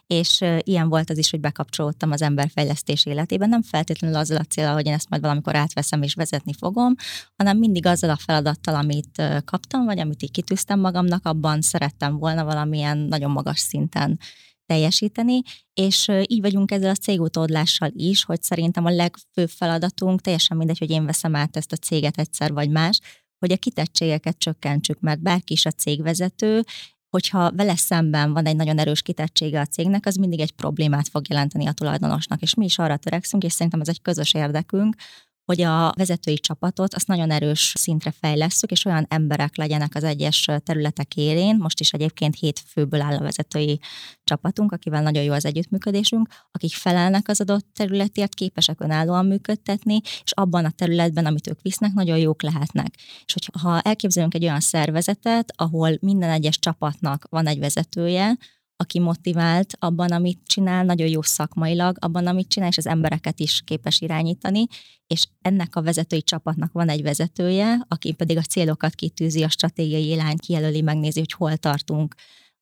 És 0.06 0.44
ilyen 0.58 0.88
volt 0.88 1.10
az 1.10 1.18
is, 1.18 1.30
hogy 1.30 1.40
bekapcsolódtam 1.40 2.10
az 2.10 2.22
emberfejlesztés 2.22 3.06
életében. 3.06 3.48
Nem 3.48 3.62
feltétlenül 3.62 4.16
azzal 4.16 4.36
a 4.36 4.44
célral, 4.44 4.74
hogy 4.74 4.86
én 4.86 4.92
ezt 4.92 5.08
majd 5.08 5.22
valamikor 5.22 5.56
átveszem 5.56 6.02
és 6.02 6.14
vezetni 6.14 6.52
fogom, 6.52 6.94
hanem 7.36 7.58
mindig 7.58 7.86
azzal 7.86 8.10
a 8.10 8.16
feladattal, 8.16 8.74
amit 8.74 9.22
kaptam, 9.44 9.84
vagy 9.84 9.98
amit 9.98 10.22
így 10.22 10.30
kitűztem 10.30 10.80
magamnak, 10.80 11.26
abban 11.26 11.60
szerettem 11.60 12.18
volna 12.18 12.44
valamilyen 12.44 12.98
nagyon 12.98 13.30
magas 13.30 13.60
szinten 13.60 14.18
teljesíteni, 14.66 15.40
és 15.74 16.10
így 16.26 16.40
vagyunk 16.40 16.70
ezzel 16.70 16.90
a 16.90 16.94
cégutódlással 16.94 17.90
is, 17.92 18.24
hogy 18.24 18.42
szerintem 18.42 18.84
a 18.84 18.90
legfőbb 18.90 19.48
feladatunk, 19.48 20.20
teljesen 20.20 20.56
mindegy, 20.56 20.78
hogy 20.78 20.90
én 20.90 21.04
veszem 21.04 21.34
át 21.34 21.56
ezt 21.56 21.72
a 21.72 21.76
céget 21.76 22.18
egyszer 22.18 22.52
vagy 22.52 22.70
más, 22.70 22.98
hogy 23.38 23.52
a 23.52 23.56
kitettségeket 23.56 24.38
csökkentsük, 24.38 25.00
mert 25.00 25.22
bárki 25.22 25.52
is 25.52 25.66
a 25.66 25.70
cégvezető, 25.70 26.64
hogyha 27.10 27.50
vele 27.50 27.76
szemben 27.76 28.32
van 28.32 28.46
egy 28.46 28.56
nagyon 28.56 28.78
erős 28.78 29.02
kitettsége 29.02 29.60
a 29.60 29.66
cégnek, 29.66 30.06
az 30.06 30.16
mindig 30.16 30.40
egy 30.40 30.52
problémát 30.52 31.08
fog 31.08 31.28
jelenteni 31.28 31.66
a 31.66 31.72
tulajdonosnak, 31.72 32.42
és 32.42 32.54
mi 32.54 32.64
is 32.64 32.78
arra 32.78 32.96
törekszünk, 32.96 33.44
és 33.44 33.52
szerintem 33.52 33.80
ez 33.80 33.88
egy 33.88 34.02
közös 34.02 34.34
érdekünk, 34.34 34.96
hogy 35.44 35.60
a 35.60 35.92
vezetői 35.96 36.38
csapatot 36.38 36.94
azt 36.94 37.06
nagyon 37.06 37.30
erős 37.30 37.72
szintre 37.76 38.10
fejlesszük, 38.20 38.70
és 38.70 38.84
olyan 38.84 39.06
emberek 39.08 39.56
legyenek 39.56 39.94
az 39.94 40.04
egyes 40.04 40.48
területek 40.64 41.16
élén. 41.16 41.56
Most 41.56 41.80
is 41.80 41.92
egyébként 41.92 42.38
hét 42.38 42.62
főből 42.66 43.00
áll 43.00 43.16
a 43.16 43.22
vezetői 43.22 43.80
csapatunk, 44.24 44.72
akivel 44.72 45.02
nagyon 45.02 45.22
jó 45.22 45.32
az 45.32 45.44
együttműködésünk, 45.44 46.28
akik 46.52 46.74
felelnek 46.74 47.28
az 47.28 47.40
adott 47.40 47.66
területért, 47.74 48.34
képesek 48.34 48.80
önállóan 48.80 49.26
működtetni, 49.26 50.00
és 50.24 50.32
abban 50.32 50.64
a 50.64 50.70
területben, 50.70 51.26
amit 51.26 51.48
ők 51.48 51.62
visznek, 51.62 51.92
nagyon 51.92 52.18
jók 52.18 52.42
lehetnek. 52.42 52.94
És 53.24 53.32
hogyha 53.32 53.80
elképzelünk 53.80 54.34
egy 54.34 54.44
olyan 54.44 54.60
szervezetet, 54.60 55.52
ahol 55.56 55.96
minden 56.00 56.30
egyes 56.30 56.58
csapatnak 56.58 57.26
van 57.30 57.46
egy 57.46 57.58
vezetője, 57.58 58.36
aki 58.76 58.98
motivált 58.98 59.72
abban, 59.78 60.12
amit 60.12 60.38
csinál, 60.46 60.84
nagyon 60.84 61.08
jó 61.08 61.22
szakmailag, 61.22 61.96
abban, 62.00 62.26
amit 62.26 62.48
csinál, 62.48 62.68
és 62.68 62.78
az 62.78 62.86
embereket 62.86 63.40
is 63.40 63.62
képes 63.64 64.00
irányítani, 64.00 64.66
és 65.06 65.26
ennek 65.42 65.76
a 65.76 65.82
vezetői 65.82 66.22
csapatnak 66.22 66.72
van 66.72 66.88
egy 66.88 67.02
vezetője, 67.02 67.84
aki 67.88 68.12
pedig 68.12 68.36
a 68.36 68.42
célokat 68.42 68.94
kitűzi, 68.94 69.42
a 69.42 69.48
stratégiai 69.48 70.08
irányt 70.08 70.40
kijelöli, 70.40 70.80
megnézi, 70.80 71.18
hogy 71.18 71.32
hol 71.32 71.56
tartunk, 71.56 72.14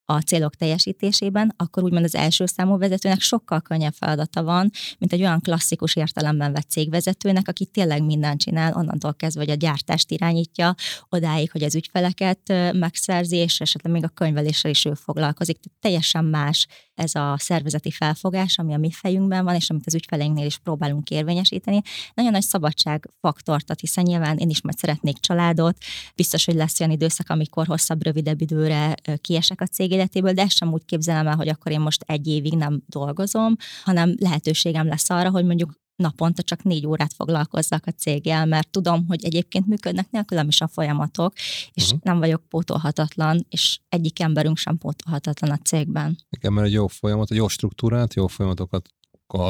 a 0.04 0.20
célok 0.20 0.54
teljesítésében, 0.54 1.54
akkor 1.56 1.82
úgymond 1.82 2.04
az 2.04 2.14
első 2.14 2.46
számú 2.46 2.78
vezetőnek 2.78 3.20
sokkal 3.20 3.60
könnyebb 3.60 3.92
feladata 3.92 4.42
van, 4.42 4.70
mint 4.98 5.12
egy 5.12 5.20
olyan 5.20 5.40
klasszikus 5.40 5.96
értelemben 5.96 6.52
vett 6.52 6.70
cégvezetőnek, 6.70 7.48
aki 7.48 7.66
tényleg 7.66 8.02
mindent 8.02 8.40
csinál, 8.40 8.74
onnantól 8.74 9.14
kezdve, 9.14 9.40
hogy 9.40 9.50
a 9.50 9.54
gyártást 9.54 10.10
irányítja, 10.10 10.74
odáig, 11.08 11.50
hogy 11.50 11.62
az 11.62 11.74
ügyfeleket 11.74 12.52
megszerzi, 12.72 13.36
és 13.36 13.60
esetleg 13.60 13.92
még 13.92 14.04
a 14.04 14.08
könyveléssel 14.08 14.70
is 14.70 14.84
ő 14.84 14.94
foglalkozik. 14.94 15.58
Tehát 15.60 15.78
teljesen 15.80 16.24
más 16.24 16.66
ez 16.94 17.14
a 17.14 17.36
szervezeti 17.38 17.90
felfogás, 17.90 18.58
ami 18.58 18.74
a 18.74 18.78
mi 18.78 18.90
fejünkben 18.90 19.44
van, 19.44 19.54
és 19.54 19.70
amit 19.70 19.86
az 19.86 19.94
ügyfeleinknél 19.94 20.46
is 20.46 20.58
próbálunk 20.58 21.10
érvényesíteni. 21.10 21.80
Nagyon 22.14 22.32
nagy 22.32 22.42
szabadságfaktort 22.42 23.70
ad, 23.70 23.80
hiszen 23.80 24.04
nyilván 24.04 24.36
én 24.36 24.50
is 24.50 24.62
majd 24.62 24.78
szeretnék 24.78 25.18
családot, 25.18 25.76
biztos, 26.14 26.44
hogy 26.44 26.54
lesz 26.54 26.80
olyan 26.80 26.92
időszak, 26.92 27.30
amikor 27.30 27.66
hosszabb, 27.66 28.04
rövidebb 28.04 28.40
időre 28.40 28.94
kiesek 29.20 29.60
a 29.60 29.66
cég 29.66 29.91
életéből, 29.92 30.32
de 30.32 30.42
ezt 30.42 30.56
sem 30.56 30.72
úgy 30.72 30.84
képzelem 30.84 31.26
el, 31.26 31.36
hogy 31.36 31.48
akkor 31.48 31.72
én 31.72 31.80
most 31.80 32.02
egy 32.06 32.26
évig 32.26 32.56
nem 32.56 32.82
dolgozom, 32.86 33.56
hanem 33.84 34.14
lehetőségem 34.18 34.86
lesz 34.86 35.10
arra, 35.10 35.30
hogy 35.30 35.44
mondjuk 35.44 35.80
naponta 35.96 36.42
csak 36.42 36.62
négy 36.62 36.86
órát 36.86 37.12
foglalkozzak 37.12 37.86
a 37.86 37.90
céggel, 37.90 38.46
mert 38.46 38.70
tudom, 38.70 39.06
hogy 39.06 39.24
egyébként 39.24 39.66
működnek 39.66 40.10
nélkülem 40.10 40.48
is 40.48 40.60
a 40.60 40.68
folyamatok, 40.68 41.32
és 41.72 41.84
uh-huh. 41.84 42.00
nem 42.02 42.18
vagyok 42.18 42.48
pótolhatatlan, 42.48 43.46
és 43.48 43.78
egyik 43.88 44.20
emberünk 44.20 44.56
sem 44.56 44.78
pótolhatatlan 44.78 45.50
a 45.50 45.56
cégben. 45.56 46.18
Igen, 46.30 46.52
mert 46.52 46.66
egy 46.66 46.72
jó 46.72 46.86
folyamat, 46.86 47.30
egy 47.30 47.36
jó 47.36 47.48
struktúrát, 47.48 48.14
jó 48.14 48.26
folyamatokat 48.26 48.88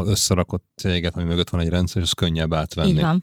összerakott 0.05 0.65
céget, 0.77 1.17
ami 1.17 1.25
mögött 1.25 1.51
van 1.51 1.61
egy 1.61 1.69
rendszer, 1.69 2.03
és 2.03 2.09
az 2.09 2.15
könnyebb 2.15 2.55
átvenni. 2.55 2.91
Így 2.91 3.01
van 3.01 3.23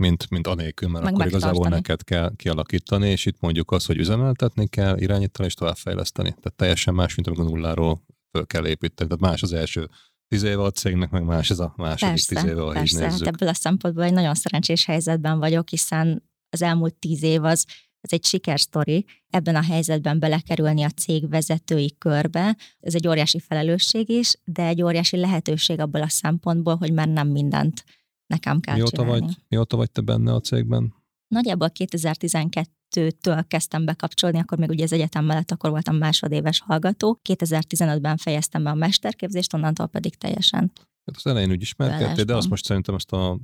mint, 0.00 0.30
mint 0.30 0.46
anélkül, 0.46 0.88
mert 0.88 1.04
Meg 1.04 1.14
akkor 1.14 1.26
igazából 1.26 1.68
neked 1.68 2.04
kell 2.04 2.32
kialakítani, 2.36 3.08
és 3.08 3.26
itt 3.26 3.40
mondjuk 3.40 3.70
az, 3.70 3.84
hogy 3.84 3.96
üzemeltetni 3.96 4.68
kell, 4.68 4.98
irányítani 4.98 5.48
és 5.48 5.54
továbbfejleszteni. 5.54 6.28
Tehát 6.28 6.54
teljesen 6.56 6.94
más, 6.94 7.14
mint 7.14 7.26
amikor 7.26 7.44
nulláról 7.44 8.02
föl 8.30 8.46
kell 8.46 8.66
építeni. 8.66 9.08
Tehát 9.08 9.24
más 9.32 9.42
az 9.42 9.52
első 9.52 9.88
tíz 10.28 10.42
éve 10.42 10.62
a 10.62 10.70
cégnek, 10.70 11.10
meg 11.10 11.24
más 11.24 11.50
ez 11.50 11.58
a 11.58 11.74
második 11.76 12.08
persze, 12.08 12.34
tíz 12.34 12.44
éve, 12.44 12.60
ha 12.60 12.72
persze, 12.72 12.96
így 12.96 13.02
nézzük. 13.02 13.24
Hát 13.24 13.34
ebből 13.34 13.48
a 13.48 13.54
szempontból 13.54 14.04
egy 14.04 14.12
nagyon 14.12 14.34
szerencsés 14.34 14.84
helyzetben 14.84 15.38
vagyok, 15.38 15.68
hiszen 15.68 16.30
az 16.50 16.62
elmúlt 16.62 16.94
tíz 16.94 17.22
év 17.22 17.44
az, 17.44 17.66
az 18.00 18.12
egy 18.12 18.24
sikersztori, 18.24 19.04
ebben 19.30 19.56
a 19.56 19.62
helyzetben 19.62 20.18
belekerülni 20.18 20.82
a 20.82 20.90
cég 20.90 21.28
vezetői 21.28 21.94
körbe. 21.98 22.56
Ez 22.80 22.94
egy 22.94 23.08
óriási 23.08 23.40
felelősség 23.40 24.08
is, 24.08 24.32
de 24.44 24.66
egy 24.66 24.82
óriási 24.82 25.16
lehetőség 25.16 25.80
abból 25.80 26.02
a 26.02 26.08
szempontból, 26.08 26.76
hogy 26.76 26.92
már 26.92 27.08
nem 27.08 27.28
mindent 27.28 27.84
nekem 28.30 28.60
kell 28.60 28.74
mióta 28.74 28.96
csinálni. 28.96 29.20
Vagy, 29.20 29.36
mióta 29.48 29.76
vagy 29.76 29.90
te 29.90 30.00
benne 30.00 30.34
a 30.34 30.40
cégben? 30.40 30.94
Nagyjából 31.28 31.70
2012-től 31.78 33.44
kezdtem 33.48 33.84
bekapcsolni, 33.84 34.38
akkor 34.38 34.58
még 34.58 34.68
ugye 34.68 34.84
az 34.84 34.92
egyetem 34.92 35.24
mellett 35.24 35.50
akkor 35.50 35.70
voltam 35.70 35.96
másodéves 35.96 36.60
hallgató. 36.60 37.20
2015-ben 37.28 38.16
fejeztem 38.16 38.62
be 38.62 38.70
a 38.70 38.74
mesterképzést, 38.74 39.54
onnantól 39.54 39.86
pedig 39.86 40.14
teljesen. 40.14 40.72
Hát 41.04 41.16
az 41.16 41.26
elején 41.26 41.50
úgy 41.50 41.60
ismerkedtél, 41.60 42.24
de 42.24 42.36
azt 42.36 42.48
most 42.48 42.64
szerintem 42.64 42.94
ezt 42.94 43.12
a 43.12 43.38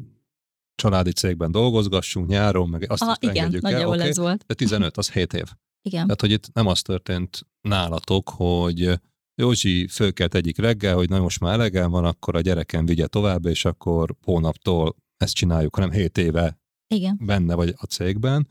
családi 0.74 1.12
cégben 1.12 1.50
dolgozgassunk 1.50 2.28
nyáron, 2.28 2.68
meg 2.68 2.90
azt 2.90 3.02
Aha, 3.02 3.16
is 3.20 3.28
igen, 3.28 3.44
el. 3.44 3.58
nagyjából 3.60 3.94
okay? 3.94 4.08
ez 4.08 4.18
volt. 4.18 4.44
De 4.46 4.54
15, 4.54 4.96
az 4.96 5.10
7 5.10 5.32
év. 5.32 5.44
Igen. 5.82 6.02
Tehát, 6.02 6.20
hogy 6.20 6.30
itt 6.30 6.52
nem 6.52 6.66
az 6.66 6.82
történt 6.82 7.46
nálatok, 7.60 8.28
hogy 8.28 9.00
Józsi 9.38 9.86
fölkelt 9.86 10.34
egyik 10.34 10.58
reggel, 10.58 10.94
hogy 10.94 11.08
na 11.08 11.20
most 11.20 11.40
már 11.40 11.52
elegem 11.52 11.90
van, 11.90 12.04
akkor 12.04 12.36
a 12.36 12.40
gyerekem 12.40 12.86
vigye 12.86 13.06
tovább, 13.06 13.46
és 13.46 13.64
akkor 13.64 14.16
hónaptól 14.22 14.96
ezt 15.16 15.34
csináljuk, 15.34 15.74
hanem 15.74 15.90
7 15.90 16.18
éve 16.18 16.60
Igen. 16.88 17.18
benne 17.20 17.54
vagy 17.54 17.74
a 17.76 17.84
cégben. 17.84 18.48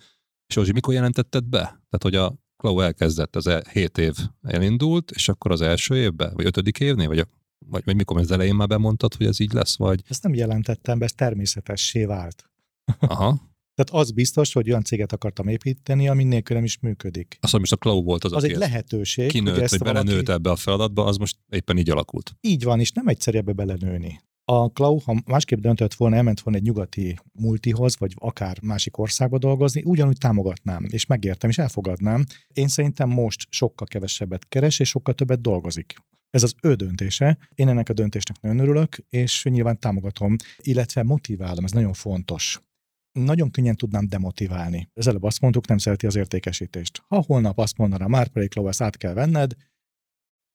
És 0.47 0.55
Józsi, 0.55 0.71
mikor 0.71 0.93
jelentetted 0.93 1.43
be? 1.43 1.59
Tehát, 1.59 2.01
hogy 2.01 2.15
a 2.15 2.35
Klau 2.57 2.79
elkezdett, 2.79 3.35
az 3.35 3.49
7 3.71 3.97
év 3.97 4.13
elindult, 4.41 5.11
és 5.11 5.29
akkor 5.29 5.51
az 5.51 5.61
első 5.61 5.95
évben, 5.95 6.33
vagy 6.33 6.45
ötödik 6.45 6.79
évnél, 6.79 7.07
vagy, 7.07 7.19
a, 7.19 7.25
vagy, 7.65 7.81
vagy 7.85 7.95
mikor 7.95 8.17
az 8.17 8.31
elején 8.31 8.55
már 8.55 8.67
bemondtad, 8.67 9.13
hogy 9.13 9.25
ez 9.25 9.39
így 9.39 9.53
lesz, 9.53 9.77
vagy? 9.77 10.03
Ezt 10.07 10.23
nem 10.23 10.33
jelentettem 10.33 10.99
be, 10.99 11.05
ez 11.05 11.13
természetessé 11.13 12.05
vált. 12.05 12.49
Aha. 12.99 13.53
Tehát 13.75 14.03
az 14.03 14.11
biztos, 14.11 14.53
hogy 14.53 14.69
olyan 14.69 14.83
céget 14.83 15.11
akartam 15.11 15.47
építeni, 15.47 16.07
ami 16.07 16.23
nélkül 16.23 16.55
nem 16.55 16.65
is 16.65 16.79
működik. 16.79 17.37
Az, 17.41 17.51
hogy 17.51 17.59
most 17.59 17.71
a 17.71 17.75
Cloud 17.75 18.03
volt 18.03 18.23
az, 18.23 18.33
az 18.33 18.43
egy 18.43 18.55
lehetőség. 18.55 19.29
Kinőtt, 19.29 19.59
hogy, 19.59 19.69
hogy 19.69 19.79
belenőtt 19.79 20.11
valaki... 20.11 20.31
ebbe 20.31 20.51
a 20.51 20.55
feladatba, 20.55 21.05
az 21.05 21.17
most 21.17 21.37
éppen 21.49 21.77
így 21.77 21.89
alakult. 21.89 22.35
Így 22.41 22.63
van, 22.63 22.79
és 22.79 22.91
nem 22.91 23.07
egyszerű 23.07 23.37
ebbe 23.37 23.53
belenőni. 23.53 24.19
A 24.47 24.65
Cloud, 24.65 25.03
ha 25.03 25.21
másképp 25.25 25.59
döntött 25.59 25.93
volna, 25.93 26.15
elment 26.15 26.39
volna 26.39 26.59
egy 26.59 26.65
nyugati 26.65 27.19
multihoz, 27.33 27.97
vagy 27.97 28.13
akár 28.15 28.57
másik 28.61 28.97
országba 28.97 29.37
dolgozni, 29.37 29.81
ugyanúgy 29.85 30.17
támogatnám, 30.17 30.85
és 30.89 31.05
megértem, 31.05 31.49
és 31.49 31.57
elfogadnám. 31.57 32.23
Én 32.53 32.67
szerintem 32.67 33.09
most 33.09 33.47
sokkal 33.49 33.87
kevesebbet 33.87 34.47
keres, 34.47 34.79
és 34.79 34.89
sokkal 34.89 35.13
többet 35.13 35.41
dolgozik. 35.41 35.95
Ez 36.29 36.43
az 36.43 36.55
ő 36.61 36.73
döntése. 36.73 37.37
Én 37.55 37.67
ennek 37.67 37.89
a 37.89 37.93
döntésnek 37.93 38.41
nagyon 38.41 38.59
örülök, 38.59 38.97
és 39.09 39.43
nyilván 39.43 39.79
támogatom, 39.79 40.35
illetve 40.57 41.03
motiválom, 41.03 41.63
ez 41.63 41.71
nagyon 41.71 41.93
fontos 41.93 42.59
nagyon 43.19 43.51
könnyen 43.51 43.75
tudnám 43.75 44.09
demotiválni. 44.09 44.89
Az 44.93 45.07
előbb 45.07 45.23
azt 45.23 45.41
mondtuk, 45.41 45.67
nem 45.67 45.77
szereti 45.77 46.05
az 46.05 46.15
értékesítést. 46.15 47.03
Ha 47.07 47.23
holnap 47.27 47.59
azt 47.59 47.77
mondaná, 47.77 48.05
már 48.05 48.27
pedig 48.27 48.57
ezt 48.57 48.81
át 48.81 48.97
kell 48.97 49.13
venned, 49.13 49.53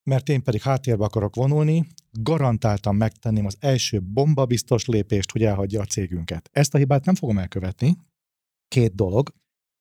mert 0.03 0.29
én 0.29 0.43
pedig 0.43 0.61
háttérbe 0.61 1.05
akarok 1.05 1.35
vonulni, 1.35 1.87
garantáltan 2.11 2.95
megtenném 2.95 3.47
az 3.47 3.57
első 3.61 4.01
bombabiztos 4.03 4.87
lépést, 4.87 5.31
hogy 5.31 5.43
elhagyja 5.43 5.81
a 5.81 5.85
cégünket. 5.85 6.49
Ezt 6.53 6.75
a 6.75 6.79
hibát 6.79 7.05
nem 7.05 7.15
fogom 7.15 7.39
elkövetni. 7.39 7.97
Két 8.69 8.95
dolog. 8.95 9.35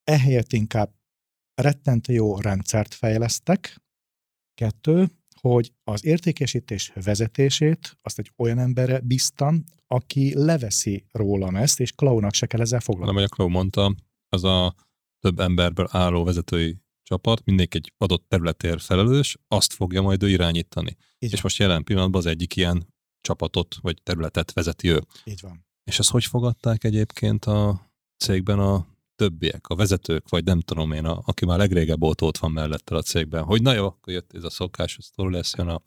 Ehelyett 0.04 0.54
inkább 0.54 0.94
rettentő 1.54 2.14
jó 2.14 2.40
rendszert 2.40 2.94
fejlesztek. 2.94 3.82
Kettő, 4.54 5.10
hogy 5.42 5.74
az 5.84 6.06
értékesítés 6.06 6.92
vezetését 7.04 7.98
azt 8.02 8.20
egy 8.20 8.32
olyan 8.38 8.60
emberre 8.60 9.00
bíztam, 9.00 9.64
aki 9.88 10.34
leveszi 10.36 11.06
rólam 11.12 11.56
ezt, 11.56 11.80
és 11.80 11.92
Klaunak 11.92 12.34
se 12.34 12.46
kell 12.46 12.62
ezzel 12.62 12.80
foglalkozni. 12.80 13.22
Nem, 13.22 13.30
a 13.32 13.36
Klau 13.36 13.50
mondta, 13.50 13.96
az 14.30 14.44
a 14.44 14.76
több 15.20 15.40
emberből 15.40 15.88
álló 15.92 16.24
vezetői 16.24 16.78
csapat, 17.04 17.46
mindenki 17.46 17.78
egy 17.78 17.94
adott 17.98 18.26
területért 18.28 18.82
felelős, 18.82 19.38
azt 19.48 19.74
fogja 19.74 20.02
majd 20.02 20.24
ő 20.24 20.30
irányítani. 20.30 20.90
Így 20.90 20.98
és 21.20 21.32
van. 21.32 21.40
most 21.44 21.58
jelen 21.58 21.84
pillanatban 21.84 22.22
az 22.22 22.28
egyik 22.28 22.56
ilyen 22.56 22.94
csapatot 23.22 23.76
vagy 23.82 24.02
területet 24.04 24.54
vezeti 24.54 24.90
ő. 24.90 25.02
Így 25.24 25.42
van. 25.42 25.66
És 25.84 26.00
ezt 26.00 26.10
hogy 26.10 26.26
fogadták 26.26 26.84
egyébként 26.84 27.46
a 27.46 27.92
cégben 28.18 28.60
a 28.60 28.88
többiek, 29.20 29.68
a 29.68 29.76
vezetők, 29.76 30.30
vagy 30.30 30.44
nem 30.44 30.60
tudom 30.60 30.92
én, 30.92 31.06
a, 31.06 31.22
aki 31.26 31.46
már 31.46 31.58
legrégebb 31.58 32.04
óta 32.04 32.26
ott 32.26 32.38
van 32.38 32.52
mellette 32.52 32.96
a 32.96 33.02
cégben, 33.02 33.44
hogy 33.44 33.62
na 33.62 33.74
jó, 33.74 33.86
akkor 33.86 34.14
jött 34.14 34.34
ez 34.34 34.44
a 34.44 34.50
szokásos 34.50 35.06
sztori 35.06 35.34
lesz, 35.34 35.54
jön 35.58 35.68
a 35.68 35.82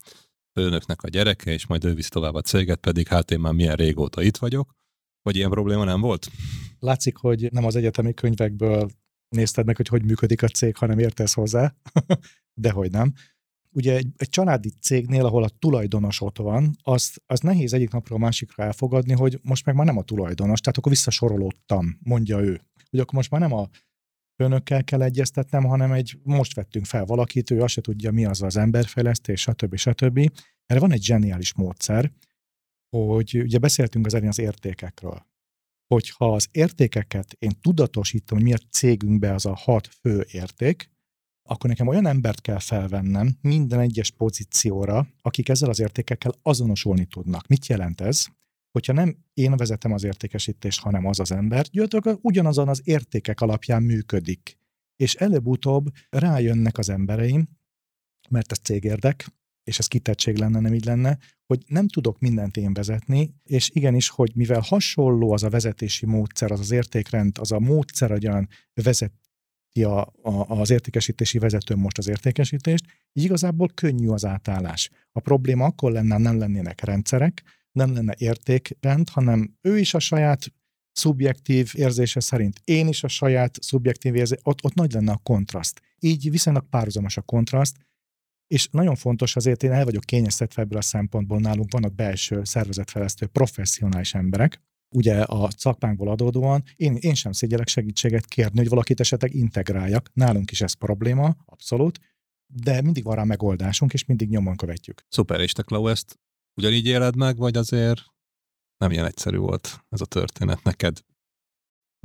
főnöknek 0.53 1.03
a 1.03 1.07
gyereke, 1.07 1.51
és 1.51 1.67
majd 1.67 1.85
ő 1.85 1.93
visz 1.93 2.09
tovább 2.09 2.33
a 2.33 2.41
céget, 2.41 2.79
pedig 2.79 3.07
hát 3.07 3.31
én 3.31 3.39
már 3.39 3.53
milyen 3.53 3.75
régóta 3.75 4.21
itt 4.21 4.37
vagyok. 4.37 4.75
Vagy 5.21 5.35
ilyen 5.35 5.49
probléma 5.49 5.83
nem 5.83 6.01
volt? 6.01 6.27
Látszik, 6.79 7.17
hogy 7.17 7.51
nem 7.51 7.65
az 7.65 7.75
egyetemi 7.75 8.13
könyvekből 8.13 8.89
nézted 9.29 9.65
meg, 9.65 9.75
hogy 9.75 9.87
hogy 9.87 10.03
működik 10.03 10.43
a 10.43 10.47
cég, 10.47 10.75
hanem 10.75 10.99
értesz 10.99 11.33
hozzá. 11.33 11.75
Dehogy 12.61 12.91
nem. 12.91 13.13
Ugye 13.69 13.95
egy, 13.95 14.07
egy 14.15 14.29
családi 14.29 14.69
cégnél, 14.81 15.25
ahol 15.25 15.43
a 15.43 15.49
tulajdonos 15.59 16.21
ott 16.21 16.37
van, 16.37 16.75
az, 16.81 17.13
az 17.25 17.39
nehéz 17.39 17.73
egyik 17.73 17.91
napról 17.91 18.17
a 18.17 18.21
másikra 18.21 18.63
elfogadni, 18.63 19.13
hogy 19.13 19.39
most 19.41 19.65
meg 19.65 19.75
már 19.75 19.85
nem 19.85 19.97
a 19.97 20.03
tulajdonos, 20.03 20.59
tehát 20.59 20.77
akkor 20.77 20.91
visszasorolódtam, 20.91 21.97
mondja 22.03 22.39
ő 22.39 22.61
hogy 22.93 23.01
akkor 23.01 23.13
most 23.13 23.31
már 23.31 23.41
nem 23.41 23.53
a 23.53 23.69
főnökkel 24.35 24.83
kell 24.83 25.01
egyeztetnem, 25.01 25.63
hanem 25.63 25.91
egy, 25.91 26.19
most 26.23 26.53
vettünk 26.55 26.85
fel 26.85 27.05
valakit, 27.05 27.51
ő 27.51 27.61
azt 27.61 27.73
se 27.73 27.81
tudja, 27.81 28.11
mi 28.11 28.25
az 28.25 28.41
az 28.41 28.57
emberfejlesztés, 28.57 29.41
stb. 29.41 29.75
stb. 29.75 30.31
Erre 30.65 30.79
van 30.79 30.91
egy 30.91 31.03
zseniális 31.03 31.53
módszer, 31.53 32.11
hogy 32.89 33.37
ugye 33.41 33.57
beszéltünk 33.57 34.05
az 34.05 34.13
elén 34.13 34.27
az 34.27 34.39
értékekről. 34.39 35.25
Hogyha 35.87 36.33
az 36.33 36.47
értékeket 36.51 37.35
én 37.39 37.51
tudatosítom, 37.61 38.37
hogy 38.37 38.47
mi 38.47 38.53
a 38.53 38.57
cégünkben 38.69 39.33
az 39.33 39.45
a 39.45 39.55
hat 39.55 39.87
fő 39.87 40.25
érték, 40.31 40.89
akkor 41.49 41.69
nekem 41.69 41.87
olyan 41.87 42.07
embert 42.07 42.41
kell 42.41 42.59
felvennem 42.59 43.37
minden 43.41 43.79
egyes 43.79 44.11
pozícióra, 44.11 45.07
akik 45.21 45.49
ezzel 45.49 45.69
az 45.69 45.79
értékekkel 45.79 46.31
azonosulni 46.41 47.05
tudnak. 47.05 47.47
Mit 47.47 47.67
jelent 47.67 48.01
ez? 48.01 48.27
Hogyha 48.73 48.93
nem 48.93 49.17
én 49.33 49.55
vezetem 49.55 49.91
az 49.91 50.03
értékesítést, 50.03 50.81
hanem 50.81 51.05
az 51.05 51.19
az 51.19 51.31
ember, 51.31 51.65
gyakorlatilag 51.71 52.19
ugyanazon 52.21 52.67
az 52.67 52.81
értékek 52.83 53.41
alapján 53.41 53.83
működik. 53.83 54.57
És 54.95 55.15
előbb-utóbb 55.15 55.89
rájönnek 56.09 56.77
az 56.77 56.89
embereim, 56.89 57.47
mert 58.29 58.51
ez 58.51 58.57
cégérdek, 58.57 59.33
és 59.63 59.79
ez 59.79 59.87
kitettség 59.87 60.37
lenne, 60.37 60.59
nem 60.59 60.73
így 60.73 60.85
lenne, 60.85 61.17
hogy 61.45 61.63
nem 61.67 61.87
tudok 61.87 62.19
mindent 62.19 62.57
én 62.57 62.73
vezetni, 62.73 63.35
és 63.43 63.69
igenis, 63.73 64.09
hogy 64.09 64.31
mivel 64.35 64.59
hasonló 64.59 65.31
az 65.31 65.43
a 65.43 65.49
vezetési 65.49 66.05
módszer, 66.05 66.51
az 66.51 66.59
az 66.59 66.71
értékrend, 66.71 67.37
az 67.39 67.51
a 67.51 67.59
módszer, 67.59 68.11
olyan 68.11 68.49
vezet 68.73 69.13
ti 69.71 69.83
a, 69.83 70.01
a, 70.21 70.59
az 70.59 70.69
értékesítési 70.69 71.37
vezetőm 71.37 71.79
most 71.79 71.97
az 71.97 72.07
értékesítést, 72.07 72.85
így 73.13 73.23
igazából 73.23 73.69
könnyű 73.73 74.07
az 74.07 74.25
átállás. 74.25 74.89
A 75.11 75.19
probléma 75.19 75.65
akkor 75.65 75.91
lenne, 75.91 76.17
nem 76.17 76.37
lennének 76.37 76.81
rendszerek, 76.81 77.43
nem 77.73 77.93
lenne 77.93 78.15
értékrend, 78.17 79.09
hanem 79.09 79.57
ő 79.61 79.79
is 79.79 79.93
a 79.93 79.99
saját 79.99 80.53
szubjektív 80.91 81.71
érzése 81.75 82.19
szerint, 82.19 82.61
én 82.63 82.87
is 82.87 83.03
a 83.03 83.07
saját 83.07 83.57
szubjektív 83.61 84.15
érzése, 84.15 84.41
ott, 84.43 84.63
ott 84.63 84.73
nagy 84.73 84.91
lenne 84.91 85.11
a 85.11 85.19
kontraszt. 85.23 85.81
Így 85.99 86.29
viszonylag 86.29 86.69
párhuzamos 86.69 87.17
a 87.17 87.21
kontraszt, 87.21 87.77
és 88.47 88.67
nagyon 88.71 88.95
fontos 88.95 89.35
azért, 89.35 89.63
én 89.63 89.71
el 89.71 89.83
vagyok 89.83 90.03
kényeztetve 90.03 90.61
ebből 90.61 90.77
a 90.77 90.81
szempontból, 90.81 91.39
nálunk 91.39 91.71
vannak 91.71 91.95
belső 91.95 92.43
szervezetfejlesztő 92.43 93.25
professzionális 93.25 94.13
emberek, 94.13 94.61
ugye 94.95 95.21
a 95.21 95.49
szakmánkból 95.57 96.09
adódóan 96.09 96.63
én, 96.75 96.95
én 96.99 97.13
sem 97.13 97.31
szégyelek 97.31 97.67
segítséget 97.67 98.25
kérni, 98.25 98.57
hogy 98.57 98.69
valakit 98.69 98.99
esetleg 98.99 99.33
integráljak. 99.33 100.09
Nálunk 100.13 100.51
is 100.51 100.61
ez 100.61 100.73
probléma, 100.73 101.35
abszolút, 101.45 101.99
de 102.45 102.81
mindig 102.81 103.03
van 103.03 103.15
rá 103.15 103.23
megoldásunk, 103.23 103.93
és 103.93 104.05
mindig 104.05 104.29
nyomon 104.29 104.55
követjük. 104.55 105.05
Szuper, 105.09 105.39
és 105.39 105.51
te 105.51 105.61
Klau, 105.61 105.87
ezt 105.87 106.19
ugyanígy 106.55 106.85
éled 106.85 107.15
meg, 107.15 107.37
vagy 107.37 107.57
azért 107.57 108.01
nem 108.77 108.91
ilyen 108.91 109.05
egyszerű 109.05 109.37
volt 109.37 109.83
ez 109.89 110.01
a 110.01 110.05
történet 110.05 110.63
neked 110.63 110.99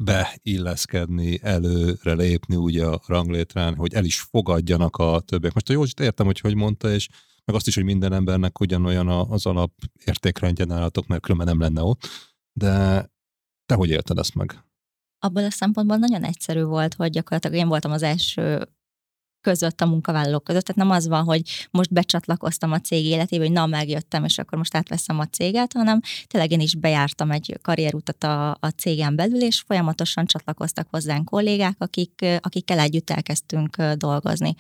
beilleszkedni, 0.03 1.39
előre 1.43 2.13
lépni 2.13 2.57
ugye 2.57 2.87
a 2.87 3.03
ranglétrán, 3.07 3.75
hogy 3.75 3.95
el 3.95 4.05
is 4.05 4.21
fogadjanak 4.21 4.97
a 4.97 5.21
többiek. 5.21 5.55
Most 5.55 5.69
a 5.69 5.73
Józsit 5.73 6.01
értem, 6.01 6.27
hogy 6.27 6.41
hogy 6.41 6.55
mondta, 6.55 6.91
és 6.91 7.09
meg 7.45 7.57
azt 7.57 7.67
is, 7.67 7.75
hogy 7.75 7.85
minden 7.85 8.13
embernek 8.13 8.61
ugyanolyan 8.61 9.09
az 9.09 9.47
alap 9.47 9.73
értékrendje 10.05 10.65
nálatok, 10.65 11.07
mert 11.07 11.23
különben 11.23 11.47
nem 11.47 11.61
lenne 11.61 11.83
ott. 11.83 12.09
De 12.53 13.07
te 13.67 13.75
hogy 13.75 13.91
élted 13.91 14.19
ezt 14.19 14.35
meg? 14.35 14.65
Abból 15.19 15.45
a 15.45 15.51
szempontból 15.51 15.97
nagyon 15.97 16.25
egyszerű 16.25 16.63
volt, 16.63 16.95
hogy 16.95 17.11
gyakorlatilag 17.11 17.57
én 17.57 17.69
voltam 17.69 17.91
az 17.91 18.03
első 18.03 18.69
között 19.41 19.81
a 19.81 19.87
munkavállalók 19.87 20.45
között. 20.45 20.65
Tehát 20.65 20.89
nem 20.89 20.97
az 20.97 21.09
van, 21.09 21.25
hogy 21.25 21.43
most 21.71 21.93
becsatlakoztam 21.93 22.73
a 22.73 22.81
cég 22.81 23.05
életébe, 23.05 23.45
hogy 23.45 23.53
na, 23.53 23.67
megjöttem, 23.67 24.25
és 24.25 24.39
akkor 24.39 24.59
most 24.59 24.77
átveszem 24.77 25.19
a 25.19 25.27
céget, 25.27 25.73
hanem 25.73 26.01
tényleg 26.27 26.51
én 26.51 26.61
is 26.61 26.75
bejártam 26.75 27.31
egy 27.31 27.59
karrierutat 27.63 28.25
a, 28.25 28.51
a 28.51 28.69
cégen 28.77 29.17
belül, 29.17 29.43
és 29.43 29.61
folyamatosan 29.61 30.27
csatlakoztak 30.27 30.87
hozzánk 30.91 31.25
kollégák, 31.25 31.77
akik, 31.79 32.25
akikkel 32.41 32.79
együtt 32.79 33.11
elkezdtünk 33.11 33.83
dolgozni. 33.83 34.55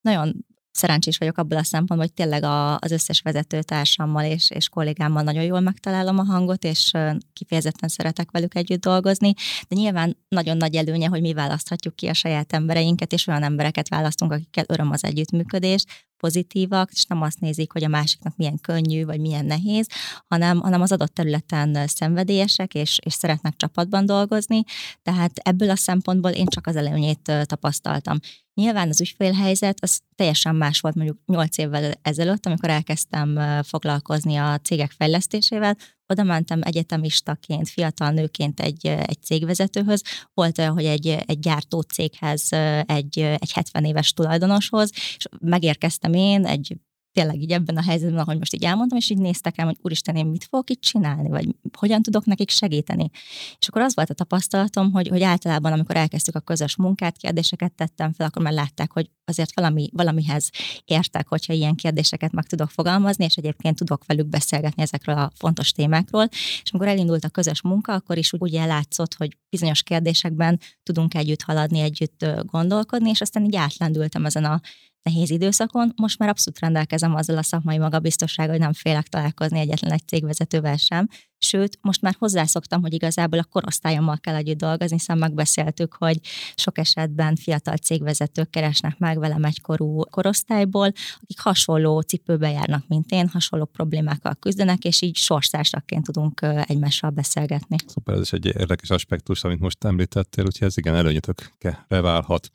Nagyon 0.00 0.46
szerencsés 0.72 1.18
vagyok 1.18 1.38
abból 1.38 1.58
a 1.58 1.64
szempontból, 1.64 1.98
hogy 1.98 2.12
tényleg 2.12 2.42
a, 2.42 2.74
az 2.78 2.90
összes 2.90 3.20
vezetőtársammal 3.20 4.24
és, 4.24 4.50
és 4.50 4.68
kollégámmal 4.68 5.22
nagyon 5.22 5.42
jól 5.42 5.60
megtalálom 5.60 6.18
a 6.18 6.24
hangot, 6.24 6.64
és 6.64 6.92
kifejezetten 7.32 7.88
szeretek 7.88 8.30
velük 8.30 8.54
együtt 8.54 8.80
dolgozni, 8.80 9.32
de 9.68 9.76
nyilván 9.76 10.16
nagyon 10.28 10.56
nagy 10.56 10.74
előnye, 10.74 11.08
hogy 11.08 11.20
mi 11.20 11.32
választhatjuk 11.32 11.96
ki 11.96 12.06
a 12.06 12.14
saját 12.14 12.52
embereinket, 12.52 13.12
és 13.12 13.26
olyan 13.26 13.42
embereket 13.42 13.88
választunk, 13.88 14.32
akikkel 14.32 14.64
öröm 14.68 14.90
az 14.90 15.04
együttműködés, 15.04 15.84
pozitívak, 16.20 16.90
és 16.92 17.04
nem 17.04 17.22
azt 17.22 17.40
nézik, 17.40 17.72
hogy 17.72 17.84
a 17.84 17.88
másiknak 17.88 18.36
milyen 18.36 18.58
könnyű, 18.60 19.04
vagy 19.04 19.20
milyen 19.20 19.44
nehéz, 19.44 19.88
hanem, 20.26 20.60
hanem 20.60 20.80
az 20.80 20.92
adott 20.92 21.14
területen 21.14 21.86
szenvedélyesek, 21.86 22.74
és, 22.74 22.98
és 23.04 23.12
szeretnek 23.12 23.56
csapatban 23.56 24.06
dolgozni, 24.06 24.62
tehát 25.02 25.38
ebből 25.38 25.70
a 25.70 25.76
szempontból 25.76 26.30
én 26.30 26.46
csak 26.46 26.66
az 26.66 26.76
előnyét 26.76 27.32
tapasztaltam. 27.44 28.18
Nyilván 28.54 28.88
az 28.88 29.00
ügyfélhelyzet 29.00 29.78
az 29.82 30.00
teljesen 30.14 30.56
más 30.56 30.80
volt 30.80 30.94
mondjuk 30.94 31.18
8 31.26 31.58
évvel 31.58 31.92
ezelőtt, 32.02 32.46
amikor 32.46 32.68
elkezdtem 32.68 33.38
foglalkozni 33.62 34.36
a 34.36 34.58
cégek 34.58 34.90
fejlesztésével, 34.90 35.76
oda 36.10 36.22
mentem 36.22 36.60
egyetemistaként, 36.62 37.68
fiatal 37.68 38.10
nőként 38.10 38.60
egy, 38.60 38.86
egy 38.86 39.22
cégvezetőhöz, 39.22 40.02
volt 40.34 40.58
olyan, 40.58 40.72
hogy 40.72 40.84
egy, 40.84 41.06
egy 41.06 41.38
gyártó 41.38 41.80
céghez, 41.80 42.48
egy, 42.86 43.18
egy 43.18 43.52
70 43.52 43.84
éves 43.84 44.12
tulajdonoshoz, 44.12 44.90
és 45.16 45.24
megérkeztem 45.40 46.12
én 46.12 46.46
egy 46.46 46.76
tényleg 47.12 47.40
így 47.40 47.50
ebben 47.50 47.76
a 47.76 47.82
helyzetben, 47.82 48.18
ahogy 48.18 48.38
most 48.38 48.54
így 48.54 48.64
elmondtam, 48.64 48.98
és 48.98 49.10
így 49.10 49.18
néztek 49.18 49.58
el, 49.58 49.66
hogy 49.66 49.78
úristen, 49.82 50.16
én 50.16 50.26
mit 50.26 50.44
fogok 50.44 50.70
itt 50.70 50.80
csinálni, 50.80 51.28
vagy 51.28 51.48
hogyan 51.78 52.02
tudok 52.02 52.24
nekik 52.24 52.50
segíteni. 52.50 53.10
És 53.58 53.68
akkor 53.68 53.82
az 53.82 53.94
volt 53.94 54.10
a 54.10 54.14
tapasztalatom, 54.14 54.92
hogy, 54.92 55.08
hogy 55.08 55.22
általában, 55.22 55.72
amikor 55.72 55.96
elkezdtük 55.96 56.34
a 56.34 56.40
közös 56.40 56.76
munkát, 56.76 57.16
kérdéseket 57.16 57.72
tettem 57.72 58.12
fel, 58.12 58.26
akkor 58.26 58.42
már 58.42 58.52
látták, 58.52 58.92
hogy 58.92 59.10
azért 59.24 59.54
valami, 59.54 59.88
valamihez 59.92 60.50
értek, 60.84 61.28
hogyha 61.28 61.52
ilyen 61.52 61.74
kérdéseket 61.74 62.32
meg 62.32 62.46
tudok 62.46 62.70
fogalmazni, 62.70 63.24
és 63.24 63.34
egyébként 63.34 63.76
tudok 63.76 64.04
velük 64.06 64.26
beszélgetni 64.26 64.82
ezekről 64.82 65.16
a 65.16 65.30
fontos 65.34 65.72
témákról. 65.72 66.28
És 66.62 66.70
amikor 66.72 66.88
elindult 66.88 67.24
a 67.24 67.28
közös 67.28 67.62
munka, 67.62 67.92
akkor 67.92 68.18
is 68.18 68.32
úgy 68.38 68.54
ellátszott, 68.54 69.14
hogy 69.14 69.36
bizonyos 69.50 69.82
kérdésekben 69.82 70.60
tudunk 70.82 71.14
együtt 71.14 71.42
haladni, 71.42 71.80
együtt 71.80 72.26
gondolkodni, 72.42 73.10
és 73.10 73.20
aztán 73.20 73.44
így 73.44 73.56
átlendültem 73.56 74.24
ezen 74.24 74.44
a 74.44 74.60
nehéz 75.02 75.30
időszakon. 75.30 75.92
Most 75.96 76.18
már 76.18 76.28
abszolút 76.28 76.60
rendelkezem 76.60 77.14
azzal 77.14 77.36
a 77.36 77.42
szakmai 77.42 77.78
magabiztossággal, 77.78 78.52
hogy 78.52 78.62
nem 78.62 78.72
félek 78.72 79.06
találkozni 79.06 79.58
egyetlen 79.58 79.92
egy 79.92 80.06
cégvezetővel 80.06 80.76
sem. 80.76 81.08
Sőt, 81.38 81.78
most 81.80 82.02
már 82.02 82.16
hozzászoktam, 82.18 82.80
hogy 82.80 82.92
igazából 82.92 83.38
a 83.38 83.44
korosztályommal 83.44 84.18
kell 84.18 84.34
együtt 84.34 84.58
dolgozni, 84.58 84.96
hiszen 84.96 85.18
megbeszéltük, 85.18 85.94
hogy 85.94 86.20
sok 86.54 86.78
esetben 86.78 87.36
fiatal 87.36 87.76
cégvezetők 87.76 88.50
keresnek 88.50 88.98
meg 88.98 89.18
velem 89.18 89.44
egykorú 89.44 90.00
korosztályból, 90.00 90.92
akik 91.20 91.40
hasonló 91.40 92.00
cipőbe 92.00 92.50
járnak, 92.50 92.84
mint 92.88 93.10
én, 93.10 93.28
hasonló 93.28 93.64
problémákkal 93.64 94.34
küzdenek, 94.34 94.84
és 94.84 95.02
így 95.02 95.16
sorszársaként 95.16 96.04
tudunk 96.04 96.40
egymással 96.42 97.10
beszélgetni. 97.10 97.76
Szuper, 97.86 98.14
ez 98.14 98.20
is 98.20 98.32
egy 98.32 98.46
érdekes 98.46 98.90
aspektus, 98.90 99.44
amit 99.44 99.60
most 99.60 99.84
említettél, 99.84 100.44
úgyhogy 100.44 100.66
ez 100.66 100.76
igen 100.76 100.94
előnyötökre 100.94 101.86
válhat. 101.88 102.50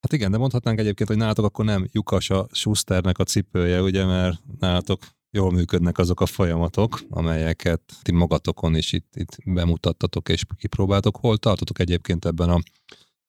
Hát 0.00 0.12
igen, 0.12 0.30
de 0.30 0.38
mondhatnánk 0.38 0.78
egyébként, 0.78 1.08
hogy 1.08 1.18
nálatok 1.18 1.44
akkor 1.44 1.64
nem 1.64 1.88
lyukas 1.92 2.30
a 2.30 2.46
Schusternek 2.52 3.18
a 3.18 3.24
cipője, 3.24 3.82
ugye, 3.82 4.04
mert 4.04 4.38
nálatok 4.58 5.02
jól 5.30 5.52
működnek 5.52 5.98
azok 5.98 6.20
a 6.20 6.26
folyamatok, 6.26 7.00
amelyeket 7.08 7.80
ti 8.02 8.12
magatokon 8.12 8.76
is 8.76 8.92
itt, 8.92 9.16
itt 9.16 9.36
bemutattatok 9.44 10.28
és 10.28 10.44
kipróbáltok. 10.56 11.16
Hol 11.16 11.38
tartotok 11.38 11.78
egyébként 11.78 12.24
ebben 12.24 12.48
a 12.50 12.58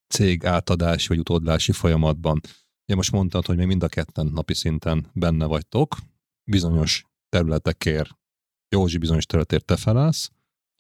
cég 0.08 0.46
átadási 0.46 1.08
vagy 1.08 1.20
utódlási 1.20 1.72
folyamatban? 1.72 2.42
Ugye 2.86 2.96
most 2.96 3.12
mondtad, 3.12 3.46
hogy 3.46 3.58
még 3.58 3.68
mind 3.68 3.84
a 3.84 3.88
ketten 3.88 4.26
napi 4.26 4.54
szinten 4.54 5.10
benne 5.14 5.46
vagytok, 5.46 5.96
bizonyos 6.52 7.06
területekért, 7.30 8.10
Józsi 8.76 8.98
bizonyos 8.98 9.26
területért 9.26 9.66
te 9.66 9.76
felállsz, 9.76 10.32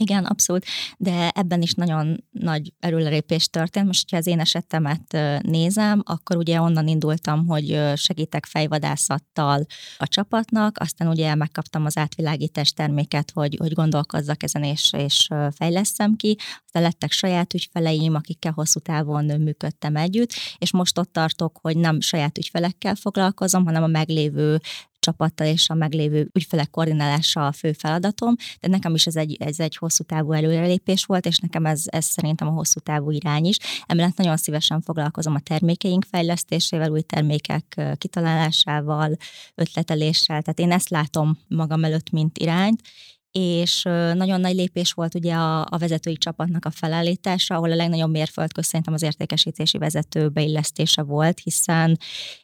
igen, 0.02 0.26
abszolút, 0.26 0.66
de 0.98 1.30
ebben 1.30 1.62
is 1.62 1.74
nagyon 1.74 2.24
nagy 2.32 2.74
erőlerépés 2.80 3.48
történt. 3.48 3.86
Most, 3.86 4.10
ha 4.12 4.18
az 4.18 4.28
én 4.28 4.40
esetemet 4.40 5.18
nézem, 5.42 6.02
akkor 6.06 6.38
ugye 6.38 6.62
onnan 6.62 6.88
indultam, 6.88 7.48
hogy 7.48 7.80
segítek 7.96 8.46
fejvadászattal 8.46 9.66
a 9.98 10.08
csapatnak, 10.08 10.78
aztán 10.80 11.08
ugye 11.08 11.36
megkaptam 11.36 11.86
az 11.86 11.98
átvilágítás 11.98 12.72
terméket, 12.72 13.32
hogy, 13.34 13.58
hogy 13.60 13.74
gondolkozzak 13.74 14.44
ezen 14.44 14.64
és, 14.64 14.94
és 14.98 15.28
fejleszem 15.56 16.16
ki, 16.16 16.38
aztán 16.66 16.82
lettek 16.82 17.12
saját 17.12 17.54
ügyfeleim, 17.54 18.16
akikkel 18.16 18.52
hosszú 18.52 18.80
távon 18.80 19.26
működtem 19.26 19.96
együtt, 19.96 20.34
és 20.58 20.72
most 20.72 20.98
ott 20.98 21.14
tartok, 21.14 21.60
hogy 21.62 21.78
nem 21.78 22.00
saját 22.00 22.38
ügyfelekkel 22.38 22.96
foglalkozom, 22.96 23.66
hanem 23.66 23.84
a 23.84 23.88
meglévő 23.88 24.60
csapattal 25.02 25.48
és 25.48 25.70
a 25.70 25.74
meglévő 25.74 26.30
ügyfelek 26.34 26.70
koordinálása 26.70 27.48
a 27.48 27.52
fő 27.52 27.72
feladatom, 27.72 28.36
de 28.60 28.68
nekem 28.68 28.94
is 28.94 29.06
ez 29.06 29.16
egy, 29.16 29.38
ez 29.40 29.60
egy 29.60 29.76
hosszú 29.76 30.04
távú 30.04 30.32
előrelépés 30.32 31.06
volt, 31.06 31.26
és 31.26 31.40
nekem 31.40 31.66
ez, 31.66 31.84
ez 31.86 32.06
szerintem 32.06 32.48
a 32.48 32.52
hosszú 32.52 32.80
távú 32.80 33.12
irány 33.12 33.46
is. 33.46 33.58
Emellett 33.86 34.18
nagyon 34.18 34.38
szívesen 34.38 34.82
foglalkozom 34.82 35.36
a 35.36 35.40
termékeink 35.40 36.06
fejlesztésével, 36.10 36.92
új 36.92 37.02
termékek 37.02 37.82
kitalálásával, 37.98 39.16
ötleteléssel, 39.56 40.42
tehát 40.42 40.60
én 40.60 40.72
ezt 40.72 40.90
látom 40.90 41.38
magam 41.48 41.84
előtt, 41.84 42.10
mint 42.10 42.38
irányt, 42.38 42.82
és 43.32 43.82
nagyon 44.14 44.40
nagy 44.40 44.56
lépés 44.56 44.92
volt 44.92 45.16
ugye 45.16 45.34
a, 45.34 45.60
a 45.70 45.78
vezetői 45.78 46.18
csapatnak 46.18 46.66
a 46.66 46.72
felállítása, 46.72 47.56
ahol 47.56 47.72
a 47.72 47.76
legnagyobb 47.76 48.12
mérföldkő 48.12 48.62
szerintem 48.62 48.94
az 48.94 49.02
értékesítési 49.02 49.78
vezető 49.78 50.30
beillesztése 50.30 51.02
volt, 51.02 51.40
hiszen 51.40 51.98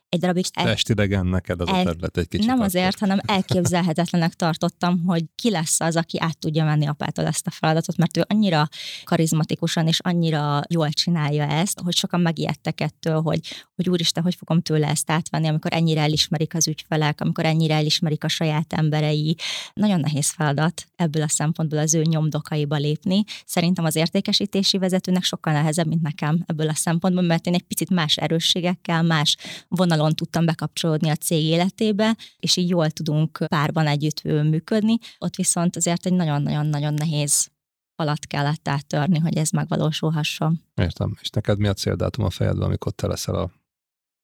egy 0.10 0.20
darabig... 0.20 0.46
El... 0.54 0.66
Testidegen 0.66 1.26
neked 1.26 1.62
az 1.62 1.68
el... 1.68 1.80
a 1.80 1.84
terület 1.84 2.18
egy 2.18 2.28
kicsit. 2.28 2.46
Nem 2.46 2.60
azért, 2.60 3.00
hanem 3.00 3.20
elképzelhetetlenek 3.26 4.34
tartottam, 4.34 5.04
hogy 5.06 5.24
ki 5.36 5.50
lesz 5.50 5.80
az, 5.80 5.96
aki 5.96 6.20
át 6.20 6.38
tudja 6.38 6.66
menni 6.66 6.88
apától 6.88 7.26
ezt 7.26 7.48
a 7.48 7.52
feladatot, 7.52 7.98
mert 7.98 8.18
ő 8.18 8.26
annyira 8.28 8.68
karizmatikusan 9.04 9.88
és 9.88 10.00
annyira 10.00 10.62
jól 10.70 10.90
csinálja 10.90 11.44
ezt, 11.44 11.80
hogy 11.80 11.96
sokan 11.96 12.22
megijedtek 12.22 12.82
ettől, 12.82 13.22
hogy, 13.22 13.40
hogy 13.76 13.90
úristen, 13.90 14.24
hogy 14.24 14.36
fogom 14.36 14.62
tőle 14.62 14.88
ezt 14.88 15.12
átvenni, 15.12 15.48
amikor 15.48 15.74
ennyire 15.74 16.02
elismerik 16.02 16.56
az 16.56 16.68
ügyfelek, 16.68 17.22
amikor 17.22 17.46
ennyire 17.46 17.74
elismerik 17.74 18.24
a 18.24 18.28
saját 18.28 18.74
emberei. 18.74 19.36
Nagyon 19.74 20.00
nehéz 20.00 20.30
feladat 20.30 20.86
ebből 20.96 21.22
a 21.22 21.30
szempontból 21.30 21.80
az 21.80 21.94
ő 21.94 22.02
nyomdokaiba 22.02 22.76
lépni. 22.76 23.24
Szerintem 23.46 23.86
az 23.86 23.96
értékesítési 23.96 24.78
vezetőnek 24.78 25.24
sokkal 25.24 25.54
nehezebb, 25.54 25.88
mint 25.88 26.02
nekem 26.02 26.44
ebből 26.46 26.70
a 26.70 26.74
szempontból, 26.74 27.24
mert 27.24 27.48
én 27.48 27.54
egy 27.54 27.64
picit 27.64 27.90
más 27.90 28.18
erősségekkel, 28.18 29.04
más 29.04 29.38
vonal 29.68 29.97
vonalon 29.98 30.16
tudtam 30.16 30.46
bekapcsolódni 30.46 31.10
a 31.10 31.16
cég 31.16 31.44
életébe, 31.44 32.16
és 32.38 32.58
így 32.58 32.70
jól 32.70 32.90
tudunk 32.90 33.44
párban 33.48 33.88
együtt 33.88 34.24
működni. 34.24 34.98
Ott 35.18 35.36
viszont 35.36 35.76
azért 35.76 36.06
egy 36.06 36.14
nagyon-nagyon-nagyon 36.14 36.94
nehéz 36.94 37.50
alatt 37.96 38.26
kellett 38.26 38.68
áttörni, 38.68 39.20
hogy 39.20 39.38
ez 39.38 39.50
megvalósulhasson. 39.50 40.62
Értem. 40.76 41.18
És 41.22 41.30
neked 41.30 41.58
mi 41.58 41.68
a 41.68 41.74
céldátum 41.74 42.26
a 42.26 42.30
fejedben, 42.30 42.66
amikor 42.66 42.92
te 42.92 43.08
leszel 43.08 43.36
a 43.36 43.52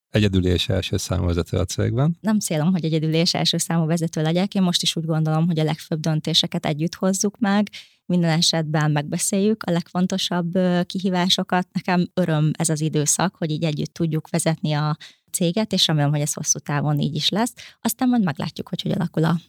egyedüli 0.09 0.49
és 0.49 0.69
első 0.69 0.97
számú 0.97 1.25
vezető 1.25 1.57
a 1.57 1.65
cégben? 1.65 2.17
Nem 2.21 2.39
célom, 2.39 2.71
hogy 2.71 2.85
egyedüli 2.85 3.17
és 3.17 3.33
első 3.33 3.57
számú 3.57 3.85
vezető 3.85 4.21
legyek. 4.21 4.55
Én 4.55 4.61
most 4.61 4.81
is 4.81 4.95
úgy 4.95 5.05
gondolom, 5.05 5.45
hogy 5.45 5.59
a 5.59 5.63
legfőbb 5.63 5.99
döntéseket 5.99 6.65
együtt 6.65 6.95
hozzuk 6.95 7.39
meg, 7.39 7.69
minden 8.05 8.29
esetben 8.29 8.91
megbeszéljük 8.91 9.63
a 9.63 9.71
legfontosabb 9.71 10.57
kihívásokat. 10.85 11.67
Nekem 11.71 12.07
öröm 12.13 12.51
ez 12.57 12.69
az 12.69 12.81
időszak, 12.81 13.35
hogy 13.35 13.51
így 13.51 13.63
együtt 13.63 13.93
tudjuk 13.93 14.29
vezetni 14.29 14.73
a 14.73 14.97
céget, 15.33 15.73
és 15.73 15.87
remélem, 15.87 16.09
hogy 16.09 16.19
ez 16.19 16.33
hosszú 16.33 16.59
távon 16.59 16.99
így 16.99 17.15
is 17.15 17.29
lesz. 17.29 17.53
Aztán 17.81 18.09
majd 18.09 18.23
meglátjuk, 18.23 18.69
hogy 18.69 18.81
hogy 18.81 18.91
alakul 18.91 19.23
a 19.23 19.39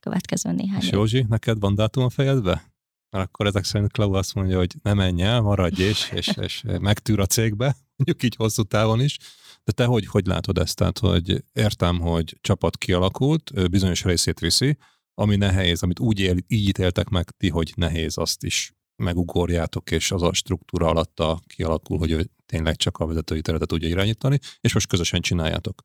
következő 0.00 0.52
néhány 0.52 0.80
És 0.80 0.90
Józsi, 0.90 1.24
neked 1.28 1.58
van 1.58 1.74
dátum 1.74 2.04
a 2.04 2.10
fejedbe? 2.10 2.72
Mert 3.10 3.24
akkor 3.24 3.46
ezek 3.46 3.64
szerint 3.64 3.92
Klau 3.92 4.12
azt 4.12 4.34
mondja, 4.34 4.58
hogy 4.58 4.74
ne 4.82 4.94
menj 4.94 5.22
el, 5.22 5.40
maradj 5.40 5.82
és, 5.82 6.10
és, 6.14 6.30
és 6.40 6.62
megtűr 6.80 7.20
a 7.20 7.26
cégbe, 7.26 7.76
mondjuk 7.96 8.22
így 8.22 8.36
hosszú 8.36 8.62
távon 8.62 9.00
is. 9.00 9.18
De 9.64 9.72
te 9.72 9.84
hogy, 9.84 10.06
hogy 10.06 10.26
látod 10.26 10.58
ezt? 10.58 10.76
Tehát, 10.76 10.98
hogy 10.98 11.44
értem, 11.52 12.00
hogy 12.00 12.38
csapat 12.40 12.76
kialakult, 12.76 13.70
bizonyos 13.70 14.04
részét 14.04 14.40
viszi, 14.40 14.76
ami 15.14 15.36
nehéz, 15.36 15.82
amit 15.82 16.00
úgy 16.00 16.20
él, 16.20 16.36
így 16.46 16.68
ítéltek 16.68 17.08
meg 17.08 17.30
ti, 17.30 17.48
hogy 17.48 17.72
nehéz, 17.76 18.16
azt 18.18 18.44
is 18.44 18.72
megugorjátok, 18.96 19.90
és 19.90 20.10
az 20.10 20.22
a 20.22 20.32
struktúra 20.32 20.86
alatta 20.86 21.40
kialakul, 21.46 21.98
hogy 21.98 22.30
tényleg 22.52 22.76
csak 22.76 22.98
a 22.98 23.06
vezetői 23.06 23.40
területet 23.40 23.68
tudja 23.68 23.88
irányítani, 23.88 24.38
és 24.60 24.74
most 24.74 24.86
közösen 24.86 25.20
csináljátok. 25.20 25.82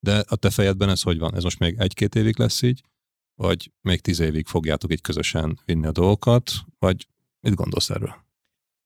De 0.00 0.24
a 0.28 0.36
te 0.36 0.50
fejedben 0.50 0.88
ez 0.88 1.02
hogy 1.02 1.18
van? 1.18 1.34
Ez 1.34 1.42
most 1.42 1.58
még 1.58 1.78
egy-két 1.78 2.14
évig 2.14 2.38
lesz 2.38 2.62
így? 2.62 2.82
Vagy 3.34 3.72
még 3.80 4.00
tíz 4.00 4.18
évig 4.18 4.46
fogjátok 4.46 4.92
így 4.92 5.00
közösen 5.00 5.60
vinni 5.64 5.86
a 5.86 5.92
dolgokat? 5.92 6.52
Vagy 6.78 7.06
mit 7.40 7.54
gondolsz 7.54 7.90
erről? 7.90 8.14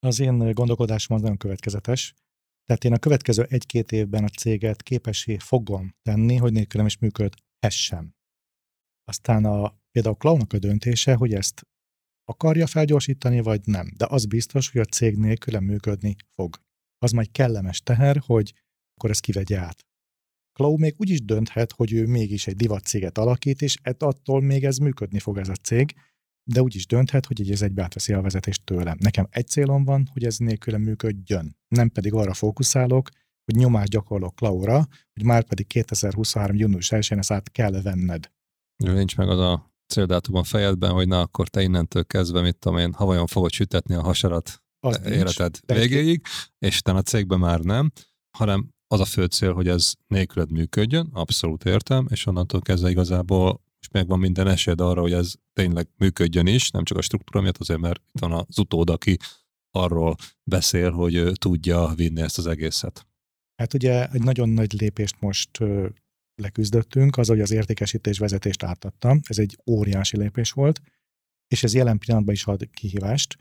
Az 0.07 0.21
én 0.21 0.53
gondolkodásom 0.53 1.17
az 1.17 1.23
nagyon 1.23 1.37
következetes. 1.37 2.15
Tehát 2.65 2.85
én 2.85 2.93
a 2.93 2.99
következő 2.99 3.43
egy-két 3.49 3.93
évben 3.93 4.25
a 4.25 4.29
céget 4.29 4.83
képessé 4.83 5.37
fogom 5.37 5.95
tenni, 6.03 6.37
hogy 6.37 6.53
nélkülem 6.53 6.87
is 6.87 6.99
működhessen. 6.99 8.17
Aztán 9.05 9.45
a, 9.45 9.79
például 9.91 10.17
clownnak 10.17 10.53
a 10.53 10.59
döntése, 10.59 11.15
hogy 11.15 11.35
ezt 11.35 11.67
akarja 12.25 12.67
felgyorsítani, 12.67 13.41
vagy 13.41 13.61
nem. 13.65 13.93
De 13.97 14.07
az 14.09 14.27
biztos, 14.27 14.71
hogy 14.71 14.81
a 14.81 14.85
cég 14.85 15.17
nélkülem 15.17 15.65
működni 15.65 16.17
fog. 16.35 16.57
Az 17.03 17.11
majd 17.11 17.31
kellemes 17.31 17.83
teher, 17.83 18.23
hogy 18.27 18.55
akkor 18.95 19.11
ezt 19.11 19.21
kivegye 19.21 19.59
át. 19.59 19.87
Cloud 20.53 20.79
még 20.79 20.95
úgy 20.97 21.11
is 21.11 21.25
dönthet, 21.25 21.73
hogy 21.73 21.93
ő 21.93 22.07
mégis 22.07 22.47
egy 22.47 22.57
divat 22.57 22.85
céget 22.85 23.19
alakít, 23.19 23.63
és 23.63 23.77
attól 23.99 24.41
még 24.41 24.65
ez 24.65 24.77
működni 24.77 25.19
fog 25.19 25.39
ez 25.39 25.49
a 25.49 25.55
cég, 25.55 25.95
de 26.51 26.63
úgy 26.63 26.75
is 26.75 26.87
dönthet, 26.87 27.27
hogy 27.27 27.51
ez 27.51 27.63
egybe 27.63 27.83
átveszi 27.83 28.13
a 28.13 28.21
vezetést 28.21 28.65
tőlem. 28.65 28.97
Nekem 29.01 29.27
egy 29.31 29.47
célom 29.47 29.85
van, 29.85 30.09
hogy 30.13 30.25
ez 30.25 30.37
nélkülem 30.37 30.81
működjön. 30.81 31.57
Nem 31.69 31.89
pedig 31.89 32.13
arra 32.13 32.35
fókuszálok, 32.35 33.09
hogy 33.45 33.55
nyomást 33.55 33.91
gyakorlok 33.91 34.35
Klaura, 34.35 34.87
hogy 35.13 35.25
már 35.25 35.45
pedig 35.45 35.67
2023. 35.67 36.57
június 36.57 36.89
1-én 36.91 37.19
ezt 37.19 37.31
át 37.31 37.51
kell 37.51 37.83
venned. 37.83 38.31
Nincs 38.77 39.17
meg 39.17 39.29
az 39.29 39.39
a 39.39 39.73
céldátum 39.87 40.35
a 40.35 40.43
fejedben, 40.43 40.91
hogy 40.91 41.09
na 41.09 41.21
akkor 41.21 41.49
te 41.49 41.63
innentől 41.63 42.05
kezdve, 42.05 42.41
mit 42.41 42.57
tudom 42.59 42.79
én, 42.79 42.93
ha 42.93 43.05
vajon 43.05 43.27
fogod 43.27 43.53
sütetni 43.53 43.95
a 43.95 44.03
hasarat 44.03 44.60
az 44.81 45.01
életed 45.05 45.59
nincs. 45.67 45.81
végéig, 45.81 46.23
és 46.59 46.79
utána 46.79 46.99
a 46.99 47.03
cégben 47.03 47.39
már 47.39 47.61
nem, 47.61 47.93
hanem 48.39 48.69
az 48.87 49.01
a 49.01 49.05
fő 49.05 49.25
cél, 49.25 49.53
hogy 49.53 49.69
ez 49.69 49.93
nélküled 50.07 50.51
működjön, 50.51 51.09
abszolút 51.13 51.65
értem, 51.65 52.07
és 52.11 52.27
onnantól 52.27 52.61
kezdve 52.61 52.91
igazából 52.91 53.61
és 53.81 53.89
megvan 53.93 54.19
minden 54.19 54.47
esélyed 54.47 54.81
arra, 54.81 55.01
hogy 55.01 55.13
ez 55.13 55.33
tényleg 55.53 55.89
működjön 55.97 56.47
is, 56.47 56.71
nem 56.71 56.85
csak 56.85 56.99
a 56.99 57.03
struktúra 57.03 57.41
miatt, 57.41 57.59
azért 57.59 57.81
mert 57.81 58.03
itt 58.13 58.21
van 58.21 58.33
az 58.33 58.59
utód, 58.59 58.91
aki 58.91 59.17
arról 59.71 60.17
beszél, 60.45 60.91
hogy 60.91 61.15
ő 61.15 61.33
tudja 61.33 61.93
vinni 61.95 62.21
ezt 62.21 62.39
az 62.39 62.47
egészet. 62.47 63.07
Hát 63.57 63.75
ugye 63.75 64.09
egy 64.09 64.23
nagyon 64.23 64.49
nagy 64.49 64.73
lépést 64.73 65.21
most 65.21 65.51
leküzdöttünk, 66.35 67.17
az, 67.17 67.29
hogy 67.29 67.41
az 67.41 67.51
értékesítés 67.51 68.19
vezetést 68.19 68.63
átadtam. 68.63 69.21
Ez 69.25 69.39
egy 69.39 69.59
óriási 69.67 70.17
lépés 70.17 70.53
volt, 70.53 70.81
és 71.49 71.63
ez 71.63 71.75
jelen 71.75 71.99
pillanatban 71.99 72.35
is 72.35 72.45
ad 72.45 72.71
kihívást. 72.71 73.37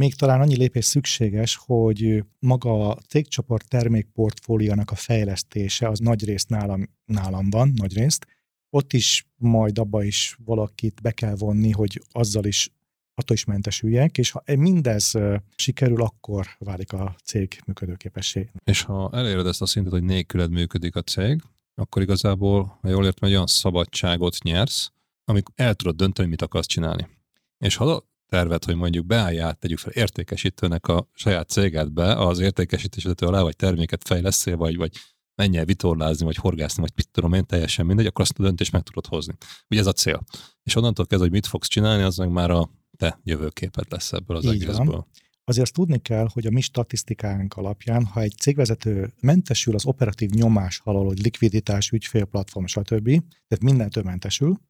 Még 0.00 0.14
talán 0.14 0.40
annyi 0.40 0.56
lépés 0.56 0.84
szükséges, 0.84 1.56
hogy 1.56 2.24
maga 2.38 2.88
a 2.88 2.98
cégcsoport 3.08 3.68
termékportfóliónak 3.68 4.90
a 4.90 4.94
fejlesztése 4.94 5.88
az 5.88 5.98
nagy 5.98 6.24
részt 6.24 6.48
nálam, 6.48 6.88
nálam 7.04 7.50
van, 7.50 7.72
nagy 7.76 7.94
részt. 7.94 8.26
Ott 8.70 8.92
is 8.92 9.26
majd 9.36 9.78
abba 9.78 10.02
is 10.02 10.36
valakit 10.44 11.00
be 11.02 11.10
kell 11.10 11.34
vonni, 11.34 11.70
hogy 11.70 12.02
azzal 12.10 12.44
is 12.44 12.70
attól 13.14 13.36
is 13.36 13.44
mentesüljek, 13.44 14.18
és 14.18 14.30
ha 14.30 14.42
mindez 14.56 15.18
sikerül, 15.56 16.02
akkor 16.02 16.46
válik 16.58 16.92
a 16.92 17.16
cég 17.24 17.60
működőképessé. 17.66 18.50
És 18.64 18.82
ha 18.82 19.10
eléred 19.12 19.46
ezt 19.46 19.62
a 19.62 19.66
szintet, 19.66 19.92
hogy 19.92 20.04
nélküled 20.04 20.50
működik 20.50 20.96
a 20.96 21.02
cég, 21.02 21.42
akkor 21.74 22.02
igazából, 22.02 22.78
ha 22.80 22.88
jól 22.88 23.04
értem, 23.04 23.28
egy 23.28 23.34
olyan 23.34 23.46
szabadságot 23.46 24.42
nyersz, 24.42 24.92
amikor 25.24 25.54
el 25.56 25.74
tudod 25.74 25.96
dönteni, 25.96 26.28
mit 26.28 26.42
akarsz 26.42 26.66
csinálni. 26.66 27.08
És 27.58 27.76
ha 27.76 28.08
tervet, 28.30 28.64
hogy 28.64 28.76
mondjuk 28.76 29.06
beálljál, 29.06 29.54
tegyük 29.54 29.78
fel 29.78 29.92
értékesítőnek 29.92 30.88
a 30.88 31.08
saját 31.14 31.48
cégedbe, 31.48 32.14
az 32.14 32.38
értékesítésvető 32.38 33.26
alá, 33.26 33.42
vagy 33.42 33.56
terméket 33.56 34.06
fejleszél, 34.06 34.56
vagy, 34.56 34.76
vagy 34.76 34.96
menj 35.34 35.56
el 35.56 35.64
vitorlázni, 35.64 36.24
vagy 36.24 36.36
horgászni, 36.36 36.82
vagy 36.82 36.92
mit 36.94 37.08
tudom 37.10 37.32
én, 37.32 37.46
teljesen 37.46 37.86
mindegy, 37.86 38.06
akkor 38.06 38.24
azt 38.24 38.38
a 38.38 38.42
döntést 38.42 38.72
meg 38.72 38.82
tudod 38.82 39.06
hozni. 39.06 39.34
Ugye 39.68 39.80
ez 39.80 39.86
a 39.86 39.92
cél. 39.92 40.24
És 40.62 40.76
onnantól 40.76 41.06
kezdve, 41.06 41.26
hogy 41.26 41.34
mit 41.36 41.46
fogsz 41.46 41.68
csinálni, 41.68 42.02
az 42.02 42.16
meg 42.16 42.30
már 42.30 42.50
a 42.50 42.70
te 42.96 43.20
jövőképed 43.24 43.84
lesz 43.88 44.12
ebből 44.12 44.36
az 44.36 44.44
Így 44.44 44.50
egészből. 44.50 44.84
Van. 44.86 45.06
Azért 45.44 45.64
azt 45.64 45.74
tudni 45.74 45.98
kell, 45.98 46.28
hogy 46.32 46.46
a 46.46 46.50
mi 46.50 46.60
statisztikánk 46.60 47.54
alapján, 47.54 48.04
ha 48.04 48.20
egy 48.20 48.34
cégvezető 48.36 49.12
mentesül 49.20 49.74
az 49.74 49.86
operatív 49.86 50.30
nyomás 50.30 50.80
alól, 50.84 51.04
hogy 51.04 51.22
likviditás, 51.22 51.90
ügyfélplatform, 51.90 52.64
stb., 52.64 53.06
tehát 53.48 53.62
mindentől 53.62 54.02
mentesül, 54.02 54.60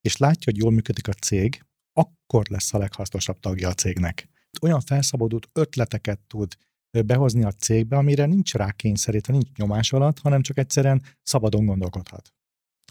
és 0.00 0.16
látja, 0.16 0.52
hogy 0.52 0.56
jól 0.56 0.70
működik 0.70 1.08
a 1.08 1.12
cég, 1.12 1.64
akkor 1.94 2.46
lesz 2.48 2.74
a 2.74 2.78
leghasznosabb 2.78 3.40
tagja 3.40 3.68
a 3.68 3.74
cégnek. 3.74 4.28
Olyan 4.62 4.80
felszabadult 4.80 5.48
ötleteket 5.52 6.20
tud 6.26 6.56
behozni 7.02 7.44
a 7.44 7.52
cégbe, 7.52 7.96
amire 7.96 8.26
nincs 8.26 8.54
rá 8.54 8.70
kényszerítve, 8.70 9.32
nincs 9.32 9.48
nyomás 9.56 9.92
alatt, 9.92 10.18
hanem 10.18 10.42
csak 10.42 10.58
egyszerűen 10.58 11.02
szabadon 11.22 11.66
gondolkodhat. 11.66 12.32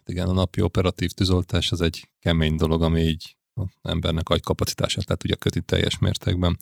Igen, 0.06 0.28
a 0.28 0.34
napi 0.34 0.62
operatív 0.62 1.12
tűzoltás 1.12 1.72
az 1.72 1.82
egy 1.82 2.10
kemény 2.20 2.56
dolog, 2.56 2.82
ami 2.82 3.02
így 3.02 3.38
az 3.54 3.68
embernek 3.82 4.30
agy 4.30 4.42
kapacitását 4.42 5.10
le 5.10 5.16
tudja 5.16 5.36
köti 5.36 5.62
teljes 5.62 5.98
mértékben. 5.98 6.58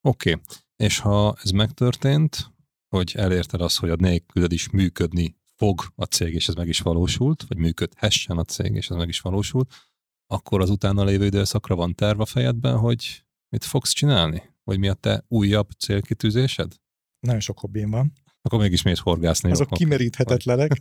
Oké, 0.00 0.30
okay. 0.30 0.42
és 0.76 0.98
ha 0.98 1.36
ez 1.42 1.50
megtörtént, 1.50 2.52
hogy 2.88 3.12
elérted 3.16 3.60
azt, 3.60 3.78
hogy 3.78 3.90
a 3.90 3.96
nélküled 3.96 4.52
is 4.52 4.70
működni 4.70 5.36
fog 5.56 5.82
a 5.94 6.04
cég, 6.04 6.34
és 6.34 6.48
ez 6.48 6.54
meg 6.54 6.68
is 6.68 6.80
valósult, 6.80 7.44
vagy 7.48 7.58
működhessen 7.58 8.38
a 8.38 8.44
cég, 8.44 8.74
és 8.74 8.90
ez 8.90 8.96
meg 8.96 9.08
is 9.08 9.20
valósult, 9.20 9.74
akkor 10.34 10.60
az 10.60 10.70
utána 10.70 11.04
lévő 11.04 11.24
időszakra 11.24 11.74
van 11.74 11.94
terv 11.94 12.20
a 12.20 12.26
fejedben, 12.26 12.78
hogy 12.78 13.24
mit 13.48 13.64
fogsz 13.64 13.92
csinálni? 13.92 14.42
Vagy 14.64 14.78
mi 14.78 14.88
a 14.88 14.94
te 14.94 15.24
újabb 15.28 15.70
célkitűzésed? 15.70 16.72
Nagyon 17.20 17.40
sok 17.40 17.58
hobbim 17.58 17.90
van. 17.90 18.12
Akkor 18.42 18.58
mégis 18.58 18.82
miért 18.82 18.98
horgászni? 19.00 19.50
Azok 19.50 19.70
jó, 19.70 19.76
kimeríthetetlenek, 19.76 20.80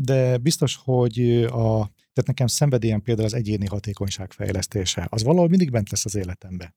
de 0.00 0.38
biztos, 0.38 0.76
hogy 0.76 1.44
a, 1.44 1.90
tehát 2.12 2.26
nekem 2.26 2.46
szenvedélyem 2.46 3.02
például 3.02 3.26
az 3.26 3.34
egyéni 3.34 3.66
hatékonyság 3.66 4.32
fejlesztése. 4.32 5.06
Az 5.10 5.22
valahogy 5.22 5.48
mindig 5.48 5.70
bent 5.70 5.90
lesz 5.90 6.04
az 6.04 6.14
életembe. 6.14 6.74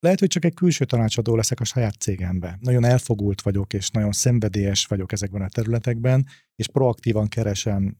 Lehet, 0.00 0.18
hogy 0.18 0.28
csak 0.28 0.44
egy 0.44 0.54
külső 0.54 0.84
tanácsadó 0.84 1.36
leszek 1.36 1.60
a 1.60 1.64
saját 1.64 1.94
cégembe. 2.00 2.58
Nagyon 2.60 2.84
elfogult 2.84 3.42
vagyok, 3.42 3.72
és 3.72 3.90
nagyon 3.90 4.12
szenvedélyes 4.12 4.86
vagyok 4.86 5.12
ezekben 5.12 5.42
a 5.42 5.48
területekben, 5.48 6.26
és 6.54 6.68
proaktívan 6.68 7.28
keresem 7.28 7.96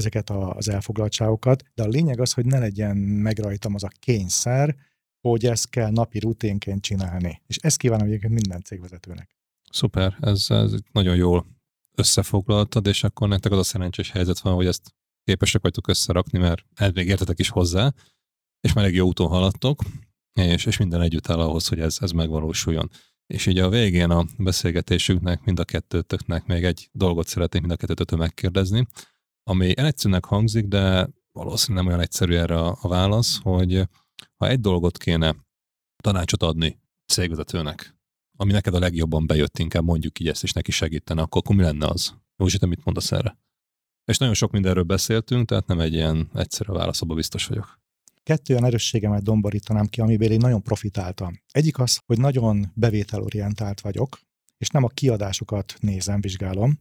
ezeket 0.00 0.30
az 0.30 0.68
elfoglaltságokat, 0.68 1.62
de 1.74 1.82
a 1.82 1.86
lényeg 1.86 2.20
az, 2.20 2.32
hogy 2.32 2.44
ne 2.44 2.58
legyen 2.58 2.96
meg 2.96 3.38
rajtam 3.38 3.74
az 3.74 3.84
a 3.84 3.90
kényszer, 3.98 4.76
hogy 5.20 5.46
ezt 5.46 5.70
kell 5.70 5.90
napi 5.90 6.18
rutinként 6.18 6.82
csinálni. 6.82 7.42
És 7.46 7.56
ezt 7.56 7.76
kívánom 7.76 8.06
egyébként 8.06 8.32
minden 8.32 8.62
cégvezetőnek. 8.62 9.36
Szuper, 9.70 10.16
ez, 10.20 10.46
ez 10.48 10.72
nagyon 10.92 11.16
jól 11.16 11.46
összefoglaltad, 11.94 12.86
és 12.86 13.04
akkor 13.04 13.28
nektek 13.28 13.52
az 13.52 13.58
a 13.58 13.62
szerencsés 13.62 14.10
helyzet 14.10 14.38
van, 14.38 14.54
hogy 14.54 14.66
ezt 14.66 14.94
képesek 15.24 15.62
vagytok 15.62 15.88
összerakni, 15.88 16.38
mert 16.38 16.64
elvég 16.74 17.06
értetek 17.06 17.38
is 17.38 17.48
hozzá, 17.48 17.92
és 18.60 18.72
már 18.72 18.84
egy 18.84 18.94
jó 18.94 19.06
úton 19.06 19.28
haladtok, 19.28 19.82
és, 20.32 20.66
és 20.66 20.76
minden 20.76 21.00
együtt 21.00 21.28
áll 21.28 21.40
ahhoz, 21.40 21.68
hogy 21.68 21.80
ez, 21.80 21.96
ez 22.00 22.10
megvalósuljon. 22.10 22.90
És 23.26 23.46
így 23.46 23.58
a 23.58 23.68
végén 23.68 24.10
a 24.10 24.24
beszélgetésünknek, 24.38 25.44
mind 25.44 25.58
a 25.58 25.64
kettőtöknek 25.64 26.46
még 26.46 26.64
egy 26.64 26.88
dolgot 26.92 27.26
szeretnék 27.26 27.60
mind 27.60 27.72
a 27.72 27.76
kettőtötől 27.76 28.18
megkérdezni, 28.18 28.86
ami 29.50 29.78
egyszerűnek 29.78 30.24
hangzik, 30.24 30.66
de 30.66 31.08
valószínűleg 31.32 31.84
nem 31.84 31.92
olyan 31.92 32.04
egyszerű 32.04 32.34
erre 32.34 32.58
a, 32.58 32.88
válasz, 32.88 33.38
hogy 33.42 33.88
ha 34.36 34.48
egy 34.48 34.60
dolgot 34.60 34.98
kéne 34.98 35.36
tanácsot 36.02 36.42
adni 36.42 36.80
cégvezetőnek, 37.12 37.96
ami 38.36 38.52
neked 38.52 38.74
a 38.74 38.78
legjobban 38.78 39.26
bejött, 39.26 39.58
inkább 39.58 39.84
mondjuk 39.84 40.18
így 40.20 40.28
ezt, 40.28 40.42
és 40.42 40.52
neki 40.52 40.70
segítene, 40.70 41.22
akkor, 41.22 41.42
akkor 41.44 41.56
mi 41.56 41.62
lenne 41.62 41.86
az? 41.86 42.14
Józsi, 42.36 42.58
te 42.58 42.66
mit 42.66 42.84
mondasz 42.84 43.12
erre? 43.12 43.38
És 44.04 44.18
nagyon 44.18 44.34
sok 44.34 44.50
mindenről 44.50 44.82
beszéltünk, 44.82 45.48
tehát 45.48 45.66
nem 45.66 45.80
egy 45.80 45.92
ilyen 45.92 46.30
egyszerű 46.34 46.72
válasz, 46.72 47.02
abban 47.02 47.16
biztos 47.16 47.46
vagyok. 47.46 47.80
kettő 48.22 48.54
olyan 48.54 48.66
erősségemet 48.66 49.22
domborítanám 49.22 49.86
ki, 49.86 50.00
amiből 50.00 50.30
én 50.30 50.38
nagyon 50.38 50.62
profitáltam. 50.62 51.42
Egyik 51.52 51.78
az, 51.78 52.00
hogy 52.06 52.18
nagyon 52.18 52.72
bevételorientált 52.74 53.80
vagyok, 53.80 54.20
és 54.56 54.68
nem 54.68 54.84
a 54.84 54.88
kiadásokat 54.88 55.74
nézem, 55.80 56.20
vizsgálom. 56.20 56.78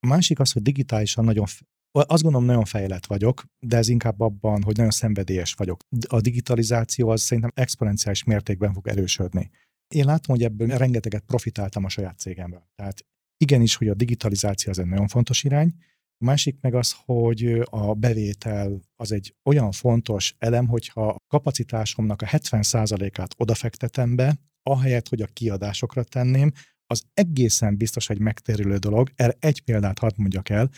A 0.00 0.06
másik 0.06 0.38
az, 0.38 0.52
hogy 0.52 0.62
digitálisan 0.62 1.24
nagyon, 1.24 1.46
azt 1.92 2.22
gondolom 2.22 2.46
nagyon 2.46 2.64
fejlett 2.64 3.06
vagyok, 3.06 3.44
de 3.58 3.76
ez 3.76 3.88
inkább 3.88 4.20
abban, 4.20 4.62
hogy 4.62 4.76
nagyon 4.76 4.90
szenvedélyes 4.90 5.52
vagyok. 5.52 5.80
A 6.08 6.20
digitalizáció 6.20 7.08
az 7.08 7.20
szerintem 7.20 7.52
exponenciális 7.54 8.24
mértékben 8.24 8.72
fog 8.72 8.88
erősödni. 8.88 9.50
Én 9.94 10.04
látom, 10.04 10.36
hogy 10.36 10.44
ebből 10.44 10.68
rengeteget 10.68 11.24
profitáltam 11.26 11.84
a 11.84 11.88
saját 11.88 12.18
cégemből. 12.18 12.62
Tehát 12.74 13.06
igenis, 13.36 13.76
hogy 13.76 13.88
a 13.88 13.94
digitalizáció 13.94 14.70
az 14.70 14.78
egy 14.78 14.86
nagyon 14.86 15.08
fontos 15.08 15.44
irány, 15.44 15.74
a 16.22 16.24
másik 16.24 16.60
meg 16.60 16.74
az, 16.74 16.94
hogy 17.04 17.62
a 17.64 17.94
bevétel 17.94 18.80
az 18.96 19.12
egy 19.12 19.34
olyan 19.44 19.72
fontos 19.72 20.34
elem, 20.38 20.66
hogyha 20.66 21.08
a 21.08 21.16
kapacitásomnak 21.26 22.22
a 22.22 22.26
70%-át 22.26 23.34
odafektetem 23.36 24.16
be, 24.16 24.36
ahelyett, 24.62 25.08
hogy 25.08 25.22
a 25.22 25.26
kiadásokra 25.26 26.04
tenném, 26.04 26.52
az 26.86 27.04
egészen 27.14 27.76
biztos 27.76 28.10
egy 28.10 28.18
megtérülő 28.18 28.76
dolog. 28.76 29.10
Erre 29.14 29.36
egy 29.38 29.62
példát 29.62 29.98
hadd 29.98 30.12
mondjak 30.16 30.48
el. 30.48 30.70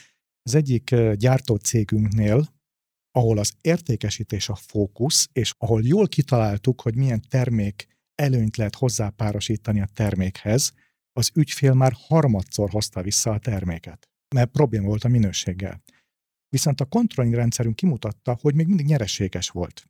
Az 0.42 0.54
egyik 0.54 0.94
gyártó 1.14 1.56
cégünknél, 1.56 2.48
ahol 3.10 3.38
az 3.38 3.52
értékesítés 3.60 4.48
a 4.48 4.54
fókusz, 4.54 5.28
és 5.32 5.54
ahol 5.58 5.82
jól 5.84 6.08
kitaláltuk, 6.08 6.80
hogy 6.80 6.96
milyen 6.96 7.22
termék 7.28 7.88
előnyt 8.14 8.56
lehet 8.56 8.74
hozzápárosítani 8.74 9.80
a 9.80 9.88
termékhez, 9.94 10.72
az 11.12 11.30
ügyfél 11.34 11.74
már 11.74 11.92
harmadszor 11.96 12.70
hozta 12.70 13.02
vissza 13.02 13.30
a 13.30 13.38
terméket 13.38 14.12
mert 14.32 14.50
probléma 14.50 14.86
volt 14.86 15.04
a 15.04 15.08
minőséggel. 15.08 15.82
Viszont 16.48 16.80
a 16.80 16.84
controlling 16.84 17.34
rendszerünk 17.34 17.76
kimutatta, 17.76 18.38
hogy 18.40 18.54
még 18.54 18.66
mindig 18.66 18.86
nyereséges 18.86 19.48
volt. 19.48 19.86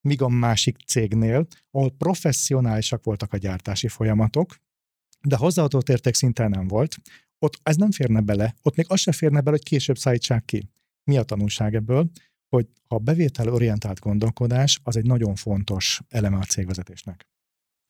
Míg 0.00 0.22
a 0.22 0.28
másik 0.28 0.76
cégnél, 0.86 1.46
ahol 1.70 1.90
professzionálisak 1.90 3.04
voltak 3.04 3.32
a 3.32 3.36
gyártási 3.36 3.88
folyamatok, 3.88 4.56
de 5.20 5.36
hozzáadott 5.36 5.88
érték 5.88 6.14
szinten 6.14 6.50
nem 6.50 6.68
volt, 6.68 6.96
ott 7.42 7.58
ez 7.62 7.76
nem 7.76 7.90
férne 7.90 8.20
bele, 8.20 8.54
ott 8.62 8.76
még 8.76 8.86
az 8.88 9.00
se 9.00 9.12
férne 9.12 9.40
bele, 9.40 9.56
hogy 9.56 9.68
később 9.68 9.98
szállítsák 9.98 10.44
ki. 10.44 10.68
Mi 11.04 11.16
a 11.16 11.22
tanulság 11.22 11.74
ebből? 11.74 12.10
Hogy 12.48 12.66
a 12.86 12.98
bevételorientált 12.98 14.00
gondolkodás 14.00 14.80
az 14.82 14.96
egy 14.96 15.06
nagyon 15.06 15.34
fontos 15.34 16.00
eleme 16.08 16.36
a 16.36 16.44
cégvezetésnek. 16.44 17.26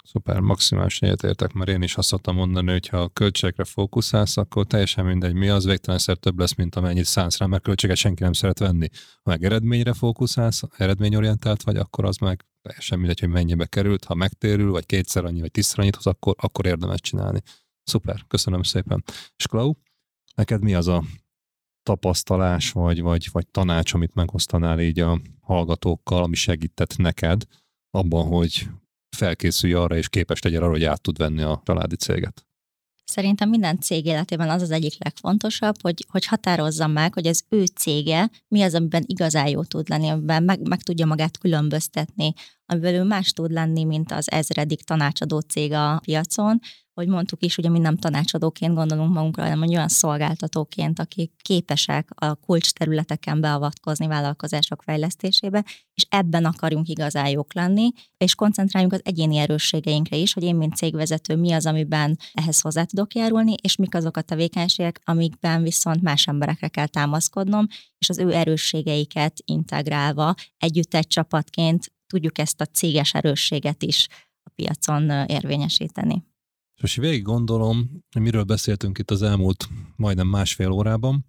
Szuper, 0.05 0.41
maximálisan 0.41 1.09
egyetértek, 1.09 1.53
mert 1.53 1.71
én 1.71 1.83
is 1.83 1.97
azt 1.97 2.09
szoktam 2.09 2.35
mondani, 2.35 2.71
hogy 2.71 2.89
ha 2.89 3.01
a 3.01 3.09
költségekre 3.09 3.65
fókuszálsz, 3.65 4.37
akkor 4.37 4.67
teljesen 4.67 5.05
mindegy, 5.05 5.35
mi 5.35 5.49
az 5.49 5.65
végtelenszer 5.65 6.17
több 6.17 6.39
lesz, 6.39 6.55
mint 6.55 6.75
amennyit 6.75 7.05
szánsz 7.05 7.39
rá, 7.39 7.47
mert 7.47 7.63
költséget 7.63 7.97
senki 7.97 8.23
nem 8.23 8.33
szeret 8.33 8.59
venni. 8.59 8.89
Ha 9.23 9.31
meg 9.31 9.45
eredményre 9.45 9.93
fókuszálsz, 9.93 10.63
eredményorientált 10.77 11.63
vagy, 11.63 11.77
akkor 11.77 12.05
az 12.05 12.17
meg 12.17 12.45
teljesen 12.63 12.99
mindegy, 12.99 13.21
hogy 13.21 13.29
mennyibe 13.29 13.67
került, 13.67 14.05
ha 14.05 14.15
megtérül, 14.15 14.71
vagy 14.71 14.87
kétszer 14.87 15.25
annyi, 15.25 15.41
vagy 15.41 15.51
tízszer 15.51 15.79
annyit 15.79 15.97
hoz, 15.97 16.07
akkor, 16.07 16.35
akkor 16.39 16.67
érdemes 16.67 17.01
csinálni. 17.01 17.43
Szuper, 17.85 18.25
köszönöm 18.29 18.63
szépen. 18.63 19.05
És 19.37 19.47
Klau, 19.47 19.73
neked 20.35 20.63
mi 20.63 20.75
az 20.75 20.87
a 20.87 21.03
tapasztalás, 21.83 22.71
vagy, 22.71 23.01
vagy, 23.01 23.29
vagy 23.33 23.47
tanács, 23.47 23.95
amit 23.95 24.15
megosztanál 24.15 24.81
így 24.81 25.01
a 25.01 25.21
hallgatókkal, 25.41 26.23
ami 26.23 26.35
segített 26.35 26.97
neked 26.97 27.43
abban, 27.91 28.27
hogy 28.27 28.69
felkészülj 29.17 29.73
arra, 29.73 29.97
és 29.97 30.09
képes 30.09 30.43
legyen 30.43 30.63
arra, 30.63 30.71
hogy 30.71 30.85
át 30.85 31.01
tud 31.01 31.17
venni 31.17 31.43
a 31.43 31.63
családi 31.65 31.97
céget? 31.97 32.47
Szerintem 33.05 33.49
minden 33.49 33.81
cég 33.81 34.07
életében 34.07 34.51
az 34.51 34.63
az 34.63 34.71
egyik 34.71 35.05
legfontosabb, 35.05 35.75
hogy, 35.83 36.07
hogy 36.09 36.27
határozza 36.27 36.87
meg, 36.87 37.15
hogy 37.15 37.27
az 37.27 37.45
ő 37.49 37.65
cége 37.65 38.31
mi 38.49 38.63
az, 38.63 38.75
amiben 38.75 39.03
igazán 39.07 39.49
jó 39.49 39.65
tud 39.65 39.89
lenni, 39.89 40.09
amiben 40.09 40.43
meg, 40.43 40.69
meg 40.69 40.83
tudja 40.83 41.07
magát 41.07 41.39
különböztetni, 41.39 42.33
amiben 42.73 42.95
ő 42.95 43.03
más 43.03 43.33
tud 43.33 43.51
lenni, 43.51 43.85
mint 43.85 44.13
az 44.13 44.31
ezredik 44.31 44.83
tanácsadó 44.83 45.39
cég 45.39 45.73
a 45.73 46.01
piacon, 46.05 46.61
hogy 46.95 47.09
mondtuk 47.09 47.45
is, 47.45 47.59
ugye 47.59 47.69
mi 47.69 47.79
nem 47.79 47.97
tanácsadóként 47.97 48.75
gondolunk 48.75 49.15
magunkra, 49.15 49.43
hanem 49.43 49.69
olyan 49.69 49.89
szolgáltatóként, 49.89 50.99
akik 50.99 51.33
képesek 51.43 52.09
a 52.15 52.35
kulcs 52.35 52.71
területeken 52.71 53.41
beavatkozni 53.41 54.07
vállalkozások 54.07 54.83
fejlesztésébe, 54.83 55.65
és 55.95 56.07
ebben 56.09 56.45
akarjunk 56.45 56.89
igazán 56.89 57.29
jók 57.29 57.55
lenni, 57.55 57.91
és 58.17 58.35
koncentráljunk 58.35 58.95
az 58.95 59.01
egyéni 59.05 59.37
erősségeinkre 59.37 60.17
is, 60.17 60.33
hogy 60.33 60.43
én, 60.43 60.55
mint 60.55 60.77
cégvezető, 60.77 61.37
mi 61.37 61.53
az, 61.53 61.67
amiben 61.67 62.19
ehhez 62.33 62.61
hozzá 62.61 62.85
tudok 62.85 63.15
járulni, 63.15 63.55
és 63.63 63.77
mik 63.77 63.95
azok 63.95 64.17
a 64.17 64.23
tevékenységek, 64.23 65.01
amikben 65.05 65.63
viszont 65.63 66.03
más 66.03 66.27
emberekre 66.27 66.69
kell 66.69 66.87
támaszkodnom, 66.87 67.67
és 67.99 68.09
az 68.09 68.19
ő 68.19 68.33
erősségeiket 68.33 69.41
integrálva 69.45 70.35
együtt 70.59 70.95
egy 70.95 71.07
csapatként 71.07 71.93
tudjuk 72.13 72.39
ezt 72.39 72.61
a 72.61 72.65
céges 72.65 73.15
erősséget 73.15 73.83
is 73.83 74.07
a 74.43 74.51
piacon 74.55 75.11
érvényesíteni. 75.27 76.25
És 76.75 76.81
most 76.81 76.97
végig 76.97 77.23
gondolom, 77.23 77.91
hogy 78.11 78.23
miről 78.23 78.45
beszéltünk 78.45 78.99
itt 78.99 79.11
az 79.11 79.23
elmúlt 79.23 79.69
majdnem 79.97 80.27
másfél 80.27 80.71
órában, 80.71 81.27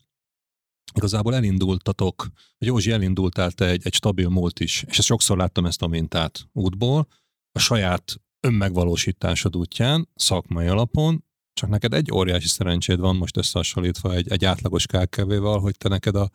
igazából 0.94 1.36
elindultatok, 1.36 2.28
vagy 2.58 2.68
Józsi 2.68 2.92
elindultál 2.92 3.52
te 3.52 3.66
egy, 3.66 3.82
egy 3.86 3.94
stabil 3.94 4.30
múlt 4.30 4.60
is, 4.60 4.84
és 4.88 4.98
ezt 4.98 5.08
sokszor 5.08 5.38
láttam 5.38 5.66
ezt 5.66 5.82
a 5.82 5.88
mintát 5.88 6.50
útból, 6.52 7.08
a 7.52 7.60
saját 7.60 8.22
önmegvalósításod 8.40 9.56
útján, 9.56 10.10
szakmai 10.16 10.68
alapon, 10.68 11.26
csak 11.54 11.70
neked 11.70 11.94
egy 11.94 12.12
óriási 12.12 12.48
szerencséd 12.48 13.00
van 13.00 13.16
most 13.16 13.38
összehasonlítva 13.38 14.14
egy, 14.14 14.32
egy 14.32 14.46
átlagos 14.46 14.86
KKV-val, 14.86 15.60
hogy 15.60 15.78
te 15.78 15.90
neked 15.90 16.16
a, 16.16 16.30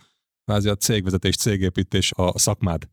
a 0.45 0.61
cégvezetés, 0.61 1.37
cégépítés 1.37 2.13
a 2.17 2.39
szakmád, 2.39 2.89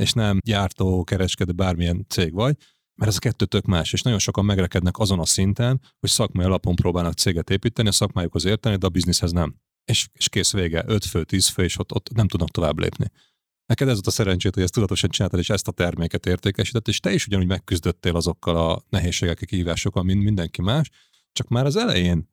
és 0.00 0.12
nem 0.12 0.38
gyártó, 0.44 1.04
kereskedő, 1.04 1.52
bármilyen 1.52 2.06
cég 2.08 2.32
vagy, 2.32 2.56
mert 2.94 3.10
ez 3.10 3.16
a 3.16 3.20
kettő 3.20 3.44
tök 3.44 3.64
más, 3.64 3.92
és 3.92 4.02
nagyon 4.02 4.18
sokan 4.18 4.44
megrekednek 4.44 4.98
azon 4.98 5.18
a 5.18 5.26
szinten, 5.26 5.80
hogy 6.00 6.10
szakmai 6.10 6.44
alapon 6.44 6.74
próbálnak 6.74 7.12
céget 7.12 7.50
építeni, 7.50 7.88
a 7.88 7.92
szakmájukhoz 7.92 8.44
érteni, 8.44 8.76
de 8.76 8.86
a 8.86 8.90
bizniszhez 8.90 9.32
nem. 9.32 9.56
És, 9.84 10.08
és 10.12 10.28
kész 10.28 10.52
vége, 10.52 10.84
5 10.86 11.04
fő, 11.04 11.24
10 11.24 11.46
fő, 11.46 11.62
és 11.62 11.78
ott, 11.78 11.94
ott 11.94 12.12
nem 12.14 12.28
tudnak 12.28 12.50
tovább 12.50 12.78
lépni. 12.78 13.06
Neked 13.66 13.88
ez 13.88 13.94
volt 13.94 14.06
a 14.06 14.10
szerencsét, 14.10 14.54
hogy 14.54 14.62
ezt 14.62 14.72
tudatosan 14.72 15.10
csináltad, 15.10 15.40
és 15.40 15.50
ezt 15.50 15.68
a 15.68 15.72
terméket 15.72 16.26
értékesített, 16.26 16.88
és 16.88 17.00
te 17.00 17.12
is 17.12 17.26
ugyanúgy 17.26 17.46
megküzdöttél 17.46 18.16
azokkal 18.16 18.56
a 18.70 18.82
nehézségekkel, 18.88 19.46
kihívásokkal, 19.46 20.02
mint 20.02 20.22
mindenki 20.22 20.62
más, 20.62 20.90
csak 21.32 21.48
már 21.48 21.66
az 21.66 21.76
elején, 21.76 22.28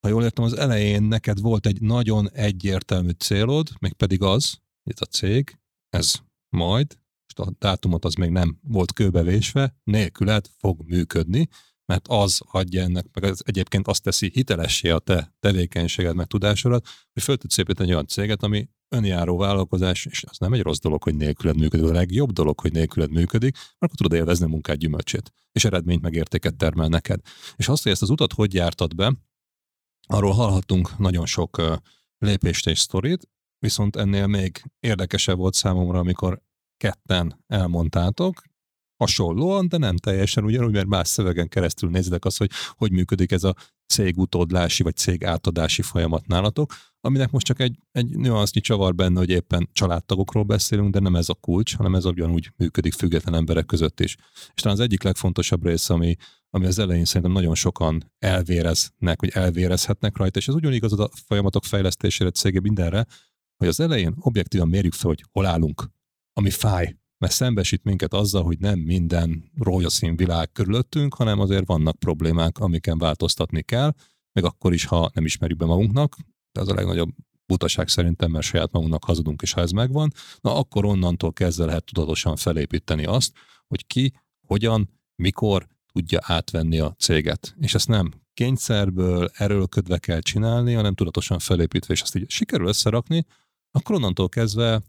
ha 0.00 0.08
jól 0.08 0.22
értem, 0.22 0.44
az 0.44 0.52
elején 0.52 1.02
neked 1.02 1.40
volt 1.40 1.66
egy 1.66 1.80
nagyon 1.80 2.30
egyértelmű 2.30 3.10
célod, 3.10 3.68
még 3.80 3.92
pedig 3.92 4.22
az, 4.22 4.58
ez 4.84 5.00
a 5.00 5.04
cég, 5.04 5.58
ez 5.88 6.14
majd 6.48 6.98
most 7.34 7.50
a 7.50 7.54
dátumot 7.58 8.04
az 8.04 8.14
még 8.14 8.30
nem 8.30 8.58
volt 8.62 8.92
kőbevésve, 8.92 9.76
nélküled 9.84 10.46
fog 10.58 10.82
működni, 10.86 11.48
mert 11.84 12.08
az 12.08 12.40
adja 12.44 12.82
ennek, 12.82 13.06
meg 13.12 13.24
az 13.24 13.42
egyébként 13.46 13.88
azt 13.88 14.02
teszi 14.02 14.30
hitelessé 14.34 14.88
a 14.88 14.98
te 14.98 15.34
tevékenységed, 15.40 16.14
meg 16.14 16.26
tudásodat, 16.26 16.86
hogy 17.12 17.22
föl 17.22 17.36
tudsz 17.36 17.58
építeni 17.58 17.90
olyan 17.90 18.06
céget, 18.06 18.42
ami 18.42 18.68
önjáró 18.88 19.36
vállalkozás, 19.36 20.06
és 20.06 20.24
az 20.28 20.38
nem 20.38 20.52
egy 20.52 20.62
rossz 20.62 20.78
dolog, 20.78 21.02
hogy 21.02 21.14
nélküled 21.14 21.56
működik, 21.56 21.86
a 21.86 21.92
legjobb 21.92 22.32
dolog, 22.32 22.60
hogy 22.60 22.72
nélküled 22.72 23.10
működik, 23.10 23.54
mert 23.54 23.76
akkor 23.78 23.96
tudod 23.96 24.12
élvezni 24.12 24.44
a 24.44 24.48
munkád 24.48 24.78
gyümölcsét, 24.78 25.32
és 25.52 25.64
eredményt 25.64 26.02
meg 26.02 26.14
értéket 26.14 26.56
termel 26.56 26.88
neked. 26.88 27.20
És 27.56 27.68
azt, 27.68 27.82
hogy 27.82 27.92
ezt 27.92 28.02
az 28.02 28.10
utat 28.10 28.32
hogy 28.32 28.54
jártad 28.54 28.94
be, 28.94 29.14
arról 30.06 30.32
hallhattunk 30.32 30.98
nagyon 30.98 31.26
sok 31.26 31.62
lépést 32.18 32.66
és 32.66 32.78
sztorit, 32.78 33.28
viszont 33.58 33.96
ennél 33.96 34.26
még 34.26 34.62
érdekesebb 34.80 35.36
volt 35.36 35.54
számomra, 35.54 35.98
amikor 35.98 36.42
ketten 36.76 37.44
elmondtátok, 37.46 38.42
hasonlóan, 38.98 39.68
de 39.68 39.76
nem 39.76 39.96
teljesen 39.96 40.44
ugyanúgy, 40.44 40.72
mert 40.72 40.86
más 40.86 41.08
szövegen 41.08 41.48
keresztül 41.48 41.90
nézitek 41.90 42.24
azt, 42.24 42.38
hogy 42.38 42.50
hogy 42.70 42.92
működik 42.92 43.32
ez 43.32 43.44
a 43.44 43.54
cégutódlási 43.86 44.82
vagy 44.82 44.96
cég 44.96 45.24
átadási 45.24 45.82
folyamat 45.82 46.26
nálatok, 46.26 46.74
aminek 47.00 47.30
most 47.30 47.46
csak 47.46 47.60
egy, 47.60 47.78
egy 47.92 48.08
nüansznyi 48.08 48.60
csavar 48.60 48.94
benne, 48.94 49.18
hogy 49.18 49.30
éppen 49.30 49.68
családtagokról 49.72 50.42
beszélünk, 50.42 50.92
de 50.92 51.00
nem 51.00 51.16
ez 51.16 51.28
a 51.28 51.34
kulcs, 51.34 51.76
hanem 51.76 51.94
ez 51.94 52.04
ugyanúgy 52.04 52.52
működik 52.56 52.92
független 52.92 53.34
emberek 53.34 53.66
között 53.66 54.00
is. 54.00 54.16
És 54.54 54.62
talán 54.62 54.76
az 54.76 54.84
egyik 54.84 55.02
legfontosabb 55.02 55.64
rész, 55.64 55.90
ami, 55.90 56.16
ami 56.50 56.66
az 56.66 56.78
elején 56.78 57.04
szerintem 57.04 57.32
nagyon 57.32 57.54
sokan 57.54 58.12
elvéreznek, 58.18 59.20
vagy 59.20 59.30
elvérezhetnek 59.32 60.16
rajta, 60.16 60.38
és 60.38 60.48
ez 60.48 60.54
ugyanígy 60.54 60.84
az 60.84 61.00
a 61.00 61.10
folyamatok 61.26 61.64
fejlesztésére, 61.64 62.30
cége 62.30 62.60
mindenre, 62.60 63.06
hogy 63.58 63.68
az 63.68 63.80
elején 63.80 64.14
objektívan 64.20 64.68
mérjük 64.68 64.92
fel, 64.92 65.08
hogy 65.08 65.24
hol 65.32 65.46
állunk, 65.46 65.90
ami 66.32 66.50
fáj, 66.50 66.96
mert 67.18 67.32
szembesít 67.32 67.84
minket 67.84 68.14
azzal, 68.14 68.42
hogy 68.42 68.58
nem 68.58 68.78
minden 68.78 69.50
rózsaszín 69.54 70.16
világ 70.16 70.52
körülöttünk, 70.52 71.14
hanem 71.14 71.40
azért 71.40 71.66
vannak 71.66 71.98
problémák, 71.98 72.58
amiken 72.58 72.98
változtatni 72.98 73.62
kell, 73.62 73.92
meg 74.32 74.44
akkor 74.44 74.72
is, 74.72 74.84
ha 74.84 75.10
nem 75.14 75.24
ismerjük 75.24 75.58
be 75.58 75.64
magunknak, 75.64 76.16
de 76.52 76.60
az 76.60 76.68
a 76.68 76.74
legnagyobb 76.74 77.10
butaság 77.46 77.88
szerintem, 77.88 78.30
mert 78.30 78.44
saját 78.44 78.72
magunknak 78.72 79.04
hazudunk, 79.04 79.42
és 79.42 79.52
ha 79.52 79.60
ez 79.60 79.70
megvan, 79.70 80.12
na 80.40 80.56
akkor 80.56 80.84
onnantól 80.84 81.32
kezdve 81.32 81.64
lehet 81.64 81.84
tudatosan 81.84 82.36
felépíteni 82.36 83.04
azt, 83.04 83.32
hogy 83.66 83.86
ki, 83.86 84.12
hogyan, 84.46 84.88
mikor 85.14 85.68
tudja 85.92 86.18
átvenni 86.22 86.78
a 86.78 86.94
céget. 86.98 87.54
És 87.60 87.74
ezt 87.74 87.88
nem 87.88 88.10
kényszerből, 88.34 89.30
erőlködve 89.34 89.98
kell 89.98 90.20
csinálni, 90.20 90.72
hanem 90.72 90.94
tudatosan 90.94 91.38
felépítve, 91.38 91.94
és 91.94 92.02
azt 92.02 92.16
így 92.16 92.30
sikerül 92.30 92.66
összerakni, 92.66 93.26
akkor 93.70 93.94
onnantól 93.94 94.28
kezdve 94.28 94.82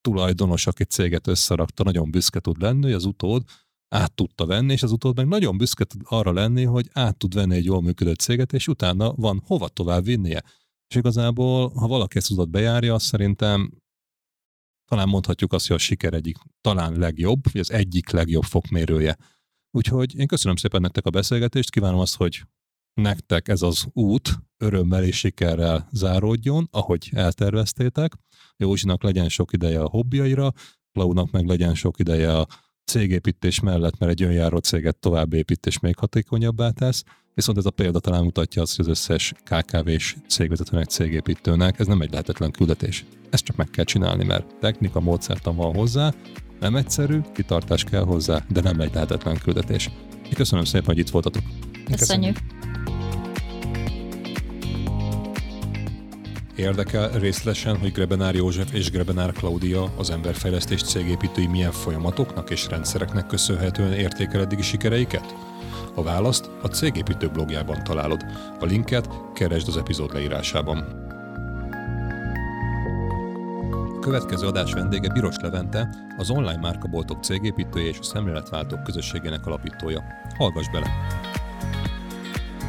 tulajdonos, 0.00 0.66
aki 0.66 0.84
céget 0.84 1.26
összerakta, 1.26 1.82
nagyon 1.84 2.10
büszke 2.10 2.40
tud 2.40 2.60
lenni, 2.60 2.82
hogy 2.82 2.92
az 2.92 3.04
utód 3.04 3.42
át 3.88 4.14
tudta 4.14 4.46
venni, 4.46 4.72
és 4.72 4.82
az 4.82 4.92
utód 4.92 5.16
meg 5.16 5.26
nagyon 5.26 5.56
büszke 5.56 5.84
tud 5.84 6.00
arra 6.04 6.32
lenni, 6.32 6.64
hogy 6.64 6.88
át 6.92 7.16
tud 7.16 7.34
venni 7.34 7.54
egy 7.54 7.64
jól 7.64 7.82
működő 7.82 8.12
céget, 8.12 8.52
és 8.52 8.68
utána 8.68 9.12
van 9.12 9.42
hova 9.46 9.68
tovább 9.68 10.04
vinnie. 10.04 10.42
És 10.88 10.96
igazából, 10.96 11.68
ha 11.68 11.86
valaki 11.86 12.16
ezt 12.16 12.30
utat 12.30 12.50
bejárja, 12.50 12.94
azt 12.94 13.06
szerintem 13.06 13.72
talán 14.84 15.08
mondhatjuk 15.08 15.52
azt, 15.52 15.66
hogy 15.66 15.76
a 15.76 15.78
siker 15.78 16.14
egyik 16.14 16.36
talán 16.60 16.98
legjobb, 16.98 17.52
vagy 17.52 17.60
az 17.60 17.70
egyik 17.70 18.10
legjobb 18.10 18.42
fokmérője. 18.42 19.16
Úgyhogy 19.70 20.18
én 20.18 20.26
köszönöm 20.26 20.56
szépen 20.56 20.80
nektek 20.80 21.06
a 21.06 21.10
beszélgetést, 21.10 21.70
kívánom 21.70 22.00
azt, 22.00 22.16
hogy 22.16 22.42
nektek 22.98 23.48
ez 23.48 23.62
az 23.62 23.86
út 23.92 24.38
örömmel 24.58 25.04
és 25.04 25.16
sikerrel 25.16 25.88
záródjon, 25.92 26.68
ahogy 26.70 27.10
elterveztétek. 27.12 28.12
Józsinak 28.56 29.02
legyen 29.02 29.28
sok 29.28 29.52
ideje 29.52 29.80
a 29.80 29.88
hobbiaira, 29.88 30.52
Klaunak 30.92 31.30
meg 31.30 31.46
legyen 31.46 31.74
sok 31.74 31.98
ideje 31.98 32.36
a 32.36 32.46
cégépítés 32.84 33.60
mellett, 33.60 33.98
mert 33.98 34.12
egy 34.12 34.22
önjáró 34.22 34.58
céget 34.58 34.96
tovább 34.96 35.32
épít 35.32 35.66
és 35.66 35.78
még 35.78 35.96
hatékonyabbá 35.96 36.70
tesz. 36.70 37.04
Viszont 37.34 37.58
ez 37.58 37.66
a 37.66 37.70
példa 37.70 37.98
talán 37.98 38.24
mutatja 38.24 38.62
azt, 38.62 38.76
hogy 38.76 38.84
az 38.84 38.90
összes 38.90 39.34
KKV-s 39.44 40.16
cégvezetőnek, 40.28 40.88
cégépítőnek 40.88 41.78
ez 41.78 41.86
nem 41.86 42.00
egy 42.00 42.10
lehetetlen 42.10 42.50
küldetés. 42.50 43.04
Ezt 43.30 43.44
csak 43.44 43.56
meg 43.56 43.70
kell 43.70 43.84
csinálni, 43.84 44.24
mert 44.24 44.54
technika, 44.60 45.00
módszertan 45.00 45.56
van 45.56 45.74
hozzá, 45.74 46.14
nem 46.60 46.76
egyszerű, 46.76 47.20
kitartás 47.34 47.84
kell 47.84 48.04
hozzá, 48.04 48.44
de 48.48 48.60
nem 48.60 48.80
egy 48.80 48.94
lehetetlen 48.94 49.38
küldetés. 49.38 49.90
Köszönöm 50.34 50.64
szépen, 50.64 50.86
hogy 50.86 50.98
itt 50.98 51.10
voltatok. 51.10 51.42
Köszönjük. 51.90 52.36
Érdekel 56.56 57.10
részletesen, 57.10 57.78
hogy 57.78 57.92
Grebenár 57.92 58.34
József 58.34 58.72
és 58.72 58.90
Grebenár 58.90 59.32
Klaudia 59.32 59.92
az 59.96 60.10
emberfejlesztés 60.10 60.82
cégépítői 60.82 61.46
milyen 61.46 61.72
folyamatoknak 61.72 62.50
és 62.50 62.66
rendszereknek 62.68 63.26
köszönhetően 63.26 63.92
értékel 63.92 64.40
eddigi 64.40 64.62
sikereiket? 64.62 65.34
A 65.94 66.02
választ 66.02 66.50
a 66.62 66.66
Cégépítő 66.66 67.28
blogjában 67.28 67.84
találod. 67.84 68.24
A 68.60 68.64
linket 68.64 69.08
keresd 69.34 69.68
az 69.68 69.76
epizód 69.76 70.12
leírásában. 70.12 70.78
A 73.96 73.98
következő 74.00 74.46
adás 74.46 74.72
vendége 74.72 75.12
Biros 75.12 75.36
Levente, 75.42 75.88
az 76.16 76.30
online 76.30 76.60
márkaboltok 76.60 77.24
cégépítője 77.24 77.88
és 77.88 77.98
a 77.98 78.02
szemléletváltók 78.02 78.82
közösségének 78.82 79.46
alapítója. 79.46 80.02
Hallgass 80.38 80.70
bele! 80.72 80.90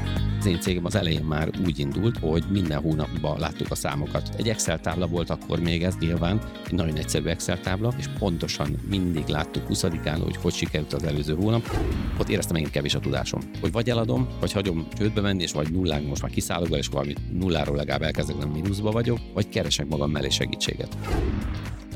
Thank 0.06 0.20
you. 0.34 0.39
Az 0.40 0.45
én 0.45 0.60
cégem 0.60 0.86
az 0.86 0.95
elején 0.95 1.24
már 1.24 1.49
úgy 1.66 1.80
indult, 1.80 2.18
hogy 2.18 2.44
minden 2.49 2.82
hónapban 2.82 3.40
láttuk 3.40 3.72
a 3.72 3.76
számokat. 3.76 4.30
Egy 4.38 4.49
Excel 4.49 4.80
tábla 4.80 5.07
volt 5.07 5.30
akkor 5.30 5.60
még 5.60 5.84
ez 5.84 5.95
nyilván, 5.99 6.41
egy 6.66 6.72
nagyon 6.72 6.95
egyszerű 6.95 7.28
Excel 7.28 7.60
tábla, 7.60 7.94
és 7.98 8.06
pontosan 8.20 8.76
mindig 8.90 9.28
láttuk 9.28 9.64
20-án, 9.70 10.20
hogy 10.24 10.36
hogy 10.36 10.53
sikerült 10.53 10.94
az 10.94 11.03
előző 11.03 11.36
hónap. 11.36 11.76
Ott 12.20 12.30
éreztem 12.30 12.53
megint 12.53 12.72
kevés 12.72 12.95
a 12.95 12.99
tudásom. 12.99 13.41
Hogy 13.61 13.72
vagy 13.72 13.90
eladom, 13.90 14.28
vagy 14.40 14.52
hagyom 14.52 14.88
csődbe 14.98 15.22
menni, 15.22 15.41
és 15.41 15.52
vagy 15.52 15.72
nullán 15.72 16.03
most 16.03 16.22
már 16.22 16.32
kiszállok 16.32 16.78
és 16.78 16.88
valami 16.88 17.14
nulláról 17.32 17.76
legalább 17.76 18.02
elkezdek, 18.02 18.38
nem 18.38 18.49
mínuszba 18.49 18.91
vagyok, 18.91 19.20
vagy 19.34 19.49
keresek 19.49 19.88
magam 19.88 20.11
mellé 20.11 20.30
segítséget. 20.30 20.98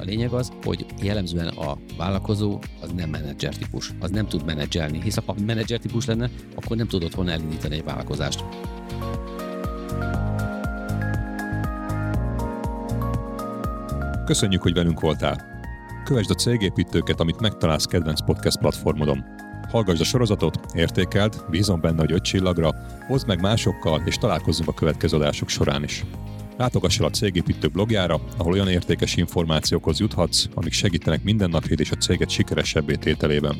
A 0.03 0.05
lényeg 0.05 0.31
az, 0.31 0.51
hogy 0.63 0.85
jellemzően 1.01 1.47
a 1.47 1.77
vállalkozó 1.97 2.59
az 2.81 2.91
nem 2.95 3.09
menedzser 3.09 3.55
típus, 3.55 3.91
az 3.99 4.09
nem 4.09 4.27
tud 4.27 4.45
menedzselni, 4.45 5.01
hisz 5.01 5.17
ha 5.25 5.35
menedzser 5.45 5.79
típus 5.79 6.05
lenne, 6.05 6.29
akkor 6.55 6.77
nem 6.77 6.87
tudott 6.87 7.13
volna 7.13 7.31
elindítani 7.31 7.75
egy 7.75 7.83
vállalkozást. 7.83 8.32
Köszönjük, 14.25 14.61
hogy 14.61 14.73
velünk 14.73 14.99
voltál! 14.99 15.51
Kövesd 16.03 16.29
a 16.29 16.33
cégépítőket, 16.33 17.19
amit 17.19 17.39
megtalálsz 17.39 17.85
kedvenc 17.85 18.25
podcast 18.25 18.57
platformodon. 18.57 19.23
Hallgassd 19.69 20.01
a 20.01 20.03
sorozatot, 20.03 20.59
értékeld, 20.73 21.45
bízom 21.49 21.81
benne, 21.81 21.99
hogy 21.99 22.11
öt 22.11 22.23
csillagra, 22.23 22.75
hozd 23.07 23.27
meg 23.27 23.41
másokkal, 23.41 24.01
és 24.05 24.15
találkozzunk 24.15 24.69
a 24.69 24.73
következő 24.73 25.17
adások 25.17 25.49
során 25.49 25.83
is. 25.83 26.05
Látogass 26.57 26.99
el 26.99 27.05
a 27.05 27.09
Cégépítő 27.09 27.67
blogjára, 27.67 28.21
ahol 28.37 28.53
olyan 28.53 28.67
értékes 28.67 29.15
információkhoz 29.15 29.99
juthatsz, 29.99 30.45
amik 30.53 30.73
segítenek 30.73 31.23
mindennapjét 31.23 31.79
és 31.79 31.91
a 31.91 31.95
céget 31.95 32.29
sikeresebbé 32.29 32.95
tételében. 32.95 33.55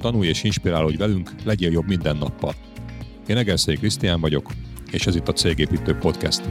Tanulj 0.00 0.28
és 0.28 0.42
inspirálódj 0.42 0.96
velünk, 0.96 1.30
legyél 1.44 1.70
jobb 1.70 1.86
minden 1.86 2.16
nappal. 2.16 2.54
Én 3.30 3.36
Egerszék 3.36 3.78
Krisztián 3.78 4.20
vagyok, 4.20 4.50
és 4.90 5.06
ez 5.06 5.16
itt 5.16 5.28
a 5.28 5.32
Cégépítő 5.32 5.94
Podcast. 5.94 6.42